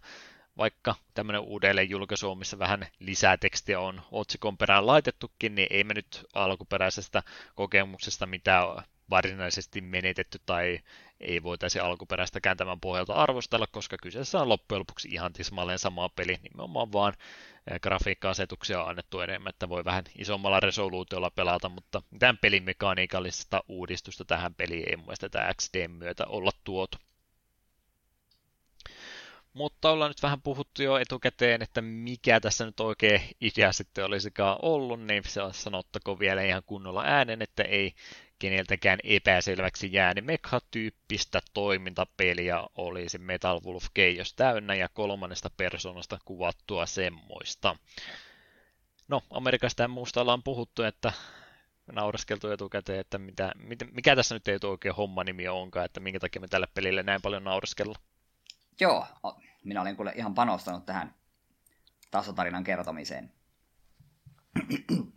Vaikka 0.58 0.94
tämmöinen 1.14 1.40
uudelleen 1.40 1.90
julkaisu 1.90 2.34
missä 2.34 2.58
vähän 2.58 2.86
lisää 2.98 3.36
tekstiä 3.36 3.80
on 3.80 4.02
otsikon 4.12 4.58
perään 4.58 4.86
laitettukin, 4.86 5.54
niin 5.54 5.68
ei 5.70 5.84
me 5.84 5.94
nyt 5.94 6.26
alkuperäisestä 6.34 7.22
kokemuksesta 7.54 8.26
mitään 8.26 8.64
varsinaisesti 9.10 9.80
menetetty 9.80 10.40
tai 10.46 10.78
ei 11.20 11.42
voitaisi 11.42 11.80
alkuperäistäkään 11.80 12.56
tämän 12.56 12.80
pohjalta 12.80 13.14
arvostella, 13.14 13.66
koska 13.66 13.96
kyseessä 14.02 14.38
on 14.40 14.48
loppujen 14.48 14.78
lopuksi 14.80 15.08
ihan 15.08 15.32
tismalleen 15.32 15.78
sama 15.78 16.08
peli, 16.08 16.36
nimenomaan 16.42 16.92
vaan 16.92 17.12
grafiikka-asetuksia 17.82 18.82
on 18.82 18.88
annettu 18.88 19.20
enemmän, 19.20 19.50
että 19.50 19.68
voi 19.68 19.84
vähän 19.84 20.04
isommalla 20.18 20.60
resoluutiolla 20.60 21.30
pelata, 21.30 21.68
mutta 21.68 22.02
mitään 22.10 22.38
pelimekaniikallista 22.38 23.64
uudistusta 23.68 24.24
tähän 24.24 24.54
peliin 24.54 24.88
ei 24.88 24.96
mun 24.96 25.06
mielestä 25.06 25.28
tämä 25.28 25.54
XD 25.54 25.88
myötä 25.88 26.26
olla 26.26 26.50
tuotu. 26.64 26.98
Mutta 29.56 29.90
ollaan 29.90 30.10
nyt 30.10 30.22
vähän 30.22 30.42
puhuttu 30.42 30.82
jo 30.82 30.96
etukäteen, 30.96 31.62
että 31.62 31.82
mikä 31.82 32.40
tässä 32.40 32.66
nyt 32.66 32.80
oikein 32.80 33.20
idea 33.40 33.72
sitten 33.72 34.04
olisikaan 34.04 34.58
ollut, 34.62 35.00
niin 35.00 35.22
se 35.26 35.40
sanottako 35.52 36.18
vielä 36.18 36.42
ihan 36.42 36.62
kunnolla 36.66 37.02
äänen, 37.04 37.42
että 37.42 37.62
ei 37.62 37.94
keneltäkään 38.38 38.98
epäselväksi 39.04 39.92
jäänyt 39.92 40.24
mekha-tyyppistä 40.24 41.40
toimintapeliä 41.54 42.64
olisi 42.74 43.18
Metal 43.18 43.60
Wolf 43.64 43.84
Chaos 43.98 44.34
täynnä 44.34 44.74
ja 44.74 44.88
kolmannesta 44.88 45.50
persoonasta 45.56 46.18
kuvattua 46.24 46.86
semmoista. 46.86 47.76
No, 49.08 49.22
Amerikasta 49.30 49.82
ja 49.82 49.88
muusta 49.88 50.20
ollaan 50.20 50.42
puhuttu, 50.42 50.82
että 50.82 51.12
nauraskeltu 51.92 52.50
etukäteen, 52.50 53.00
että 53.00 53.18
mitä, 53.18 53.52
mikä 53.92 54.16
tässä 54.16 54.34
nyt 54.34 54.48
ei 54.48 54.58
oikein 54.64 54.94
homma 54.94 55.24
nimi 55.24 55.48
onkaan, 55.48 55.84
että 55.84 56.00
minkä 56.00 56.20
takia 56.20 56.40
me 56.40 56.48
tälle 56.48 56.68
pelille 56.74 57.02
näin 57.02 57.22
paljon 57.22 57.44
nauraskellaan. 57.44 58.02
Joo, 58.80 59.06
minä 59.64 59.80
olen 59.80 59.96
kuule 59.96 60.12
ihan 60.16 60.34
panostanut 60.34 60.86
tähän 60.86 61.14
tasotarinan 62.10 62.64
kertomiseen. 62.64 63.32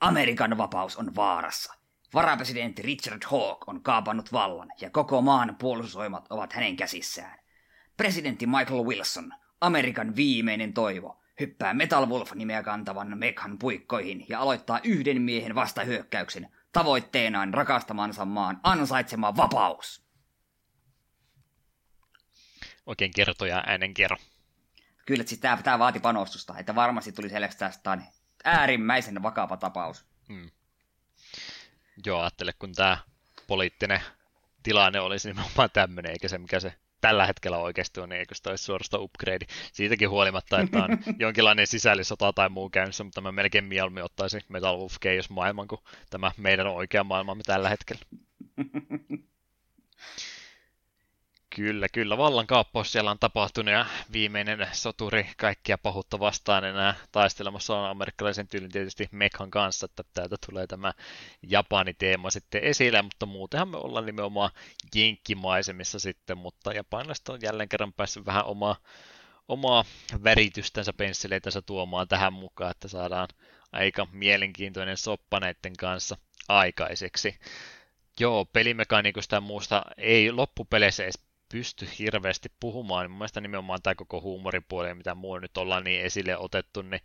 Amerikan 0.00 0.58
vapaus 0.58 0.96
on 0.96 1.14
vaarassa. 1.14 1.74
Varapresidentti 2.14 2.82
Richard 2.82 3.22
Hawke 3.26 3.64
on 3.66 3.82
kaapannut 3.82 4.32
vallan 4.32 4.68
ja 4.80 4.90
koko 4.90 5.22
maan 5.22 5.56
puolustusvoimat 5.58 6.26
ovat 6.30 6.52
hänen 6.52 6.76
käsissään. 6.76 7.38
Presidentti 7.96 8.46
Michael 8.46 8.84
Wilson, 8.84 9.32
Amerikan 9.60 10.16
viimeinen 10.16 10.72
toivo, 10.72 11.22
hyppää 11.40 11.74
Metal 11.74 12.06
Wolf-nimeä 12.06 12.62
kantavan 12.62 13.18
Mekhan 13.18 13.58
puikkoihin 13.58 14.26
ja 14.28 14.40
aloittaa 14.40 14.80
yhden 14.84 15.22
miehen 15.22 15.54
vastahyökkäyksen 15.54 16.48
tavoitteenaan 16.72 17.54
rakastamansa 17.54 18.24
maan 18.24 18.60
ansaitsema 18.62 19.36
vapaus. 19.36 20.06
Oikein 22.86 23.12
kertoja 23.16 23.62
äänen 23.66 23.94
kerro. 23.94 24.16
Kyllä, 25.06 25.24
siis 25.26 25.40
tämä, 25.40 25.62
tämä 25.62 25.78
vaati 25.78 26.00
panostusta, 26.00 26.54
että 26.58 26.74
varmasti 26.74 27.12
tuli 27.12 27.28
selväksi 27.28 27.58
tästä 27.58 27.98
äärimmäisen 28.44 29.22
vakava 29.22 29.56
tapaus. 29.56 30.06
Hmm. 30.28 30.50
Joo, 32.06 32.20
ajattele, 32.20 32.52
kun 32.58 32.72
tämä 32.72 32.98
poliittinen 33.46 34.00
tilanne 34.62 35.00
olisi 35.00 35.28
nimenomaan 35.28 35.70
tämmöinen, 35.72 36.12
eikä 36.12 36.28
se 36.28 36.38
mikä 36.38 36.60
se 36.60 36.74
tällä 37.00 37.26
hetkellä 37.26 37.58
oikeasti 37.58 38.00
on, 38.00 38.12
eikö 38.12 38.34
se 38.34 38.50
olisi 38.50 38.64
suorastaan 38.64 39.02
upgrade. 39.02 39.46
Siitäkin 39.72 40.10
huolimatta, 40.10 40.60
että 40.60 40.78
on 40.78 40.98
jonkinlainen 41.18 41.66
sisällissota 41.66 42.32
tai 42.32 42.48
muu 42.48 42.70
käynnissä, 42.70 43.04
mutta 43.04 43.20
mä 43.20 43.32
melkein 43.32 43.64
mieluummin 43.64 44.04
ottaisin 44.04 44.42
Metal 44.48 44.78
Wolf 44.78 44.96
Chaos 45.02 45.30
maailman 45.30 45.68
kuin 45.68 45.80
tämä 46.10 46.32
meidän 46.36 46.66
oikea 46.66 47.04
maailmamme 47.04 47.42
tällä 47.46 47.68
hetkellä. 47.68 48.02
Kyllä, 51.56 51.88
kyllä. 51.88 52.18
Vallankaappaus 52.18 52.92
siellä 52.92 53.10
on 53.10 53.18
tapahtunut 53.18 53.72
ja 53.72 53.86
viimeinen 54.12 54.68
soturi 54.72 55.30
kaikkia 55.36 55.78
pahuutta 55.78 56.18
vastaan 56.18 56.64
enää 56.64 56.94
taistelemassa 57.12 57.76
on 57.76 57.90
amerikkalaisen 57.90 58.48
tyylin 58.48 58.70
tietysti 58.70 59.08
Mekhan 59.10 59.50
kanssa, 59.50 59.84
että 59.84 60.02
täältä 60.14 60.36
tulee 60.46 60.66
tämä 60.66 60.92
Japani-teema 61.42 62.30
sitten 62.30 62.64
esille, 62.64 63.02
mutta 63.02 63.26
muutenhan 63.26 63.68
me 63.68 63.76
ollaan 63.76 64.06
nimenomaan 64.06 64.50
jenkkimaisemissa 64.94 65.98
sitten, 65.98 66.38
mutta 66.38 66.72
japanilaiset 66.72 67.28
on 67.28 67.38
jälleen 67.42 67.68
kerran 67.68 67.92
päässyt 67.92 68.26
vähän 68.26 68.44
omaa, 68.44 68.76
omaa 69.48 69.84
väritystänsä, 70.24 70.92
penssileitänsä 70.92 71.62
tuomaan 71.62 72.08
tähän 72.08 72.32
mukaan, 72.32 72.70
että 72.70 72.88
saadaan 72.88 73.28
aika 73.72 74.06
mielenkiintoinen 74.12 74.96
soppa 74.96 75.40
näiden 75.40 75.76
kanssa 75.78 76.16
aikaiseksi. 76.48 77.38
Joo, 78.20 78.44
pelimekaniikosta 78.44 79.36
ja 79.36 79.40
muusta 79.40 79.82
ei 79.96 80.32
loppupeleissä 80.32 81.02
edes 81.02 81.31
pysty 81.52 81.88
hirveästi 81.98 82.48
puhumaan. 82.60 83.10
Mun 83.10 83.18
mielestä 83.18 83.40
nimenomaan 83.40 83.82
tämä 83.82 83.94
koko 83.94 84.20
huumoripuoli, 84.20 84.94
mitä 84.94 85.14
muu 85.14 85.38
nyt 85.38 85.56
ollaan 85.56 85.84
niin 85.84 86.04
esille 86.04 86.36
otettu, 86.36 86.82
niin 86.82 87.00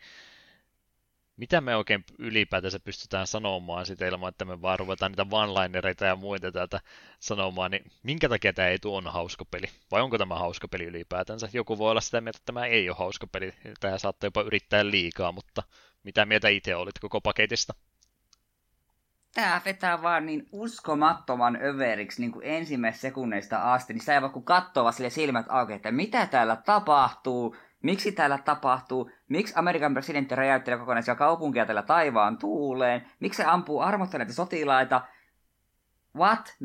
mitä 1.38 1.61
me 1.61 1.76
oikein 1.76 2.03
ylipäätänsä 2.19 2.80
pystytään 2.80 3.28
sanomaan 3.28 3.86
sitä 3.86 4.07
ilman, 4.07 4.30
että 4.30 4.45
me 4.45 4.61
vaan 4.61 4.80
ruvetaan 4.80 5.11
niitä 5.11 5.26
one-linereita 5.32 6.06
ja 6.06 6.15
muita 6.15 6.52
täältä 6.52 6.82
sanomaan, 7.19 7.72
niin 7.72 7.91
minkä 8.03 8.30
takia 8.30 8.53
tämä 8.53 8.68
ei 8.68 8.80
tuon 8.80 9.07
hauska 9.07 9.45
peli? 9.45 9.68
Vai 9.91 10.02
onko 10.02 10.18
tämä 10.18 10.36
hauska 10.36 10.68
peli 10.68 10.84
ylipäätänsä? 10.84 11.49
Joku 11.53 11.78
voi 11.78 11.91
olla 11.91 12.02
sitä 12.02 12.22
mieltä, 12.22 12.38
että 12.38 12.45
tämä 12.45 12.65
ei 12.65 12.90
ole 12.90 12.98
hauska 12.99 13.28
peli, 13.28 13.53
tämä 13.80 13.98
saattaa 13.98 14.28
jopa 14.28 14.41
yrittää 14.41 14.86
liikaa, 14.86 15.32
mutta 15.32 15.64
mitä 16.03 16.26
mieltä 16.26 16.49
itse 16.49 16.76
olit 16.76 16.99
koko 16.99 17.22
paketista? 17.22 17.74
Tää 19.41 19.61
vetää 19.65 20.01
vaan 20.01 20.26
niin 20.26 20.47
uskomattoman 20.51 21.57
överiksi 21.64 22.22
niin 22.22 22.31
kuin 22.31 22.45
ensimmäisestä 22.45 23.01
sekunneista 23.01 23.73
asti, 23.73 23.93
niin 23.93 24.03
sä 24.03 24.14
ei 24.14 24.22
vaan 24.22 24.34
kun 24.34 24.45
katsoo 24.45 24.91
sille 24.91 25.09
silmät 25.09 25.45
auki, 25.49 25.73
että 25.73 25.91
mitä 25.91 26.26
täällä 26.26 26.55
tapahtuu, 26.55 27.55
miksi 27.84 28.11
täällä 28.11 28.38
tapahtuu, 28.38 29.11
miksi 29.30 29.53
Amerikan 29.57 29.93
presidentti 29.93 30.35
räjäyttelee 30.35 30.80
kokonaisia 30.80 31.15
kaupunkia 31.15 31.65
tällä 31.65 31.81
taivaan 31.81 32.38
tuuleen, 32.38 33.07
miksi 33.19 33.38
se 33.38 33.45
ampuu 33.45 33.80
armottaneita 33.80 34.34
sotilaita, 34.34 35.01
what, 36.15 36.55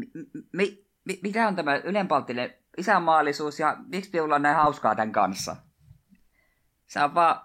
mi- 0.53 0.87
mi- 1.05 1.47
on 1.47 1.57
tämä 1.57 1.77
ylenpalttinen 1.77 2.55
isänmaallisuus 2.77 3.61
ja 3.61 3.77
miksi 3.87 4.11
minulla 4.13 4.35
on 4.35 4.43
näin 4.43 4.57
hauskaa 4.57 4.95
tämän 4.95 5.13
kanssa? 5.13 5.57
Se 6.87 7.05
on 7.05 7.15
vaan 7.15 7.41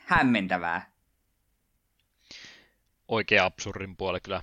hämmentävää. 0.00 0.93
Oikea 3.08 3.44
absurdin 3.44 3.96
puoli 3.96 4.20
kyllä 4.20 4.42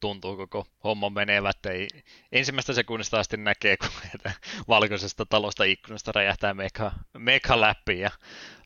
tuntuu 0.00 0.36
koko 0.36 0.66
homma 0.84 1.10
menevä, 1.10 1.50
että 1.50 1.70
ei 1.70 1.88
ensimmäistä 2.32 2.72
sekunnista 2.72 3.18
asti 3.20 3.36
näkee, 3.36 3.76
kun 3.76 3.88
valkoisesta 4.68 5.26
talosta 5.26 5.64
ikkunasta 5.64 6.12
räjähtää 6.12 6.54
meka, 6.54 6.92
meka 7.18 7.60
läpi 7.60 8.00
ja 8.00 8.10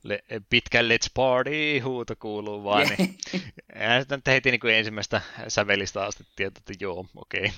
le, 0.02 0.24
pitkä 0.50 0.82
Let's 0.82 1.10
Party 1.14 1.78
huuto 1.78 2.16
kuuluu 2.16 2.64
vaan, 2.64 2.88
niin 2.88 3.18
ja 3.80 4.00
sitten 4.00 4.22
heti 4.26 4.50
niin 4.50 4.60
kuin 4.60 4.74
ensimmäistä 4.74 5.20
sävelistä 5.48 6.04
asti 6.04 6.24
tietää, 6.36 6.60
että 6.60 6.84
joo, 6.84 7.06
okei. 7.16 7.40
Okay. 7.40 7.50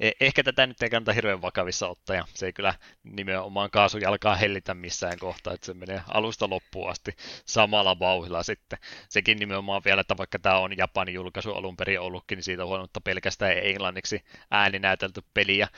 E, 0.00 0.10
ehkä 0.20 0.42
tätä 0.42 0.66
nyt 0.66 0.82
ei 0.82 0.90
kannata 0.90 1.12
hirveän 1.12 1.42
vakavissa 1.42 1.88
ottaa, 1.88 2.16
ja 2.16 2.24
se 2.34 2.46
ei 2.46 2.52
kyllä 2.52 2.74
nimenomaan 3.02 3.70
kaasujalkaa 3.70 4.36
hellitä 4.36 4.74
missään 4.74 5.18
kohtaa, 5.18 5.54
että 5.54 5.66
se 5.66 5.74
menee 5.74 6.02
alusta 6.08 6.50
loppuun 6.50 6.90
asti 6.90 7.16
samalla 7.44 7.98
vauhilla 7.98 8.42
sitten. 8.42 8.78
Sekin 9.08 9.38
nimenomaan 9.38 9.82
vielä, 9.84 10.00
että 10.00 10.16
vaikka 10.16 10.38
tämä 10.38 10.58
on 10.58 10.76
Japanin 10.76 11.14
julkaisu 11.14 11.52
alun 11.52 11.76
perin 11.76 12.00
ollutkin, 12.00 12.36
niin 12.36 12.44
siitä 12.44 12.66
huolimatta 12.66 13.00
pelkästään 13.00 13.58
englanniksi 13.58 14.24
ääninäytelty 14.50 15.22
peliä. 15.34 15.68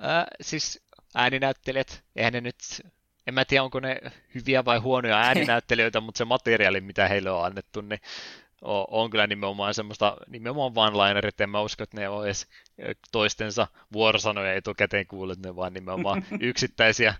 Ää, 0.00 0.26
siis 0.40 0.82
ääninäyttelijät, 1.14 2.04
eihän 2.16 2.32
ne 2.32 2.40
nyt 2.40 2.56
en 3.30 3.34
mä 3.34 3.44
tiedä, 3.44 3.62
onko 3.62 3.80
ne 3.80 4.00
hyviä 4.34 4.64
vai 4.64 4.78
huonoja 4.78 5.18
ääninäyttelijöitä, 5.28 6.00
mutta 6.00 6.18
se 6.18 6.24
materiaali, 6.24 6.80
mitä 6.80 7.08
heille 7.08 7.30
on 7.30 7.44
annettu, 7.44 7.80
niin 7.80 8.00
on, 8.62 8.84
on 8.88 9.10
kyllä 9.10 9.26
nimenomaan 9.26 9.74
semmoista, 9.74 10.16
nimenomaan 10.28 10.72
one-linerit, 10.72 11.40
en 11.40 11.50
mä 11.50 11.60
usko, 11.60 11.82
että 11.82 11.96
ne 12.00 12.08
on 12.08 12.26
edes 12.26 12.46
toistensa 13.12 13.66
vuorosanoja 13.92 14.54
etukäteen 14.54 15.06
kuullut, 15.06 15.38
ne 15.38 15.56
vaan 15.56 15.72
nimenomaan 15.72 16.24
yksittäisiä 16.40 17.14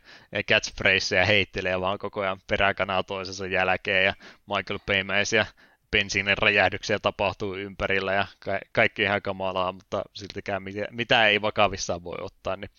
catchphraseja 0.48 1.26
heittelee 1.26 1.80
vaan 1.80 1.98
koko 1.98 2.20
ajan 2.20 2.40
peräkanaa 2.46 3.02
toisensa 3.02 3.46
jälkeen, 3.46 4.04
ja 4.04 4.14
Michael 4.46 4.78
Paymäisiä 4.86 5.46
bensiinin 5.90 6.38
räjähdyksiä 6.38 6.98
tapahtuu 6.98 7.54
ympärillä, 7.54 8.12
ja 8.12 8.26
ka- 8.38 8.60
kaikki 8.72 9.02
ihan 9.02 9.22
kamalaa, 9.22 9.72
mutta 9.72 10.02
siltikään 10.14 10.62
mitä, 10.62 10.86
mitä 10.90 11.28
ei 11.28 11.42
vakavissaan 11.42 12.04
voi 12.04 12.18
ottaa, 12.20 12.56
niin 12.56 12.70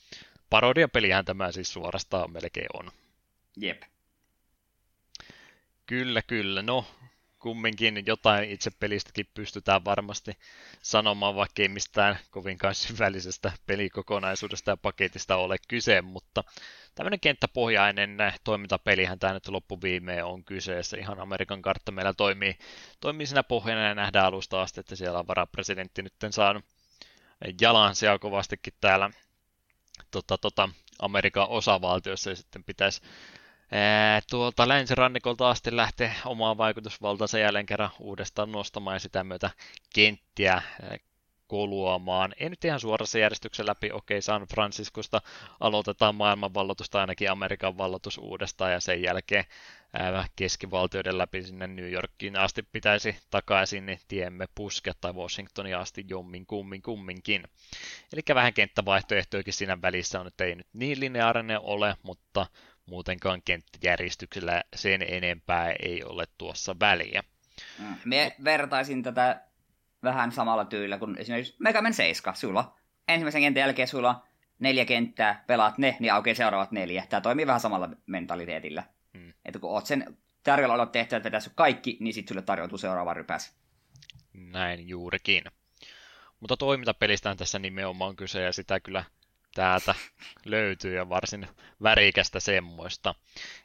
parodiapelihän 0.49 1.25
tämä 1.25 1.51
siis 1.51 1.73
suorastaan 1.73 2.31
melkein 2.31 2.67
on. 2.73 2.91
Jep. 3.57 3.81
Kyllä, 5.85 6.21
kyllä. 6.21 6.61
No, 6.61 6.85
kumminkin 7.39 8.03
jotain 8.05 8.49
itse 8.49 8.71
pelistäkin 8.79 9.25
pystytään 9.33 9.85
varmasti 9.85 10.37
sanomaan, 10.81 11.35
vaikka 11.35 11.61
ei 11.61 11.67
mistään 11.67 12.19
kovinkaan 12.29 12.75
syvällisestä 12.75 13.51
pelikokonaisuudesta 13.65 14.71
ja 14.71 14.77
paketista 14.77 15.35
ole 15.35 15.55
kyse, 15.67 16.01
mutta 16.01 16.43
tämmöinen 16.95 17.19
kenttäpohjainen 17.19 18.17
toimintapelihän 18.43 19.19
tämä 19.19 19.33
nyt 19.33 19.47
loppuviimeen 19.47 20.25
on 20.25 20.43
kyseessä. 20.43 20.97
Ihan 20.97 21.19
Amerikan 21.19 21.61
kartta 21.61 21.91
meillä 21.91 22.13
toimii, 22.13 22.57
toimii 22.99 23.25
siinä 23.25 23.43
pohjana 23.43 23.87
ja 23.87 23.95
nähdään 23.95 24.25
alusta 24.25 24.61
asti, 24.61 24.79
että 24.79 24.95
siellä 24.95 25.19
on 25.19 25.27
varapresidentti 25.27 26.01
nyt 26.01 26.13
saanut 26.29 26.65
jalansia 27.61 28.19
kovastikin 28.19 28.73
täällä 28.81 29.09
tota, 30.11 30.37
tota, 30.37 30.69
Amerikan 30.99 31.49
osavaltioissa 31.49 32.29
ja 32.29 32.35
sitten 32.35 32.63
pitäisi 32.63 33.01
tuolta 34.29 34.67
länsirannikolta 34.67 35.49
asti 35.49 35.75
lähtee 35.75 36.15
omaa 36.25 36.57
vaikutusvaltaansa 36.57 37.39
jälleen 37.39 37.65
kerran 37.65 37.89
uudestaan 37.99 38.51
nostamaan 38.51 38.95
ja 38.95 38.99
sitä 38.99 39.23
myötä 39.23 39.49
kenttiä 39.95 40.61
koluamaan. 41.47 42.33
Ei 42.39 42.49
nyt 42.49 42.65
ihan 42.65 42.79
suorassa 42.79 43.19
järjestyksessä 43.19 43.69
läpi, 43.69 43.91
okei, 43.91 44.21
San 44.21 44.47
Franciscosta 44.47 45.21
aloitetaan 45.59 46.15
maailmanvalloitusta, 46.15 47.01
ainakin 47.01 47.31
Amerikan 47.31 47.77
valloitus 47.77 48.17
uudestaan, 48.17 48.71
ja 48.71 48.79
sen 48.79 49.01
jälkeen 49.01 49.45
keskivaltioiden 50.35 51.17
läpi 51.17 51.43
sinne 51.43 51.67
New 51.67 51.91
Yorkiin 51.91 52.35
asti 52.35 52.63
pitäisi 52.63 53.15
takaisin, 53.29 53.85
niin 53.85 53.99
tiemme 54.07 54.47
puskea 54.55 54.93
tai 55.01 55.13
Washingtonia 55.13 55.79
asti 55.79 56.05
jommin 56.09 56.45
kummin 56.45 56.81
kumminkin. 56.81 57.43
Eli 58.13 58.21
vähän 58.35 58.53
kenttävaihtoehtojakin 58.53 59.53
siinä 59.53 59.81
välissä 59.81 60.19
on, 60.19 60.27
että 60.27 60.43
ei 60.43 60.55
nyt 60.55 60.67
niin 60.73 60.99
lineaarinen 60.99 61.59
ole, 61.59 61.95
mutta 62.03 62.45
muutenkaan 62.91 63.41
kenttäjärjestyksellä 63.45 64.63
sen 64.75 65.01
enempää 65.07 65.71
ei 65.79 66.03
ole 66.03 66.25
tuossa 66.37 66.75
väliä. 66.79 67.23
Mm. 67.79 67.95
Me 68.05 68.35
vertaisin 68.43 69.03
tätä 69.03 69.41
vähän 70.03 70.31
samalla 70.31 70.65
tyylillä 70.65 70.97
kuin 70.97 71.17
esimerkiksi 71.17 71.55
Mega 71.59 71.81
Man 71.81 71.93
7. 71.93 72.35
Sulla 72.35 72.75
ensimmäisen 73.07 73.41
kentän 73.41 73.61
jälkeen 73.61 73.87
sulla 73.87 74.23
neljä 74.59 74.85
kenttää, 74.85 75.43
pelaat 75.47 75.77
ne, 75.77 75.97
niin 75.99 76.13
aukeaa 76.13 76.35
seuraavat 76.35 76.71
neljä. 76.71 77.05
Tämä 77.09 77.21
toimii 77.21 77.47
vähän 77.47 77.59
samalla 77.59 77.89
mentaliteetillä. 78.05 78.83
Hmm. 79.17 79.33
Että 79.45 79.59
kun 79.59 79.69
oot 79.69 79.85
sen 79.85 80.17
tarjolla 80.43 80.73
olevat 80.73 80.91
tehtävät 80.91 81.23
vetässä 81.23 81.51
kaikki, 81.55 81.97
niin 81.99 82.13
sitten 82.13 82.33
sulle 82.33 82.41
tarjoutuu 82.41 82.77
seuraava 82.77 83.13
rypäs. 83.13 83.55
Näin 84.33 84.87
juurikin. 84.87 85.43
Mutta 86.39 86.57
toimintapelistä 86.57 87.35
tässä 87.35 87.59
nimenomaan 87.59 88.15
kyse, 88.15 88.41
ja 88.41 88.53
sitä 88.53 88.79
kyllä 88.79 89.03
täältä 89.55 89.95
löytyy 90.45 90.95
ja 90.95 91.09
varsin 91.09 91.47
värikästä 91.83 92.39
semmoista. 92.39 93.15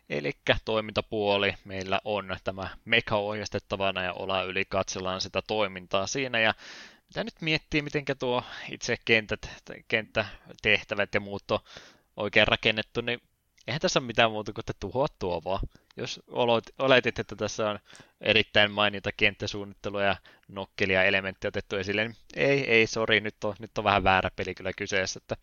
Eli 0.09 0.33
toimintapuoli 0.65 1.55
meillä 1.65 2.01
on 2.05 2.37
tämä 2.45 2.69
meka 2.85 3.17
ohjastettavana 3.17 4.03
ja 4.03 4.13
olla 4.13 4.43
yli 4.43 4.65
katsellaan 4.65 5.21
sitä 5.21 5.43
toimintaa 5.43 6.07
siinä 6.07 6.41
ja 6.41 6.55
mitä 7.09 7.25
nyt 7.25 7.41
miettii, 7.41 7.83
miten 7.83 8.05
tuo 8.19 8.43
itse 8.71 8.97
kentät, 9.05 9.51
kenttätehtävät 9.89 11.15
ja 11.15 11.21
muut 11.21 11.51
on 11.51 11.59
oikein 12.17 12.49
rakennettu, 12.49 13.01
niin 13.01 13.21
eihän 13.67 13.81
tässä 13.81 13.99
ole 13.99 14.07
mitään 14.07 14.31
muuta 14.31 14.53
kuin, 14.53 14.63
että 14.63 14.73
tuhoa 14.81 15.07
tuo 15.19 15.43
vaan. 15.45 15.61
Jos 15.97 16.20
oletit, 16.78 17.18
että 17.18 17.36
tässä 17.36 17.70
on 17.70 17.78
erittäin 18.20 18.70
mainita 18.70 19.10
kenttäsuunnittelua 19.16 20.02
ja 20.02 20.16
nokkelia 20.48 21.05
elementtejä 21.05 21.48
otettu 21.48 21.77
esille, 21.77 22.05
niin 22.05 22.16
ei, 22.36 22.70
ei, 22.70 22.86
sori, 22.86 23.20
nyt 23.20 23.44
on, 23.44 23.55
nyt 23.59 23.78
on 23.78 23.85
vähän 23.85 24.05
väärä 24.05 24.31
peli 24.36 24.55
kyllä 24.55 24.73
kyseessä, 24.77 25.20
että 25.23 25.36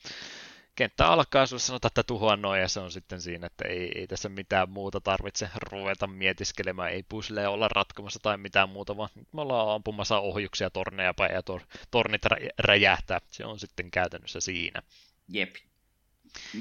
kenttä 0.75 1.07
alkaa, 1.07 1.45
sinulle 1.45 1.59
sanotaan, 1.59 1.89
että 1.89 2.03
tuhoa 2.03 2.35
noin, 2.35 2.61
ja 2.61 2.67
se 2.67 2.79
on 2.79 2.91
sitten 2.91 3.21
siinä, 3.21 3.47
että 3.47 3.67
ei, 3.67 3.91
ei 3.95 4.07
tässä 4.07 4.29
mitään 4.29 4.69
muuta 4.69 5.01
tarvitse 5.01 5.49
ruveta 5.71 6.07
mietiskelemään, 6.07 6.91
ei 6.91 7.03
pusleja 7.03 7.49
olla 7.49 7.67
ratkomassa 7.67 8.19
tai 8.19 8.37
mitään 8.37 8.69
muuta, 8.69 8.97
vaan 8.97 9.09
me 9.33 9.41
ollaan 9.41 9.75
ampumassa 9.75 10.19
ohjuksia 10.19 10.69
torneja 10.69 11.13
päin 11.13 11.33
ja 11.33 11.43
tor, 11.43 11.61
tornit 11.91 12.21
räjähtää, 12.59 13.21
se 13.29 13.45
on 13.45 13.59
sitten 13.59 13.91
käytännössä 13.91 14.41
siinä. 14.41 14.81
Jep, 15.27 15.55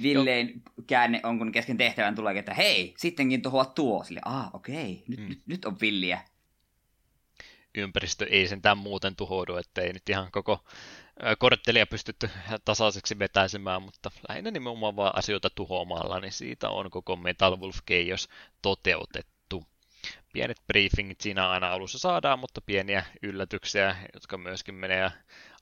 Villeen 0.02 0.62
käänne 0.86 1.20
on, 1.22 1.38
kun 1.38 1.52
kesken 1.52 1.76
tehtävän 1.76 2.14
tulee, 2.14 2.38
että 2.38 2.54
hei, 2.54 2.94
sittenkin 2.98 3.42
tuhoa 3.42 3.64
tuo. 3.64 4.04
Sille, 4.04 4.20
ah, 4.24 4.50
okei, 4.52 5.04
nyt, 5.08 5.20
mm. 5.20 5.28
nyt, 5.28 5.40
nyt 5.46 5.64
on 5.64 5.76
villiä. 5.80 6.20
Ympäristö 7.74 8.26
ei 8.30 8.48
sentään 8.48 8.78
muuten 8.78 9.16
tuhoudu, 9.16 9.56
ettei 9.56 9.92
nyt 9.92 10.08
ihan 10.08 10.30
koko 10.32 10.64
korttelia 11.38 11.86
pystytty 11.86 12.30
tasaiseksi 12.64 13.18
vetäisemään, 13.18 13.82
mutta 13.82 14.10
lähinnä 14.28 14.50
nimenomaan 14.50 14.96
vaan 14.96 15.16
asioita 15.18 15.50
tuhoamalla, 15.50 16.20
niin 16.20 16.32
siitä 16.32 16.68
on 16.68 16.90
koko 16.90 17.16
Metal 17.16 17.56
Wolf 17.60 17.78
Chaos 17.90 18.28
toteutettu 18.62 19.64
pienet 20.32 20.62
briefingit 20.66 21.20
siinä 21.20 21.48
aina 21.48 21.72
alussa 21.72 21.98
saadaan, 21.98 22.38
mutta 22.38 22.60
pieniä 22.60 23.04
yllätyksiä, 23.22 23.96
jotka 24.14 24.38
myöskin 24.38 24.74
menee 24.74 25.10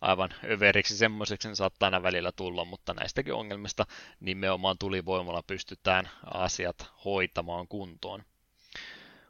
aivan 0.01 0.31
överiksi 0.51 0.97
semmoiseksi, 0.97 1.49
ne 1.49 1.55
saattaa 1.55 1.87
aina 1.87 2.03
välillä 2.03 2.33
tulla, 2.33 2.65
mutta 2.65 2.95
näistäkin 2.95 3.35
ongelmista 3.35 3.87
nimenomaan 4.21 4.79
tulivoimalla 4.79 5.43
pystytään 5.43 6.11
asiat 6.35 6.91
hoitamaan 7.05 7.69
kuntoon. 7.69 8.25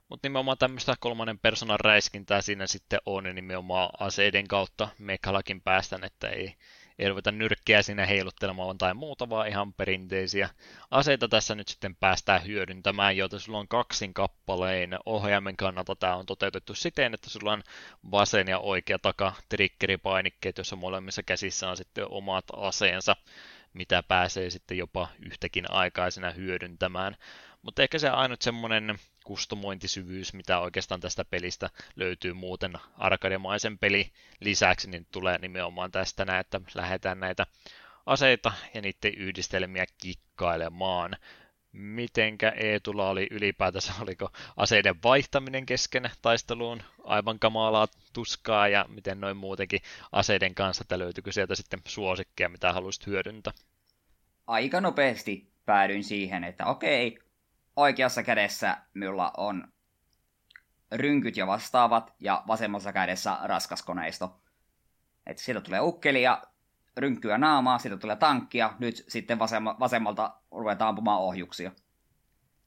Mutta 0.09 0.28
nimenomaan 0.28 0.59
tämmöistä 0.59 0.94
kolmannen 1.01 1.38
persoonan 1.38 1.80
räiskintää 1.80 2.42
siinä 2.42 2.66
sitten 2.66 3.01
on, 3.06 3.26
ja 3.26 3.32
nimenomaan 3.32 3.90
aseiden 4.01 4.48
kautta 4.48 4.88
mekalakin 4.98 5.60
päästään, 5.60 6.05
että 6.05 6.28
ei, 6.28 6.55
ei 7.01 7.09
ruveta 7.09 7.32
nyrkkiä 7.32 7.82
siinä 7.82 8.06
heiluttelemaan 8.06 8.78
tai 8.78 8.94
muuta, 8.94 9.28
vaan 9.28 9.48
ihan 9.48 9.72
perinteisiä 9.72 10.51
aseita 10.90 11.28
tässä 11.28 11.55
nyt 11.55 11.68
sitten 11.68 11.97
päästään 11.97 12.47
hyödyntämään, 12.47 13.16
joita 13.16 13.39
sulla 13.39 13.59
on 13.59 13.68
kaksin 13.68 14.14
kappaleen 14.14 14.98
ohjaimen 15.06 15.56
kannalta 15.56 15.97
tämä 15.97 16.16
on 16.16 16.27
toteutettu 16.27 16.74
siten, 16.74 17.14
että 17.14 17.31
sulla 17.31 17.52
on 17.52 17.62
vasen 18.10 18.48
ja 18.48 18.59
oikea 18.59 18.98
taka 18.98 19.32
triggeripainikkeet, 19.48 20.59
joissa 20.59 20.77
molemmissa 20.77 21.22
käsissä 21.22 21.70
on 21.70 21.77
sitten 21.77 22.06
omat 22.10 22.44
aseensa, 22.56 23.16
mitä 23.72 24.02
pääsee 24.02 24.51
sitten 24.51 24.78
jopa 24.78 25.09
yhtäkin 25.27 25.70
aikaisena 25.70 26.31
hyödyntämään. 26.31 27.16
Mutta 27.62 27.82
ehkä 27.82 27.99
se 27.99 28.09
ainut 28.09 28.43
semmoinen 28.43 28.99
kustomointisyvyys, 29.24 30.35
mitä 30.35 30.61
oikeastaan 30.61 31.01
tästä 31.01 31.24
pelistä 31.24 31.70
löytyy 31.97 32.32
muuten 32.32 32.73
arkademaisen 32.99 33.78
peli 33.78 34.12
lisäksi, 34.41 34.91
niin 34.91 35.07
tulee 35.12 35.39
nimenomaan 35.39 35.91
tästä 35.91 36.24
näin, 36.24 36.41
että 36.41 36.61
lähdetään 36.74 37.20
näitä 37.20 37.47
aseita 38.07 38.53
ja 38.74 38.81
niiden 38.81 39.15
yhdistelmiä 39.15 39.85
kikkailemaan. 39.99 41.16
Mitenkä 41.73 42.53
Eetulla 42.57 43.11
oli 43.11 43.27
ylipäätänsä, 43.31 43.93
oliko 44.03 44.31
aseiden 44.57 44.95
vaihtaminen 45.05 45.66
kesken 45.66 46.11
taisteluun 46.23 46.82
aivan 47.05 47.39
kamalaa 47.39 47.89
tuskaa 48.12 48.69
ja 48.69 48.87
miten 48.89 49.20
noin 49.20 49.37
muutenkin 49.37 49.81
aseiden 50.12 50.55
kanssa, 50.55 50.82
että 50.82 50.99
löytyykö 50.99 51.32
sieltä 51.32 51.55
sitten 51.55 51.81
suosikkeja, 51.85 52.49
mitä 52.49 52.73
haluaisit 52.73 53.07
hyödyntää? 53.07 53.53
Aika 54.47 54.81
nopeasti 54.81 55.51
päädyin 55.66 56.05
siihen, 56.05 56.45
että 56.45 56.66
okei, 56.66 57.19
oikeassa 57.81 58.23
kädessä 58.23 58.77
minulla 58.94 59.32
on 59.36 59.73
rynkyt 60.93 61.36
ja 61.36 61.47
vastaavat, 61.47 62.15
ja 62.20 62.43
vasemmassa 62.47 62.93
kädessä 62.93 63.39
raskas 63.43 63.82
koneisto. 63.82 64.40
Että 65.27 65.43
siitä 65.43 65.61
tulee 65.61 65.81
ukkeli 65.81 66.23
ja 66.23 66.43
rynkkyä 66.97 67.39
naamaa, 67.39 67.78
siitä 67.78 67.97
tulee 67.97 68.16
tankkia, 68.16 68.74
nyt 68.78 69.05
sitten 69.09 69.39
vasemma, 69.39 69.77
vasemmalta 69.81 70.35
ruvetaan 70.51 70.89
ampumaan 70.89 71.20
ohjuksia. 71.20 71.73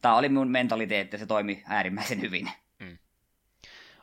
Tämä 0.02 0.16
oli 0.16 0.30
mun 0.30 0.52
mentaliteetti, 0.52 1.18
se 1.18 1.26
toimi 1.26 1.64
äärimmäisen 1.66 2.22
hyvin. 2.22 2.50
Hmm. 2.80 2.98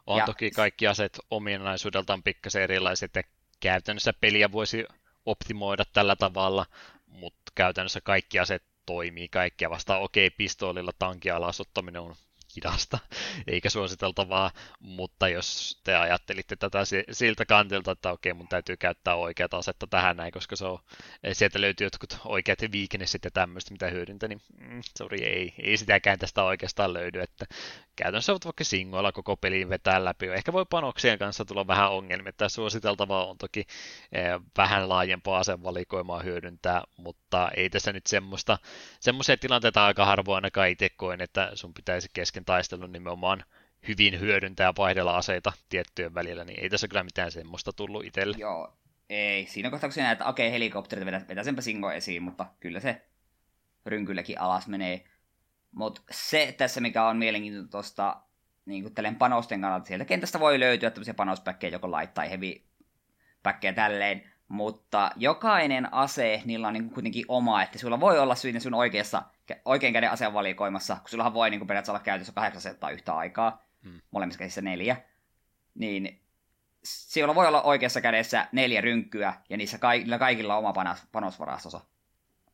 On 0.07 0.19
ja... 0.19 0.27
toki 0.27 0.51
kaikki 0.51 0.87
aseet 0.87 1.21
ominaisuudeltaan 1.31 2.23
pikkasen 2.23 2.63
erilaiset, 2.63 3.15
ja 3.15 3.23
käytännössä 3.61 4.13
peliä 4.21 4.53
voisi 4.53 4.85
optimoida 5.27 5.85
tällä 5.93 6.17
tavalla, 6.17 6.67
mutta 7.07 7.53
käytännössä 7.55 8.01
kaikki 8.01 8.39
aseet 8.39 8.63
toimii 8.91 9.29
kaikkia 9.29 9.71
vastaan. 9.71 10.03
Okei, 10.03 10.31
pistoolilla 10.31 10.91
tankia 10.99 11.37
alasottaminen 11.37 12.03
on 12.03 12.15
hidasta, 12.57 12.99
eikä 13.47 13.71
suositeltavaa, 13.71 14.51
mutta 14.81 15.29
jos 15.29 15.81
te 15.85 15.97
ajattelitte 15.97 16.57
tätä 16.57 16.79
siltä 17.11 17.47
kantilta, 17.47 17.91
että 17.91 18.11
okei, 18.11 18.33
mun 18.33 18.49
täytyy 18.49 18.77
käyttää 18.77 19.15
oikeat 19.15 19.55
asetta 19.55 19.87
tähän 19.87 20.17
näin, 20.17 20.33
koska 20.33 20.57
se 20.57 20.65
on, 20.65 20.79
sieltä 21.33 21.61
löytyy 21.61 21.87
jotkut 21.87 22.19
oikeat 22.25 22.59
weaknessit 22.73 23.25
ja 23.25 23.31
tämmöistä, 23.31 23.73
mitä 23.73 23.91
hyödyntä, 23.91 24.29
niin 24.29 24.41
mm, 24.59 24.81
sorry, 24.99 25.19
ei, 25.19 25.55
ei 25.63 25.77
sitäkään 25.77 26.19
tästä 26.19 26.43
oikeastaan 26.43 26.93
löydy, 26.93 27.21
että 27.21 27.47
käytännössä 27.97 28.33
voit 28.33 28.45
vaikka 28.45 28.65
singoilla 28.65 29.13
koko 29.13 29.37
peliin 29.37 29.69
vetää 29.69 30.05
läpi. 30.05 30.27
Ehkä 30.27 30.53
voi 30.53 30.67
panoksien 30.71 31.19
kanssa 31.19 31.45
tulla 31.45 31.67
vähän 31.67 31.93
ongelmia, 31.93 32.29
että 32.29 32.49
suositeltavaa 32.49 33.27
on 33.27 33.39
toki 33.39 33.67
eh, 34.13 34.25
vähän 34.57 34.89
laajempaa 34.89 35.39
asevalikoimaa 35.39 36.23
hyödyntää, 36.23 36.83
mutta 36.97 37.51
ei 37.57 37.71
tässä 37.71 37.93
nyt 37.93 38.07
semmoista, 38.07 38.59
semmoisia 39.01 39.37
tilanteita 39.37 39.87
aika 39.87 40.05
harvoin 40.05 40.35
ainakaan 40.35 40.69
itse 40.69 40.89
koen, 40.89 41.21
että 41.21 41.51
sun 41.55 41.75
pitäisi 41.75 42.09
kesken 42.13 42.40
taistelun 42.45 42.93
nimenomaan 42.93 43.45
hyvin 43.89 44.21
hyödyntää 44.21 44.65
ja 44.65 44.73
vaihdella 44.79 45.17
aseita 45.17 45.53
tiettyjen 45.69 46.15
välillä, 46.15 46.45
niin 46.45 46.61
ei 46.61 46.71
tässä 46.71 46.89
kyllä 46.89 47.05
mitään 47.05 47.33
semmoista 47.33 47.73
tullut 47.73 48.05
itselle. 48.05 48.37
Joo, 48.39 48.77
ei. 49.11 49.47
Siinä 49.47 49.71
kohtaa, 49.71 49.89
kun 49.89 49.95
sinä 49.95 50.13
että 50.13 50.27
okei, 50.27 50.47
okay, 50.47 50.53
helikopterit 50.53 51.07
vedä, 51.07 51.23
vedä 51.29 51.45
senpä 51.45 51.63
singo 51.63 51.93
esiin, 51.93 52.23
mutta 52.23 52.47
kyllä 52.61 52.81
se 52.81 53.07
rynkylläkin 53.87 54.41
alas 54.41 54.69
menee. 54.69 55.05
Mutta 55.71 56.03
se 56.11 56.55
tässä, 56.59 56.81
mikä 56.81 57.05
on 57.05 57.17
mielenkiintoista 57.17 58.17
niin 58.67 58.83
kuin 58.83 59.17
panosten 59.19 59.61
kannalta, 59.61 59.87
sieltä 59.87 60.05
kentästä 60.05 60.41
voi 60.41 60.61
löytyä 60.61 60.91
tämmöisiä 60.91 61.15
panospäkkejä, 61.15 61.73
joko 61.73 61.91
laittaa 61.91 62.25
heavy 62.25 62.63
päkkejä 63.43 63.73
tälleen, 63.73 64.31
mutta 64.49 65.11
jokainen 65.17 65.95
ase, 65.95 66.43
niillä 66.45 66.69
on 66.69 66.73
niin 66.73 66.91
kuitenkin 66.91 67.25
oma, 67.29 67.63
että 67.63 67.79
sulla 67.79 68.01
voi 68.01 68.19
olla 68.19 68.35
siinä 68.35 68.61
sun 68.61 68.75
oikeassa, 68.75 69.23
oikein 69.65 69.93
käden 69.93 70.11
aseen 70.11 70.33
valikoimassa, 70.33 70.97
kun 70.97 71.09
sullahan 71.09 71.35
voi 71.35 71.51
niin 71.51 71.61
kuin 71.61 71.67
periaatteessa 71.67 71.93
olla 71.93 72.05
käytössä 72.05 72.33
kahdeksan 72.33 72.59
asettaa 72.59 72.91
yhtä 72.91 73.15
aikaa, 73.15 73.67
hmm. 73.85 74.01
molemmissa 74.11 74.39
käsissä 74.39 74.61
neljä, 74.61 74.97
niin 75.75 76.23
siellä 76.83 77.35
voi 77.35 77.47
olla 77.47 77.63
oikeassa 77.63 78.01
kädessä 78.01 78.49
neljä 78.53 78.81
rynkkyä, 78.81 79.35
ja 79.51 79.57
niissä 79.57 79.79
kaikilla, 79.79 80.19
kaikilla 80.19 80.55
on 80.55 80.59
oma 80.59 80.73
panos, 80.73 80.99
panosvarastonsa. 81.13 81.81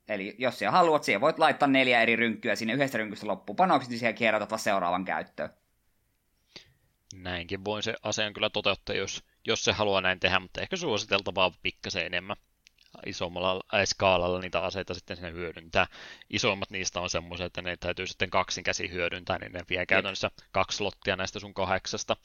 Eli 0.08 0.36
jos 0.38 0.58
siellä 0.58 0.72
haluat, 0.72 1.04
siihen 1.04 1.20
voit 1.20 1.38
laittaa 1.38 1.68
neljä 1.68 2.02
eri 2.02 2.16
rynkkyä 2.16 2.56
sinne 2.56 2.74
yhdestä 2.74 2.98
rynkystä 2.98 3.26
loppuun 3.26 3.56
panokset, 3.56 3.90
niin 3.90 3.98
siellä 3.98 4.12
kierrätät 4.12 4.50
vasta 4.50 4.64
seuraavan 4.64 5.04
käyttöön. 5.04 5.50
Näinkin 7.14 7.64
voin 7.64 7.82
se 7.82 7.94
aseen 8.02 8.32
kyllä 8.32 8.50
toteuttaa, 8.50 8.96
jos, 8.96 9.24
jos 9.46 9.64
se 9.64 9.72
haluaa 9.72 10.00
näin 10.00 10.20
tehdä, 10.20 10.40
mutta 10.40 10.60
ehkä 10.60 10.76
suositeltavaa 10.76 11.52
pikkasen 11.62 12.06
enemmän 12.06 12.36
isommalla 13.06 13.62
skaalalla 13.84 14.40
niitä 14.40 14.60
aseita 14.60 14.94
sitten 14.94 15.16
sinne 15.16 15.32
hyödyntää. 15.32 15.86
Isommat 16.30 16.70
niistä 16.70 17.00
on 17.00 17.10
semmoisia, 17.10 17.46
että 17.46 17.62
ne 17.62 17.76
täytyy 17.76 18.06
sitten 18.06 18.30
kaksin 18.30 18.64
käsi 18.64 18.90
hyödyntää, 18.90 19.38
niin 19.38 19.52
ne 19.52 19.60
vie 19.70 19.86
käytännössä 19.86 20.30
kaksi 20.52 20.82
lottia 20.82 21.16
näistä 21.16 21.40
sun 21.40 21.54
kahdeksasta. 21.54 22.16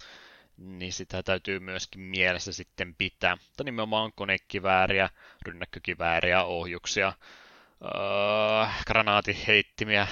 Niin 0.58 0.94
sitä 0.94 1.24
täytyy 1.24 1.60
myöskin 1.60 2.02
mielessä 2.02 2.52
sitten 2.52 2.96
pitää. 2.96 3.36
Mutta 3.36 3.64
nimenomaan 3.64 4.12
konekivääriä, 4.16 5.10
rynnäkkökivääriä, 5.46 6.44
ohjuksia, 6.44 7.14
uh, 7.82 8.68
granaatiheittimiä, 8.88 10.08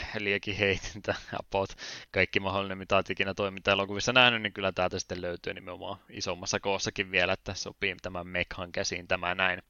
heitintä, 0.60 1.16
about 1.40 1.70
kaikki 2.12 2.40
mahdollinen, 2.40 2.78
mitä 2.78 2.96
olet 2.96 3.10
ikinä 3.10 3.34
toiminta-elokuvissa 3.34 4.14
nähnyt, 4.14 4.42
niin 4.42 4.54
kyllä 4.54 4.72
täältä 4.72 5.00
sitten 5.00 5.22
löytyy 5.22 5.54
nimenomaan 5.54 6.00
isommassa 6.10 6.60
koossakin 6.60 7.12
vielä, 7.12 7.34
että 7.34 7.54
sopii 7.54 7.96
tämän 8.02 8.28
mekhan 8.28 8.72
käsiin 8.72 9.08
tämä 9.08 9.36
näin. 9.36 9.62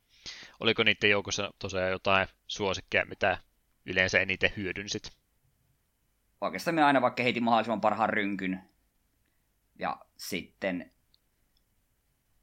Oliko 0.60 0.84
niiden 0.84 1.10
joukossa 1.10 1.52
tosiaan 1.60 1.92
jotain 1.92 2.28
suosikkeja, 2.48 3.06
mitä 3.06 3.38
yleensä 3.86 4.20
eniten 4.20 4.52
hyödynsit? 4.58 5.12
Oikeastaan 6.42 6.76
me 6.76 6.84
aina 6.84 7.02
vaikka 7.02 7.24
heitin 7.24 7.44
mahdollisimman 7.44 7.82
parhaan 7.82 8.10
rynkyn. 8.10 8.64
Ja 9.80 10.00
sitten 10.18 10.92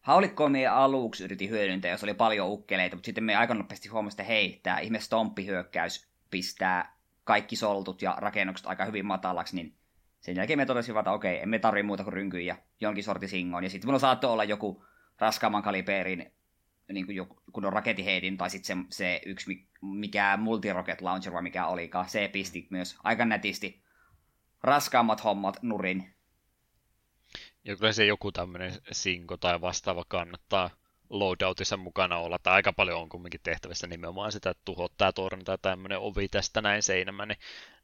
Haulikkoa 0.07 0.49
me 0.49 0.67
aluksi 0.67 1.25
yritin 1.25 1.51
hyödyntää, 1.51 1.91
jos 1.91 2.05
oli 2.05 2.15
paljon 2.15 2.49
ukkeleita, 2.49 2.97
mutta 2.97 3.07
sitten 3.07 3.25
me 3.25 3.37
aika 3.37 3.55
nopeasti 3.55 3.89
huomasimme, 3.89 4.23
että 4.23 4.33
hei, 4.33 4.61
tämä 4.63 4.79
ihme 4.79 5.01
stomppihyökkäys 5.01 6.09
pistää 6.31 6.97
kaikki 7.25 7.57
soltut 7.57 8.03
ja 8.03 8.17
rakennukset 8.19 8.67
aika 8.67 8.85
hyvin 8.85 9.07
matalaksi, 9.07 9.57
niin 9.57 9.77
sen 10.21 10.37
jälkeen 10.37 10.59
me 10.59 10.67
totesimme, 10.67 10.99
että 11.01 11.13
okei, 11.13 11.43
emme 11.43 11.59
tarvi 11.59 11.83
muuta 11.83 12.05
kuin 12.05 12.13
rynkyjä 12.13 12.55
ja 12.55 12.63
jonkin 12.81 13.05
sorti 13.05 13.29
singon. 13.29 13.65
Ja 13.65 13.71
sitten 13.71 13.89
mulla 13.89 13.99
saattoi 13.99 14.33
olla 14.33 14.45
joku 14.45 14.85
raskaamman 15.19 15.63
kaliberin, 15.63 16.33
niin 16.93 17.07
kuin 17.07 17.17
joku, 17.17 17.43
kun 17.53 17.65
on 17.65 17.73
raketiheitin, 17.73 18.37
tai 18.37 18.51
sitten 18.51 18.87
se, 18.89 18.97
se 18.97 19.21
yksi, 19.27 19.69
mikä 19.81 20.37
multirocket 20.37 21.01
launcher 21.01 21.33
vai 21.33 21.43
mikä 21.43 21.67
olikaan, 21.67 22.09
se 22.09 22.29
pisti 22.33 22.67
myös 22.71 22.97
aika 23.05 23.25
nätisti 23.25 23.83
raskaammat 24.63 25.25
hommat 25.25 25.63
nurin. 25.63 26.15
Ja 27.65 27.77
kyllä 27.77 27.93
se 27.93 28.07
joku 28.07 28.33
tämmöinen 28.33 28.73
sinko 28.93 29.37
tai 29.37 29.61
vastaava 29.61 30.05
kannattaa 30.09 30.71
loadoutissa 31.11 31.77
mukana 31.77 32.19
olla, 32.19 32.39
tai 32.39 32.55
aika 32.55 32.73
paljon 32.73 33.01
on 33.01 33.09
kumminkin 33.09 33.41
tehtävissä 33.43 33.87
nimenomaan 33.87 34.33
sitä, 34.33 34.51
että 34.51 34.63
tuhottaa 34.65 35.13
torni 35.13 35.45
tai 35.45 35.59
tämmöinen 35.63 35.99
ovi 35.99 36.29
tästä 36.29 36.61
näin 36.61 36.83
seinämä, 36.83 37.27
niin 37.27 37.39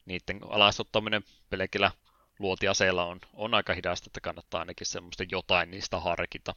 niiden 0.04 0.40
alasottaminen 0.48 1.22
pelkillä 1.50 1.90
luotiaseilla 2.38 3.04
on, 3.04 3.20
on 3.32 3.54
aika 3.54 3.74
hidasta, 3.74 4.08
että 4.08 4.20
kannattaa 4.20 4.60
ainakin 4.60 4.86
semmoista 4.86 5.24
jotain 5.30 5.70
niistä 5.70 6.00
harkita. 6.00 6.54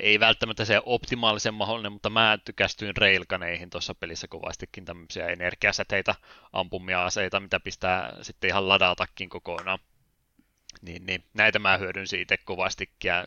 Ei 0.00 0.20
välttämättä 0.20 0.64
se 0.64 0.80
optimaalisen 0.84 1.54
mahdollinen, 1.54 1.92
mutta 1.92 2.10
mä 2.10 2.38
tykästyin 2.44 2.96
railkaneihin 2.96 3.70
tuossa 3.70 3.94
pelissä 3.94 4.28
kovastikin 4.28 4.84
tämmöisiä 4.84 5.26
energiasäteitä, 5.26 6.14
ampumia 6.52 7.04
aseita, 7.04 7.40
mitä 7.40 7.60
pistää 7.60 8.16
sitten 8.22 8.48
ihan 8.48 8.68
ladatakin 8.68 9.28
kokonaan 9.28 9.78
niin, 10.82 11.06
niin 11.06 11.24
näitä 11.34 11.58
mä 11.58 11.76
hyödyn 11.76 12.06
siitä 12.06 12.36
kovastikin. 12.44 13.08
Ja 13.08 13.26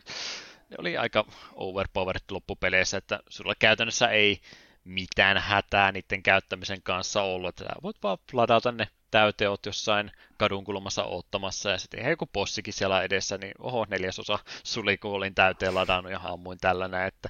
ne 0.70 0.76
oli 0.78 0.98
aika 0.98 1.26
overpowered 1.56 2.22
loppupeleissä, 2.32 2.98
että 2.98 3.20
sulla 3.30 3.54
käytännössä 3.60 4.08
ei 4.08 4.42
mitään 4.84 5.38
hätää 5.38 5.92
niiden 5.92 6.24
käyttämisen 6.24 6.84
kanssa 6.84 7.22
ollut, 7.22 7.50
että 7.50 7.76
voit 7.84 7.98
vaan 8.04 8.18
ladata 8.34 8.72
ne 8.72 8.88
täyteot 9.12 9.66
jossain 9.66 10.12
kadun 10.38 10.64
kulmassa 10.64 11.04
ottamassa 11.04 11.70
ja 11.70 11.78
sitten 11.78 12.10
joku 12.10 12.28
bossikin 12.34 12.74
siellä 12.74 13.04
edessä, 13.04 13.38
niin 13.38 13.54
oho, 13.60 13.86
neljäsosa 13.90 14.40
suli, 14.64 14.98
kun 14.98 15.12
olin 15.12 15.36
täyteen 15.36 15.76
ladannut 15.76 16.12
ja 16.12 16.20
ammuin 16.24 16.58
tällainen, 16.62 17.08
että 17.08 17.30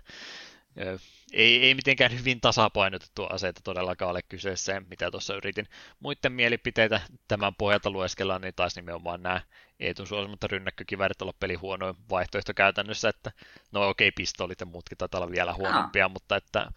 ei, 1.33 1.63
ei 1.65 1.75
mitenkään 1.75 2.19
hyvin 2.19 2.41
tasapainotettu 2.41 3.25
aseita 3.25 3.61
todellakaan 3.63 4.11
ole 4.11 4.21
kyseessä, 4.21 4.81
mitä 4.89 5.11
tuossa 5.11 5.35
yritin 5.35 5.67
muiden 5.99 6.31
mielipiteitä 6.31 7.01
tämän 7.27 7.55
pohjalta 7.55 7.89
lueskella, 7.89 8.39
niin 8.39 8.53
taisi 8.55 8.81
nimenomaan 8.81 9.23
nämä 9.23 9.41
Eetun 9.79 10.07
suosimatta 10.07 10.47
rynnäkkökiväärit 10.47 11.21
olla 11.21 11.33
peli 11.39 11.55
huonoin 11.55 11.95
vaihtoehto 12.09 12.53
käytännössä, 12.53 13.09
että 13.09 13.31
no 13.71 13.89
okei, 13.89 14.07
okay, 14.07 14.13
pistolit 14.15 14.59
ja 14.59 14.65
muutkin 14.65 14.97
taitaa 14.97 15.21
olla 15.21 15.31
vielä 15.31 15.53
huonompia, 15.53 16.05
ah. 16.05 16.11
mutta 16.11 16.35
että 16.35 16.71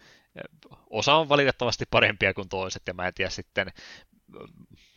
osa 0.89 1.15
on 1.15 1.29
valitettavasti 1.29 1.85
parempia 1.91 2.33
kuin 2.33 2.49
toiset, 2.49 2.83
ja 2.87 2.93
mä 2.93 3.07
en 3.07 3.13
tiedä 3.13 3.29
sitten, 3.29 3.71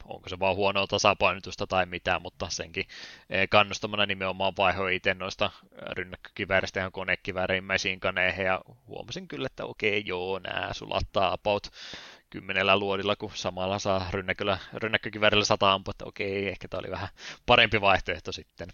onko 0.05 0.29
se 0.29 0.39
vaan 0.39 0.57
huonoa 0.57 0.87
tasapainotusta 0.87 1.67
tai 1.67 1.87
mitä, 1.87 2.19
mutta 2.19 2.51
senkin 2.51 2.85
e, 3.31 3.47
kannustamana 3.47 4.07
nimenomaan 4.07 4.53
vaihoin 4.59 4.95
itse 4.95 5.15
noista 5.15 5.51
rynnäkkökivääristä 5.73 6.81
ihan 6.81 6.93
konekiväärimmäisiin 6.93 8.01
kaneihin 8.01 8.45
ja 8.45 8.61
huomasin 8.87 9.29
kyllä, 9.29 9.47
että 9.47 9.65
okei, 9.65 10.03
joo, 10.07 10.39
nää 10.39 10.73
sulattaa 10.73 11.33
about 11.33 11.71
kymmenellä 12.31 12.79
luodilla, 12.79 13.17
kun 13.17 13.31
samalla 13.35 13.79
saa 13.79 14.07
rynnäköllä, 14.11 14.59
rynnäkkökivärillä 14.75 15.45
sata 15.45 15.73
ampua, 15.73 15.91
että 15.91 16.05
okei, 16.05 16.49
ehkä 16.49 16.69
tämä 16.69 16.79
oli 16.79 16.91
vähän 16.91 17.09
parempi 17.47 17.81
vaihtoehto 17.81 18.33
sitten. 18.33 18.69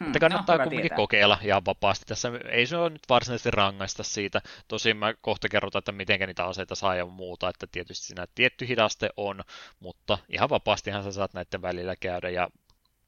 Hmm, 0.00 0.04
Mutta 0.04 0.20
kannattaa 0.20 0.56
no, 0.56 0.62
kuitenkin 0.62 0.82
tietää. 0.82 0.96
kokeilla 0.96 1.38
ihan 1.42 1.64
vapaasti. 1.64 2.04
Tässä 2.06 2.32
ei 2.50 2.66
se 2.66 2.76
ole 2.76 2.90
nyt 2.90 3.02
varsinaisesti 3.08 3.50
rangaista 3.50 4.02
siitä. 4.02 4.42
Tosin 4.68 4.96
mä 4.96 5.14
kohta 5.20 5.48
kerrotaan, 5.48 5.80
että 5.80 5.92
miten 5.92 6.20
niitä 6.20 6.44
aseita 6.44 6.74
saa 6.74 6.94
ja 6.94 7.06
muuta, 7.06 7.48
että 7.48 7.66
tietysti 7.72 8.06
siinä 8.06 8.26
tietty 8.34 8.68
hidaste 8.68 9.10
on, 9.16 9.40
mutta 9.80 10.18
ihan 10.28 10.50
vapaastihan 10.50 11.04
sä 11.04 11.12
saat 11.12 11.34
näiden 11.34 11.62
välillä 11.62 11.96
käydä 11.96 12.28
ja 12.30 12.48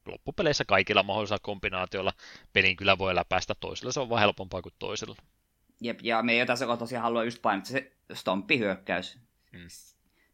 loppupeleissä 0.06 0.64
kaikilla 0.64 1.02
mahdollisilla 1.02 1.38
kombinaatioilla 1.42 2.12
pelin 2.52 2.76
kyllä 2.76 2.98
voi 2.98 3.14
läpäistä. 3.14 3.54
Toisilla 3.60 3.92
se 3.92 4.00
on 4.00 4.08
vaan 4.08 4.20
helpompaa 4.20 4.62
kuin 4.62 4.74
toisilla. 4.78 5.16
Jep, 5.80 5.98
ja 6.02 6.22
me 6.22 6.32
ei 6.32 6.46
tässä 6.46 6.76
tosiaan 6.76 7.02
halua 7.02 7.24
just 7.24 7.42
painottaa 7.42 7.72
se 7.72 7.92
stomppihyökkäys. 8.12 9.18
Hmm. 9.52 9.68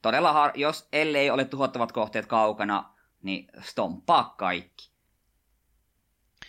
Todella, 0.02 0.32
har- 0.32 0.52
jos 0.54 0.88
ellei 0.92 1.30
ole 1.30 1.44
tuhottavat 1.44 1.92
kohteet 1.92 2.26
kaukana, 2.26 2.94
niin 3.22 3.48
stomppaa 3.60 4.34
kaikki. 4.38 4.91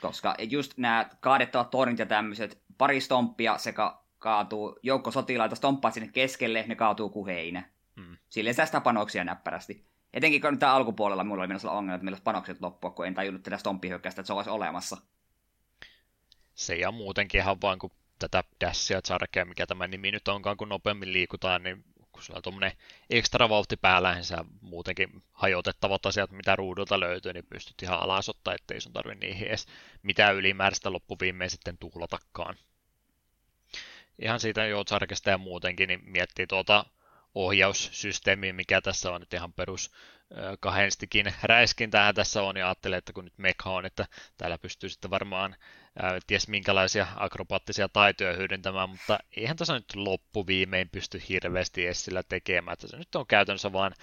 Koska 0.08 0.36
just 0.40 0.78
nämä 0.78 1.10
kaadettavat 1.20 1.70
tornit 1.70 2.00
ja 2.00 2.06
tämmöiset, 2.06 2.62
pari 2.78 3.02
stomppia 3.02 3.58
se 3.58 3.74
ka- 3.74 4.04
kaatuu, 4.20 4.80
joukko 4.84 5.12
sotilaita 5.12 5.56
stomppaa 5.56 5.92
sinne 5.92 6.08
keskelle, 6.08 6.66
ne 6.68 6.76
kaatuu 6.76 7.10
kuheinä. 7.10 7.70
Hmm. 7.96 8.18
Silleen 8.30 8.54
säästää 8.54 8.82
panoksia 8.82 9.24
näppärästi. 9.24 9.86
Etenkin 10.14 10.42
kun 10.42 10.60
tämä 10.60 10.74
alkupuolella 10.74 11.24
mulla 11.24 11.42
oli 11.42 11.48
menossa 11.48 11.72
ongelma, 11.72 11.96
että 11.96 12.06
meillä 12.06 12.20
panokset 12.24 12.62
loppua, 12.62 12.92
kun 12.92 13.08
en 13.08 13.14
tajunnut 13.14 13.44
tätä 13.44 13.58
stomppihyökkäystä, 13.58 14.22
että 14.22 14.28
se 14.28 14.34
olisi 14.34 14.50
olemassa. 14.50 14.98
Se 16.54 16.76
ja 16.76 16.92
muutenkin 16.92 17.42
ihan 17.42 17.62
vaan, 17.62 17.80
kun 17.80 17.92
tätä 18.20 18.44
dashia, 18.62 19.02
charkea, 19.02 19.46
mikä 19.46 19.68
tämä 19.68 19.88
nimi 19.88 20.12
nyt 20.12 20.28
onkaan, 20.28 20.58
kun 20.58 20.70
nopeammin 20.70 21.14
liikutaan, 21.14 21.64
niin 21.64 21.86
kun 22.14 22.24
sulla 22.24 22.38
on 22.38 22.44
tuommoinen 22.44 22.72
ekstra 23.10 23.50
vauhti 23.50 23.78
päällä, 23.78 24.14
niin 24.14 24.24
sä 24.24 24.46
muutenkin 24.62 25.24
hajotettavat 25.32 26.06
asiat, 26.06 26.32
mitä 26.32 26.56
ruudulta 26.56 27.00
löytyy, 27.00 27.34
niin 27.34 27.46
pystyt 27.46 27.82
ihan 27.82 28.00
alas 28.00 28.30
ottaa, 28.30 28.54
ettei 28.54 28.82
sun 28.82 28.94
tarvi 28.94 29.16
niihin 29.16 29.48
edes 29.48 29.68
mitään 30.04 30.36
ylimääräistä 30.36 30.92
loppuviimeen 30.92 31.50
sitten 31.50 31.78
tuhlatakaan. 31.78 32.56
Ihan 34.20 34.40
siitä 34.40 34.66
jo 34.66 34.84
Charkesta 34.84 35.30
ja 35.30 35.38
muutenkin, 35.38 35.88
niin 35.88 36.02
miettii 36.04 36.48
tuota 36.48 36.86
ohjaussysteemiä, 37.36 38.54
mikä 38.54 38.82
tässä 38.82 39.12
on 39.12 39.22
nyt 39.22 39.34
ihan 39.34 39.54
perus 39.54 39.92
kahdestikin 40.60 41.34
räiskintähän 41.44 42.16
tässä 42.16 42.44
on, 42.44 42.58
ja 42.58 42.68
ajattelee, 42.68 42.98
että 42.98 43.14
kun 43.14 43.24
nyt 43.24 43.38
mekha 43.38 43.72
on, 43.72 43.86
että 43.86 44.06
täällä 44.38 44.58
pystyy 44.58 44.90
sitten 44.90 45.12
varmaan 45.12 45.56
ää, 46.02 46.20
ties 46.28 46.48
minkälaisia 46.48 47.08
akrobaattisia 47.16 47.90
taitoja 47.90 48.34
hyödyntämään, 48.34 48.90
mutta 48.90 49.20
eihän 49.38 49.58
tässä 49.58 49.74
nyt 49.74 49.96
loppuviimein 49.96 50.90
pysty 50.90 51.22
hirveästi 51.30 51.86
edes 51.86 52.06
sillä 52.06 52.24
tekemään, 52.24 52.74
että 52.74 52.88
se 52.88 52.98
nyt 52.98 53.16
on 53.16 53.28
käytännössä 53.28 53.74
vaan 53.74 53.94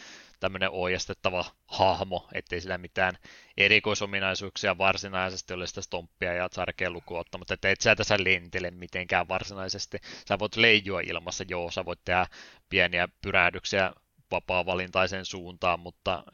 tämmöinen 0.41 0.71
ohjastettava 0.71 1.45
hahmo, 1.67 2.29
ettei 2.33 2.61
sillä 2.61 2.79
mitään 2.79 3.19
erikoisominaisuuksia 3.57 4.79
varsinaisesti 4.79 5.55
ole 5.55 5.67
sitä 5.67 5.83
stomppia 5.83 6.35
ja 6.35 6.49
tsarkeen 6.49 6.93
lukuun 6.93 7.21
ottamatta, 7.21 7.55
että 7.55 7.71
et 7.71 7.81
sä 7.81 7.97
tässä 7.97 8.17
lentele 8.25 8.71
mitenkään 8.71 9.29
varsinaisesti. 9.29 9.99
Sä 10.29 10.39
voit 10.39 10.57
leijua 10.57 11.01
ilmassa, 11.01 11.45
joo, 11.49 11.71
sä 11.71 11.85
voit 11.85 12.01
tehdä 12.05 12.27
pieniä 12.69 13.09
pyrähdyksiä 13.23 13.93
vapaa-valintaiseen 14.31 15.25
suuntaan, 15.25 15.81
mutta 15.81 16.25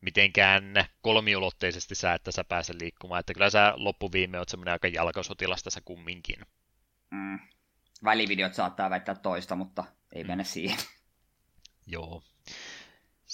mitenkään 0.00 0.84
kolmiulotteisesti 1.02 1.94
sä, 1.94 2.14
että 2.14 2.32
sä 2.32 2.44
pääse 2.44 2.74
liikkumaan. 2.80 3.20
Että 3.20 3.34
kyllä 3.34 3.50
sä 3.50 3.72
loppuviime 3.76 4.38
oot 4.38 4.48
semmoinen 4.48 4.72
aika 4.72 4.88
jalkasotilas 4.88 5.62
tässä 5.62 5.80
kumminkin. 5.84 6.36
Mm. 7.10 7.38
Välivideot 8.04 8.54
saattaa 8.54 8.90
väittää 8.90 9.14
toista, 9.14 9.56
mutta 9.56 9.84
ei 10.12 10.24
mm. 10.24 10.28
mennä 10.28 10.44
siihen. 10.44 10.78
Joo 11.86 12.22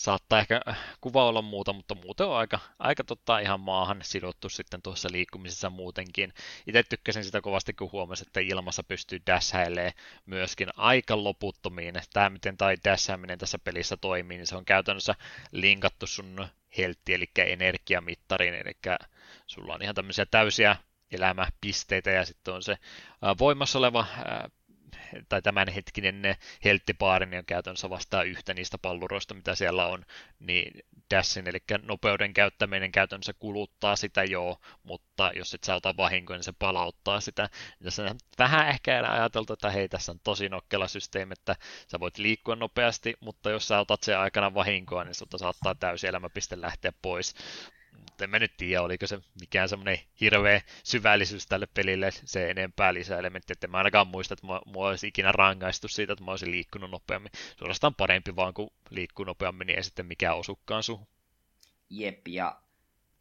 saattaa 0.07 0.41
ehkä 0.41 0.61
kuva 1.01 1.25
olla 1.25 1.43
muuta, 1.43 1.73
mutta 1.73 1.95
muuten 1.95 2.27
on 2.27 2.37
aika, 2.37 2.59
aika 2.79 3.05
tota 3.05 3.39
ihan 3.39 3.61
maahan 3.61 4.01
sidottu 4.03 4.49
sitten 4.49 4.83
tuossa 4.83 5.09
liikkumisessa 5.13 5.71
muutenkin. 5.71 6.33
Itse 6.67 6.83
tykkäsin 6.83 7.25
sitä 7.25 7.41
kovasti, 7.41 7.73
kun 7.73 7.93
huomasin, 7.93 8.27
että 8.27 8.41
ilmassa 8.41 8.83
pystyy 8.85 9.21
dashailemaan 9.27 9.93
myöskin 10.27 10.69
aika 10.77 11.25
loputtomiin. 11.25 11.95
Tämä, 12.13 12.31
miten 12.31 12.57
tai 12.57 12.77
dashaaminen 12.85 13.39
tässä 13.39 13.59
pelissä 13.59 13.97
toimii, 13.97 14.37
niin 14.37 14.47
se 14.47 14.57
on 14.57 14.65
käytännössä 14.65 15.15
linkattu 15.53 16.07
sun 16.07 16.47
heltti, 16.79 17.15
eli 17.15 17.31
energiamittariin, 17.37 18.55
eli 18.55 18.97
sulla 19.47 19.75
on 19.75 19.83
ihan 19.83 19.95
tämmöisiä 19.95 20.27
täysiä 20.27 20.77
elämäpisteitä 21.11 22.11
ja 22.11 22.25
sitten 22.25 22.55
on 22.55 22.63
se 22.63 22.79
voimassa 23.39 23.79
oleva 23.79 24.07
tai 25.29 25.43
tämänhetkinen 25.43 26.23
helttipaari 26.65 27.39
on 27.39 27.45
käytännössä 27.47 27.91
vastaa 27.91 28.23
yhtä 28.23 28.55
niistä 28.55 28.79
palluroista, 28.79 29.35
mitä 29.35 29.55
siellä 29.55 29.87
on, 29.87 30.05
niin 30.41 30.83
dashin, 31.15 31.49
eli 31.49 31.59
nopeuden 31.83 32.35
käyttäminen 32.35 32.93
käytännössä 32.93 33.33
kuluttaa 33.39 33.97
sitä 33.97 34.25
jo, 34.25 34.61
mutta 34.83 35.31
jos 35.37 35.55
et 35.55 35.65
saa 35.65 35.77
ota 35.77 35.97
vahinkoa, 35.97 36.37
niin 36.37 36.45
se 36.45 36.53
palauttaa 36.59 37.21
sitä. 37.21 37.49
Tässä 37.85 38.03
on 38.03 38.17
vähän 38.39 38.69
ehkä 38.69 39.03
ajateltu, 39.09 39.53
että 39.53 39.71
hei, 39.71 39.89
tässä 39.89 40.13
on 40.13 40.21
tosi 40.25 40.49
nokkela 40.49 40.89
systeemi, 40.89 41.33
että 41.33 41.57
sä 41.89 42.01
voit 42.01 42.19
liikkua 42.19 42.57
nopeasti, 42.57 43.15
mutta 43.21 43.51
jos 43.51 43.69
sä 43.69 43.79
otat 43.81 44.03
sen 44.03 44.19
aikana 44.19 44.55
vahinkoa, 44.55 45.05
niin 45.05 45.15
sulta 45.15 45.39
saattaa 45.39 45.75
täysi 45.75 46.07
elämäpiste 46.07 46.61
lähteä 46.61 46.93
pois 47.03 47.35
mutta 48.17 48.25
en 48.25 48.31
mä 48.31 48.39
nyt 48.39 48.57
tiedä, 48.57 48.83
oliko 48.83 49.07
se 49.07 49.19
mikään 49.41 49.69
semmoinen 49.69 49.99
hirveä 50.21 50.61
syvällisyys 50.85 51.47
tälle 51.47 51.67
pelille 51.67 52.11
se 52.11 52.51
enempää 52.51 52.95
lisäelementti, 52.95 53.53
että 53.53 53.67
mä 53.67 53.79
ainakaan 53.79 54.07
muista, 54.07 54.35
että 54.35 54.47
mua, 54.47 54.63
mua 54.67 54.89
olisi 54.89 55.07
ikinä 55.07 55.33
rangaistu 55.33 55.89
siitä, 55.89 56.13
että 56.13 56.25
mä 56.25 56.31
olisin 56.31 56.51
liikkunut 56.51 56.91
nopeammin. 56.91 57.33
Suorastaan 57.59 57.95
parempi 57.95 58.37
vaan, 58.37 58.55
kun 58.55 58.71
liikkuu 58.91 59.25
nopeammin, 59.25 59.67
niin 59.67 59.77
ei 59.77 59.83
sitten 59.83 60.07
mikään 60.07 60.37
osukkaan 60.37 60.83
suhun. 60.83 61.07
Jep, 61.91 62.29
ja 62.29 62.61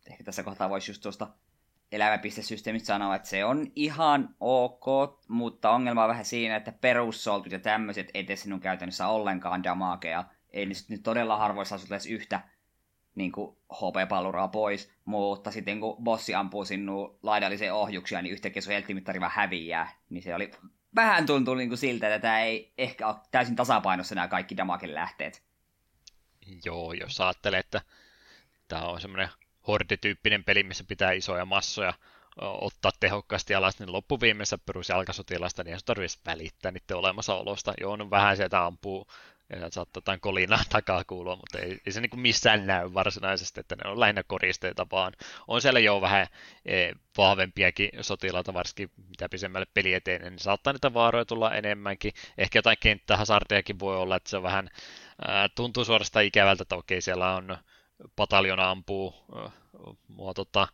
ehkä 0.10 0.24
tässä 0.24 0.44
kohtaa 0.44 0.70
voisi 0.70 0.92
just 0.92 1.02
tuosta 1.02 1.28
elämäpistesysteemistä 1.92 2.88
sanoa, 2.88 3.16
että 3.16 3.30
se 3.30 3.46
on 3.46 3.68
ihan 3.76 4.36
ok, 4.40 4.86
mutta 5.28 5.70
ongelma 5.70 6.04
on 6.04 6.10
vähän 6.10 6.26
siinä, 6.26 6.56
että 6.56 6.72
perussoltut 6.72 7.52
ja 7.52 7.60
tämmöiset 7.60 8.12
ei 8.14 8.24
tee 8.24 8.36
sinun 8.36 8.60
käytännössä 8.60 9.08
ollenkaan 9.08 9.64
damagea. 9.64 10.24
Ei 10.50 10.66
nyt 10.66 11.04
todella 11.04 11.38
harvoissa 11.38 11.76
asuta 11.76 11.96
edes 11.96 12.06
yhtä 12.06 12.42
niin 13.16 13.32
kuin 13.32 13.58
HP-palluraa 13.74 14.48
pois, 14.48 14.92
mutta 15.06 15.52
sitten 15.52 15.80
kun 15.80 16.04
bossi 16.04 16.36
ampuu 16.36 16.66
sinun 16.66 17.20
laidalliseen 17.24 17.74
ohjuksia, 17.74 18.22
niin 18.22 18.34
yhtäkkiä 18.34 18.62
sun 18.62 18.74
helttimittari 18.74 19.20
vaan 19.20 19.32
häviää. 19.36 19.96
Niin 20.10 20.24
se 20.24 20.36
oli 20.36 20.52
vähän 20.96 21.26
tuntuu 21.26 21.56
niin 21.56 21.70
kuin 21.70 21.78
siltä, 21.78 22.08
että 22.08 22.20
tämä 22.20 22.42
ei 22.42 22.74
ehkä 22.78 23.08
ole 23.08 23.16
täysin 23.32 23.56
tasapainossa 23.56 24.16
nämä 24.16 24.28
kaikki 24.28 24.58
damakin 24.58 24.94
lähteet. 24.94 25.44
Joo, 26.66 26.94
jos 26.94 27.22
ajattelee, 27.22 27.60
että 27.60 27.82
tämä 28.68 28.82
on 28.82 29.02
semmoinen 29.02 29.30
horde-tyyppinen 29.68 30.44
peli, 30.44 30.64
missä 30.64 30.84
pitää 30.88 31.12
isoja 31.12 31.46
massoja 31.46 31.94
ottaa 32.42 32.92
tehokkaasti 33.00 33.56
alas, 33.56 33.80
niin 33.80 33.92
loppuviimeisessä 33.92 34.58
perusjalkasotilasta, 34.58 35.64
niin 35.64 35.74
ei 35.74 35.80
tarvitsisi 35.86 36.22
välittää 36.26 36.72
niiden 36.72 36.98
olemassaolosta. 36.98 37.74
Joo, 37.82 37.96
no 37.96 38.10
vähän 38.10 38.38
sieltä 38.38 38.66
ampuu 38.66 39.08
ja 39.50 39.60
saattaa 39.60 39.98
jotain 39.98 40.20
kolinaa 40.20 40.64
takaa 40.70 41.04
kuulua, 41.04 41.36
mutta 41.36 41.60
ei, 41.60 41.78
ei 41.86 41.92
se 41.92 42.02
niin 42.02 42.20
missään 42.20 42.68
näy 42.68 42.94
varsinaisesti, 42.94 43.60
että 43.60 43.76
ne 43.76 43.90
on 43.90 44.00
lähinnä 44.00 44.24
koristeita 44.24 44.88
vaan. 44.92 45.14
On 45.48 45.62
siellä 45.62 45.80
jo 45.80 46.02
vähän 46.02 46.28
e, 46.66 46.92
vahvempiakin 47.18 47.90
sotilaita, 48.02 48.54
varsinkin 48.54 48.92
mitä 49.10 49.30
pisemmälle 49.30 49.68
peli 49.74 49.94
etenee, 49.94 50.30
niin 50.30 50.40
saattaa 50.40 50.74
niitä 50.74 50.94
vaaroja 50.94 51.26
tulla 51.26 51.56
enemmänkin. 51.56 52.14
Ehkä 52.38 52.60
jotain 52.60 52.78
kenttähasardejakin 52.80 53.80
voi 53.80 53.98
olla, 53.98 54.16
että 54.16 54.30
se 54.30 54.44
vähän 54.44 54.70
ää, 55.28 55.50
tuntuu 55.50 55.86
suorastaan 55.86 56.26
ikävältä, 56.26 56.62
että 56.62 56.76
okei, 56.76 57.02
siellä 57.02 57.36
on 57.36 57.58
pataljona 58.16 58.70
ampuu 58.70 59.16
mua 60.08 60.34
tota, 60.34 60.68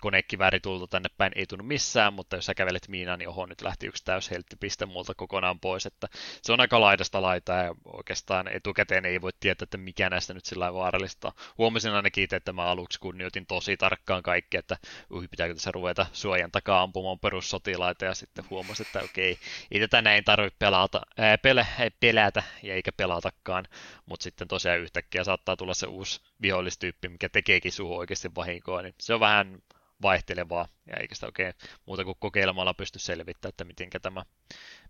konekivääri 0.00 0.60
tulta 0.60 0.86
tänne 0.86 1.08
päin 1.16 1.32
ei 1.36 1.46
tunnu 1.46 1.64
missään, 1.64 2.14
mutta 2.14 2.36
jos 2.36 2.46
sä 2.46 2.54
kävelet 2.54 2.88
miinaan, 2.88 3.18
niin 3.18 3.28
oho, 3.28 3.46
nyt 3.46 3.62
lähti 3.62 3.86
yksi 3.86 4.04
täys 4.04 4.30
helttipiste 4.30 4.86
multa 4.86 5.14
kokonaan 5.14 5.60
pois, 5.60 5.86
että 5.86 6.08
se 6.42 6.52
on 6.52 6.60
aika 6.60 6.80
laidasta 6.80 7.22
laita 7.22 7.52
ja 7.52 7.74
oikeastaan 7.84 8.48
etukäteen 8.48 9.04
ei 9.04 9.20
voi 9.20 9.30
tietää, 9.40 9.64
että 9.64 9.76
mikä 9.76 10.10
näistä 10.10 10.34
nyt 10.34 10.44
sillä 10.44 10.74
vaarallista. 10.74 11.32
Huomasin 11.58 11.92
ainakin 11.92 12.24
itse, 12.24 12.36
että 12.36 12.52
mä 12.52 12.64
aluksi 12.64 13.00
kunnioitin 13.00 13.46
tosi 13.46 13.76
tarkkaan 13.76 14.22
kaikki, 14.22 14.56
että 14.56 14.76
ui, 15.12 15.28
pitääkö 15.28 15.54
tässä 15.54 15.70
ruveta 15.72 16.06
suojan 16.12 16.50
takaa 16.50 16.82
ampumaan 16.82 17.18
perussotilaita 17.18 18.04
ja 18.04 18.14
sitten 18.14 18.44
huomasin, 18.50 18.86
että 18.86 19.00
okei, 19.02 19.38
ei 19.70 19.80
tätä 19.80 20.02
näin 20.02 20.24
tarvitse 20.24 20.56
pelata, 20.58 21.00
ää, 21.18 21.38
pele, 21.38 21.66
ei 21.78 21.90
pelätä 21.90 22.42
ja 22.62 22.74
eikä 22.74 22.92
pelatakaan, 22.92 23.64
mutta 24.06 24.24
sitten 24.24 24.48
tosiaan 24.48 24.80
yhtäkkiä 24.80 25.24
saattaa 25.24 25.56
tulla 25.56 25.74
se 25.74 25.86
uusi 25.86 26.20
vihollistyyppi, 26.42 27.08
mikä 27.08 27.28
tekeekin 27.28 27.72
suhu 27.72 27.96
oikeasti 27.96 28.34
vahinkoa, 28.34 28.82
niin 28.82 28.94
se 28.98 29.14
on 29.14 29.20
vähän 29.20 29.62
vaihtelevaa, 30.02 30.68
ja 30.86 30.96
eikä 30.96 31.14
sitä 31.14 31.26
oikein 31.26 31.54
muuta 31.86 32.04
kuin 32.04 32.16
kokeilemalla 32.20 32.74
pysty 32.74 32.98
selvittämään, 32.98 33.50
että 33.50 33.64
miten 33.64 33.90
tämä, 34.02 34.24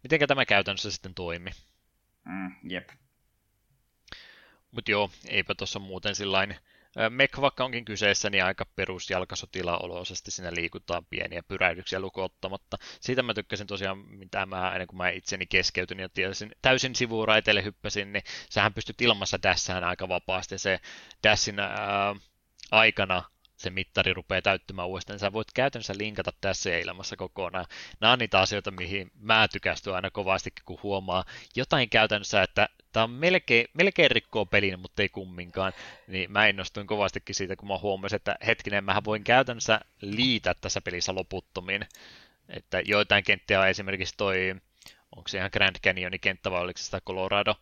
mitenkä 0.02 0.26
tämä 0.26 0.46
käytännössä 0.46 0.90
sitten 0.90 1.14
toimi. 1.14 1.50
Mm, 2.24 2.70
jep. 2.70 2.88
Mutta 4.70 4.90
joo, 4.90 5.10
eipä 5.28 5.54
tuossa 5.54 5.78
muuten 5.78 6.14
sillain 6.14 6.56
Mek 7.10 7.40
vaikka 7.40 7.64
onkin 7.64 7.84
kyseessä, 7.84 8.30
niin 8.30 8.44
aika 8.44 8.64
perusjalkasotila-oloisesti 8.76 10.30
siinä 10.30 10.54
liikutaan 10.54 11.06
pieniä 11.10 11.42
pyrähdyksiä 11.42 12.00
lukottamatta. 12.00 12.76
Siitä 13.00 13.22
mä 13.22 13.34
tykkäsin 13.34 13.66
tosiaan, 13.66 13.98
mitä 13.98 14.46
mä 14.46 14.72
ennen 14.72 14.86
kuin 14.86 14.96
mä 14.96 15.08
itseni 15.08 15.46
keskeytyn 15.46 15.98
ja 15.98 16.08
tiesin, 16.08 16.52
täysin 16.62 16.94
sivuraiteille 16.94 17.64
hyppäsin, 17.64 18.12
niin 18.12 18.22
sähän 18.50 18.74
pystyt 18.74 19.00
ilmassa 19.00 19.42
dässään 19.42 19.84
aika 19.84 20.08
vapaasti. 20.08 20.58
Se 20.58 20.80
dassin 21.24 21.60
ää, 21.60 22.16
aikana 22.70 23.22
se 23.60 23.70
mittari 23.70 24.14
rupeaa 24.14 24.42
täyttymään 24.42 24.88
uudestaan, 24.88 25.14
niin 25.14 25.20
sä 25.20 25.32
voit 25.32 25.52
käytännössä 25.54 25.94
linkata 25.98 26.32
tässä 26.40 26.78
ilmassa 26.78 27.16
kokonaan. 27.16 27.66
Nämä 28.00 28.12
on 28.12 28.18
niitä 28.18 28.40
asioita, 28.40 28.70
mihin 28.70 29.10
mä 29.20 29.48
tykästyn 29.48 29.94
aina 29.94 30.10
kovastikin, 30.10 30.64
kun 30.64 30.78
huomaa 30.82 31.24
jotain 31.56 31.90
käytännössä, 31.90 32.42
että 32.42 32.68
tämä 32.92 33.04
on 33.04 33.10
melkein, 33.10 33.66
melkein 33.74 34.10
rikkoo 34.10 34.46
pelin, 34.46 34.80
mutta 34.80 35.02
ei 35.02 35.08
kumminkaan. 35.08 35.72
Niin 36.06 36.32
mä 36.32 36.46
innostuin 36.46 36.86
kovastikin 36.86 37.34
siitä, 37.34 37.56
kun 37.56 37.68
mä 37.68 37.78
huomasin, 37.78 38.16
että 38.16 38.36
hetkinen, 38.46 38.84
mä 38.84 39.02
voin 39.04 39.24
käytännössä 39.24 39.80
liitä 40.00 40.54
tässä 40.60 40.80
pelissä 40.80 41.14
loputtomiin. 41.14 41.86
Että 42.48 42.80
joitain 42.80 43.24
kenttiä 43.24 43.60
on 43.60 43.68
esimerkiksi 43.68 44.14
toi, 44.16 44.56
onko 45.16 45.28
se 45.28 45.38
ihan 45.38 45.50
Grand 45.52 45.76
Canyonin 45.84 46.20
kenttä 46.20 46.50
vai 46.50 46.60
oliko 46.60 46.78
se 46.78 46.84
sitä 46.84 47.00
Colorado, 47.00 47.54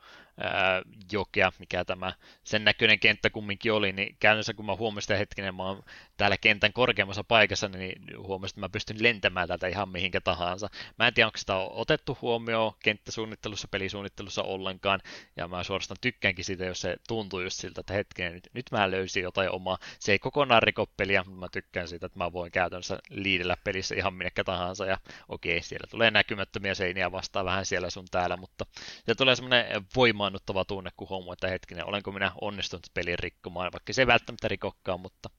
jokea, 1.12 1.52
mikä 1.59 1.85
tämä 1.85 2.12
sen 2.44 2.65
näköinen 2.65 2.98
kenttä 2.98 3.31
kumminkin 3.31 3.73
oli, 3.73 3.93
niin 3.93 4.16
käytännössä 4.20 4.55
kun 4.55 4.66
mä 4.66 4.77
huomasin, 4.77 5.12
että 5.12 5.19
hetkinen, 5.19 5.55
mä 5.55 5.62
oon 5.62 5.82
täällä 6.16 6.36
kentän 6.36 6.73
korkeammassa 6.73 7.24
paikassa, 7.24 7.69
niin 7.69 8.02
huomasin, 8.19 8.52
että 8.52 8.60
mä 8.60 8.69
pystyn 8.69 9.02
lentämään 9.02 9.48
täältä 9.48 9.66
ihan 9.66 9.89
mihinkä 9.89 10.20
tahansa. 10.20 10.69
Mä 10.98 11.06
en 11.06 11.15
tiedä, 11.15 11.27
onko 11.27 11.39
sitä 11.39 11.56
otettu 11.56 12.19
huomioon 12.23 12.73
kenttäsuunnittelussa, 12.82 13.69
pelisuunnittelussa 13.69 14.43
ollenkaan, 14.43 15.01
ja 15.36 15.48
mä 15.48 15.62
suorastaan 15.65 15.98
tykkäänkin 16.01 16.44
siitä, 16.44 16.65
jos 16.65 16.81
se 16.81 16.97
tuntuu 17.09 17.40
just 17.40 17.60
siltä, 17.60 17.81
että 17.81 17.94
hetkinen, 17.94 18.32
nyt, 18.32 18.48
nyt 18.52 18.66
mä 18.70 18.90
löysin 18.90 19.23
jotain 19.23 19.51
omaa. 19.51 19.78
Se 19.98 20.12
ei 20.12 20.19
kokonaan 20.19 20.62
riko 20.62 20.86
mutta 20.86 21.31
mä 21.31 21.48
tykkään 21.52 21.89
siitä, 21.89 22.06
että 22.06 22.19
mä 22.19 22.32
voin 22.32 22.52
käytännössä 22.52 22.98
liidellä 23.10 23.56
pelissä 23.65 23.94
ihan 23.94 24.15
minnekä 24.15 24.44
tahansa, 24.44 24.86
ja 24.86 24.98
okei, 25.28 25.62
siellä 25.62 25.86
tulee 25.90 26.10
näkymättömiä 26.10 26.74
seiniä 26.74 27.12
vastaan 27.12 27.47
vähän 27.47 27.66
siellä 27.66 27.90
sun 27.90 28.06
täällä, 28.10 28.36
mutta 28.36 28.66
se 29.06 29.15
tulee 29.15 29.36
semmoinen 29.36 29.66
voima 29.97 30.28
voimaannuttava 30.29 30.65
tunne, 30.65 30.91
kun 30.97 31.09
huomaa, 31.09 31.33
että 31.33 31.49
hetkinen, 31.49 31.87
olenko 31.87 32.13
minä 32.13 32.33
onnistunut 32.41 32.87
pelin 32.95 33.19
rikkomaan, 33.19 33.73
vaikka 33.73 33.93
se 33.93 34.03
ei 34.03 34.07
välttämättä 34.07 34.49
rikokkaan, 34.49 35.01
mutta 35.01 35.31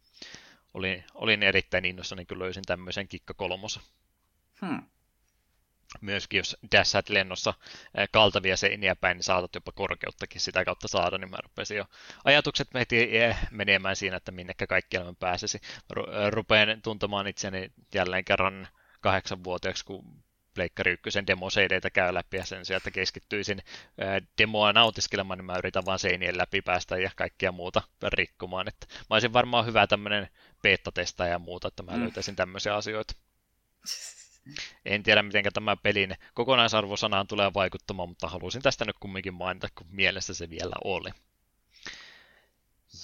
olin, 0.73 1.03
olin 1.13 1.43
erittäin 1.43 1.85
innossani, 1.85 2.25
kun 2.25 2.39
löysin 2.39 2.63
tämmöisen 2.63 3.07
kikka 3.07 3.33
kolmosen. 3.33 3.83
Hmm. 4.61 4.83
Myöskin 6.01 6.37
jos 6.37 6.57
dashat 6.71 7.09
lennossa 7.09 7.53
kaltavia 8.11 8.57
seiniä 8.57 8.95
päin, 8.95 9.15
niin 9.15 9.23
saatat 9.23 9.55
jopa 9.55 9.71
korkeuttakin 9.71 10.41
sitä 10.41 10.65
kautta 10.65 10.87
saada, 10.87 11.17
niin 11.17 11.29
mä 11.29 11.37
rupesin 11.43 11.77
jo 11.77 11.85
ajatukset 12.25 12.67
heti 12.73 13.09
menemään 13.51 13.95
siinä, 13.95 14.17
että 14.17 14.31
minnekä 14.31 14.67
kaikkialle 14.67 15.09
mä 15.09 15.15
pääsisi. 15.19 15.59
Rupean 16.29 16.81
tuntemaan 16.81 17.27
itseni 17.27 17.71
jälleen 17.93 18.25
kerran 18.25 18.67
kahdeksanvuotiaaksi, 19.01 19.85
kun 19.85 20.23
Pleikkari 20.53 20.91
1 20.91 21.27
demo 21.27 21.47
käy 21.93 22.13
läpi 22.13 22.37
ja 22.37 22.45
sen 22.45 22.65
sijaan, 22.65 22.77
että 22.77 22.91
keskittyisin 22.91 23.61
demoa 24.37 24.73
nautiskelemaan, 24.73 25.37
niin 25.37 25.45
mä 25.45 25.57
yritän 25.57 25.85
vaan 25.85 25.99
seinien 25.99 26.37
läpi 26.37 26.61
päästä 26.61 26.97
ja 26.97 27.11
kaikkia 27.15 27.51
muuta 27.51 27.81
rikkomaan. 28.13 28.67
Että 28.67 28.87
mä 28.89 29.15
olisin 29.15 29.33
varmaan 29.33 29.65
hyvä 29.65 29.87
tämmöinen 29.87 30.29
beta 30.63 31.27
ja 31.29 31.39
muuta, 31.39 31.67
että 31.67 31.83
mä 31.83 31.91
mm. 31.91 32.01
löytäisin 32.01 32.35
tämmöisiä 32.35 32.75
asioita. 32.75 33.13
En 34.85 35.03
tiedä, 35.03 35.23
miten 35.23 35.43
tämä 35.53 35.75
pelin 35.75 36.15
kokonaisarvosanaan 36.33 37.27
tulee 37.27 37.53
vaikuttamaan, 37.53 38.09
mutta 38.09 38.27
halusin 38.27 38.61
tästä 38.61 38.85
nyt 38.85 38.95
kumminkin 38.99 39.33
mainita, 39.33 39.67
kun 39.75 39.87
mielessä 39.91 40.33
se 40.33 40.49
vielä 40.49 40.75
oli. 40.83 41.09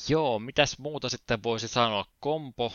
Joo, 0.09 0.39
mitäs 0.39 0.79
muuta 0.79 1.09
sitten 1.09 1.43
voisi 1.43 1.67
sanoa? 1.67 2.05
Kompo 2.19 2.73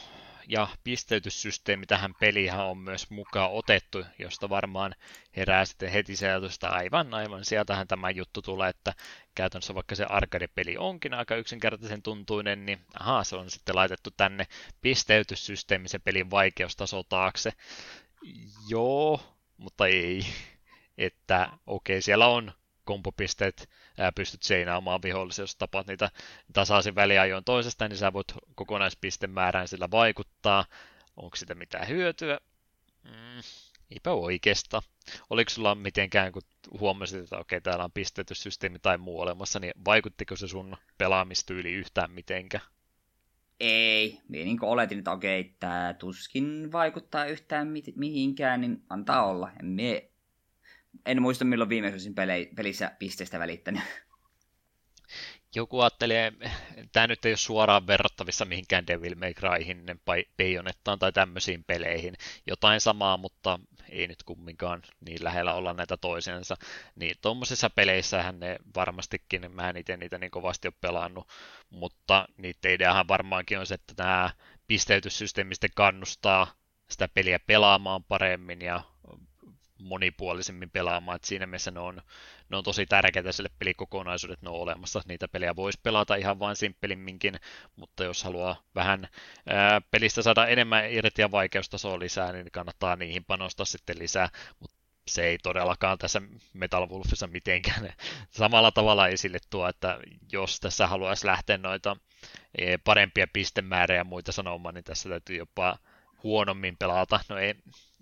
ja 0.50 0.68
pisteytyssysteemi 0.84 1.86
tähän 1.86 2.14
peliin 2.20 2.54
on 2.54 2.78
myös 2.78 3.10
mukaan 3.10 3.50
otettu, 3.52 4.04
josta 4.18 4.48
varmaan 4.48 4.94
herää 5.36 5.64
sitten 5.64 5.90
heti 5.90 6.16
se 6.16 6.28
ajatus, 6.28 6.54
että 6.54 6.68
aivan, 6.68 7.14
aivan, 7.14 7.44
sieltähän 7.44 7.88
tämä 7.88 8.10
juttu 8.10 8.42
tulee, 8.42 8.68
että 8.68 8.94
käytännössä 9.34 9.74
vaikka 9.74 9.94
se 9.94 10.04
arcade-peli 10.04 10.76
onkin 10.76 11.14
aika 11.14 11.36
yksinkertaisen 11.36 12.02
tuntuinen, 12.02 12.66
niin 12.66 12.80
ahaa, 13.00 13.24
se 13.24 13.36
on 13.36 13.50
sitten 13.50 13.76
laitettu 13.76 14.10
tänne 14.16 14.46
pisteytyssysteemi 14.80 15.88
se 15.88 15.98
pelin 15.98 16.30
vaikeustaso 16.30 17.02
taakse. 17.02 17.52
Joo, 18.68 19.20
mutta 19.56 19.86
ei. 19.86 20.20
Että 20.98 21.48
okei, 21.66 21.94
okay, 21.94 22.02
siellä 22.02 22.26
on 22.26 22.52
kompopisteet, 22.90 23.68
ää, 23.98 24.12
pystyt 24.12 24.42
seinaamaan 24.42 25.02
vihollisia, 25.02 25.42
jos 25.42 25.56
tapat 25.56 25.86
niitä 25.86 26.10
tasaisin 26.52 26.94
väliajoin 26.94 27.44
toisesta, 27.44 27.88
niin 27.88 27.96
sä 27.96 28.12
voit 28.12 28.26
kokonaispistemäärään 28.54 29.68
sillä 29.68 29.90
vaikuttaa. 29.90 30.64
Onko 31.16 31.36
sitä 31.36 31.54
mitään 31.54 31.88
hyötyä? 31.88 32.40
Mm, 33.04 33.40
eipä 33.90 34.10
oikeasta. 34.12 34.82
Oliko 35.30 35.50
sulla 35.50 35.74
mitenkään, 35.74 36.32
kun 36.32 36.42
huomasit, 36.80 37.22
että 37.24 37.38
okei, 37.38 37.60
täällä 37.60 37.84
on 37.84 37.92
pistetyssysteemi 37.92 38.78
tai 38.78 38.98
muu 38.98 39.20
olemassa, 39.20 39.60
niin 39.60 39.72
vaikuttiko 39.84 40.36
se 40.36 40.48
sun 40.48 40.76
pelaamistyyli 40.98 41.72
yhtään 41.72 42.10
mitenkään? 42.10 42.64
Ei, 43.60 44.20
minä 44.28 44.44
niin 44.44 44.64
oletin, 44.64 44.98
että 44.98 45.12
okei, 45.12 45.54
tämä 45.60 45.94
tuskin 45.98 46.72
vaikuttaa 46.72 47.24
yhtään 47.24 47.68
mihinkään, 47.96 48.60
niin 48.60 48.82
antaa 48.88 49.26
olla. 49.26 49.50
En 49.60 49.66
mie 49.66 50.09
en 51.06 51.22
muista 51.22 51.44
milloin 51.44 51.70
viimeksi 51.70 51.94
olisin 51.94 52.14
pelissä 52.56 52.92
pisteestä 52.98 53.38
välittänyt. 53.38 53.82
Joku 55.54 55.80
ajattelee, 55.80 56.32
tämä 56.92 57.06
nyt 57.06 57.24
ei 57.24 57.30
ole 57.30 57.36
suoraan 57.36 57.86
verrattavissa 57.86 58.44
mihinkään 58.44 58.86
Devil 58.86 59.14
May 59.14 59.34
Cryhin, 59.34 59.84
Bayonettaan 60.36 60.98
tai 60.98 61.12
tämmöisiin 61.12 61.64
peleihin. 61.64 62.14
Jotain 62.46 62.80
samaa, 62.80 63.16
mutta 63.16 63.60
ei 63.88 64.06
nyt 64.06 64.22
kumminkaan 64.22 64.82
niin 65.00 65.24
lähellä 65.24 65.54
olla 65.54 65.72
näitä 65.72 65.96
toisensa. 65.96 66.56
Niin 66.96 67.16
tuommoisissa 67.22 67.70
peleissähän 67.70 68.40
ne 68.40 68.58
varmastikin, 68.76 69.52
mä 69.52 69.70
en 69.70 69.76
itse 69.76 69.96
niitä 69.96 70.18
niin 70.18 70.30
kovasti 70.30 70.68
ole 70.68 70.74
pelannut, 70.80 71.28
mutta 71.70 72.28
niiden 72.36 72.72
ideahan 72.72 73.08
varmaankin 73.08 73.58
on 73.58 73.66
se, 73.66 73.74
että 73.74 73.94
nämä 73.98 74.30
pisteytyssysteemi 74.66 75.54
kannustaa 75.74 76.54
sitä 76.90 77.08
peliä 77.08 77.38
pelaamaan 77.38 78.04
paremmin 78.04 78.62
ja 78.62 78.82
monipuolisemmin 79.80 80.70
pelaamaan, 80.70 81.16
että 81.16 81.28
siinä 81.28 81.46
mielessä 81.46 81.70
ne 81.70 81.80
on, 81.80 82.02
ne 82.48 82.56
on 82.56 82.64
tosi 82.64 82.86
tärkeitä 82.86 83.32
sille 83.32 83.50
pelikokonaisuudet, 83.58 84.42
ne 84.42 84.50
on 84.50 84.56
olemassa. 84.56 85.02
Niitä 85.08 85.28
pelejä 85.28 85.56
voisi 85.56 85.80
pelata 85.82 86.14
ihan 86.14 86.38
vain 86.38 86.56
simppelimminkin, 86.56 87.34
mutta 87.76 88.04
jos 88.04 88.24
haluaa 88.24 88.62
vähän 88.74 89.08
ää, 89.46 89.80
pelistä 89.90 90.22
saada 90.22 90.46
enemmän 90.46 90.92
irti 90.92 91.22
ja 91.22 91.30
vaikeustasoa 91.30 91.98
lisää, 91.98 92.32
niin 92.32 92.50
kannattaa 92.52 92.96
niihin 92.96 93.24
panostaa 93.24 93.66
sitten 93.66 93.98
lisää, 93.98 94.28
mutta 94.60 94.76
se 95.08 95.24
ei 95.24 95.38
todellakaan 95.38 95.98
tässä 95.98 96.22
Metal 96.52 96.88
Wolfissa 96.88 97.26
mitenkään 97.26 97.92
samalla 98.30 98.70
tavalla 98.70 99.08
esille 99.08 99.38
tuo, 99.50 99.68
että 99.68 99.98
jos 100.32 100.60
tässä 100.60 100.86
haluaisi 100.86 101.26
lähteä 101.26 101.58
noita 101.58 101.96
parempia 102.84 103.26
pistemääriä 103.32 103.96
ja 103.96 104.04
muita 104.04 104.32
sanomaan, 104.32 104.74
niin 104.74 104.84
tässä 104.84 105.08
täytyy 105.08 105.36
jopa 105.36 105.78
huonommin 106.22 106.76
pelata. 106.76 107.20
No 107.28 107.38
ei, 107.38 107.54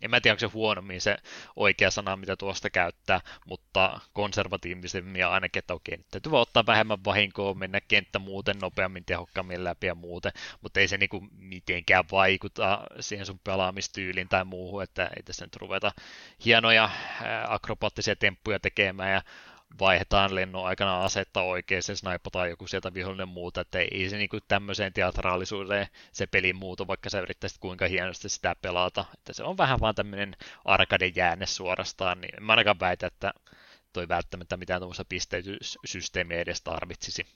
en 0.03 0.11
mä 0.11 0.21
tiedä, 0.21 0.33
onko 0.33 0.41
se 0.41 0.47
huonommin 0.47 1.01
se 1.01 1.17
oikea 1.57 1.91
sana, 1.91 2.17
mitä 2.17 2.37
tuosta 2.37 2.71
käyttää, 2.71 3.21
mutta 3.47 4.01
konservatiivisemmin 4.13 5.27
ainakin, 5.27 5.59
että 5.59 5.75
okei, 5.75 5.97
nyt 5.97 6.07
täytyy 6.11 6.33
vaan 6.33 6.43
ottaa 6.43 6.67
vähemmän 6.67 7.05
vahinkoa, 7.05 7.55
mennä 7.55 7.81
kenttä 7.81 8.19
muuten 8.19 8.59
nopeammin, 8.59 9.05
tehokkaammin 9.05 9.65
läpi 9.65 9.87
ja 9.87 9.95
muuten, 9.95 10.33
mutta 10.61 10.81
ei 10.81 10.89
se 10.89 10.99
niinku 10.99 11.27
mitenkään 11.37 12.05
vaikuta 12.13 12.81
siihen 13.01 13.27
sun 13.27 13.41
pelaamistyyliin 13.45 14.29
tai 14.29 14.45
muuhun, 14.45 14.83
että 14.83 15.11
ei 15.17 15.23
tässä 15.23 15.45
nyt 15.45 15.57
ruveta 15.57 15.93
hienoja 16.45 16.91
akrobaattisia 17.49 18.17
temppuja 18.17 18.61
tekemään 18.61 19.13
ja 19.13 19.23
vaihdetaan 19.81 20.35
lennon 20.35 20.67
aikana 20.67 21.05
asetta 21.05 21.43
oikein, 21.43 21.83
se 21.83 21.97
snaipataan 21.97 22.51
joku 22.51 22.67
sieltä 22.67 22.95
vihollinen 22.95 23.29
muuta, 23.29 23.61
että 23.61 23.79
ei 23.79 24.09
se 24.09 24.17
niinku 24.17 24.39
tämmöiseen 24.49 24.93
teatraalisuuteen 24.93 25.87
se 26.13 26.27
peli 26.27 26.53
muutu, 26.53 26.87
vaikka 26.87 27.11
sä 27.11 27.21
yrittäisit 27.21 27.59
kuinka 27.59 27.89
hienosti 27.89 28.29
sitä 28.29 28.57
pelata, 28.63 29.05
että 29.15 29.33
se 29.33 29.43
on 29.43 29.57
vähän 29.57 29.81
vaan 29.81 29.95
tämmöinen 29.95 30.37
arcade 30.65 31.07
jäänne 31.07 31.47
suorastaan, 31.47 32.21
niin 32.21 32.45
mä 32.45 32.53
ainakaan 32.53 32.81
väitä, 32.81 33.07
että 33.07 33.33
toi 33.93 34.09
välttämättä 34.09 34.57
mitään 34.57 34.81
tuommoista 34.81 35.05
pisteytyssysteemiä 35.05 36.39
edes 36.39 36.63
tarvitsisi. 36.63 37.27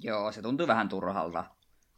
Joo, 0.00 0.32
se 0.32 0.42
tuntuu 0.42 0.66
vähän 0.66 0.88
turhalta 0.88 1.44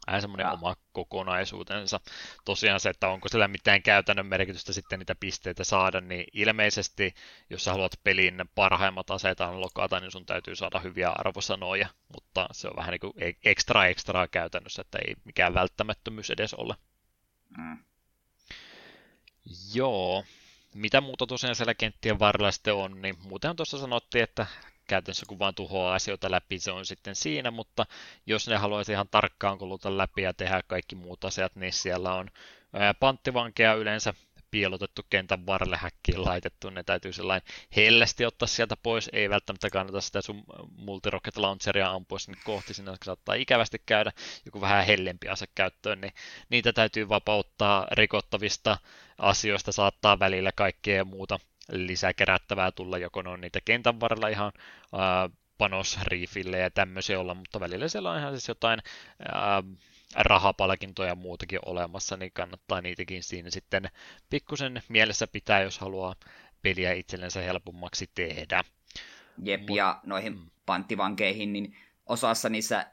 vähän 0.07 0.21
semmoinen 0.21 0.51
oma 0.51 0.75
kokonaisuutensa. 0.91 1.99
Tosiaan 2.45 2.79
se, 2.79 2.89
että 2.89 3.09
onko 3.09 3.29
sillä 3.29 3.47
mitään 3.47 3.83
käytännön 3.83 4.25
merkitystä 4.25 4.73
sitten 4.73 4.99
niitä 4.99 5.15
pisteitä 5.15 5.63
saada, 5.63 6.01
niin 6.01 6.25
ilmeisesti, 6.33 7.13
jos 7.49 7.63
sä 7.63 7.71
haluat 7.71 7.99
pelin 8.03 8.43
parhaimmat 8.55 9.11
aseet 9.11 9.37
lokata, 9.39 9.99
niin 9.99 10.11
sun 10.11 10.25
täytyy 10.25 10.55
saada 10.55 10.79
hyviä 10.79 11.09
arvosanoja, 11.09 11.87
mutta 12.13 12.47
se 12.51 12.67
on 12.67 12.75
vähän 12.75 12.91
niin 12.91 12.99
kuin 12.99 13.13
ekstra 13.45 13.85
ekstra 13.85 14.27
käytännössä, 14.27 14.81
että 14.81 14.97
ei 15.07 15.15
mikään 15.25 15.53
välttämättömyys 15.53 16.29
edes 16.29 16.53
ole. 16.53 16.75
Mm. 17.57 17.77
Joo, 19.73 20.23
mitä 20.73 21.01
muuta 21.01 21.27
tosiaan 21.27 21.55
siellä 21.55 21.73
kenttien 21.73 22.19
varrella 22.19 22.51
sitten 22.51 22.73
on, 22.73 23.01
niin 23.01 23.15
muuten 23.23 23.55
tuossa 23.55 23.77
sanottiin, 23.77 24.23
että 24.23 24.47
käytännössä 24.93 25.25
kun 25.25 25.39
vaan 25.39 25.55
tuhoaa 25.55 25.95
asioita 25.95 26.31
läpi, 26.31 26.59
se 26.59 26.71
on 26.71 26.85
sitten 26.85 27.15
siinä, 27.15 27.51
mutta 27.51 27.85
jos 28.25 28.47
ne 28.47 28.57
haluaisi 28.57 28.91
ihan 28.91 29.07
tarkkaan 29.11 29.57
kuluta 29.57 29.97
läpi 29.97 30.21
ja 30.21 30.33
tehdä 30.33 30.61
kaikki 30.67 30.95
muut 30.95 31.25
asiat, 31.25 31.55
niin 31.55 31.73
siellä 31.73 32.13
on 32.13 32.29
panttivankeja 32.99 33.73
yleensä 33.73 34.13
piilotettu 34.51 35.01
kentän 35.09 35.45
varrelle 35.45 35.77
häkkiin 35.77 36.25
laitettu, 36.25 36.69
ne 36.69 36.83
täytyy 36.83 37.13
sellainen 37.13 37.47
hellästi 37.75 38.25
ottaa 38.25 38.47
sieltä 38.47 38.77
pois, 38.77 39.09
ei 39.13 39.29
välttämättä 39.29 39.69
kannata 39.69 40.01
sitä 40.01 40.21
sun 40.21 40.43
multirocket 40.77 41.37
launcheria 41.37 41.91
ampua 41.91 42.19
sinne 42.19 42.41
kohti, 42.43 42.73
sinne 42.73 42.93
saattaa 43.05 43.35
ikävästi 43.35 43.81
käydä. 43.85 44.11
Joku 44.45 44.61
vähän 44.61 44.85
hellempi 44.85 45.29
ase 45.29 45.45
käyttöön, 45.55 46.01
niin 46.01 46.13
niitä 46.49 46.73
täytyy 46.73 47.09
vapauttaa 47.09 47.87
rikottavista 47.91 48.77
asioista, 49.17 49.71
saattaa 49.71 50.19
välillä 50.19 50.51
kaikkea 50.55 51.05
muuta 51.05 51.39
lisäkerättävää 51.71 52.71
tulla, 52.71 52.97
joko 52.97 53.21
ne 53.21 53.29
on 53.29 53.41
niitä 53.41 53.59
kentän 53.65 53.99
varrella 53.99 54.27
ihan 54.27 54.51
ää, 54.93 55.29
panosriifille 55.57 56.59
ja 56.59 56.71
tämmöisiä 56.71 57.19
olla, 57.19 57.33
mutta 57.33 57.59
välillä 57.59 57.87
siellä 57.87 58.11
on 58.11 58.19
ihan 58.19 58.33
siis 58.33 58.47
jotain 58.47 58.79
ää, 59.33 59.63
rahapalkintoja 60.15 61.09
ja 61.09 61.15
muutakin 61.15 61.59
olemassa, 61.65 62.17
niin 62.17 62.31
kannattaa 62.33 62.81
niitäkin 62.81 63.23
siinä 63.23 63.49
sitten 63.49 63.89
pikkusen 64.29 64.83
mielessä 64.89 65.27
pitää, 65.27 65.61
jos 65.61 65.79
haluaa 65.79 66.15
peliä 66.61 66.93
itsellensä 66.93 67.41
helpommaksi 67.41 68.09
tehdä. 68.15 68.63
Jep, 69.43 69.61
Mut, 69.61 69.77
ja 69.77 69.99
noihin 70.05 70.33
mm. 70.33 70.49
panttivankeihin, 70.65 71.53
niin 71.53 71.77
osassa 72.05 72.49
niissä, 72.49 72.85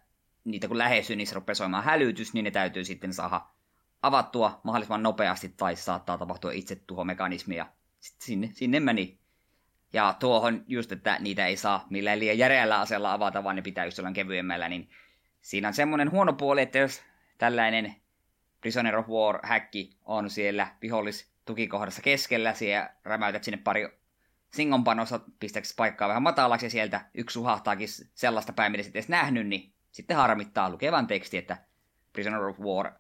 niitä 0.44 0.68
kun 0.68 0.78
lähestyy, 0.78 1.16
niissä 1.16 1.34
rupeaa 1.34 1.54
soimaan 1.54 1.84
hälytys, 1.84 2.34
niin 2.34 2.44
ne 2.44 2.50
täytyy 2.50 2.84
sitten 2.84 3.14
saada 3.14 3.40
avattua 4.02 4.60
mahdollisimman 4.62 5.02
nopeasti, 5.02 5.48
tai 5.48 5.76
saattaa 5.76 6.18
tapahtua 6.18 6.52
itse 6.52 6.76
tuhomekanismi, 6.76 7.56
ja 8.00 8.10
sinne, 8.18 8.50
sinne 8.54 8.80
meni. 8.80 9.18
Ja 9.92 10.16
tuohon 10.20 10.64
just, 10.68 10.92
että 10.92 11.16
niitä 11.20 11.46
ei 11.46 11.56
saa 11.56 11.86
millään 11.90 12.18
liian 12.18 12.38
järeällä 12.38 12.80
aseella 12.80 13.12
avata, 13.12 13.44
vaan 13.44 13.56
ne 13.56 13.62
pitää 13.62 13.84
just 13.84 13.98
olla 13.98 14.12
kevyemmällä, 14.12 14.68
niin 14.68 14.90
siinä 15.40 15.68
on 15.68 15.74
semmoinen 15.74 16.10
huono 16.10 16.32
puoli, 16.32 16.62
että 16.62 16.78
jos 16.78 17.02
tällainen 17.38 17.94
Prisoner 18.60 18.96
of 18.96 19.08
War 19.08 19.40
häkki 19.42 19.96
on 20.04 20.30
siellä 20.30 20.66
vihollis 20.82 21.30
tukikohdassa 21.44 22.02
keskellä, 22.02 22.54
siellä 22.54 22.90
rämäytät 23.04 23.44
sinne 23.44 23.58
pari 23.64 24.00
singonpanossa, 24.54 25.20
pistäksi 25.40 25.74
paikkaa 25.76 26.08
vähän 26.08 26.22
matalaksi 26.22 26.66
ja 26.66 26.70
sieltä 26.70 27.04
yksi 27.14 27.34
suhahtaakin 27.34 27.88
sellaista 28.14 28.52
päin, 28.52 28.72
mitä 28.72 28.82
sitten 28.82 29.00
edes 29.00 29.08
nähnyt, 29.08 29.46
niin 29.46 29.72
sitten 29.92 30.16
harmittaa 30.16 30.70
lukevan 30.70 31.06
teksti, 31.06 31.36
että 31.36 31.56
Prisoner 32.12 32.42
of 32.42 32.60
War 32.60 32.92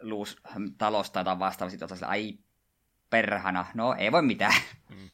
luus 0.00 0.42
talosta 0.78 1.24
tai 1.24 1.38
vastaava, 1.38 1.70
sitten 1.70 1.88
ai 2.06 2.38
perhana, 3.10 3.66
no 3.74 3.94
ei 3.98 4.12
voi 4.12 4.22
mitään. 4.22 4.54
Mm. 4.88 5.10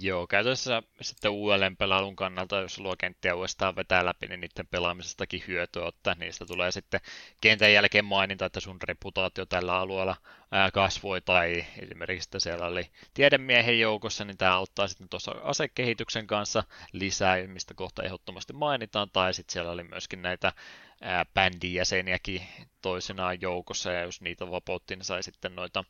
Joo, 0.00 0.26
käytännössä 0.26 0.82
sitten 1.00 1.30
uudelleen 1.30 1.76
pelailun 1.76 2.16
kannalta, 2.16 2.60
jos 2.60 2.78
luo 2.78 2.96
kenttiä 2.98 3.34
uudestaan 3.34 3.76
vetää 3.76 4.04
läpi, 4.04 4.26
niin 4.26 4.40
niiden 4.40 4.66
pelaamisestakin 4.66 5.44
hyötyä 5.48 5.84
ottaa. 5.84 6.14
Niistä 6.14 6.46
tulee 6.46 6.72
sitten 6.72 7.00
kentän 7.40 7.72
jälkeen 7.72 8.04
maininta, 8.04 8.46
että 8.46 8.60
sun 8.60 8.78
reputaatio 8.82 9.46
tällä 9.46 9.78
alueella 9.78 10.16
kasvoi, 10.72 11.20
tai 11.20 11.66
esimerkiksi 11.78 12.26
että 12.26 12.38
siellä 12.38 12.66
oli 12.66 12.90
tiedemiehen 13.14 13.80
joukossa, 13.80 14.24
niin 14.24 14.38
tämä 14.38 14.54
auttaa 14.54 14.88
sitten 14.88 15.08
tuossa 15.08 15.34
asekehityksen 15.42 16.26
kanssa 16.26 16.64
lisää, 16.92 17.46
mistä 17.46 17.74
kohta 17.74 18.02
ehdottomasti 18.02 18.52
mainitaan, 18.52 19.10
tai 19.12 19.34
sitten 19.34 19.52
siellä 19.52 19.70
oli 19.70 19.84
myöskin 19.84 20.22
näitä 20.22 20.52
bändin 21.34 21.74
jäseniäkin 21.74 22.42
toisenaan 22.82 23.40
joukossa, 23.40 23.92
ja 23.92 24.02
jos 24.02 24.20
niitä 24.20 24.50
vapautti, 24.50 24.96
niin 24.96 25.04
sai 25.04 25.22
sitten 25.22 25.56
noita 25.56 25.84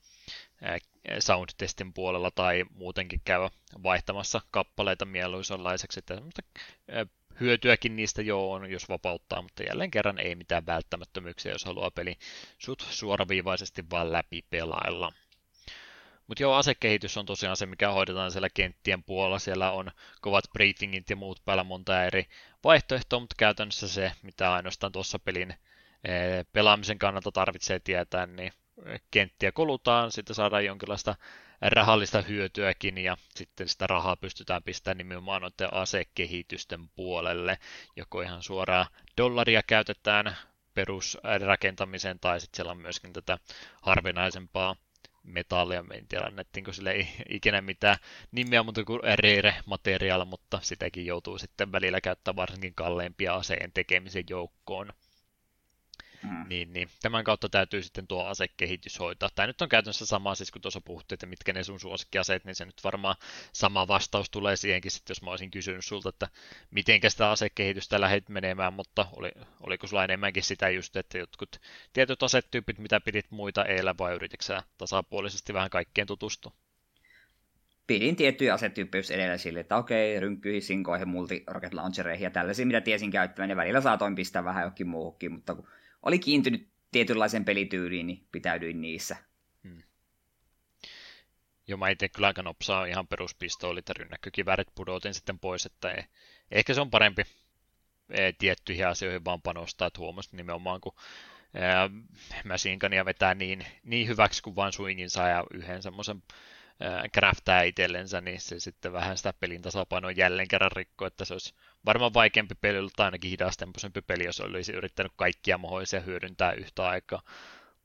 soundtestin 1.19 1.93
puolella 1.93 2.31
tai 2.31 2.65
muutenkin 2.71 3.21
käydä 3.25 3.51
vaihtamassa 3.83 4.41
kappaleita 4.51 5.05
mieluisanlaiseksi. 5.05 6.01
Että 6.01 6.23
hyötyäkin 7.41 7.97
niistä 7.97 8.23
joo 8.23 8.53
on, 8.53 8.71
jos 8.71 8.89
vapauttaa, 8.89 9.43
mutta 9.43 9.63
jälleen 9.63 9.91
kerran 9.91 10.19
ei 10.19 10.35
mitään 10.35 10.67
välttämättömyyksiä, 10.67 11.53
jos 11.53 11.65
haluaa 11.65 11.91
peli 11.91 12.19
sut 12.59 12.87
suoraviivaisesti 12.91 13.85
vaan 13.91 14.13
läpi 14.13 14.45
pelailla. 14.51 15.13
Mutta 16.27 16.43
joo, 16.43 16.55
asekehitys 16.55 17.17
on 17.17 17.27
tosiaan 17.27 17.57
se, 17.57 17.67
mikä 17.67 17.93
hoidetaan 17.93 18.31
siellä 18.31 18.49
kenttien 18.55 19.03
puolella. 19.03 19.39
Siellä 19.39 19.73
on 19.73 19.91
kovat 20.21 20.45
briefingit 20.53 21.11
ja 21.11 21.17
muut 21.17 21.45
päällä 21.45 21.65
monta 21.65 22.05
eri 22.05 22.27
vaihtoehtoa, 22.65 23.21
mutta 23.21 23.35
käytännössä 23.39 23.89
se, 23.89 24.13
mitä 24.23 24.53
ainoastaan 24.53 24.93
tuossa 24.93 25.19
pelin 25.19 25.55
pelaamisen 26.53 26.99
kannalta 26.99 27.33
tarvitsee 27.33 27.81
tietää, 27.81 28.27
niin 28.27 28.53
kenttiä 29.11 29.53
kolutaan, 29.53 30.13
sitten 30.13 30.37
saadaan 30.37 30.65
jonkinlaista 30.65 31.17
rahallista 31.61 32.23
hyötyäkin 32.23 32.99
ja 32.99 33.17
sitten 33.35 33.69
sitä 33.69 33.87
rahaa 33.87 34.17
pystytään 34.17 34.63
pistämään 34.63 34.99
nimenomaan 34.99 35.43
noiden 35.43 35.75
asekehitysten 35.75 36.89
puolelle, 36.89 37.59
joko 37.97 38.23
ihan 38.23 38.43
suoraan 38.43 38.87
dollaria 39.17 39.63
käytetään 39.63 40.37
perusrakentamiseen 40.75 42.21
tai 42.21 42.41
sitten 42.41 42.57
siellä 42.57 42.71
on 42.73 42.79
myöskin 42.79 43.13
tätä 43.13 43.39
harvinaisempaa 43.83 44.77
metallia, 45.29 45.85
en 45.95 46.09
tiedä 46.09 46.25
annettiinko 46.25 46.73
sille 46.73 47.09
ikinä 47.29 47.61
mitään 47.61 47.97
nimeä 48.33 48.63
muuta 48.63 48.85
kuin 48.85 49.01
rare 49.03 49.55
materiaal, 49.67 50.25
mutta 50.25 50.59
sitäkin 50.63 51.07
joutuu 51.07 51.39
sitten 51.39 51.73
välillä 51.73 52.01
käyttämään 52.01 52.37
varsinkin 52.37 52.75
kalleimpia 52.75 53.35
aseen 53.35 53.73
tekemisen 53.73 54.25
joukkoon. 54.31 54.93
Mm. 56.23 56.49
Niin, 56.49 56.73
niin, 56.73 56.89
tämän 57.03 57.25
kautta 57.25 57.49
täytyy 57.49 57.83
sitten 57.83 58.07
tuo 58.07 58.25
asekehitys 58.25 58.99
hoitaa. 58.99 59.29
Tämä 59.35 59.47
nyt 59.47 59.63
on 59.63 59.69
käytännössä 59.69 60.07
sama, 60.07 60.35
siis 60.35 60.51
kun 60.51 60.63
tuossa 60.63 60.81
puhuttiin, 60.81 61.17
että 61.17 61.27
mitkä 61.27 61.53
ne 61.53 61.65
sun 61.65 61.81
suosikkiaseet, 61.81 62.45
niin 62.45 62.55
se 62.55 62.65
nyt 62.65 62.85
varmaan 62.85 63.17
sama 63.53 63.89
vastaus 63.89 64.31
tulee 64.31 64.57
siihenkin 64.57 64.91
sitten, 64.91 65.11
jos 65.11 65.23
mä 65.23 65.31
olisin 65.31 65.51
kysynyt 65.51 65.85
sulta, 65.85 66.09
että 66.09 66.29
miten 66.71 67.01
sitä 67.09 67.31
asekehitystä 67.31 68.01
lähdet 68.01 68.29
menemään, 68.29 68.73
mutta 68.73 69.07
oli, 69.13 69.31
oliko 69.61 69.87
sulla 69.87 70.05
enemmänkin 70.05 70.43
sitä 70.43 70.71
just, 70.71 70.97
että 70.97 71.19
jotkut 71.19 71.61
tietyt 71.93 72.23
asetyypit, 72.23 72.79
mitä 72.79 73.01
pidit 73.01 73.27
muita 73.31 73.65
eellä, 73.65 73.95
vai 73.99 74.15
yritikö 74.15 74.63
tasapuolisesti 74.79 75.55
vähän 75.55 75.71
kaikkeen 75.71 76.07
tutustua? 76.07 76.53
pidin 77.89 78.17
tiettyjä 78.17 78.55
asetyyppejä 78.55 79.03
edellä 79.11 79.37
sille, 79.37 79.61
että 79.61 79.77
okei, 79.77 80.21
rynkkyihin, 80.21 80.63
sinkoihin, 80.63 81.09
multi 81.09 81.45
rocket 81.47 81.75
launchereihin 81.75 82.25
ja 82.25 82.31
tällaisia, 82.31 82.67
mitä 82.67 82.81
tiesin 82.81 83.11
käyttämään, 83.11 83.51
ja 83.51 83.57
välillä 83.57 83.81
saatoin 83.81 84.15
pistää 84.15 84.45
vähän 84.45 84.65
jokin 84.65 84.89
muuhunkin, 84.89 85.33
mutta 85.33 85.55
kun 85.55 85.69
oli 86.03 86.19
kiintynyt 86.19 86.69
tietynlaisen 86.93 87.45
pelityyliin, 87.45 88.07
niin 88.07 88.27
pitäydyin 88.33 88.81
niissä. 88.81 89.17
Hmm. 89.65 89.83
Joo, 91.67 91.79
mä 91.79 91.89
itse 91.89 92.09
kyllä 92.09 92.27
aika 92.27 92.43
nopsaa 92.43 92.85
ihan 92.85 93.09
peruspistoolit 93.09 93.89
ja 93.89 93.95
rynnäkkökiväärit 93.99 94.69
pudotin 94.75 95.15
sitten 95.15 95.39
pois, 95.39 95.67
että 95.67 95.91
ei, 95.91 96.03
ehkä 96.51 96.75
se 96.75 96.81
on 96.81 96.91
parempi 96.91 97.23
ei, 98.11 98.33
tiettyihin 98.33 98.87
asioihin 98.87 99.25
vaan 99.25 99.43
panostaa, 99.43 99.87
että 99.87 100.01
huomasin 100.01 100.37
nimenomaan, 100.37 100.81
kun 100.81 100.95
Masinkania 102.45 103.05
vetää 103.05 103.35
niin, 103.35 103.67
niin 103.85 104.09
hyväksi 104.09 104.43
kuin 104.43 104.57
vain 104.57 104.73
swingin 104.73 105.11
saa 105.11 105.29
ja 105.29 105.45
yhden 105.55 105.83
semmoisen 105.83 106.23
craftaa 107.15 107.63
itsellensä, 107.63 108.21
niin 108.21 108.41
se 108.41 108.61
sitten 108.61 108.93
vähän 108.93 109.17
sitä 109.17 109.33
pelin 109.33 109.63
tasapainoa 109.63 110.11
jälleen 110.11 110.49
kerran 110.49 110.73
rikko, 110.73 111.07
että 111.07 111.25
se 111.25 111.35
olisi 111.35 111.55
varmaan 111.87 112.15
vaikeampi 112.15 112.55
peli 112.61 112.79
ollut 112.79 113.01
ainakin 113.01 113.31
hidastempoisempi 113.31 114.01
peli, 114.03 114.25
jos 114.25 114.41
olisi 114.41 114.73
yrittänyt 114.73 115.13
kaikkia 115.17 115.59
mahdollisia 115.59 116.01
hyödyntää 116.01 116.53
yhtä 116.53 116.89
aikaa. 116.89 117.23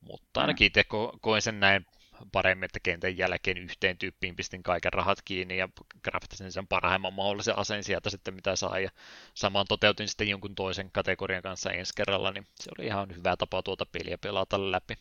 Mutta 0.02 0.42
ainakin 0.42 0.68
itse 0.68 0.82
ko- 0.82 1.18
koin 1.22 1.42
sen 1.42 1.60
näin 1.60 1.86
paremmin, 2.32 2.66
että 2.66 2.80
kentän 2.80 3.18
jälkeen 3.18 3.58
yhteen 3.58 3.98
tyyppiin 3.98 4.36
pistin 4.36 4.64
kaiken 4.64 4.94
rahat 4.94 5.22
kiinni 5.26 5.58
ja 5.58 5.70
craftasin 6.04 6.52
sen 6.52 6.68
parhaimman 6.68 7.14
mahdollisen 7.14 7.58
aseen 7.58 7.84
sieltä 7.84 8.10
sitten 8.10 8.34
mitä 8.34 8.56
saa 8.56 8.80
ja 8.80 8.90
samaan 9.34 9.66
toteutin 9.70 10.08
sitten 10.08 10.28
jonkun 10.28 10.56
toisen 10.56 10.92
kategorian 10.92 11.42
kanssa 11.42 11.72
ensi 11.72 11.94
kerralla, 11.96 12.32
niin 12.32 12.48
se 12.56 12.72
oli 12.78 12.88
ihan 12.88 13.16
hyvä 13.16 13.38
tapa 13.38 13.64
tuota 13.64 13.86
peliä 13.86 14.18
pelata 14.18 14.72
läpi. 14.72 14.98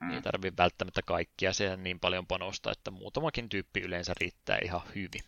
Mm. 0.00 0.10
Ei 0.10 0.22
tarvitse 0.22 0.62
välttämättä 0.62 1.02
kaikkia 1.02 1.52
siihen 1.52 1.82
niin 1.82 2.00
paljon 2.00 2.26
panostaa, 2.26 2.72
että 2.72 2.90
muutamakin 2.90 3.48
tyyppi 3.48 3.80
yleensä 3.80 4.12
riittää 4.20 4.58
ihan 4.64 4.80
hyvin. 4.94 5.22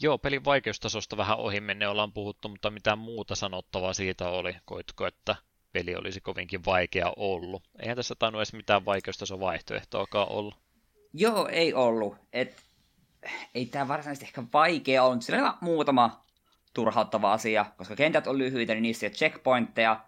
Joo, 0.00 0.18
pelin 0.18 0.44
vaikeustasosta 0.44 1.16
vähän 1.16 1.38
ohi 1.38 1.60
menne 1.60 1.88
ollaan 1.88 2.12
puhuttu, 2.12 2.48
mutta 2.48 2.70
mitä 2.70 2.96
muuta 2.96 3.34
sanottavaa 3.34 3.94
siitä 3.94 4.28
oli? 4.28 4.56
Koitko, 4.64 5.06
että 5.06 5.36
peli 5.72 5.96
olisi 5.96 6.20
kovinkin 6.20 6.64
vaikea 6.64 7.12
ollut? 7.16 7.62
Eihän 7.78 7.96
tässä 7.96 8.14
tainnut 8.18 8.38
edes 8.38 8.52
mitään 8.52 8.84
vaikeustason 8.84 9.40
vaihtoehtoakaan 9.40 10.28
ollut. 10.28 10.54
Joo, 11.12 11.48
ei 11.48 11.74
ollut. 11.74 12.16
Et, 12.32 12.62
ei 13.54 13.66
tämä 13.66 13.88
varsinaisesti 13.88 14.26
ehkä 14.26 14.42
vaikea 14.52 15.04
ollut. 15.04 15.22
Sillä 15.22 15.52
on 15.52 15.58
muutama 15.60 16.24
turhauttava 16.74 17.32
asia, 17.32 17.66
koska 17.76 17.96
kentät 17.96 18.26
on 18.26 18.38
lyhyitä, 18.38 18.74
niin 18.74 18.82
niissä 18.82 19.06
ei 19.06 19.10
ole 19.10 19.16
checkpointteja. 19.16 20.04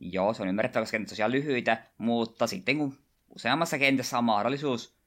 Joo, 0.00 0.34
se 0.34 0.42
on 0.42 0.48
ymmärrettävä, 0.48 0.82
koska 0.82 0.94
kentät 0.94 1.08
tosiaan 1.08 1.32
lyhyitä, 1.32 1.82
mutta 1.98 2.46
sitten 2.46 2.78
kun 2.78 2.94
useammassa 3.28 3.78
kentässä 3.78 4.18
on 4.18 4.24
mahdollisuus 4.24 4.98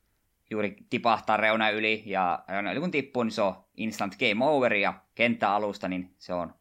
juuri 0.49 0.76
tipahtaa 0.89 1.38
reuna 1.38 1.69
yli, 1.69 2.03
ja 2.05 2.43
reuna 2.49 2.72
yli 2.72 2.80
kun 2.80 2.91
tippuu, 2.91 3.23
niin 3.23 3.31
se 3.31 3.41
on 3.41 3.55
instant 3.77 4.18
game 4.18 4.45
over, 4.45 4.73
ja 4.73 4.93
kenttäalusta, 5.15 5.88
niin 5.88 6.15
se 6.18 6.34
on 6.34 6.53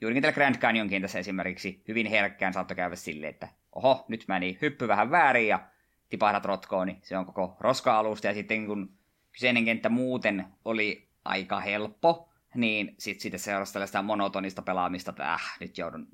juurikin 0.00 0.22
tällä 0.22 0.34
Grand 0.34 0.56
Canyon 0.56 0.88
kentässä 0.88 1.18
esimerkiksi 1.18 1.82
hyvin 1.88 2.06
herkkään 2.06 2.52
saattoi 2.52 2.76
käydä 2.76 2.96
silleen, 2.96 3.30
että 3.30 3.48
oho, 3.72 4.04
nyt 4.08 4.24
meni 4.28 4.58
hyppy 4.62 4.88
vähän 4.88 5.10
väärin, 5.10 5.48
ja 5.48 5.60
tipahdat 6.08 6.44
rotkoon, 6.44 6.86
niin 6.86 6.98
se 7.02 7.18
on 7.18 7.26
koko 7.26 7.56
roska-alusta, 7.60 8.26
ja 8.26 8.34
sitten 8.34 8.66
kun 8.66 8.92
kyseinen 9.32 9.64
kenttä 9.64 9.88
muuten 9.88 10.46
oli 10.64 11.08
aika 11.24 11.60
helppo, 11.60 12.28
niin 12.54 12.94
sitten 12.98 13.22
siitä 13.22 13.38
seurasi 13.38 13.72
tällaista 13.72 14.02
monotonista 14.02 14.62
pelaamista, 14.62 15.10
että 15.10 15.32
äh, 15.32 15.56
nyt 15.60 15.78
joudun 15.78 16.08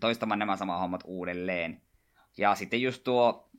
toistamaan 0.00 0.38
nämä 0.38 0.56
samat 0.56 0.80
hommat 0.80 1.02
uudelleen. 1.04 1.82
Ja 2.36 2.54
sitten 2.54 2.82
just 2.82 3.04
tuo, 3.04 3.50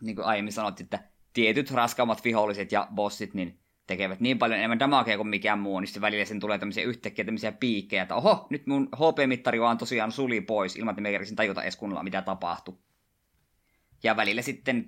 niin 0.00 0.16
kuin 0.16 0.24
aiemmin 0.24 0.52
sanottiin, 0.52 0.84
että 0.84 1.04
tietyt 1.32 1.70
raskaammat 1.70 2.24
viholliset 2.24 2.72
ja 2.72 2.88
bossit, 2.94 3.34
niin 3.34 3.58
tekevät 3.86 4.20
niin 4.20 4.38
paljon 4.38 4.58
enemmän 4.58 4.78
damagea 4.78 5.16
kuin 5.16 5.28
mikään 5.28 5.58
muu, 5.58 5.80
niin 5.80 5.88
sitten 5.88 6.00
välillä 6.00 6.24
sen 6.24 6.40
tulee 6.40 6.58
tämmöisiä 6.58 6.84
yhtäkkiä 6.84 7.24
tämmöisiä 7.24 7.52
piikkejä, 7.52 8.02
että 8.02 8.14
oho, 8.14 8.46
nyt 8.50 8.66
mun 8.66 8.88
HP-mittari 8.96 9.60
vaan 9.60 9.78
tosiaan 9.78 10.12
suli 10.12 10.40
pois, 10.40 10.76
ilman 10.76 10.92
että 10.92 11.02
me 11.02 11.10
kerkisin 11.10 11.36
tajuta 11.36 11.62
edes 11.62 11.76
kunnolla, 11.76 12.02
mitä 12.02 12.22
tapahtui. 12.22 12.78
Ja 14.02 14.16
välillä 14.16 14.42
sitten 14.42 14.86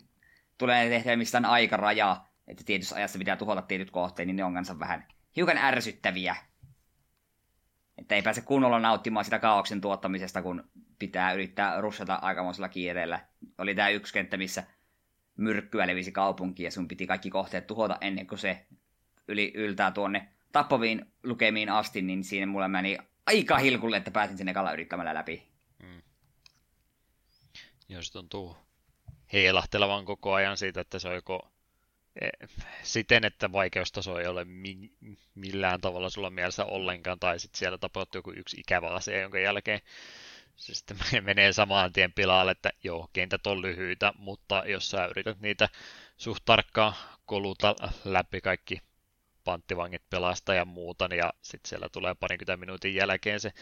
tulee 0.59 0.89
tehtävä 0.89 1.17
mistään 1.17 1.45
aikaraja, 1.45 2.25
että 2.47 2.65
tietyssä 2.65 2.97
ajassa 2.97 3.19
pitää 3.19 3.37
tuhota 3.37 3.63
tietyt 3.63 3.91
kohteet, 3.91 4.27
niin 4.27 4.37
ne 4.37 4.45
on 4.45 4.55
kanssa 4.55 4.79
vähän 4.79 5.07
hiukan 5.37 5.59
ärsyttäviä. 5.59 6.37
Että 8.01 8.15
ei 8.15 8.23
pääse 8.23 8.41
kunnolla 8.41 8.81
nauttimaan 8.81 9.25
sitä 9.25 9.39
kaauksen 9.39 9.81
tuottamisesta, 9.81 10.43
kun 10.43 10.71
pitää 10.99 11.33
yrittää 11.33 11.81
russata 11.81 12.15
aikamoisella 12.15 12.69
kiireellä. 12.69 13.21
Oli 13.59 13.75
tämä 13.75 13.89
yksi 13.89 14.13
kenttä, 14.13 14.37
missä 14.37 14.65
myrkkyä 15.37 15.87
levisi 15.87 16.13
kaupunkiin 16.13 16.65
ja 16.65 16.71
sun 16.71 16.89
piti 16.89 17.07
kaikki 17.07 17.31
kohteet 17.31 17.67
tuhota 17.67 17.99
ennen 18.01 18.27
kuin 18.27 18.39
se 18.39 18.67
yli, 19.29 19.53
yltää 19.55 19.91
tuonne 19.91 20.29
tappaviin 20.53 21.13
lukemiin 21.25 21.69
asti, 21.69 22.03
niin 22.03 22.25
siinä 22.25 22.47
mulle 22.47 22.69
meni 22.69 22.99
aika 23.27 23.59
hilkulle, 23.59 23.97
että 23.97 24.11
pääsin 24.11 24.37
sinne 24.37 24.55
kalla 24.55 24.73
yrittämällä 24.73 25.15
läpi. 25.15 25.49
Mm. 25.83 26.03
Joo, 27.89 28.03
se 28.03 28.13
tuntuu 28.13 28.57
heilahtelevan 29.33 30.05
koko 30.05 30.33
ajan 30.33 30.57
siitä, 30.57 30.81
että 30.81 30.99
se 30.99 31.09
on 31.09 31.15
joko 31.15 31.50
siten, 32.83 33.25
että 33.25 33.53
vaikeustaso 33.53 34.19
ei 34.19 34.27
ole 34.27 34.45
mi- 34.45 34.93
millään 35.35 35.81
tavalla 35.81 36.11
sulla 36.11 36.31
mielessä 36.31 36.65
ollenkaan, 36.65 37.21
tai 37.21 37.41
sitten 37.41 37.59
siellä 37.59 37.79
tapahtuu 37.79 38.19
joku 38.19 38.33
yksi 38.37 38.61
ikävä 38.61 38.89
asia, 38.89 39.21
jonka 39.21 39.39
jälkeen 39.39 39.81
se 40.57 40.75
sitten 40.75 40.97
menee 41.25 41.53
samaan 41.53 41.93
tien 41.93 42.13
pilalle, 42.13 42.51
että 42.51 42.71
joo, 42.85 43.09
kentät 43.13 43.47
on 43.47 43.63
lyhyitä, 43.63 44.13
mutta 44.19 44.63
jos 44.67 44.91
sä 44.91 45.07
yrität 45.07 45.41
niitä 45.41 45.69
suht 46.17 46.45
tarkkaan 46.45 46.95
koluta 47.27 47.75
läpi 48.05 48.41
kaikki 48.41 48.79
panttivangit 49.45 50.03
pelasta 50.11 50.55
ja 50.55 50.65
muuta, 50.65 51.09
ja 51.15 51.33
sitten 51.43 51.69
siellä 51.69 51.89
tulee 51.89 52.15
parinkymmentä 52.15 52.57
minuutin 52.57 52.95
jälkeen 52.95 53.41
se 53.41 53.53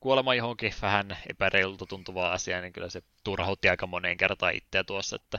kuolema 0.00 0.34
johonkin 0.34 0.72
vähän 0.82 1.18
epäreilulta 1.28 1.86
tuntuvaa 1.86 2.32
asiaa, 2.32 2.60
niin 2.60 2.72
kyllä 2.72 2.90
se 2.90 3.02
turhautti 3.24 3.68
aika 3.68 3.86
moneen 3.86 4.16
kertaan 4.16 4.54
itseä 4.54 4.84
tuossa, 4.84 5.16
että 5.16 5.38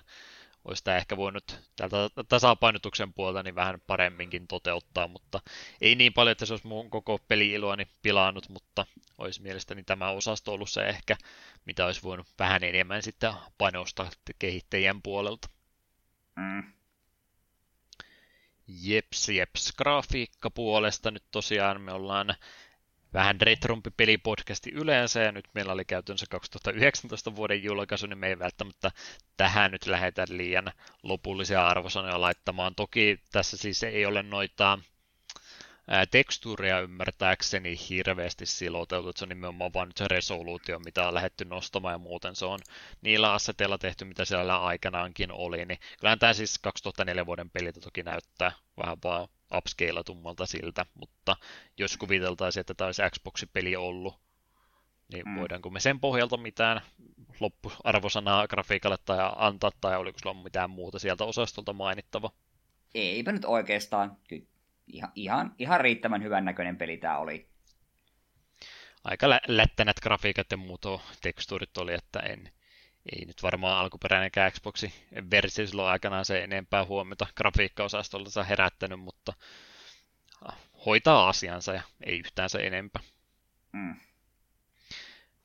olisi 0.65 0.83
tämä 0.83 0.97
ehkä 0.97 1.17
voinut 1.17 1.59
tältä 1.75 1.97
tasapainotuksen 2.27 3.13
puolta 3.13 3.43
niin 3.43 3.55
vähän 3.55 3.81
paremminkin 3.87 4.47
toteuttaa, 4.47 5.07
mutta 5.07 5.39
ei 5.81 5.95
niin 5.95 6.13
paljon, 6.13 6.31
että 6.31 6.45
se 6.45 6.53
olisi 6.53 6.67
mun 6.67 6.89
koko 6.89 7.19
peli-iloani 7.27 7.87
pilannut, 8.01 8.49
mutta 8.49 8.85
olisi 9.17 9.41
mielestäni 9.41 9.83
tämä 9.83 10.09
osasto 10.09 10.53
ollut 10.53 10.69
se 10.69 10.81
ehkä, 10.81 11.17
mitä 11.65 11.85
olisi 11.85 12.03
voinut 12.03 12.27
vähän 12.39 12.63
enemmän 12.63 13.03
sitten 13.03 13.33
panostaa 13.57 14.09
kehittäjien 14.39 15.01
puolelta. 15.01 15.49
Mm. 16.35 16.63
Jeps, 18.67 19.29
jeps. 19.29 19.73
Grafiikka 19.77 20.49
puolesta 20.49 21.11
nyt 21.11 21.23
tosiaan 21.31 21.81
me 21.81 21.91
ollaan 21.91 22.35
vähän 23.13 23.41
retrompi 23.41 23.89
pelipodcasti 23.97 24.71
yleensä, 24.71 25.19
ja 25.21 25.31
nyt 25.31 25.45
meillä 25.53 25.73
oli 25.73 25.85
käytännössä 25.85 26.25
2019 26.29 27.35
vuoden 27.35 27.63
julkaisu, 27.63 28.07
niin 28.07 28.17
me 28.17 28.27
ei 28.27 28.39
välttämättä 28.39 28.91
tähän 29.37 29.71
nyt 29.71 29.85
lähdetä 29.85 30.25
liian 30.29 30.71
lopullisia 31.03 31.67
arvosanoja 31.67 32.21
laittamaan. 32.21 32.75
Toki 32.75 33.19
tässä 33.31 33.57
siis 33.57 33.83
ei 33.83 34.05
ole 34.05 34.23
noita 34.23 34.79
tekstuuria 36.11 36.79
ymmärtääkseni 36.79 37.75
hirveästi 37.89 38.45
siloteltu, 38.45 39.09
että 39.09 39.19
se 39.19 39.25
on 39.25 39.29
nimenomaan 39.29 39.73
vain 39.73 39.89
se 39.95 40.07
resoluutio, 40.07 40.79
mitä 40.79 41.07
on 41.07 41.13
lähetty 41.13 41.45
nostamaan 41.45 41.93
ja 41.93 41.97
muuten 41.97 42.35
se 42.35 42.45
on 42.45 42.59
niillä 43.01 43.33
asseteilla 43.33 43.77
tehty, 43.77 44.05
mitä 44.05 44.25
siellä 44.25 44.57
aikanaankin 44.57 45.31
oli, 45.31 45.65
niin 45.65 45.79
kyllähän 45.99 46.19
tämä 46.19 46.33
siis 46.33 46.59
2004 46.59 47.25
vuoden 47.25 47.49
peliltä 47.49 47.79
toki 47.79 48.03
näyttää 48.03 48.51
vähän 48.77 48.97
vaan 49.03 49.27
upscalatummalta 49.55 50.45
siltä, 50.45 50.85
mutta 50.93 51.35
jos 51.77 51.97
kuviteltaisiin, 51.97 52.61
että 52.61 52.73
tämä 52.73 52.85
olisi 52.85 53.01
Xbox-peli 53.11 53.75
ollut, 53.75 54.19
niin 55.13 55.25
mm. 55.25 55.39
voidaanko 55.39 55.69
me 55.69 55.79
sen 55.79 55.99
pohjalta 55.99 56.37
mitään 56.37 56.81
loppuarvosanaa 57.39 58.47
grafiikalle 58.47 58.97
tai 59.05 59.17
antaa, 59.35 59.71
tai 59.81 59.97
oliko 59.97 60.19
sulla 60.19 60.43
mitään 60.43 60.69
muuta 60.69 60.99
sieltä 60.99 61.23
osastolta 61.23 61.73
mainittava? 61.73 62.31
Eipä 62.95 63.31
nyt 63.31 63.45
oikeastaan. 63.45 64.17
Ihan, 64.87 65.11
ihan, 65.15 65.55
ihan 65.59 65.81
riittävän 65.81 66.23
hyvän 66.23 66.45
näköinen 66.45 66.77
peli 66.77 66.97
tämä 66.97 67.17
oli. 67.17 67.49
Aika 69.03 69.29
lä- 69.29 69.41
lättänät 69.47 69.99
grafiikat 69.99 70.51
ja 70.51 70.57
muut 70.57 70.85
tekstuurit 71.21 71.77
oli, 71.77 71.93
että 71.93 72.19
en, 72.19 72.51
ei 73.05 73.25
nyt 73.25 73.43
varmaan 73.43 73.77
alkuperäinen 73.77 74.31
Xboxin 74.51 74.93
versio 75.31 75.67
silloin 75.67 75.89
aikanaan 75.89 76.25
se 76.25 76.43
enempää 76.43 76.85
huomiota 76.85 77.27
grafiikkaosastolta 77.35 78.43
herättänyt, 78.43 78.99
mutta 78.99 79.33
ah, 80.45 80.57
hoitaa 80.85 81.29
asiansa 81.29 81.73
ja 81.73 81.81
ei 82.03 82.19
yhtään 82.19 82.49
se 82.49 82.59
enempää. 82.59 83.01
Mm. 83.71 83.95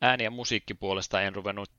Ääni- 0.01 0.25
ja 0.25 0.31
musiikkipuolesta 0.31 1.23
en 1.23 1.35
ruvennut 1.35 1.71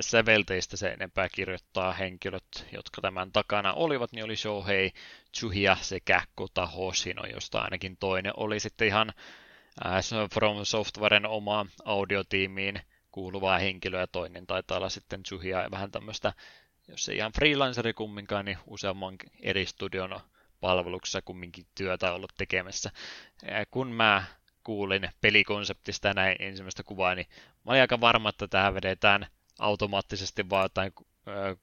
sävelteistä 0.00 0.76
se 0.76 0.88
enempää 0.88 1.28
kirjoittaa 1.28 1.92
henkilöt, 1.92 2.66
jotka 2.72 3.02
tämän 3.02 3.32
takana 3.32 3.72
olivat, 3.72 4.12
niin 4.12 4.24
oli 4.24 4.36
Shohei 4.36 4.92
Tsuhia 5.32 5.76
sekä 5.80 6.22
Kota 6.34 6.66
Hoshino, 6.66 7.24
josta 7.24 7.60
ainakin 7.60 7.96
toinen 7.96 8.32
oli 8.36 8.60
sitten 8.60 8.88
ihan 8.88 9.12
From 10.34 10.56
Softwaren 10.64 11.26
oma 11.26 11.66
audiotiimiin 11.84 12.80
kuuluvaa 13.12 13.58
henkilöä 13.58 14.00
ja 14.00 14.06
toinen 14.06 14.46
taitaa 14.46 14.76
olla 14.76 14.88
sitten 14.88 15.22
Tsuhia 15.22 15.70
vähän 15.70 15.90
tämmöistä, 15.90 16.32
jos 16.88 17.08
ei 17.08 17.16
ihan 17.16 17.32
freelanceri 17.32 17.92
kumminkaan, 17.92 18.44
niin 18.44 18.58
useamman 18.66 19.16
eri 19.40 19.66
studion 19.66 20.20
palveluksessa 20.60 21.22
kumminkin 21.22 21.66
työtä 21.74 22.12
ollut 22.12 22.32
tekemässä. 22.36 22.90
Kun 23.70 23.92
mä 23.92 24.24
kuulin 24.64 25.08
pelikonseptista 25.20 26.08
ja 26.08 26.14
näin 26.14 26.36
ensimmäistä 26.38 26.82
kuvaa, 26.82 27.14
niin 27.14 27.26
mä 27.64 27.72
olin 27.72 27.80
aika 27.80 28.00
varma, 28.00 28.28
että 28.28 28.48
tähän 28.48 28.74
vedetään 28.74 29.26
automaattisesti 29.58 30.50
vaan 30.50 30.64
jotain 30.64 30.92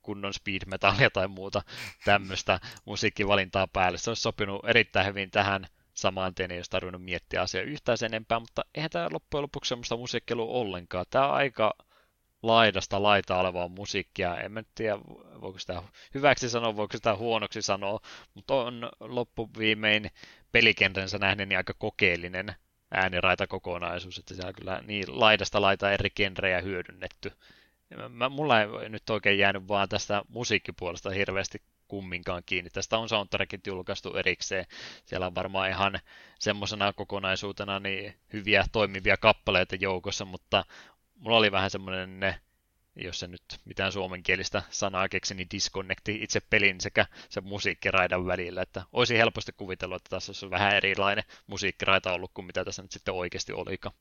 kunnon 0.02 0.34
speed 0.34 0.61
metallia 0.66 1.10
tai 1.10 1.28
muuta 1.28 1.61
tämmöistä 2.06 2.60
musiikkivalintaa 2.86 3.68
päälle. 3.68 3.98
Se 3.98 4.10
olisi 4.10 4.22
sopinut 4.22 4.66
erittäin 4.66 5.06
hyvin 5.08 5.32
tähän 5.32 5.68
samaan 6.02 6.36
tien, 6.36 6.52
ei 6.52 6.58
olisi 6.58 6.72
tarvinnut 6.72 7.03
miettiä 7.03 7.42
asiaa 7.42 7.64
yhtään 7.64 7.98
sen 7.98 8.14
enempää, 8.14 8.40
mutta 8.40 8.61
eihän 8.76 8.90
tämä 8.90 9.08
loppujen 9.11 9.42
lopuksi 9.42 9.69
semmoista 9.69 9.98
musiikkia 9.98 10.38
ollenkaan. 10.38 11.06
Tämä 11.10 11.28
on 11.28 11.34
aika 11.34 11.74
laidasta 12.44 13.03
laita 13.03 13.40
olevaa 13.40 13.68
musiikkia. 13.68 14.36
En 14.36 14.52
mä 14.52 14.64
tiedä, 14.76 14.98
voiko 15.42 15.60
sitä 15.60 15.84
hyväksi 16.14 16.50
sanoa, 16.50 16.76
voiko 16.76 16.98
sitä 16.98 17.16
huonoksi 17.16 17.61
sanoa, 17.61 18.00
mutta 18.34 18.53
on 18.53 18.90
loppuviimein 19.00 20.11
pelikentänsä 20.52 21.18
nähden 21.18 21.50
niin 21.50 21.58
aika 21.58 21.74
kokeellinen 21.78 22.56
ääniraita 22.92 23.48
kokonaisuus, 23.48 24.18
että 24.18 24.34
siellä 24.34 24.48
on 24.48 24.56
kyllä 24.56 24.82
niin 24.88 25.19
laidasta 25.19 25.61
laita 25.61 25.92
eri 25.92 26.10
genrejä 26.10 26.61
hyödynnetty. 26.61 27.32
Mä, 28.10 28.30
mulla 28.30 28.61
ei 28.61 28.90
nyt 28.90 29.10
oikein 29.10 29.40
jäänyt 29.40 29.68
vaan 29.68 29.90
tästä 29.90 30.22
musiikkipuolesta 30.28 31.10
hirveästi 31.10 31.61
kumminkaan 31.90 32.43
kiinni. 32.45 32.69
Tästä 32.69 32.98
on 32.98 33.09
soundtrackit 33.09 33.68
julkaistu 33.68 34.18
erikseen. 34.18 34.66
Siellä 35.06 35.27
on 35.27 35.35
varmaan 35.35 35.69
ihan 35.69 36.00
semmoisena 36.40 36.93
kokonaisuutena 36.93 37.80
niin 37.80 38.14
hyviä 38.34 38.66
toimivia 38.72 39.18
kappaleita 39.18 39.76
joukossa, 39.76 40.26
mutta 40.26 40.66
mulla 41.16 41.38
oli 41.38 41.51
vähän 41.51 41.69
semmoinen 41.69 42.19
ne 42.19 42.40
jos 42.95 43.19
se 43.19 43.27
nyt 43.27 43.42
mitään 43.66 43.92
suomenkielistä 43.92 44.64
sanaa 44.69 45.09
keksi, 45.09 45.35
niin 45.35 45.48
disconnecti 45.51 46.24
itse 46.24 46.40
pelin 46.40 46.82
sekä 46.82 47.06
se 47.30 47.42
musiikkiraidan 47.42 48.26
välillä, 48.26 48.61
että 48.61 48.84
olisi 48.92 49.18
helposti 49.18 49.51
kuvitellut, 49.58 49.95
että 49.95 50.09
tässä 50.09 50.30
olisi 50.30 50.50
vähän 50.50 50.76
erilainen 50.76 51.24
musiikkiraita 51.48 52.14
ollut 52.14 52.32
kuin 52.34 52.45
mitä 52.45 52.66
tässä 52.66 52.82
nyt 52.82 52.92
sitten 52.92 53.14
oikeasti 53.14 53.53
olikaan. 53.53 53.95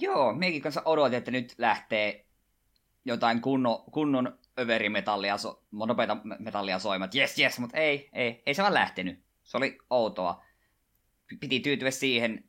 Joo, 0.00 0.32
meikin 0.32 0.62
kanssa 0.62 0.82
odotin, 0.84 1.18
että 1.18 1.30
nyt 1.30 1.54
lähtee 1.58 2.26
jotain 3.04 3.40
kunno, 3.40 3.84
kunnon 3.92 4.38
överimetallia, 4.58 5.38
so, 5.38 5.62
nopeita 5.72 6.16
metallia 6.38 6.78
soimat, 6.78 7.14
yes, 7.14 7.38
yes, 7.38 7.58
mutta 7.58 7.76
ei, 7.76 8.08
ei, 8.12 8.42
ei 8.46 8.54
se 8.54 8.62
vaan 8.62 8.74
lähtenyt. 8.74 9.24
Se 9.42 9.56
oli 9.56 9.78
outoa. 9.90 10.44
Piti 11.40 11.60
tyytyä 11.60 11.90
siihen, 11.90 12.44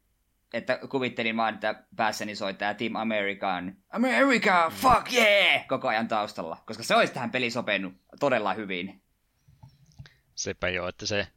että 0.53 0.79
kuvittelin 0.89 1.37
vaan, 1.37 1.53
että 1.53 1.83
päässäni 1.95 2.35
soi 2.35 2.53
tää 2.53 2.73
Team 2.73 2.95
American 2.95 3.77
America, 3.89 4.71
fuck 4.75 5.13
yeah! 5.13 5.67
koko 5.67 5.87
ajan 5.87 6.07
taustalla, 6.07 6.57
koska 6.65 6.83
se 6.83 6.95
olisi 6.95 7.13
tähän 7.13 7.31
peliin 7.31 7.51
sopinut 7.51 7.93
todella 8.19 8.53
hyvin. 8.53 9.01
Sepä 10.35 10.69
joo, 10.69 10.87
että 10.87 11.05
se 11.05 11.27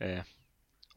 e, 0.00 0.22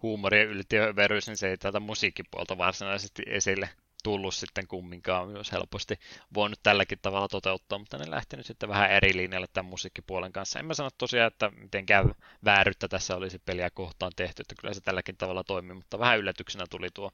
huumori 0.02 0.40
ja 0.40 0.44
yltiöveryys, 0.44 1.28
niin 1.28 1.38
se 1.38 1.50
ei 1.50 1.58
tätä 1.58 1.80
musiikkipuolta 1.80 2.58
varsinaisesti 2.58 3.24
esille 3.26 3.70
tullut 4.08 4.36
sitten 4.36 4.68
kumminkaan 4.68 5.30
myös 5.30 5.52
helposti 5.52 6.00
voinut 6.34 6.60
tälläkin 6.64 7.00
tavalla 7.02 7.28
toteuttaa, 7.28 7.80
mutta 7.80 7.98
ne 7.98 8.12
lähtenyt 8.12 8.46
sitten 8.46 8.70
vähän 8.70 8.92
eri 8.92 9.18
linjalle 9.18 9.48
tämän 9.54 9.70
musiikkipuolen 9.70 10.32
kanssa. 10.32 10.60
En 10.60 10.66
mä 10.66 10.74
sano 10.74 10.90
tosiaan, 10.98 11.28
että 11.28 11.50
mitenkään 11.50 12.16
vääryyttä 12.46 12.88
tässä 12.88 13.16
olisi 13.16 13.40
peliä 13.40 13.70
kohtaan 13.70 14.12
tehty, 14.16 14.42
että 14.42 14.56
kyllä 14.62 14.74
se 14.74 14.82
tälläkin 14.82 15.18
tavalla 15.18 15.44
toimii, 15.44 15.76
mutta 15.76 16.00
vähän 16.00 16.20
yllätyksenä 16.20 16.66
tuli 16.70 16.90
tuo, 16.94 17.12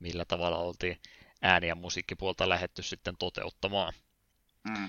millä 0.00 0.24
tavalla 0.24 0.58
oltiin 0.58 1.00
ääni- 1.42 1.68
ja 1.68 1.74
musiikkipuolta 1.74 2.48
lähetty 2.48 2.82
sitten 2.82 3.16
toteuttamaan. 3.18 3.92
Mm. 4.68 4.88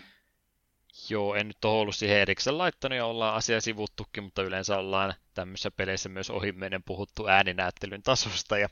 Joo, 1.09 1.35
en 1.35 1.47
nyt 1.47 1.65
ole 1.65 1.79
ollut 1.81 1.95
siihen 1.95 2.17
erikseen 2.17 2.57
laittanut 2.57 2.97
ja 2.97 3.05
ollaan 3.05 3.35
asia 3.35 3.61
sivuttukin, 3.61 4.23
mutta 4.23 4.43
yleensä 4.43 4.77
ollaan 4.77 5.13
tämmöisissä 5.33 5.71
peleissä 5.71 6.09
myös 6.09 6.29
ohimennen 6.29 6.83
puhuttu 6.83 7.27
ääninäyttelyn 7.27 8.03
tasosta 8.03 8.57
ja 8.57 8.69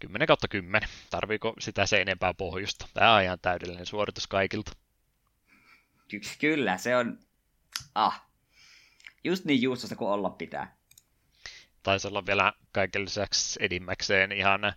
10 0.00 0.26
kautta 0.26 0.48
10. 0.48 0.88
Tarviiko 1.10 1.54
sitä 1.58 1.86
se 1.86 2.00
enempää 2.00 2.34
pohjusta? 2.34 2.88
Tämä 2.94 3.14
on 3.14 3.22
ihan 3.22 3.38
täydellinen 3.42 3.86
suoritus 3.86 4.26
kaikilta. 4.26 4.72
Kyllä, 6.38 6.76
se 6.78 6.96
on... 6.96 7.18
Ah. 7.94 8.26
Just 9.24 9.44
niin 9.44 9.62
juustosta 9.62 9.96
kuin 9.96 10.10
olla 10.10 10.30
pitää. 10.30 10.76
Taisi 11.82 12.08
olla 12.08 12.26
vielä 12.26 12.52
kaiken 12.72 13.04
lisäksi 13.04 13.58
edimmäkseen 13.62 14.32
ihan 14.32 14.72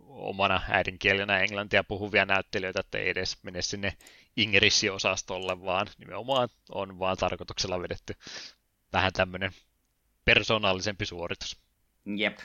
omana 0.00 0.60
äidinkielenä 0.68 1.38
englantia 1.38 1.84
puhuvia 1.84 2.24
näyttelijöitä, 2.24 2.80
että 2.80 2.98
ei 2.98 3.08
edes 3.08 3.42
mene 3.42 3.62
sinne 3.62 3.96
Ingrissi-osastolle, 4.36 5.64
vaan 5.64 5.86
nimenomaan 5.98 6.48
on 6.70 6.98
vaan 6.98 7.16
tarkoituksella 7.16 7.80
vedetty 7.82 8.14
vähän 8.92 9.12
tämmöinen 9.12 9.52
persoonallisempi 10.24 11.06
suoritus. 11.06 11.60
Jep. 12.16 12.38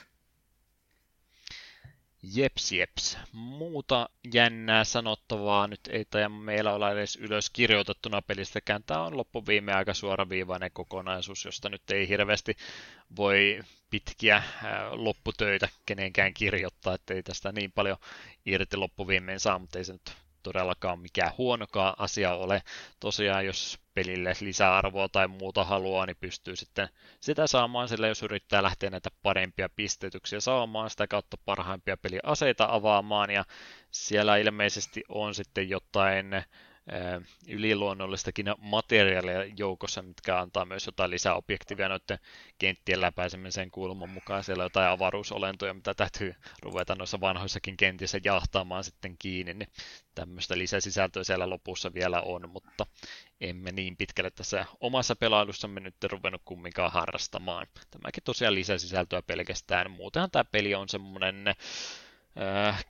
Jeps, 2.34 2.72
jeps. 2.72 3.18
Muuta 3.32 4.08
jännää 4.34 4.84
sanottavaa 4.84 5.66
nyt 5.66 5.80
ei 5.90 6.04
taida 6.04 6.28
meillä 6.28 6.72
olla 6.72 6.92
edes 6.92 7.16
ylös 7.16 7.50
kirjoitettuna 7.50 8.22
pelistäkään. 8.22 8.82
Tämä 8.82 9.02
on 9.02 9.16
loppuviime 9.16 9.72
aika 9.72 9.94
suoraviivainen 9.94 10.70
kokonaisuus, 10.72 11.44
josta 11.44 11.68
nyt 11.68 11.90
ei 11.90 12.08
hirveästi 12.08 12.56
voi 13.16 13.60
pitkiä 13.90 14.42
lopputöitä 14.90 15.68
kenenkään 15.86 16.34
kirjoittaa, 16.34 16.94
ettei 16.94 17.22
tästä 17.22 17.52
niin 17.52 17.72
paljon 17.72 17.96
irti 18.46 18.76
loppuviimeen 18.76 19.40
saa, 19.40 19.58
mutta 19.58 19.78
ei 19.78 19.84
se 19.84 19.92
nyt 19.92 20.12
todellakaan 20.52 20.98
mikään 20.98 21.32
huonokaan 21.38 21.94
asia 21.98 22.34
ole. 22.34 22.62
Tosiaan, 23.00 23.46
jos 23.46 23.78
pelille 23.94 24.32
lisäarvoa 24.40 25.08
tai 25.08 25.28
muuta 25.28 25.64
haluaa, 25.64 26.06
niin 26.06 26.16
pystyy 26.20 26.56
sitten 26.56 26.88
sitä 27.20 27.46
saamaan 27.46 27.88
sillä, 27.88 28.08
jos 28.08 28.22
yrittää 28.22 28.62
lähteä 28.62 28.90
näitä 28.90 29.10
parempia 29.22 29.68
pistetyksiä 29.68 30.40
saamaan, 30.40 30.90
sitä 30.90 31.06
kautta 31.06 31.36
parhaimpia 31.44 31.96
peliaseita 31.96 32.66
avaamaan, 32.70 33.30
ja 33.30 33.44
siellä 33.90 34.36
ilmeisesti 34.36 35.04
on 35.08 35.34
sitten 35.34 35.68
jotain 35.68 36.26
yliluonnollistakin 37.48 38.46
materiaalia 38.58 39.44
joukossa, 39.44 40.02
mitkä 40.02 40.40
antaa 40.40 40.64
myös 40.64 40.86
jotain 40.86 41.10
lisäobjektiivia 41.10 41.88
noiden 41.88 42.18
kenttien 42.58 43.00
läpäisemisen 43.00 43.70
kulman 43.70 44.10
mukaan. 44.10 44.44
Siellä 44.44 44.62
on 44.62 44.66
jotain 44.66 44.88
avaruusolentoja, 44.88 45.74
mitä 45.74 45.94
täytyy 45.94 46.34
ruveta 46.62 46.94
noissa 46.94 47.20
vanhoissakin 47.20 47.76
kentissä 47.76 48.20
jahtaamaan 48.24 48.84
sitten 48.84 49.16
kiinni, 49.18 49.54
niin 49.54 49.68
tämmöistä 50.14 50.58
lisäsisältöä 50.58 51.24
siellä 51.24 51.50
lopussa 51.50 51.94
vielä 51.94 52.20
on, 52.20 52.50
mutta 52.50 52.86
emme 53.40 53.72
niin 53.72 53.96
pitkälle 53.96 54.30
tässä 54.30 54.66
omassa 54.80 55.16
pelailussamme 55.16 55.80
nyt 55.80 56.04
ruvennut 56.04 56.42
kumminkaan 56.44 56.92
harrastamaan. 56.92 57.66
Tämäkin 57.90 58.22
tosiaan 58.24 58.54
lisäsisältöä 58.54 59.22
pelkästään. 59.22 59.90
Muutenhan 59.90 60.30
tämä 60.30 60.44
peli 60.44 60.74
on 60.74 60.88
semmoinen 60.88 61.48
äh, 61.48 62.84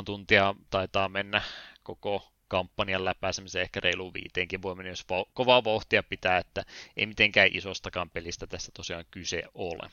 6-8 0.00 0.04
tuntia 0.04 0.54
taitaa 0.70 1.08
mennä 1.08 1.42
koko 1.82 2.31
kampanjan 2.52 3.04
läpäisemiseen 3.04 3.62
ehkä 3.62 3.80
reilu 3.80 4.14
viiteenkin 4.14 4.62
voi 4.62 4.74
mennä, 4.74 4.90
jos 4.90 5.06
kovaa 5.34 5.64
vauhtia 5.64 6.02
pitää, 6.02 6.38
että 6.38 6.62
ei 6.96 7.06
mitenkään 7.06 7.48
isostakaan 7.52 8.10
pelistä 8.10 8.46
tässä 8.46 8.72
tosiaan 8.76 9.04
kyse 9.10 9.42
ole. 9.54 9.90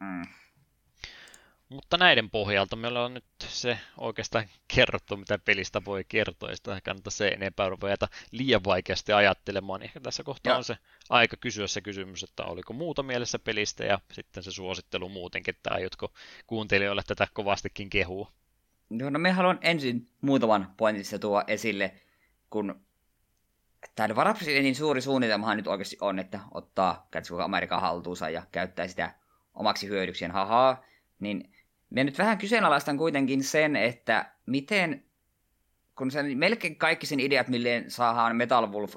Mm. 0.00 0.26
Mutta 1.68 1.96
näiden 1.96 2.30
pohjalta 2.30 2.76
me 2.76 2.88
ollaan 2.88 3.14
nyt 3.14 3.24
se 3.48 3.78
oikeastaan 3.98 4.48
kerrottu, 4.74 5.16
mitä 5.16 5.38
pelistä 5.38 5.84
voi 5.84 6.04
kertoa, 6.08 6.50
ja 6.50 6.56
sitä 6.56 6.80
kannattaa 6.80 7.10
se 7.10 7.28
enempää 7.28 7.68
ruveta 7.68 8.08
liian 8.30 8.64
vaikeasti 8.64 9.12
ajattelemaan. 9.12 9.82
Ehkä 9.82 10.00
tässä 10.00 10.22
kohtaa 10.22 10.52
ja. 10.52 10.56
on 10.56 10.64
se 10.64 10.76
aika 11.10 11.36
kysyä 11.36 11.66
se 11.66 11.80
kysymys, 11.80 12.22
että 12.22 12.44
oliko 12.44 12.72
muuta 12.72 13.02
mielessä 13.02 13.38
pelistä, 13.38 13.84
ja 13.84 13.98
sitten 14.12 14.42
se 14.42 14.50
suosittelu 14.50 15.08
muutenkin, 15.08 15.54
että 15.54 15.70
aiotko 15.72 16.12
kuuntelijoille 16.46 17.02
tätä 17.06 17.28
kovastikin 17.32 17.90
kehua. 17.90 18.32
Joo, 18.98 19.10
no 19.10 19.18
me 19.18 19.30
haluan 19.30 19.58
ensin 19.62 20.08
muutaman 20.20 20.74
pointissa 20.76 21.18
tuo 21.18 21.44
esille, 21.46 21.94
kun 22.50 22.80
tämä 23.94 24.16
varapresidentin 24.16 24.74
suuri 24.74 25.00
suunnitelmahan 25.00 25.56
nyt 25.56 25.66
oikeasti 25.66 25.96
on, 26.00 26.18
että 26.18 26.40
ottaa 26.50 27.08
koko 27.28 27.42
Amerikan 27.42 27.80
haltuunsa 27.80 28.30
ja 28.30 28.42
käyttää 28.52 28.88
sitä 28.88 29.14
omaksi 29.54 29.88
hyödykseen, 29.88 30.30
hahaa, 30.30 30.84
niin 31.20 31.52
me 31.90 32.04
nyt 32.04 32.18
vähän 32.18 32.38
kyseenalaistan 32.38 32.98
kuitenkin 32.98 33.44
sen, 33.44 33.76
että 33.76 34.32
miten, 34.46 35.04
kun 35.98 36.10
sen, 36.10 36.38
melkein 36.38 36.76
kaikki 36.76 37.06
sen 37.06 37.20
ideat, 37.20 37.48
milleen 37.48 37.90
saadaan 37.90 38.36
Metal 38.36 38.72
Wolf, 38.72 38.94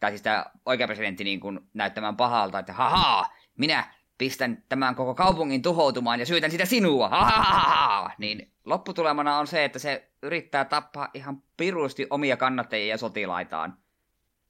tai 0.00 0.10
siis 0.10 0.22
tämä 0.22 0.46
oikea 0.66 0.86
presidentti 0.86 1.24
niin 1.24 1.40
kuin 1.40 1.60
näyttämään 1.74 2.16
pahalta, 2.16 2.58
että 2.58 2.72
hahaa, 2.72 3.36
minä 3.56 3.94
pistän 4.18 4.64
tämän 4.68 4.94
koko 4.94 5.14
kaupungin 5.14 5.62
tuhoutumaan 5.62 6.20
ja 6.20 6.26
syytän 6.26 6.50
sitä 6.50 6.64
sinua, 6.64 7.08
ha 7.08 8.10
niin 8.18 8.52
lopputulemana 8.64 9.38
on 9.38 9.46
se, 9.46 9.64
että 9.64 9.78
se 9.78 10.10
yrittää 10.22 10.64
tappaa 10.64 11.08
ihan 11.14 11.42
pirusti 11.56 12.06
omia 12.10 12.36
kannattajia 12.36 12.86
ja 12.86 12.98
sotilaitaan. 12.98 13.78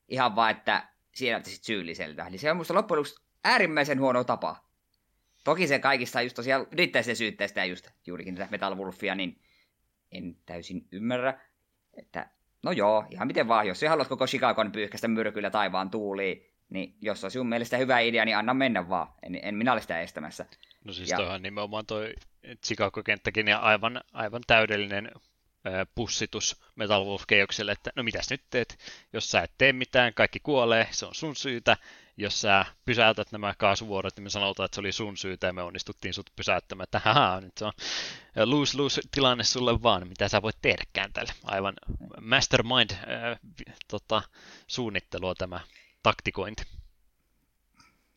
Ihan 0.09 0.37
vaan, 0.37 0.51
että 0.51 0.89
siellä 1.15 1.43
sitten 1.45 1.65
syylliseltä. 1.65 2.27
Eli 2.27 2.39
se 2.39 2.51
on 2.51 2.57
musta 2.57 2.75
loppujen 2.75 2.99
lopuksi 2.99 3.23
äärimmäisen 3.45 4.01
huono 4.01 4.25
tapa. 4.25 4.57
Toki 5.45 5.67
se 5.67 5.79
kaikista 5.79 6.23
just 6.23 6.37
tosiaan 6.37 6.67
yrittää 6.73 7.03
se 7.03 7.15
syyttää 7.15 7.49
sitä 7.49 7.65
just 7.65 7.89
juurikin 8.07 8.35
tätä 8.35 8.49
Metal 8.51 8.77
Wolfia, 8.77 9.15
niin 9.15 9.41
en 10.13 10.37
täysin 10.47 10.87
ymmärrä, 10.93 11.41
että 11.95 12.31
no 12.63 12.73
joo, 12.73 13.05
ihan 13.11 13.27
miten 13.27 13.49
vaan, 13.49 13.67
jos 13.67 13.81
sä 13.81 13.89
haluat 13.89 14.09
koko 14.09 14.27
Chicagon 14.27 14.73
pyyhkästä 14.73 15.09
myrkyllä 15.09 15.51
taivaan 15.51 15.91
tuuliin, 15.91 16.56
niin 16.71 16.95
jos 17.01 17.25
on 17.25 17.31
sun 17.31 17.49
mielestä 17.49 17.77
hyvä 17.77 17.99
idea, 18.01 18.25
niin 18.25 18.37
anna 18.37 18.55
mennä 18.55 18.89
vaan. 18.89 19.09
En, 19.23 19.39
en 19.43 19.55
minä 19.55 19.73
ole 19.73 19.81
sitä 19.81 20.01
estämässä. 20.01 20.47
No 20.85 20.93
siis 20.93 21.11
ja... 21.11 21.17
toihan 21.17 21.43
nimenomaan 21.43 21.87
toi 21.87 22.15
Chicago-kenttäkin 22.67 23.49
ja 23.49 23.59
aivan, 23.59 24.01
aivan 24.13 24.43
täydellinen 24.47 25.11
pussitus 25.95 26.63
Metal 26.77 27.05
Wolf 27.05 27.23
että 27.73 27.91
no 27.97 28.03
mitäs 28.03 28.31
nyt 28.31 28.43
teet, 28.51 28.79
jos 29.13 29.31
sä 29.31 29.43
et 29.43 29.53
tee 29.59 29.73
mitään, 29.73 30.15
kaikki 30.15 30.41
kuolee, 30.41 30.89
se 30.91 31.07
on 31.07 31.15
sun 31.15 31.37
syytä, 31.37 31.77
jos 32.17 32.41
sä 32.41 32.67
pysäytät 32.85 33.33
nämä 33.33 33.55
kaasuvuorot, 33.59 34.17
niin 34.17 34.23
me 34.23 34.31
sanotaan, 34.31 34.65
että 34.65 34.75
se 34.75 34.81
oli 34.81 34.93
sun 34.93 35.17
syytä 35.17 35.47
ja 35.47 35.53
me 35.53 35.63
onnistuttiin 35.63 36.15
sut 36.15 36.31
pysäyttämään, 36.37 36.85
että 36.85 36.99
haha, 36.99 37.41
nyt 37.41 37.59
se 37.59 37.65
on 37.65 37.73
lose-lose 38.45 39.01
tilanne 39.11 39.45
sulle 39.45 39.83
vaan, 39.83 40.09
mitä 40.09 40.29
sä 40.29 40.43
voit 40.43 40.57
tehdäkään 40.63 41.13
tälle. 41.13 41.33
Aivan 41.45 41.75
mastermind 42.21 42.91
äh, 42.91 43.39
tota, 43.89 44.23
suunnittelua 44.67 45.35
tämä 45.35 45.61
taktikointi. 46.07 46.63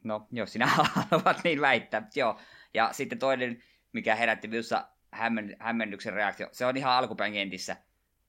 No, 0.04 0.28
jos 0.32 0.54
sinä 0.54 0.68
haluat 1.12 1.44
niin 1.44 1.62
väittää, 1.62 2.08
joo. 2.16 2.40
Ja 2.74 2.94
sitten 2.94 3.20
toinen, 3.20 3.64
mikä 3.94 4.16
herätti 4.16 4.48
minussa 4.48 4.88
hämmen, 5.12 5.56
hämmennyksen 5.60 6.14
reaktio, 6.14 6.50
se 6.52 6.66
on 6.66 6.78
ihan 6.78 6.94
alkupäin 6.94 7.34
kentissä. 7.34 7.78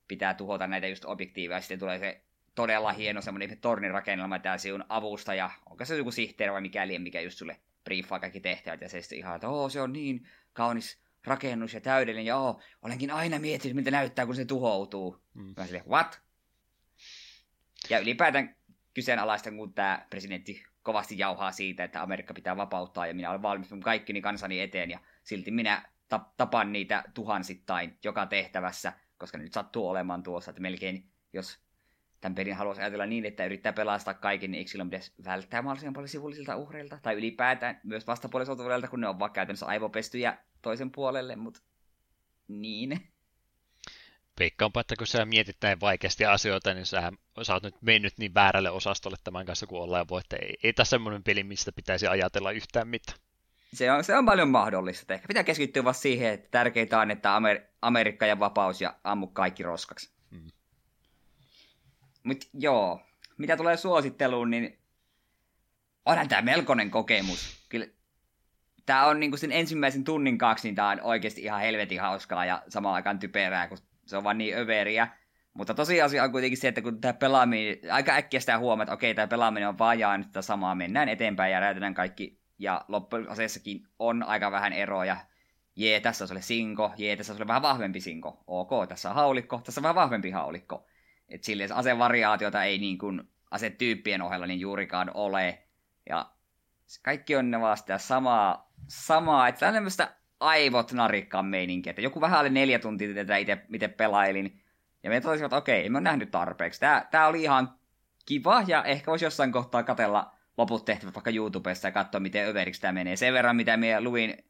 Pitää 0.08 0.34
tuhota 0.34 0.66
näitä 0.66 0.86
just 0.86 1.04
objektiiveja, 1.04 1.60
sitten 1.60 1.78
tulee 1.78 1.98
se 1.98 2.22
todella 2.54 2.92
hieno 2.92 3.20
semmoinen 3.20 3.58
tornin 3.60 3.90
rakennelma, 3.90 4.38
tämä 4.38 4.58
sinun 4.58 4.84
avustaja, 4.88 5.50
onko 5.70 5.84
se 5.84 5.96
joku 5.96 6.12
sihteeri 6.12 6.52
vai 6.52 6.60
mikäli, 6.60 6.98
mikä 6.98 7.20
just 7.20 7.38
sulle 7.38 7.60
briefaa 7.84 8.20
kaikki 8.20 8.40
tehtävät, 8.40 8.80
ja 8.80 8.88
se 8.88 9.00
sitten 9.02 9.18
ihan, 9.18 9.34
että 9.34 9.48
oh, 9.48 9.70
se 9.70 9.80
on 9.80 9.92
niin 9.92 10.28
kaunis 10.52 10.98
rakennus 11.24 11.74
ja 11.74 11.80
täydellinen, 11.80 12.26
ja 12.26 12.36
oh, 12.36 12.60
olenkin 12.82 13.10
aina 13.10 13.38
miettinyt, 13.38 13.76
miltä 13.76 13.90
näyttää, 13.90 14.26
kun 14.26 14.36
se 14.36 14.44
tuhoutuu. 14.44 15.22
Mm. 15.34 15.54
Mä 15.56 15.66
sille, 15.66 15.82
what? 15.88 16.20
Ja 17.90 17.98
ylipäätään 17.98 18.59
kyseenalaista, 18.94 19.50
kun 19.50 19.74
tämä 19.74 20.06
presidentti 20.10 20.62
kovasti 20.82 21.18
jauhaa 21.18 21.52
siitä, 21.52 21.84
että 21.84 22.02
Amerikka 22.02 22.34
pitää 22.34 22.56
vapauttaa 22.56 23.06
ja 23.06 23.14
minä 23.14 23.30
olen 23.30 23.42
valmis 23.42 23.70
mun 23.70 23.80
kaikkini 23.80 24.20
kansani 24.20 24.60
eteen 24.60 24.90
ja 24.90 24.98
silti 25.22 25.50
minä 25.50 25.82
tapan 26.36 26.72
niitä 26.72 27.04
tuhansittain 27.14 27.98
joka 28.04 28.26
tehtävässä, 28.26 28.92
koska 29.18 29.38
nyt 29.38 29.52
sattuu 29.52 29.88
olemaan 29.88 30.22
tuossa, 30.22 30.50
että 30.50 30.62
melkein 30.62 31.10
jos 31.32 31.58
tämän 32.20 32.34
pelin 32.34 32.54
haluaisi 32.54 32.82
ajatella 32.82 33.06
niin, 33.06 33.24
että 33.24 33.46
yrittää 33.46 33.72
pelastaa 33.72 34.14
kaiken, 34.14 34.50
niin 34.50 34.58
eikö 34.58 34.70
silloin 34.70 34.90
pitäisi 34.90 35.12
välttää 35.24 35.62
mahdollisimman 35.62 35.94
paljon 35.94 36.08
sivullisilta 36.08 36.56
uhreilta, 36.56 36.98
tai 37.02 37.14
ylipäätään 37.14 37.80
myös 37.84 38.06
vastapuoliselta 38.06 38.88
kun 38.88 39.00
ne 39.00 39.08
on 39.08 39.18
vaan 39.18 39.32
käytännössä 39.32 39.66
aivopestyjä 39.66 40.38
toisen 40.62 40.90
puolelle, 40.90 41.36
mutta 41.36 41.60
niin 42.48 43.00
veikkaanpa, 44.38 44.80
että 44.80 44.96
kun 44.96 45.06
sä 45.06 45.24
mietit 45.24 45.56
näin 45.62 45.80
vaikeasti 45.80 46.24
asioita, 46.24 46.74
niin 46.74 46.86
sä, 46.86 47.12
sä 47.42 47.54
oot 47.54 47.62
nyt 47.62 47.82
mennyt 47.82 48.18
niin 48.18 48.34
väärälle 48.34 48.70
osastolle 48.70 49.16
tämän 49.24 49.46
kanssa 49.46 49.66
kuin 49.66 49.82
ollaan 49.82 50.08
voi, 50.08 50.20
että 50.20 50.36
ei, 50.36 50.58
ei 50.62 50.72
tässä 50.72 50.90
semmoinen 50.90 51.22
peli, 51.22 51.42
mistä 51.42 51.72
pitäisi 51.72 52.06
ajatella 52.06 52.50
yhtään 52.50 52.88
mitään. 52.88 53.18
Se 53.74 53.92
on, 53.92 54.04
se 54.04 54.16
on 54.16 54.26
paljon 54.26 54.48
mahdollista. 54.48 55.14
Ehkä 55.14 55.28
pitää 55.28 55.44
keskittyä 55.44 55.84
vaan 55.84 55.94
siihen, 55.94 56.32
että 56.32 56.48
tärkeintä 56.50 57.00
on, 57.00 57.10
että 57.10 57.38
Amer- 57.38 57.62
Amerikka 57.82 58.26
ja 58.26 58.38
vapaus 58.38 58.80
ja 58.80 58.94
ammu 59.04 59.26
kaikki 59.26 59.62
roskaksi. 59.62 60.10
Hmm. 60.30 60.50
Mutta 62.24 62.46
joo, 62.54 63.00
mitä 63.38 63.56
tulee 63.56 63.76
suositteluun, 63.76 64.50
niin 64.50 64.78
onhan 66.06 66.28
tämä 66.28 66.42
melkoinen 66.42 66.90
kokemus. 66.90 67.66
Kyllä 67.68 67.86
tämä 68.86 69.06
on 69.06 69.20
niin 69.20 69.38
sen 69.38 69.52
ensimmäisen 69.52 70.04
tunnin 70.04 70.38
kaksi, 70.38 70.68
niin 70.68 70.74
tämä 70.74 70.90
on 70.90 71.00
oikeasti 71.00 71.42
ihan 71.42 71.60
helvetin 71.60 72.00
hauskaa 72.00 72.44
ja 72.44 72.62
samaan 72.68 72.94
aikaan 72.94 73.18
typerää, 73.18 73.68
kun 73.68 73.78
se 74.10 74.16
on 74.16 74.24
vaan 74.24 74.38
niin 74.38 74.58
överiä. 74.58 75.08
Mutta 75.54 75.74
tosiasia 75.74 76.24
on 76.24 76.32
kuitenkin 76.32 76.58
se, 76.58 76.68
että 76.68 76.82
kun 76.82 77.00
tämä 77.00 77.12
pelaaminen, 77.12 77.76
aika 77.90 78.12
äkkiä 78.12 78.40
sitä 78.40 78.58
huomaa, 78.58 78.82
että 78.82 78.94
okei, 78.94 79.14
tämä 79.14 79.26
pelaaminen 79.26 79.68
on 79.68 79.78
vajaa 79.78 80.18
nyt 80.18 80.26
tätä 80.26 80.42
samaa, 80.42 80.74
mennään 80.74 81.08
eteenpäin 81.08 81.52
ja 81.52 81.60
räätetään 81.60 81.94
kaikki. 81.94 82.40
Ja 82.58 82.84
loppuaseessakin 82.88 83.84
on 83.98 84.22
aika 84.22 84.50
vähän 84.50 84.72
eroja. 84.72 85.16
Jee, 85.76 86.00
tässä 86.00 86.24
on 86.24 86.42
sinko, 86.42 86.92
jee, 86.96 87.16
tässä 87.16 87.32
on 87.32 87.48
vähän 87.48 87.62
vahvempi 87.62 88.00
sinko. 88.00 88.44
Ok, 88.46 88.88
tässä 88.88 89.08
on 89.08 89.14
haulikko, 89.14 89.60
tässä 89.64 89.80
on 89.80 89.82
vähän 89.82 89.94
vahvempi 89.94 90.30
haulikko. 90.30 90.86
Että 91.28 91.44
silleen 91.44 91.72
asevariaatiota 91.72 92.64
ei 92.64 92.78
niin 92.78 92.98
kuin 92.98 93.22
asetyyppien 93.50 94.22
ohella 94.22 94.46
niin 94.46 94.60
juurikaan 94.60 95.10
ole. 95.14 95.62
Ja 96.08 96.30
kaikki 97.02 97.36
on 97.36 97.50
ne 97.50 97.60
vaan 97.60 97.76
sitä 97.76 97.98
samaa, 97.98 98.72
samaa 98.88 99.48
että 99.48 99.72
tämmöistä 99.72 100.14
aivot 100.40 100.92
narikkaan 100.92 101.46
meininkiä, 101.46 101.90
että 101.90 102.02
joku 102.02 102.20
vähän 102.20 102.38
alle 102.38 102.50
neljä 102.50 102.78
tuntia 102.78 103.14
tätä 103.14 103.36
itse 103.36 103.88
pelailin, 103.88 104.60
ja 105.02 105.10
me 105.10 105.20
totesimme, 105.20 105.46
että 105.46 105.56
okei, 105.56 105.86
emme 105.86 105.96
ole 105.96 106.04
nähnyt 106.04 106.30
tarpeeksi. 106.30 106.80
Tämä, 106.80 107.06
tämä 107.10 107.26
oli 107.26 107.42
ihan 107.42 107.74
kiva, 108.26 108.64
ja 108.66 108.84
ehkä 108.84 109.10
voisi 109.10 109.24
jossain 109.24 109.52
kohtaa 109.52 109.82
katella 109.82 110.34
loput 110.56 110.84
tehtävät 110.84 111.14
vaikka 111.14 111.30
YouTubessa 111.30 111.88
ja 111.88 111.92
katsoa, 111.92 112.20
miten 112.20 112.48
överiksi 112.48 112.80
tämä 112.80 112.92
menee. 112.92 113.16
Sen 113.16 113.34
verran, 113.34 113.56
mitä 113.56 113.76
minä 113.76 114.00
luin 114.00 114.44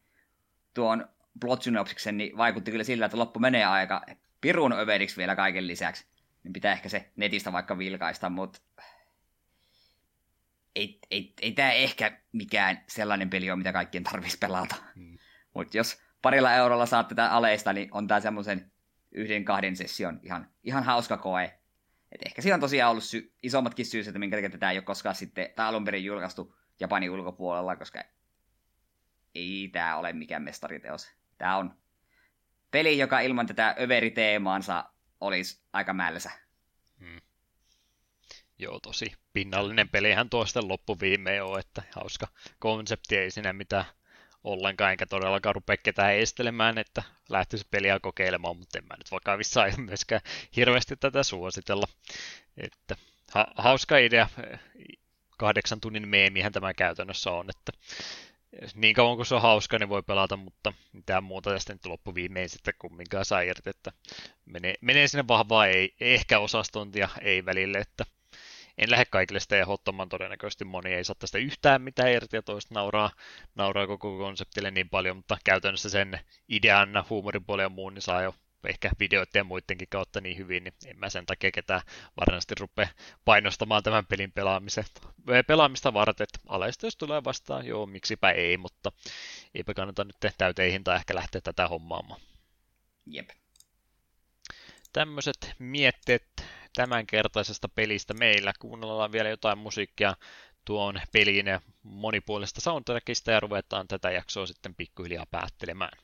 tuon 0.75 1.09
plot 1.41 1.65
niin 2.13 2.37
vaikutti 2.37 2.71
kyllä 2.71 2.85
sillä, 2.85 3.07
että 3.07 3.19
loppu 3.19 3.41
menee 3.41 3.65
aika 3.65 4.03
pirun 4.41 4.73
överiksi 4.73 5.17
vielä 5.17 5.37
kaiken 5.37 5.67
lisäksi. 5.67 6.07
Niin 6.45 6.53
pitää 6.53 6.73
ehkä 6.73 6.89
se 6.89 7.11
netistä 7.17 7.53
vaikka 7.53 7.79
vilkaista, 7.79 8.31
mutta 8.31 8.61
ei, 10.77 10.99
ei, 11.11 11.35
ei 11.43 11.53
tämä 11.53 11.73
ehkä 11.73 12.21
mikään 12.33 12.85
sellainen 12.89 13.31
peli 13.31 13.51
ole, 13.51 13.59
mitä 13.59 13.73
kaikkien 13.73 14.05
tarvitsisi 14.05 14.39
pelata. 14.39 14.75
Mm. 14.95 15.19
Mutta 15.55 15.77
jos 15.77 16.03
parilla 16.23 16.55
eurolla 16.55 16.87
saat 16.87 17.09
tätä 17.09 17.31
aleista, 17.31 17.73
niin 17.73 17.89
on 17.93 18.07
tämä 18.07 18.21
semmoisen 18.21 18.73
yhden 19.13 19.45
kahden 19.45 19.77
session 19.77 20.21
ihan, 20.23 20.51
ihan 20.63 20.85
hauska 20.85 21.17
koe. 21.17 21.61
Et 22.13 22.21
ehkä 22.27 22.43
siinä 22.43 22.55
on 22.55 22.61
tosiaan 22.61 22.91
ollut 22.91 23.05
sy- 23.05 23.33
isommatkin 23.43 23.87
syyt, 23.87 24.07
että 24.07 24.19
minkä 24.19 24.37
takia 24.37 24.51
tätä 24.51 24.71
ei 24.71 24.79
ole 24.79 24.85
koskaan 24.85 25.15
sitten, 25.15 25.49
tai 25.57 25.67
alun 25.67 25.85
perin 25.85 26.05
julkaistu 26.05 26.57
Japanin 26.81 27.11
ulkopuolella, 27.11 27.77
koska 27.77 28.05
ei 29.35 29.71
tämä 29.73 29.97
ole 29.97 30.13
mikään 30.13 30.43
mestariteos. 30.43 31.11
Tämä 31.39 31.57
on 31.57 31.75
peli, 32.71 32.99
joka 32.99 33.21
ilman 33.21 33.47
tätä 33.47 33.77
överiteemaansa 33.81 34.85
olisi 35.21 35.63
aika 35.73 35.93
mällösä. 35.93 36.31
Hmm. 37.01 37.21
Joo, 38.59 38.81
tosi 38.81 39.13
pinnallinen 39.33 39.89
pelihän 39.89 40.31
tuo 40.31 40.47
sitten 40.47 40.69
loppuviimeen 40.69 41.45
on, 41.45 41.61
että 41.61 41.83
hauska 41.97 42.29
konsepti 42.59 43.17
ei 43.17 43.31
siinä 43.31 43.53
mitään 43.53 43.85
ollenkaan, 44.45 44.93
enkä 44.93 45.07
todellakaan 45.07 45.55
rupea 45.55 45.77
ketään 45.77 46.15
estelemään, 46.15 46.79
että 46.79 47.03
lähtisi 47.29 47.67
peliä 47.71 48.01
kokeilemaan, 48.01 48.57
mutta 48.57 48.79
en 48.79 48.85
mä 48.85 48.95
nyt 48.99 49.11
vakavissa 49.11 49.67
ei 49.67 49.73
myöskään 49.89 50.21
hirveästi 50.57 50.97
tätä 50.97 51.23
suositella. 51.23 51.87
Että 52.57 52.97
ha- 53.31 53.53
hauska 53.57 53.99
idea, 53.99 54.29
kahdeksan 55.39 55.81
tunnin 55.81 56.09
meemihän 56.09 56.53
tämä 56.53 56.75
käytännössä 56.75 57.31
on, 57.31 57.47
että 57.51 57.73
niin 58.75 58.95
kauan 58.95 59.17
kuin 59.17 59.27
se 59.27 59.35
on 59.35 59.43
hauska, 59.43 59.79
niin 59.79 59.89
voi 59.89 60.03
pelata, 60.03 60.37
mutta 60.37 60.73
mitään 60.93 61.25
muuta 61.25 61.51
tästä 61.51 61.73
nyt 61.73 61.87
loppuviimein 61.87 62.49
sitten 62.49 62.75
kumminkaan 62.79 63.25
saa 63.25 63.41
irti, 63.41 63.71
että 63.71 63.93
menee, 64.45 64.75
menee 64.81 65.09
sinne 65.09 65.29
vahvaa 65.29 65.67
ei, 65.67 65.95
ehkä 66.01 66.39
osastontia 66.39 67.09
ei 67.21 67.45
välille, 67.45 67.79
että 67.79 68.05
en 68.81 68.91
lähde 68.91 69.05
kaikille 69.05 69.41
sitä 69.41 69.57
ehdottamaan, 69.57 70.09
todennäköisesti 70.09 70.65
moni 70.65 70.95
ei 70.95 71.05
saa 71.05 71.17
tästä 71.19 71.39
yhtään 71.39 71.83
mitään 71.83 72.13
irti 72.13 72.37
ja 72.37 72.43
toista 72.43 72.75
nauraa, 72.75 73.11
nauraa 73.55 73.87
koko 73.87 74.19
konseptille 74.19 74.71
niin 74.71 74.89
paljon, 74.89 75.17
mutta 75.17 75.39
käytännössä 75.45 75.91
sen 75.91 76.21
idean, 76.49 77.05
huumoripuolen 77.11 77.65
ja 77.65 77.69
muun, 77.69 77.95
niin 77.95 78.03
saa 78.03 78.23
jo 78.23 78.35
ehkä 78.65 78.91
videoiden 78.99 79.41
ja 79.41 79.45
muidenkin 79.45 79.89
kautta 79.91 80.21
niin 80.21 80.39
hyvin, 80.39 80.65
niin 80.65 80.75
en 80.87 80.99
mä 80.99 81.11
sen 81.11 81.27
takia 81.27 81.51
ketään 81.51 81.81
varsinaisesti 82.17 82.55
rupea 82.61 82.89
painostamaan 83.25 83.83
tämän 83.83 84.07
pelin 84.07 84.33
pelaamista 85.47 85.95
varten, 85.95 86.25
että 86.25 86.39
alaista 86.47 86.87
jos 86.87 86.97
tulee 86.97 87.25
vastaan, 87.25 87.67
joo, 87.67 87.87
miksipä 87.87 88.31
ei, 88.31 88.57
mutta 88.57 88.93
eipä 89.55 89.75
kannata 89.75 90.05
nyt 90.05 90.17
täyteen 90.39 90.73
hintaa 90.73 90.97
ehkä 90.97 91.15
lähteä 91.15 91.41
tätä 91.41 91.69
hommaamaan. 91.69 92.21
Jep. 93.07 93.29
Tämmöiset 94.93 95.55
mietteet 95.59 96.45
tämänkertaisesta 96.75 97.69
pelistä 97.69 98.15
meillä. 98.15 98.53
Kuunnellaan 98.59 99.13
vielä 99.13 99.29
jotain 99.29 99.59
musiikkia 99.59 100.17
tuon 100.65 101.01
pelin 101.13 101.47
monipuolista 101.83 102.61
soundtrackista 102.61 103.31
ja 103.31 103.41
ruvetaan 103.41 103.89
tätä 103.89 104.11
jaksoa 104.11 104.47
sitten 104.47 104.75
pikkuhiljaa 104.75 105.27
päättelemään. 105.31 105.99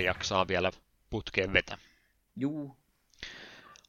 Jotka 0.00 0.08
jaksaa 0.08 0.48
vielä 0.48 0.70
putkeen 1.10 1.52
vetä. 1.52 1.78
Juu. 2.36 2.76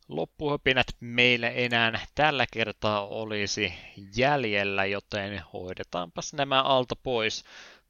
Loppuhöpinät 0.08 0.88
meillä 1.00 1.50
enää 1.50 2.06
tällä 2.16 2.46
kertaa 2.54 3.08
olisi 3.08 3.74
jäljellä, 4.16 4.86
joten 4.86 5.42
hoidetaanpas 5.54 6.34
nämä 6.34 6.64
alta 6.64 6.96
pois. 6.96 7.44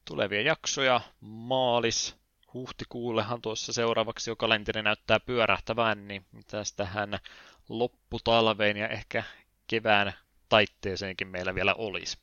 Tulevia 0.06 0.42
jaksoja 0.42 1.02
maalis, 1.22 2.16
huhtikuullehan 2.54 3.42
tuossa 3.42 3.74
seuraavaksi 3.74 4.30
jo 4.32 4.36
kalenteri 4.36 4.82
näyttää 4.82 5.20
pyörähtävän, 5.20 6.08
niin 6.08 6.26
mitäs 6.32 6.74
tähän 6.74 7.20
lopputalveen 7.70 8.78
ja 8.78 8.88
ehkä 8.88 9.24
kevään 9.68 10.14
taitteeseenkin 10.50 11.28
meillä 11.28 11.56
vielä 11.56 11.74
olisi. 11.74 12.18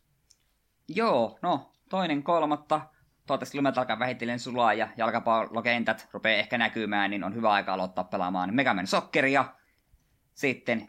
Joo, 0.89 1.39
no 1.43 1.73
toinen 1.89 2.23
kolmatta. 2.23 2.94
Toivottavasti 3.27 3.59
lumet 3.59 3.78
alkaa 3.78 3.99
vähitellen 3.99 4.41
sulaa 4.41 4.75
ja 4.75 4.89
jalkapallokentät 4.97 6.09
rupeaa 6.12 6.39
ehkä 6.39 6.59
näkymään, 6.59 7.11
niin 7.11 7.25
on 7.25 7.35
hyvä 7.35 7.51
aika 7.51 7.75
aloittaa 7.75 8.05
pelaamaan 8.05 8.55
Mega 8.55 8.75
Man 8.75 8.86
Socceria. 8.86 9.44
Sitten 10.35 10.81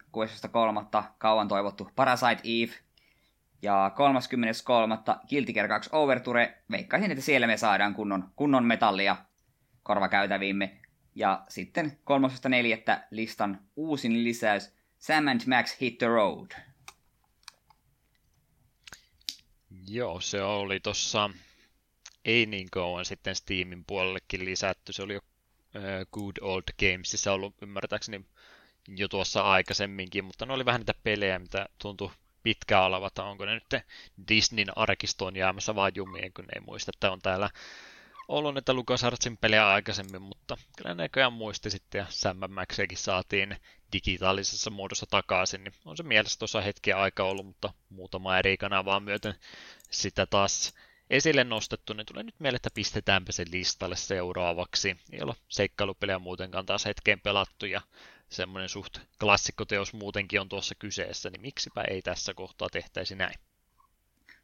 16.3. 0.97 1.03
kauan 1.17 1.47
toivottu 1.47 1.89
Parasite 1.95 2.41
Eve. 2.43 2.73
Ja 3.61 3.91
33. 3.95 4.97
Guilty 5.30 5.53
Gear 5.53 5.67
2 5.67 5.89
Overture. 5.93 6.57
Veikkaisin, 6.72 7.11
että 7.11 7.23
siellä 7.23 7.47
me 7.47 7.57
saadaan 7.57 7.95
kunnon, 7.95 8.31
kunnon 8.35 8.65
metallia 8.65 9.15
korvakäytäviimme. 9.83 10.77
Ja 11.15 11.43
sitten 11.49 11.97
3.4. 12.95 13.03
listan 13.11 13.59
uusin 13.75 14.23
lisäys 14.23 14.75
Sam 14.97 15.27
and 15.27 15.41
Max 15.47 15.81
Hit 15.81 15.97
the 15.97 16.07
Road. 16.07 16.51
Joo, 19.88 20.19
se 20.19 20.43
oli 20.43 20.80
tuossa 20.80 21.30
ei 22.25 22.45
niin 22.45 22.67
kauan 22.71 23.05
sitten 23.05 23.35
Steamin 23.35 23.85
puolellekin 23.85 24.45
lisätty. 24.45 24.93
Se 24.93 25.03
oli 25.03 25.13
jo 25.13 25.21
Good 26.11 26.35
Old 26.41 26.63
Gamesissa 26.79 27.31
ollut 27.31 27.55
ymmärtääkseni 27.61 28.25
jo 28.87 29.07
tuossa 29.07 29.41
aikaisemminkin, 29.41 30.25
mutta 30.25 30.45
ne 30.45 30.53
oli 30.53 30.65
vähän 30.65 30.81
niitä 30.81 30.93
pelejä, 31.03 31.39
mitä 31.39 31.65
tuntui 31.81 32.11
pitkään 32.43 32.83
olevata. 32.83 33.23
Onko 33.23 33.45
ne 33.45 33.53
nyt 33.53 33.83
Disneyn 34.27 34.77
arkistoon 34.77 35.35
jäämässä 35.35 35.75
vaan 35.75 35.91
jumien, 35.95 36.33
kun 36.33 36.45
ei 36.55 36.61
muista, 36.61 36.91
että 36.95 37.11
on 37.11 37.21
täällä 37.21 37.49
ollut 38.27 38.53
näitä 38.53 38.73
LucasArtsin 38.73 39.37
pelejä 39.37 39.67
aikaisemmin, 39.67 40.21
mutta 40.21 40.57
kyllä 40.77 40.95
näköjään 40.95 41.33
muisti 41.33 41.69
sitten 41.69 41.99
ja 41.99 42.05
Sam 42.09 42.37
Maxekin 42.49 42.97
saatiin 42.97 43.57
digitaalisessa 43.93 44.69
muodossa 44.69 45.05
takaisin, 45.09 45.63
niin 45.63 45.73
on 45.85 45.97
se 45.97 46.03
mielessä 46.03 46.39
tuossa 46.39 46.61
hetki 46.61 46.93
aika 46.93 47.23
ollut, 47.23 47.45
mutta 47.45 47.73
muutama 47.89 48.37
eri 48.37 48.57
kanavaa 48.57 48.99
myöten 48.99 49.35
sitä 49.91 50.25
taas 50.25 50.73
esille 51.09 51.43
nostettu, 51.43 51.93
niin 51.93 52.06
tulee 52.06 52.24
nyt 52.24 52.40
mieleen, 52.40 52.56
että 52.56 52.69
pistetäänpä 52.74 53.32
se 53.32 53.45
listalle 53.51 53.95
seuraavaksi. 53.95 54.98
Ei 55.11 55.22
olla 55.22 55.35
seikkailupelejä 55.48 56.19
muutenkaan 56.19 56.66
taas 56.66 56.85
hetkeen 56.85 57.19
pelattu 57.19 57.66
ja 57.66 57.82
semmoinen 58.30 58.69
suht 58.69 58.98
klassikkoteos 59.19 59.93
muutenkin 59.93 60.42
on 60.42 60.50
tuossa 60.50 60.75
kyseessä, 60.75 61.30
niin 61.30 61.42
miksipä 61.42 61.82
ei 61.82 62.01
tässä 62.01 62.34
kohtaa 62.34 62.69
tehtäisi 62.69 63.16
näin. 63.16 63.35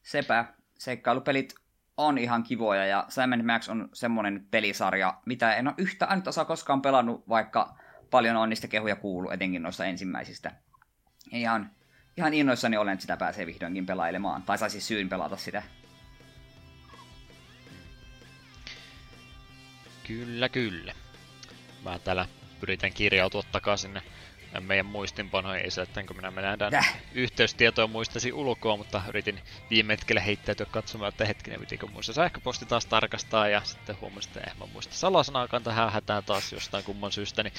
Sepä, 0.01 0.45
seikkailupelit 0.79 1.55
on 1.97 2.17
ihan 2.17 2.43
kivoja 2.43 2.85
ja 2.85 3.05
Sam 3.09 3.29
Max 3.45 3.69
on 3.69 3.89
semmoinen 3.93 4.47
pelisarja, 4.51 5.21
mitä 5.25 5.55
en 5.55 5.67
ole 5.67 5.75
yhtä 5.77 6.05
ainut 6.05 6.27
osa 6.27 6.45
koskaan 6.45 6.81
pelannut, 6.81 7.29
vaikka 7.29 7.77
paljon 8.11 8.35
on 8.35 8.49
niistä 8.49 8.67
kehuja 8.67 8.95
kuullut, 8.95 9.33
etenkin 9.33 9.63
noista 9.63 9.85
ensimmäisistä. 9.85 10.51
Ihan, 11.31 11.71
ihan 12.17 12.33
innoissani 12.33 12.77
olen, 12.77 12.93
että 12.93 13.01
sitä 13.01 13.17
pääsee 13.17 13.45
vihdoinkin 13.45 13.85
pelailemaan, 13.85 14.43
tai 14.43 14.57
saisi 14.57 14.81
syyn 14.81 15.09
pelata 15.09 15.37
sitä. 15.37 15.63
Kyllä, 20.07 20.49
kyllä. 20.49 20.93
Mä 21.83 21.99
täällä 21.99 22.27
pyritän 22.59 22.93
kirjautua 22.93 23.43
takaisin 23.51 24.01
meidän 24.59 24.85
muistinpanoihin, 24.85 25.65
ei 25.65 25.71
se, 25.71 25.81
että 25.81 26.03
minä 26.13 26.31
mennään 26.31 26.59
Täh. 26.59 26.97
yhteystietoja 27.13 27.87
muistasi 27.87 28.33
ulkoa, 28.33 28.77
mutta 28.77 29.01
yritin 29.07 29.39
viime 29.69 29.93
hetkellä 29.93 30.21
heittäytyä 30.21 30.65
katsomaan, 30.65 31.09
että 31.09 31.25
hetkinen, 31.25 31.59
pitikö 31.59 31.87
muista 31.87 32.13
sähköposti 32.13 32.65
taas 32.65 32.85
tarkastaa, 32.85 33.47
ja 33.47 33.61
sitten 33.63 33.97
huomasin, 34.01 34.31
että 34.37 34.51
en 34.51 34.57
mä 34.59 34.65
muista 34.73 34.95
salasanaakaan 34.95 35.63
tähän 35.63 35.91
hätään 35.91 36.23
taas 36.23 36.53
jostain 36.53 36.83
kumman 36.83 37.11
syystä, 37.11 37.43
niin 37.43 37.53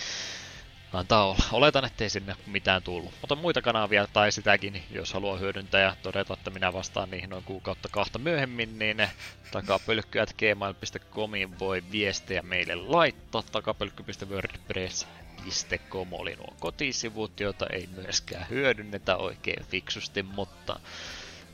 antaa 0.93 1.25
olla. 1.25 1.45
Oletan, 1.53 1.85
ettei 1.85 2.11
sinne 2.11 2.37
mitään 2.47 2.83
tullut. 2.83 3.13
Mutta 3.21 3.37
muita 3.37 3.63
kanavia 3.63 4.07
tai 4.13 4.33
sitäkin, 4.33 4.83
jos 4.91 5.13
haluaa 5.13 5.39
hyödyntää 5.39 5.81
ja 5.81 5.97
todeta, 6.03 6.35
että 6.35 6.51
minä 6.51 6.73
vastaan 6.73 7.11
niihin 7.11 7.31
noin 7.31 7.45
kuukautta 7.45 7.89
kahta 7.93 8.19
myöhemmin, 8.19 8.79
niin 8.79 9.09
takapölkkyät 9.51 10.35
gmail.comiin 10.39 11.59
voi 11.59 11.83
viestejä 11.93 12.43
meille 12.43 12.75
laittaa. 12.75 13.43
takapölkky.wordpress.com 13.43 16.09
oli 16.13 16.35
nuo 16.35 16.55
kotisivut, 16.61 17.41
joita 17.41 17.67
ei 17.67 17.89
myöskään 17.97 18.47
hyödynnetä 18.51 19.17
oikein 19.17 19.65
fiksusti, 19.65 20.23
mutta 20.23 20.81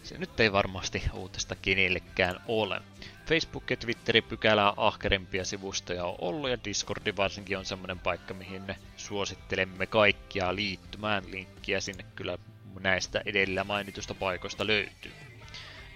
se 0.03 0.19
nyt 0.19 0.41
ei 0.41 0.53
varmasti 0.53 1.03
uutista 1.13 1.57
kenellekään 1.63 2.41
ole. 2.47 2.81
Facebook 3.29 3.71
ja 3.71 3.77
Twitteri 3.77 4.23
pykälää 4.23 4.73
ahkerimpia 4.77 5.45
sivustoja 5.45 6.05
on 6.05 6.15
ollut 6.19 6.51
ja 6.51 6.59
Discordi 6.65 7.17
varsinkin 7.17 7.59
on 7.59 7.65
semmoinen 7.65 7.99
paikka, 7.99 8.35
mihin 8.35 8.67
ne 8.67 8.77
suosittelemme 8.97 9.87
kaikkia 9.87 10.55
liittymään. 10.55 11.23
Linkkiä 11.31 11.81
sinne 11.81 12.05
kyllä 12.17 12.39
näistä 12.81 13.23
edellä 13.27 13.65
mainitusta 13.65 14.15
paikoista 14.15 14.67
löytyy. 14.67 15.13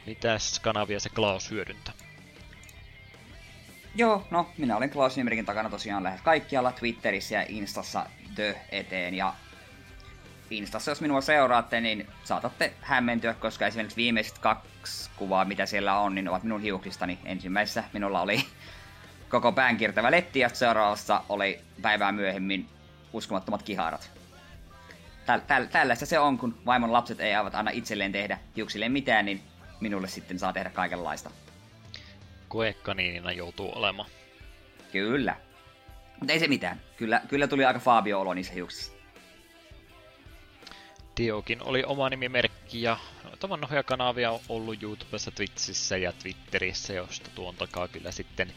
Mitäs 0.07 0.61
kanavia 0.61 1.01
se 1.01 1.09
Klaus 1.09 1.51
hyödyntää? 1.51 1.95
Joo, 3.95 4.27
no 4.31 4.51
minä 4.59 4.77
olen 4.77 4.91
Klaus 4.91 5.17
Nimerikin 5.17 5.47
takana 5.47 5.71
tosiaan 5.71 6.03
lähes 6.03 6.21
kaikkialla 6.21 6.73
Twitterissä 6.73 7.35
ja 7.35 7.47
Instassa 7.49 8.07
The 8.35 8.61
eteen 8.71 9.15
ja 9.15 9.35
Instassa, 10.59 10.91
jos 10.91 11.01
minua 11.01 11.21
seuraatte, 11.21 11.81
niin 11.81 12.07
saatatte 12.25 12.73
hämmentyä, 12.81 13.35
koska 13.35 13.67
esimerkiksi 13.67 13.97
viimeiset 13.97 14.39
kaksi 14.39 15.11
kuvaa, 15.17 15.45
mitä 15.45 15.67
siellä 15.67 15.99
on, 15.99 16.15
niin 16.15 16.29
ovat 16.29 16.43
minun 16.43 16.61
hiuksistani. 16.63 17.19
Ensimmäisessä 17.25 17.85
minulla 17.93 18.21
oli 18.21 18.45
koko 19.29 19.53
pään 19.53 19.77
kiertävä 19.77 20.11
letti 20.11 20.41
ja 20.41 20.49
seuraavassa 20.49 21.25
oli 21.29 21.61
päivää 21.83 22.13
myöhemmin 22.13 22.69
uskomattomat 23.13 23.63
kiharat. 23.63 24.11
Täl, 25.27 25.41
täl, 25.47 25.65
tällaista 25.65 26.07
se 26.07 26.19
on, 26.19 26.39
kun 26.39 26.59
vaimon 26.67 26.93
lapset 26.93 27.21
ei 27.21 27.35
aivat 27.35 27.55
aina 27.55 27.71
itselleen 27.71 28.13
tehdä 28.13 28.39
hiuksilleen 28.57 28.93
mitään, 28.93 29.25
niin 29.25 29.43
minulle 29.81 30.09
sitten 30.09 30.39
saa 30.39 30.53
tehdä 30.53 30.71
kaikenlaista. 30.71 31.31
Koekaniinina 32.49 33.33
joutuu 33.33 33.73
olemaan. 33.75 34.09
Kyllä. 34.93 35.37
Mutta 36.21 36.33
ei 36.33 36.39
se 36.41 36.49
mitään. 36.49 36.81
Kyllä, 36.97 37.21
kyllä 37.29 37.47
tuli 37.47 37.65
aika 37.65 37.81
Fabio-olo 37.81 38.35
niissä 38.35 38.53
hiuksissa. 38.53 39.02
Diokin 41.17 41.63
oli 41.63 41.85
oma 41.85 42.09
nimimerkki 42.09 42.83
ja 42.83 42.99
noita 43.25 43.49
vanhoja 43.49 43.83
kanavia 43.83 44.31
on 44.31 44.41
ollut 44.49 44.83
YouTubessa, 44.83 45.31
Twitchissä 45.31 45.97
ja 45.97 46.13
Twitterissä, 46.13 46.93
josta 46.93 47.31
tuon 47.35 47.57
takaa 47.57 47.89
kyllä 47.89 48.13
sitten 48.13 48.53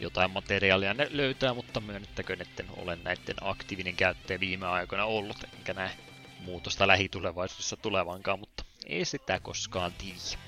jotain 0.00 0.30
materiaalia 0.30 0.94
ne 0.94 1.08
löytää, 1.10 1.54
mutta 1.54 1.80
myönnettäköön, 1.80 2.40
että 2.40 2.64
olen 2.76 3.04
näiden 3.04 3.36
aktiivinen 3.40 3.96
käyttäjä 3.96 4.40
viime 4.40 4.66
aikoina 4.66 5.04
ollut, 5.04 5.36
enkä 5.56 5.74
näe 5.74 5.90
muutosta 6.38 6.86
lähitulevaisuudessa 6.86 7.76
tulevankaan, 7.76 8.38
mutta 8.38 8.64
ei 8.86 9.04
sitä 9.04 9.40
koskaan 9.40 9.92
tiedä. 9.92 10.44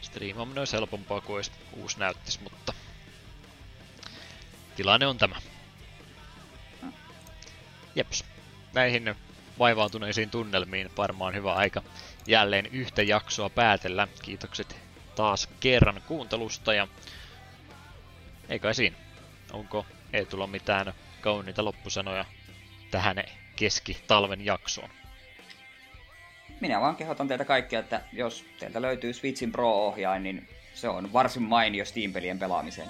Striimaaminen 0.00 0.58
olisi 0.58 0.76
helpompaa 0.76 1.20
kuin 1.20 1.36
olisi 1.36 1.50
uusi 1.72 1.98
näyttis, 1.98 2.40
mutta 2.40 2.74
tilanne 4.76 5.06
on 5.06 5.18
tämä. 5.18 5.36
Jeps. 7.94 8.24
Näihin 8.74 9.14
vaivautuneisiin 9.62 10.30
tunnelmiin 10.30 10.90
varmaan 10.96 11.34
hyvä 11.34 11.54
aika 11.54 11.82
jälleen 12.26 12.66
yhtä 12.66 13.02
jaksoa 13.02 13.50
päätellä. 13.50 14.08
Kiitokset 14.22 14.76
taas 15.14 15.48
kerran 15.60 16.02
kuuntelusta 16.06 16.74
ja 16.74 16.88
eikä 18.48 18.72
siinä. 18.72 18.96
Onko 19.52 19.86
ei 20.12 20.26
tulla 20.26 20.46
mitään 20.46 20.92
kauniita 21.20 21.64
loppusanoja 21.64 22.24
tähän 22.90 23.24
keski-talven 23.56 24.44
jaksoon? 24.44 24.90
Minä 26.60 26.80
vaan 26.80 26.96
kehotan 26.96 27.28
teitä 27.28 27.44
kaikkia, 27.44 27.78
että 27.78 28.00
jos 28.12 28.44
teiltä 28.58 28.82
löytyy 28.82 29.12
Switchin 29.12 29.52
Pro-ohjain, 29.52 30.22
niin 30.22 30.48
se 30.74 30.88
on 30.88 31.12
varsin 31.12 31.42
mainio 31.42 31.84
Steam-pelien 31.84 32.38
pelaamiseen. 32.38 32.88